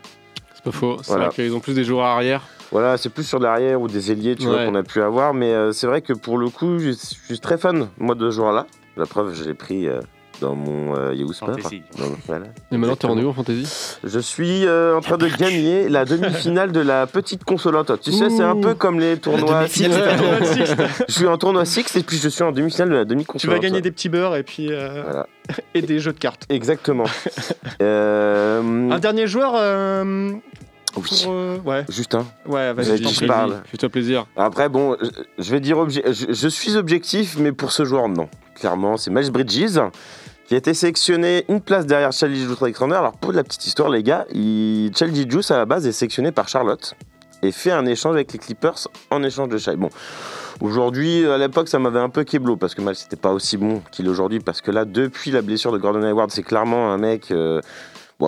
C'est 0.55 0.63
pas 0.65 0.71
faux, 0.71 0.99
c'est 1.03 1.09
Voilà. 1.09 1.27
vrai 1.27 1.35
qu'ils 1.35 1.55
ont 1.55 1.61
plus 1.61 1.75
des 1.75 1.85
joueurs 1.85 2.05
arrière. 2.07 2.43
Voilà, 2.73 2.99
c'est 2.99 3.09
plus 3.09 3.25
sur 3.25 3.39
l'arrière 3.39 3.81
ou 3.81 3.89
des 3.89 4.11
ailiers, 4.13 4.37
tu 4.37 4.47
vois, 4.47 4.65
qu'on 4.67 4.75
a 4.75 4.83
pu 4.83 5.01
avoir. 5.01 5.33
Mais 5.33 5.53
euh, 5.53 5.73
c'est 5.73 5.87
vrai 5.87 6.03
que 6.03 6.13
pour 6.13 6.37
le 6.37 6.51
coup, 6.51 6.79
je, 6.79 6.91
je 6.91 7.25
suis 7.27 7.41
très 7.41 7.57
fan, 7.59 7.89
moi, 7.99 8.15
de 8.15 8.29
ce 8.31 8.35
joueur-là. 8.37 8.67
La 8.97 9.07
preuve, 9.07 9.35
je 9.35 9.45
l'ai 9.45 9.55
pris 9.55 9.87
euh, 9.87 10.01
dans 10.41 10.55
mon 10.55 10.97
euh, 10.97 11.15
Yahoo 11.15 11.33
Sport. 11.33 11.57
Fantasy. 11.57 11.83
Donc, 11.99 12.17
voilà. 12.27 12.47
Et 12.73 12.77
maintenant, 12.77 12.97
t'es 12.97 13.07
rendu 13.07 13.23
où 13.25 13.29
en 13.29 13.33
fantasy 13.33 13.67
Je 14.05 14.19
suis 14.19 14.67
euh, 14.67 14.97
en 14.97 15.01
train 15.01 15.17
de 15.17 15.27
gagner 15.29 15.89
la 15.89 16.05
demi-finale 16.05 16.73
de 16.73 16.81
la 16.81 17.07
petite 17.07 17.45
consolante. 17.45 17.93
Tu 18.01 18.13
sais, 18.13 18.31
c'est 18.31 18.43
un 18.43 18.57
peu 18.61 18.75
comme 18.75 19.01
les 19.01 19.17
tournois 19.19 19.67
Six. 19.69 19.89
Je 21.09 21.13
suis 21.13 21.27
en 21.27 21.39
tournoi 21.39 21.65
Six 21.65 21.97
et 21.97 22.03
puis 22.03 22.19
je 22.19 22.29
suis 22.29 22.43
en 22.43 22.53
demi-finale 22.53 22.91
de 22.91 22.95
la 22.95 23.03
Tu 23.05 23.09
demi-consolante. 23.11 23.57
vas 23.57 23.61
gagner 23.63 23.81
des 23.81 23.91
petits 23.91 24.09
beurres 24.09 24.37
et 24.37 24.43
puis 24.43 24.69
euh, 24.73 25.03
Voilà. 25.05 25.27
et 25.75 25.83
des 25.83 25.99
jeux 26.01 26.13
de 26.13 26.19
cartes. 26.19 26.45
Exactement. 26.49 27.05
Euh, 27.83 28.91
Un 28.91 28.99
dernier 28.99 29.27
joueur. 29.27 29.53
euh, 29.57 30.33
Oui. 30.97 31.03
pour, 31.25 31.33
euh, 31.33 31.59
ouais. 31.65 31.85
Justin. 31.91 32.25
Ouais, 32.47 32.73
vas-y. 32.73 32.97
je 33.07 33.27
parle. 33.27 33.61
Fais-toi 33.67 33.89
plaisir. 33.91 34.27
Après, 34.37 34.69
bon, 34.69 34.97
je- 35.01 35.43
je 35.45 35.51
vais 35.51 35.61
dire 35.61 35.77
obje- 35.77 36.03
je, 36.13 36.33
je 36.33 36.49
suis 36.49 36.77
objectif, 36.77 37.37
mais 37.39 37.53
pour 37.53 37.73
ce 37.73 37.85
joueur, 37.85 38.09
non. 38.09 38.29
Clairement, 38.55 38.97
c'est 38.97 39.11
Miles 39.11 39.31
Bridges, 39.31 39.79
qui 40.47 40.55
a 40.55 40.59
été 40.59 40.75
sélectionné 40.75 41.45
une 41.49 41.61
place 41.61 41.87
derrière 41.87 42.13
Charlie 42.13 42.45
Juice 42.45 42.63
Alexander. 42.63 42.95
Alors 42.95 43.13
pour 43.13 43.33
la 43.33 43.43
petite 43.43 43.67
histoire 43.67 43.89
les 43.89 44.03
gars, 44.03 44.27
il... 44.33 44.93
Juice 44.95 45.51
à 45.51 45.59
la 45.59 45.67
base 45.67 45.87
est 45.87 45.93
sélectionné 45.93 46.31
par 46.33 46.49
Charlotte 46.49 46.95
et 47.43 47.53
fait 47.53 47.73
un 47.73 47.87
échange 47.87 48.15
avec 48.15 48.33
les 48.33 48.39
Clippers 48.39 48.89
en 49.11 49.23
échange 49.23 49.49
de 49.49 49.59
Shai. 49.59 49.77
Bon, 49.77 49.91
aujourd'hui, 50.61 51.27
à 51.27 51.37
l'époque, 51.37 51.69
ça 51.69 51.79
m'avait 51.79 51.99
un 51.99 52.09
peu 52.09 52.25
kéblo 52.25 52.57
parce 52.57 52.75
que 52.75 52.81
mal, 52.81 52.95
c'était 52.95 53.17
pas 53.17 53.33
aussi 53.33 53.57
bon 53.57 53.83
qu'il 53.93 54.07
est 54.07 54.09
aujourd'hui 54.09 54.41
parce 54.41 54.61
que 54.61 54.71
là, 54.71 54.85
depuis 54.85 55.31
la 55.31 55.43
blessure 55.43 55.73
de 55.73 55.79
Gordon 55.79 56.03
Hayward, 56.03 56.31
c'est 56.31 56.43
clairement 56.43 56.93
un 56.93 56.99
mec 56.99 57.31
euh, 57.31 57.61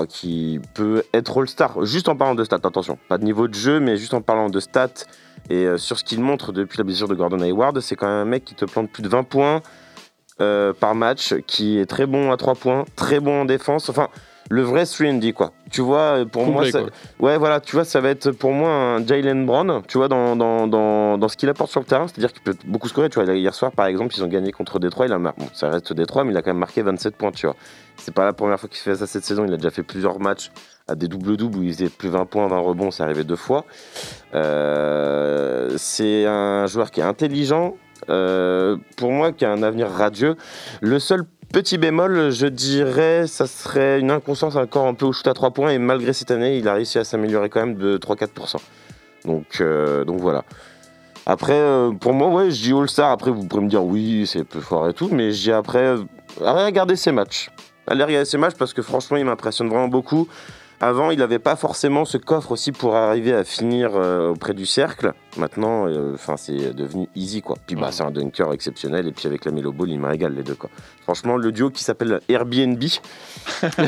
qui 0.09 0.61
peut 0.75 1.03
être 1.15 1.41
All-Star. 1.41 1.85
Juste 1.85 2.09
en 2.09 2.17
parlant 2.17 2.35
de 2.35 2.45
stats, 2.45 2.57
attention, 2.57 2.99
pas 3.09 3.19
de 3.19 3.25
niveau 3.25 3.49
de 3.49 3.55
jeu, 3.55 3.81
mais 3.81 3.97
juste 3.97 4.15
en 4.15 4.21
parlant 4.21 4.51
de 4.51 4.61
stats 4.61 5.07
et 5.51 5.65
euh, 5.65 5.79
sur 5.79 5.99
ce 5.99 6.05
qu'il 6.05 6.21
montre 6.21 6.53
depuis 6.53 6.79
la 6.79 6.85
blessure 6.85 7.09
de 7.09 7.15
Gordon 7.15 7.41
Hayward, 7.41 7.81
c'est 7.81 7.97
quand 7.97 8.07
même 8.07 8.17
un 8.17 8.25
mec 8.27 8.45
qui 8.45 8.55
te 8.55 8.67
plante 8.67 8.91
plus 8.91 9.03
de 9.03 9.09
20 9.09 9.23
points 9.23 9.63
euh, 10.41 10.73
par 10.73 10.95
match, 10.95 11.35
qui 11.47 11.79
est 11.79 11.87
très 11.87 12.07
bon 12.07 12.31
à 12.31 12.37
3 12.37 12.55
points, 12.55 12.85
très 12.97 13.21
bon 13.21 13.43
en 13.43 13.45
défense. 13.45 13.89
Enfin, 13.89 14.09
le 14.51 14.63
vrai 14.63 14.85
3D 14.85 15.33
quoi. 15.35 15.53
Tu 15.71 15.83
vois, 15.83 16.25
pour 16.33 16.45
moi, 16.53 16.63
ça- 16.73 16.79
ouais, 17.21 17.37
voilà, 17.37 17.61
tu 17.61 17.77
vois, 17.77 17.85
ça 17.85 18.01
va 18.01 18.09
être 18.09 18.31
pour 18.31 18.53
moi 18.53 18.71
un 18.71 19.07
Jalen 19.07 19.45
Brown, 19.45 19.83
tu 19.87 19.99
vois, 19.99 20.09
dans, 20.09 20.37
dans, 20.37 20.67
dans, 20.67 21.19
dans 21.19 21.29
ce 21.29 21.37
qu'il 21.37 21.51
apporte 21.51 21.71
sur 21.71 21.81
le 21.81 21.87
terrain, 21.87 22.07
c'est-à-dire 22.09 22.33
qu'il 22.33 22.41
peut 22.43 22.57
beaucoup 22.67 22.89
scorer. 22.89 23.11
Tu 23.11 23.23
vois, 23.23 23.31
hier 23.35 23.55
soir, 23.55 23.73
par 23.73 23.85
exemple, 23.87 24.15
ils 24.17 24.25
ont 24.25 24.29
gagné 24.29 24.51
contre 24.51 24.79
Détroit, 24.79 25.05
il 25.05 25.13
a 25.13 25.19
mar- 25.19 25.35
bon, 25.37 25.49
ça 25.53 25.69
reste 25.69 25.93
Détroit, 25.93 26.25
mais 26.25 26.33
il 26.33 26.37
a 26.39 26.41
quand 26.43 26.51
même 26.51 26.57
marqué 26.59 26.81
27 26.81 27.17
points, 27.17 27.31
tu 27.33 27.45
vois. 27.47 27.57
C'est 27.99 28.15
pas 28.15 28.25
la 28.25 28.33
première 28.33 28.59
fois 28.59 28.69
qu'il 28.71 28.79
fait 28.81 28.95
ça 28.95 29.07
cette 29.07 29.25
saison, 29.25 29.45
il 29.47 29.53
a 29.53 29.57
déjà 29.57 29.71
fait 29.71 29.83
plusieurs 29.83 30.19
matchs 30.19 30.51
à 30.87 30.95
des 30.95 31.09
doubles-doubles 31.09 31.59
où 31.59 31.63
il 31.65 31.75
faisait 31.75 31.91
plus 31.91 32.09
20 32.09 32.25
points, 32.25 32.47
20 32.49 32.59
rebonds, 32.61 32.91
c'est 32.91 33.03
arrivé 33.03 33.25
deux 33.25 33.37
fois. 33.37 33.67
Euh, 34.35 35.71
c'est 35.77 36.25
un 36.27 36.67
joueur 36.67 36.91
qui 36.91 37.01
est 37.01 37.05
intelligent, 37.05 37.75
euh, 37.75 37.88
pour 38.07 39.13
moi, 39.13 39.33
qui 39.33 39.45
a 39.45 39.53
un 39.53 39.63
avenir 39.63 39.89
radieux. 39.89 40.37
Le 40.81 40.99
seul 40.99 41.25
petit 41.53 41.79
bémol, 41.79 42.31
je 42.31 42.47
dirais, 42.47 43.27
ça 43.27 43.47
serait 43.47 44.01
une 44.01 44.11
inconscience 44.11 44.57
encore 44.57 44.87
un 44.87 44.95
peu 44.95 45.07
au 45.07 45.13
shoot 45.13 45.27
à 45.27 45.35
3 45.35 45.53
points. 45.53 45.71
Et 45.71 45.79
malgré 45.79 46.13
cette 46.13 46.31
année, 46.31 46.59
il 46.59 46.69
a 46.69 46.75
réussi 46.75 46.99
à 46.99 47.05
s'améliorer 47.05 47.49
quand 47.49 47.61
même 47.61 47.77
de 47.77 47.99
3-4%. 47.99 48.57
Donc, 49.25 49.61
euh, 49.61 50.05
donc 50.05 50.21
voilà. 50.21 50.45
Après, 51.27 51.53
euh, 51.53 51.93
pour 51.93 52.15
moi, 52.15 52.29
ouais, 52.29 52.51
je 52.51 52.63
dis 52.63 52.73
All-Star. 52.73 53.11
Après, 53.11 53.31
vous 53.31 53.45
pourrez 53.45 53.63
me 53.63 53.69
dire 53.69 53.85
oui, 53.85 54.27
c'est 54.27 54.45
peu 54.45 54.61
fort 54.61 54.89
et 54.89 54.95
tout. 54.95 55.11
Mais 55.13 55.33
j'ai 55.33 55.53
après, 55.53 55.85
euh, 55.85 55.99
allez 56.45 56.65
regarder 56.65 56.97
ses 56.97 57.13
matchs. 57.13 57.51
Allez 57.87 58.03
regarder 58.03 58.25
ses 58.25 58.39
matchs 58.39 58.55
parce 58.59 58.73
que 58.73 58.81
franchement, 58.81 59.19
il 59.19 59.25
m'impressionne 59.25 59.69
vraiment 59.69 59.89
beaucoup. 59.89 60.27
Avant, 60.81 61.11
il 61.11 61.19
n'avait 61.19 61.39
pas 61.39 61.57
forcément 61.57 62.05
ce 62.05 62.17
coffre 62.19 62.53
aussi 62.53 62.73
pour 62.73 62.95
arriver 62.95 63.35
à 63.35 63.45
finir 63.45 63.91
euh, 63.95 64.31
auprès 64.31 64.55
du 64.55 64.65
cercle. 64.65 65.13
Maintenant, 65.39 65.87
euh, 65.87 66.13
enfin, 66.15 66.37
c'est 66.37 66.75
devenu 66.75 67.09
easy 67.17 67.41
quoi. 67.43 67.57
Puis 67.67 67.77
bah, 67.77 67.91
c'est 67.93 68.03
un 68.03 68.11
dunker 68.11 68.53
exceptionnel 68.53 69.07
et 69.07 69.13
puis 69.13 69.27
avec 69.27 69.45
la 69.45 69.53
Melo 69.53 69.73
Ball, 69.73 69.91
il 69.91 69.99
me 70.01 70.07
régale 70.09 70.35
les 70.35 70.43
deux 70.43 70.55
quoi. 70.55 70.69
Franchement, 71.03 71.37
le 71.37 71.53
duo 71.53 71.71
qui 71.71 71.83
s'appelle 71.83 72.21
Airbnb. 72.29 72.83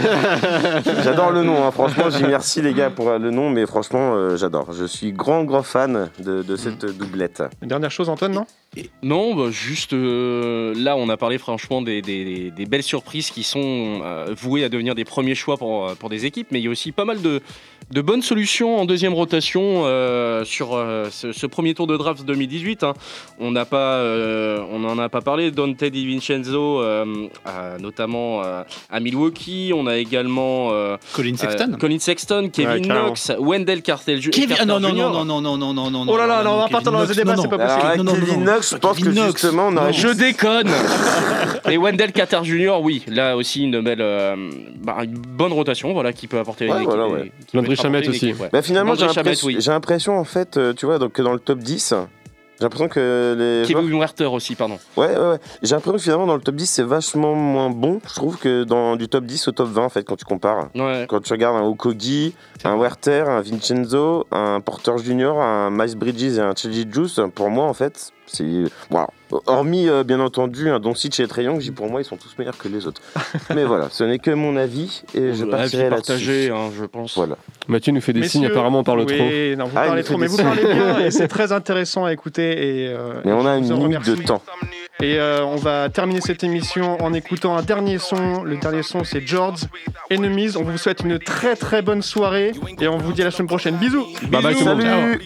j'adore 1.04 1.30
le 1.32 1.42
nom. 1.42 1.64
hein. 1.66 1.70
Franchement, 1.70 2.10
j'y 2.10 2.22
merci 2.24 2.62
les 2.62 2.72
gars 2.74 2.90
pour 2.90 3.08
euh, 3.08 3.18
le 3.18 3.30
nom, 3.30 3.50
mais 3.50 3.66
franchement, 3.66 4.14
euh, 4.14 4.36
j'adore. 4.36 4.72
Je 4.72 4.84
suis 4.84 5.12
grand 5.12 5.44
grand 5.44 5.62
fan 5.62 6.10
de, 6.18 6.42
de 6.42 6.56
cette 6.56 6.84
doublette. 6.96 7.42
Une 7.62 7.68
dernière 7.68 7.90
chose, 7.90 8.08
Antoine, 8.08 8.32
non? 8.32 8.46
Non, 9.02 9.34
bah, 9.34 9.50
juste 9.50 9.92
euh, 9.92 10.72
là, 10.76 10.96
on 10.96 11.08
a 11.08 11.16
parlé 11.16 11.38
franchement 11.38 11.82
des, 11.82 12.02
des- 12.02 12.50
des 12.50 12.66
belles 12.66 12.82
surprises 12.84 13.30
qui 13.30 13.42
sont 13.42 14.00
euh, 14.04 14.32
vouées 14.36 14.62
à 14.64 14.68
devenir 14.68 14.94
des 14.94 15.04
premiers 15.04 15.34
choix 15.34 15.56
pour, 15.56 15.92
pour 15.96 16.08
des 16.08 16.24
équipes, 16.26 16.48
mais 16.52 16.60
il 16.60 16.64
y 16.64 16.68
a 16.68 16.70
aussi 16.70 16.92
pas 16.92 17.04
mal 17.04 17.20
de, 17.20 17.40
de 17.90 18.00
bonnes 18.00 18.22
solutions 18.22 18.78
en 18.78 18.84
deuxième 18.84 19.12
rotation 19.14 19.82
euh, 19.84 20.44
sur 20.44 20.74
euh, 20.74 21.08
ce, 21.10 21.32
ce 21.40 21.46
premier 21.46 21.74
tour 21.74 21.86
de 21.86 21.96
draft 21.96 22.24
2018. 22.24 22.84
hein. 22.84 22.92
On 23.38 23.50
n'a 23.50 23.64
pas, 23.64 23.94
euh, 23.96 24.60
on 24.70 24.78
n'en 24.78 24.98
a 24.98 25.08
pas 25.08 25.20
parlé. 25.22 25.50
Dante 25.50 25.82
DiVincenzo, 25.84 26.80
euh, 26.82 27.04
euh, 27.48 27.78
notamment 27.78 28.42
euh, 28.44 28.62
à 28.90 29.00
Milwaukee. 29.00 29.72
On 29.74 29.86
a 29.86 29.96
également 29.96 30.68
euh, 30.72 30.96
Colin 31.14 31.36
Sexton 31.36 31.72
euh, 31.72 31.76
Colin 31.76 31.98
Sexton, 31.98 32.50
Kevin 32.52 32.70
Ouais. 32.70 32.80
Knox, 33.06 33.32
Wendell 33.38 33.82
Carter, 33.82 34.20
Ju- 34.20 34.30
Kevin- 34.30 34.48
Carter 34.48 34.62
ah, 34.62 34.66
non, 34.66 34.80
non, 34.80 34.92
non, 34.92 35.24
non, 35.24 35.40
non, 35.40 35.56
non, 35.56 35.72
non, 35.74 35.90
non, 35.90 36.04
non. 36.04 36.12
Oh 36.12 36.16
là 36.16 36.26
là, 36.26 36.42
non, 36.42 36.52
on 36.52 36.58
va 36.58 36.68
partir 36.68 36.92
dans 36.92 37.02
les 37.02 37.14
débats, 37.14 37.36
c'est 37.36 37.48
pas 37.48 37.58
possible. 37.58 37.96
Non, 37.98 38.04
non, 38.04 38.12
Kevin 38.14 38.44
non, 38.44 38.52
Knox, 38.52 38.70
je 38.72 38.76
pense 38.78 38.96
Kevin 38.98 39.12
que 39.14 39.18
Knox. 39.18 39.32
justement, 39.42 39.68
on 39.68 39.76
aurait 39.76 39.92
Je 39.92 40.08
déconne 40.08 40.68
Et 41.70 41.76
Wendell 41.78 42.12
Carter 42.12 42.40
Jr., 42.42 42.74
oui, 42.82 43.02
là 43.08 43.36
aussi 43.36 43.64
une 43.64 43.80
belle, 43.80 44.00
euh, 44.00 44.36
bah, 44.82 44.98
une 45.04 45.12
bonne 45.18 45.52
rotation, 45.52 45.92
voilà, 45.92 46.12
qui 46.12 46.26
peut 46.26 46.38
apporter 46.38 46.68
Ouais, 46.68 46.84
voilà, 46.84 47.08
ouais. 47.08 47.32
Landry 47.54 47.76
une 47.82 48.08
aussi. 48.08 48.34
Bah, 48.52 48.62
finalement, 48.62 48.94
j'ai 48.94 49.06
l'impression 49.70 50.18
en 50.18 50.24
fait, 50.24 50.58
tu 50.76 50.86
vois, 50.86 50.98
donc, 50.98 51.19
que 51.20 51.24
dans 51.24 51.32
le 51.32 51.38
top 51.38 51.58
10, 51.58 51.94
j'ai 52.58 52.64
l'impression 52.64 52.88
que 52.88 53.36
les. 53.38 53.66
Kevin 53.66 53.98
Werther 53.98 54.26
aussi, 54.26 54.54
pardon. 54.54 54.78
Ouais, 54.96 55.08
ouais, 55.08 55.16
ouais. 55.16 55.38
J'ai 55.62 55.74
l'impression 55.74 55.96
que 55.96 56.02
finalement, 56.02 56.26
dans 56.26 56.34
le 56.34 56.42
top 56.42 56.56
10, 56.56 56.66
c'est 56.66 56.82
vachement 56.82 57.34
moins 57.34 57.70
bon, 57.70 58.00
je 58.06 58.14
trouve, 58.14 58.38
que 58.38 58.64
dans 58.64 58.96
du 58.96 59.08
top 59.08 59.24
10 59.24 59.48
au 59.48 59.52
top 59.52 59.68
20, 59.68 59.84
en 59.84 59.88
fait, 59.88 60.04
quand 60.04 60.16
tu 60.16 60.24
compares. 60.24 60.68
Ouais. 60.74 61.06
Quand 61.08 61.20
tu 61.20 61.32
regardes 61.32 61.56
un 61.56 61.64
Okogi, 61.64 62.34
un 62.64 62.76
Werther, 62.76 63.28
un 63.28 63.40
Vincenzo, 63.40 64.26
un 64.30 64.60
Porter 64.60 64.98
Junior, 64.98 65.40
un 65.40 65.70
Miles 65.70 65.96
Bridges 65.96 66.38
et 66.38 66.40
un 66.40 66.54
Chedi 66.54 66.86
Juice, 66.90 67.20
pour 67.34 67.50
moi, 67.50 67.64
en 67.64 67.74
fait, 67.74 68.12
c'est. 68.32 68.64
Voilà. 68.90 69.08
Hormis, 69.46 69.88
euh, 69.88 70.02
bien 70.02 70.18
entendu, 70.18 70.70
un 70.70 70.80
Doncic 70.80 71.20
et 71.20 71.42
Young, 71.42 71.70
pour 71.72 71.88
moi, 71.88 72.00
ils 72.00 72.04
sont 72.04 72.16
tous 72.16 72.34
meilleurs 72.38 72.58
que 72.58 72.66
les 72.66 72.86
autres. 72.86 73.00
Mais 73.54 73.64
voilà, 73.64 73.88
ce 73.90 74.02
n'est 74.02 74.18
que 74.18 74.30
mon 74.32 74.56
avis 74.56 75.02
et 75.14 75.32
je 75.34 75.44
partirai 75.44 75.88
là-dessus. 75.88 76.50
hein, 76.52 76.70
je 76.76 76.84
pense. 76.84 77.14
Voilà. 77.16 77.36
Mathieu 77.68 77.92
nous 77.92 78.00
fait 78.00 78.12
des 78.12 78.26
signes, 78.26 78.46
apparemment 78.46 78.80
on 78.80 78.84
parle 78.84 79.06
trop. 79.06 79.16
Non, 79.16 79.66
vous 79.66 79.76
Ah, 79.76 79.86
parlez 79.86 80.02
trop, 80.02 80.16
mais 80.18 80.26
vous 80.26 80.36
parlez 80.36 80.64
bien 80.64 80.98
et 80.98 81.10
c'est 81.10 81.28
très 81.28 81.52
intéressant 81.52 82.04
à 82.04 82.12
écouter. 82.12 82.50
Et, 82.84 82.88
euh, 82.88 83.20
Mais 83.24 83.32
on 83.32 83.46
a 83.46 83.56
une 83.56 83.72
minute 83.76 84.04
de 84.04 84.16
temps. 84.16 84.42
Et 85.02 85.18
euh, 85.18 85.44
on 85.44 85.56
va 85.56 85.88
terminer 85.88 86.20
cette 86.20 86.44
émission 86.44 87.02
en 87.02 87.12
écoutant 87.14 87.56
un 87.56 87.62
dernier 87.62 87.98
son. 87.98 88.42
Le 88.42 88.56
dernier 88.56 88.82
son, 88.82 89.02
c'est 89.04 89.26
George 89.26 89.62
Enemies. 90.10 90.56
On 90.56 90.62
vous 90.62 90.76
souhaite 90.76 91.00
une 91.00 91.18
très 91.18 91.56
très 91.56 91.80
bonne 91.80 92.02
soirée 92.02 92.52
et 92.80 92.88
on 92.88 92.98
vous 92.98 93.12
dit 93.12 93.22
à 93.22 93.26
la 93.26 93.30
semaine 93.30 93.48
prochaine. 93.48 93.76
Bisous. 93.76 94.06
Bye 94.28 94.42
bye 94.42 94.54
tout 94.54 94.64
le 94.64 94.74
monde. 94.74 95.18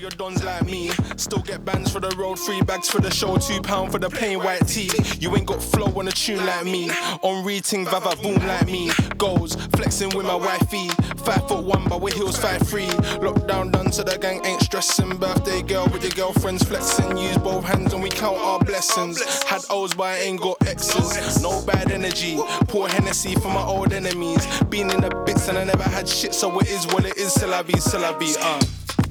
got 19.68 19.76
O's, 19.76 19.94
but 19.94 20.04
I 20.04 20.18
ain't 20.18 20.40
got 20.40 20.56
X's. 20.66 21.42
No 21.42 21.62
bad 21.64 21.90
energy. 21.90 22.38
Poor 22.68 22.88
Hennessy 22.88 23.34
for 23.34 23.48
my 23.48 23.62
old 23.62 23.92
enemies. 23.92 24.46
Been 24.64 24.90
in 24.90 25.00
the 25.00 25.22
bits 25.26 25.48
and 25.48 25.58
I 25.58 25.64
never 25.64 25.82
had 25.82 26.08
shit, 26.08 26.34
so 26.34 26.58
it 26.58 26.68
is 26.68 26.86
what 26.88 27.04
it 27.04 27.16
is. 27.16 27.32
Still 27.32 27.54
I 27.54 27.62
be, 27.62 27.78
still 27.78 28.04
I 28.04 28.12
be, 28.12 28.34
uh. 28.40 28.60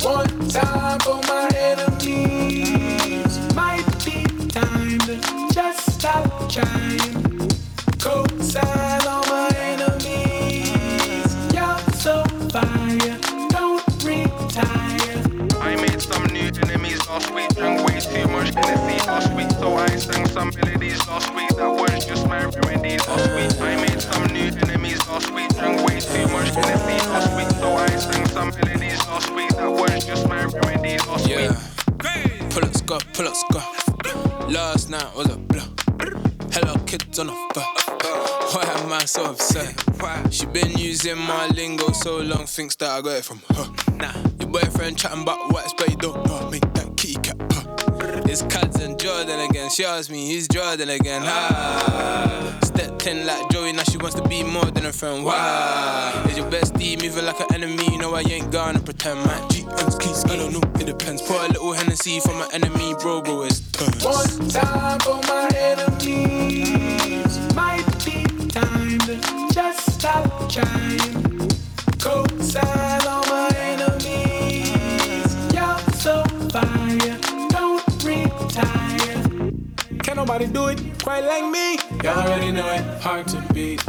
One 0.01 0.49
time 0.49 0.99
for 0.99 1.21
my 1.27 1.49
enemies. 1.55 3.39
Might 3.55 3.85
be 4.05 4.23
time 4.49 4.99
to 4.99 5.53
just 5.53 5.93
stop 5.93 6.49
trying. 6.49 7.49
Code 7.99 8.43
side. 8.43 8.92
I 18.55 20.27
some 20.27 20.51
melodies. 20.51 20.99
I 21.07 21.19
made 23.75 24.01
some 24.01 24.25
new 24.33 24.51
enemies 24.61 24.99
way 25.33 25.47
too 25.47 26.27
much 26.27 26.51
so 26.51 26.61
I 27.75 27.87
some 28.27 28.49
melodies. 28.49 28.99
Yeah. 31.27 31.55
Pull 32.49 32.63
up, 32.93 33.03
pull 33.13 33.27
up. 33.27 33.35
Last 34.49 34.89
night 34.89 35.15
was 35.15 35.29
a 35.29 35.37
blow. 35.37 35.63
Hello, 36.51 36.73
kids 36.85 37.19
on 37.19 37.27
the 37.27 37.33
phone. 37.33 37.63
Why 38.53 38.63
am 38.77 38.91
I 38.93 39.05
so 39.05 39.25
upset? 39.31 39.73
She 40.31 40.45
been 40.47 40.71
using 40.77 41.17
my 41.17 41.47
lingo 41.47 41.91
so 41.91 42.17
long, 42.17 42.45
thinks 42.45 42.75
that 42.75 42.89
I 42.91 43.01
got 43.01 43.15
it 43.17 43.25
from 43.25 43.41
her. 43.55 43.65
Nah, 43.93 44.13
your 44.39 44.49
boyfriend 44.49 44.97
chatting 44.97 45.21
about 45.23 45.51
whites, 45.51 45.73
but 45.75 45.89
you 45.89 45.97
don't 45.97 46.23
know. 46.27 46.49
Make 46.51 46.72
It's 48.33 48.41
and 48.79 48.99
Jordan 48.99 49.41
again. 49.41 49.69
She 49.69 49.85
asked 49.85 50.09
me, 50.09 50.33
who's 50.33 50.47
Jordan 50.47 50.89
again? 50.89 51.21
Ah, 51.23 52.57
stepped 52.63 53.05
in 53.05 53.27
like 53.27 53.47
Joey, 53.51 53.73
now 53.73 53.83
she 53.83 53.99
wants 53.99 54.15
to 54.15 54.27
be 54.27 54.41
more 54.41 54.65
than 54.71 54.87
a 54.87 54.91
friend. 54.91 55.23
Why? 55.23 56.25
Is 56.27 56.37
your 56.39 56.49
bestie 56.49 56.99
moving 56.99 57.25
like 57.27 57.39
an 57.39 57.53
enemy? 57.53 57.85
You 57.91 57.99
know 57.99 58.15
I 58.15 58.21
ain't 58.21 58.51
gonna 58.51 58.79
pretend. 58.79 59.19
My 59.19 59.37
GM's 59.51 59.99
keys, 59.99 60.25
I 60.25 60.35
don't 60.35 60.51
know, 60.51 60.63
it 60.81 60.87
depends. 60.87 61.21
Pour 61.21 61.45
a 61.45 61.47
little 61.47 61.73
Hennessy 61.73 62.21
for 62.21 62.33
my 62.33 62.47
enemy, 62.51 62.95
bro, 62.99 63.21
bro, 63.21 63.43
it's 63.43 63.59
turns. 63.69 64.03
One 64.03 64.49
time 64.49 64.99
for 65.01 65.21
my 65.27 65.47
enemies. 65.55 67.37
Might 67.53 67.85
be 68.03 68.23
time 68.47 68.97
to 68.97 69.53
just 69.53 69.93
stop 69.93 70.49
trying. 70.49 71.51
Co-sign 71.99 72.63
on 72.63 73.02
nobody 80.33 80.51
do 80.51 80.67
it 80.67 81.03
quite 81.03 81.23
like 81.23 81.45
me. 81.51 81.77
Y'all 82.03 82.17
already 82.17 82.51
know 82.51 82.67
it, 82.73 83.01
hard 83.01 83.27
to 83.27 83.39
beat. 83.53 83.85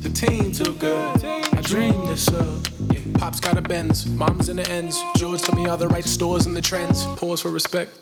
The 0.00 0.08
team 0.08 0.52
too 0.52 0.74
good. 0.74 1.24
I 1.24 1.60
dream 1.62 2.06
this 2.06 2.28
up. 2.28 2.68
Yeah. 2.92 3.00
Pop's 3.14 3.40
got 3.40 3.58
a 3.58 3.60
Benz, 3.60 4.06
mom's 4.06 4.48
in 4.48 4.58
the 4.58 4.70
ends. 4.70 5.02
George 5.16 5.42
told 5.42 5.58
me 5.58 5.68
all 5.68 5.76
the 5.76 5.88
right 5.88 6.04
stores 6.04 6.46
and 6.46 6.56
the 6.56 6.62
trends. 6.62 7.04
Pause 7.16 7.42
for 7.42 7.50
respect. 7.50 7.98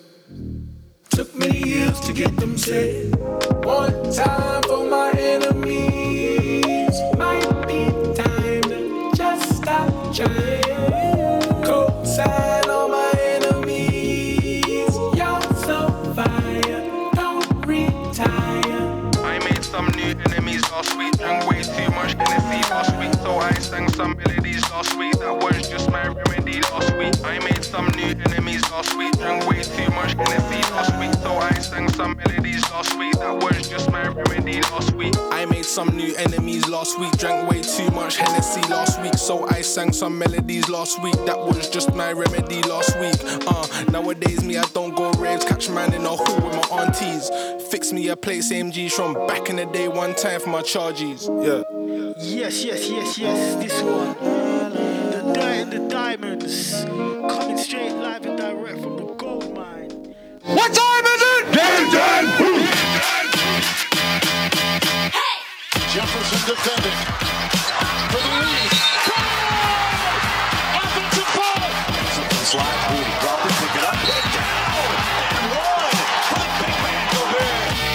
Took 1.09 1.35
many 1.35 1.67
years 1.67 1.99
to 2.01 2.13
get 2.13 2.37
them 2.37 2.59
set. 2.59 3.17
One 3.65 4.13
time 4.13 4.63
for 4.65 4.85
my 4.91 5.13
enemies. 5.17 7.01
Might 7.17 7.67
be 7.67 7.87
time 8.15 8.63
to 8.63 9.11
just 9.17 9.57
stop 9.57 10.15
trying. 10.15 11.65
Co-sign 11.65 12.29
on 12.29 12.46
some 23.97 24.15
melodies 24.19 24.63
last 24.71 24.97
week. 24.99 25.15
That 25.21 25.35
was 25.43 25.69
just 25.71 25.91
my 25.91 26.07
remedy 26.09 26.61
last 26.61 26.95
week. 26.97 27.15
I 27.25 27.39
made 27.39 27.65
some 27.65 27.87
new 27.97 28.15
enemies 28.27 28.63
last 28.71 28.97
week. 28.99 29.13
Drank 29.19 29.49
way 29.49 29.63
too 29.63 29.91
much 29.93 30.13
Hennessy 30.13 30.61
last 30.71 30.99
week, 31.01 31.15
so 31.15 31.33
I 31.39 31.55
sang 31.55 31.89
some 31.89 32.17
melodies 32.19 32.63
last 32.71 32.99
week. 32.99 33.15
That 33.15 33.43
was 33.43 33.67
just 33.69 33.91
my 33.91 34.07
remedy 34.09 34.61
last 34.61 34.93
week. 34.93 35.15
I 35.33 35.47
made 35.47 35.65
some 35.65 35.97
new 35.97 36.15
enemies 36.17 36.69
last 36.69 37.01
week. 37.01 37.13
Drank 37.17 37.51
way 37.51 37.63
too 37.63 37.91
much 37.93 38.19
Hennessy 38.19 38.61
last 38.69 39.01
week, 39.01 39.15
so 39.15 39.49
I 39.49 39.63
sang 39.63 39.95
some 39.95 40.19
melodies 40.19 40.69
last 40.69 41.03
week. 41.03 41.17
That 41.25 41.39
was 41.39 41.71
just 41.71 41.95
my 41.95 42.13
remedy 42.13 42.61
last 42.63 43.01
week. 43.01 43.17
Uh, 43.47 43.67
nowadays 43.91 44.45
me 44.45 44.59
I 44.59 44.65
don't 44.75 44.95
go 44.95 45.11
raves, 45.13 45.47
catch 45.47 45.71
man 45.71 45.95
in 45.95 46.05
a 46.05 46.11
hall 46.11 46.37
with 46.37 46.55
my 46.55 46.83
aunties. 46.83 47.31
Fix 47.71 47.95
me 47.95 48.09
a 48.09 48.17
plate, 48.17 48.45
same 48.45 48.71
G's 48.71 48.93
from 48.93 49.15
back 49.27 49.49
in 49.49 49.57
the 49.57 49.65
day. 49.65 49.89
One 49.89 50.15
time 50.15 50.41
for 50.41 50.51
my 50.51 50.61
charges. 50.61 51.31
Yeah. 51.41 51.63
Yes, 51.97 52.63
yes, 52.63 52.91
yes, 52.91 53.19
yes, 53.19 53.55
this 53.55 53.83
one. 53.83 54.15
The 54.21 55.33
dirt 55.35 55.39
and 55.41 55.73
the 55.73 55.89
diamonds. 55.89 56.85
Coming 56.85 57.57
straight 57.57 57.93
live 57.93 58.27
and 58.27 58.37
direct 58.37 58.83
from 58.83 58.97
the 58.99 59.07
gold 59.15 59.55
mine. 59.55 60.15
What 60.45 60.75
time 60.75 61.05
is 61.07 61.23
it? 61.23 61.47
Jefferson 65.95 66.55
defending. 66.55 67.66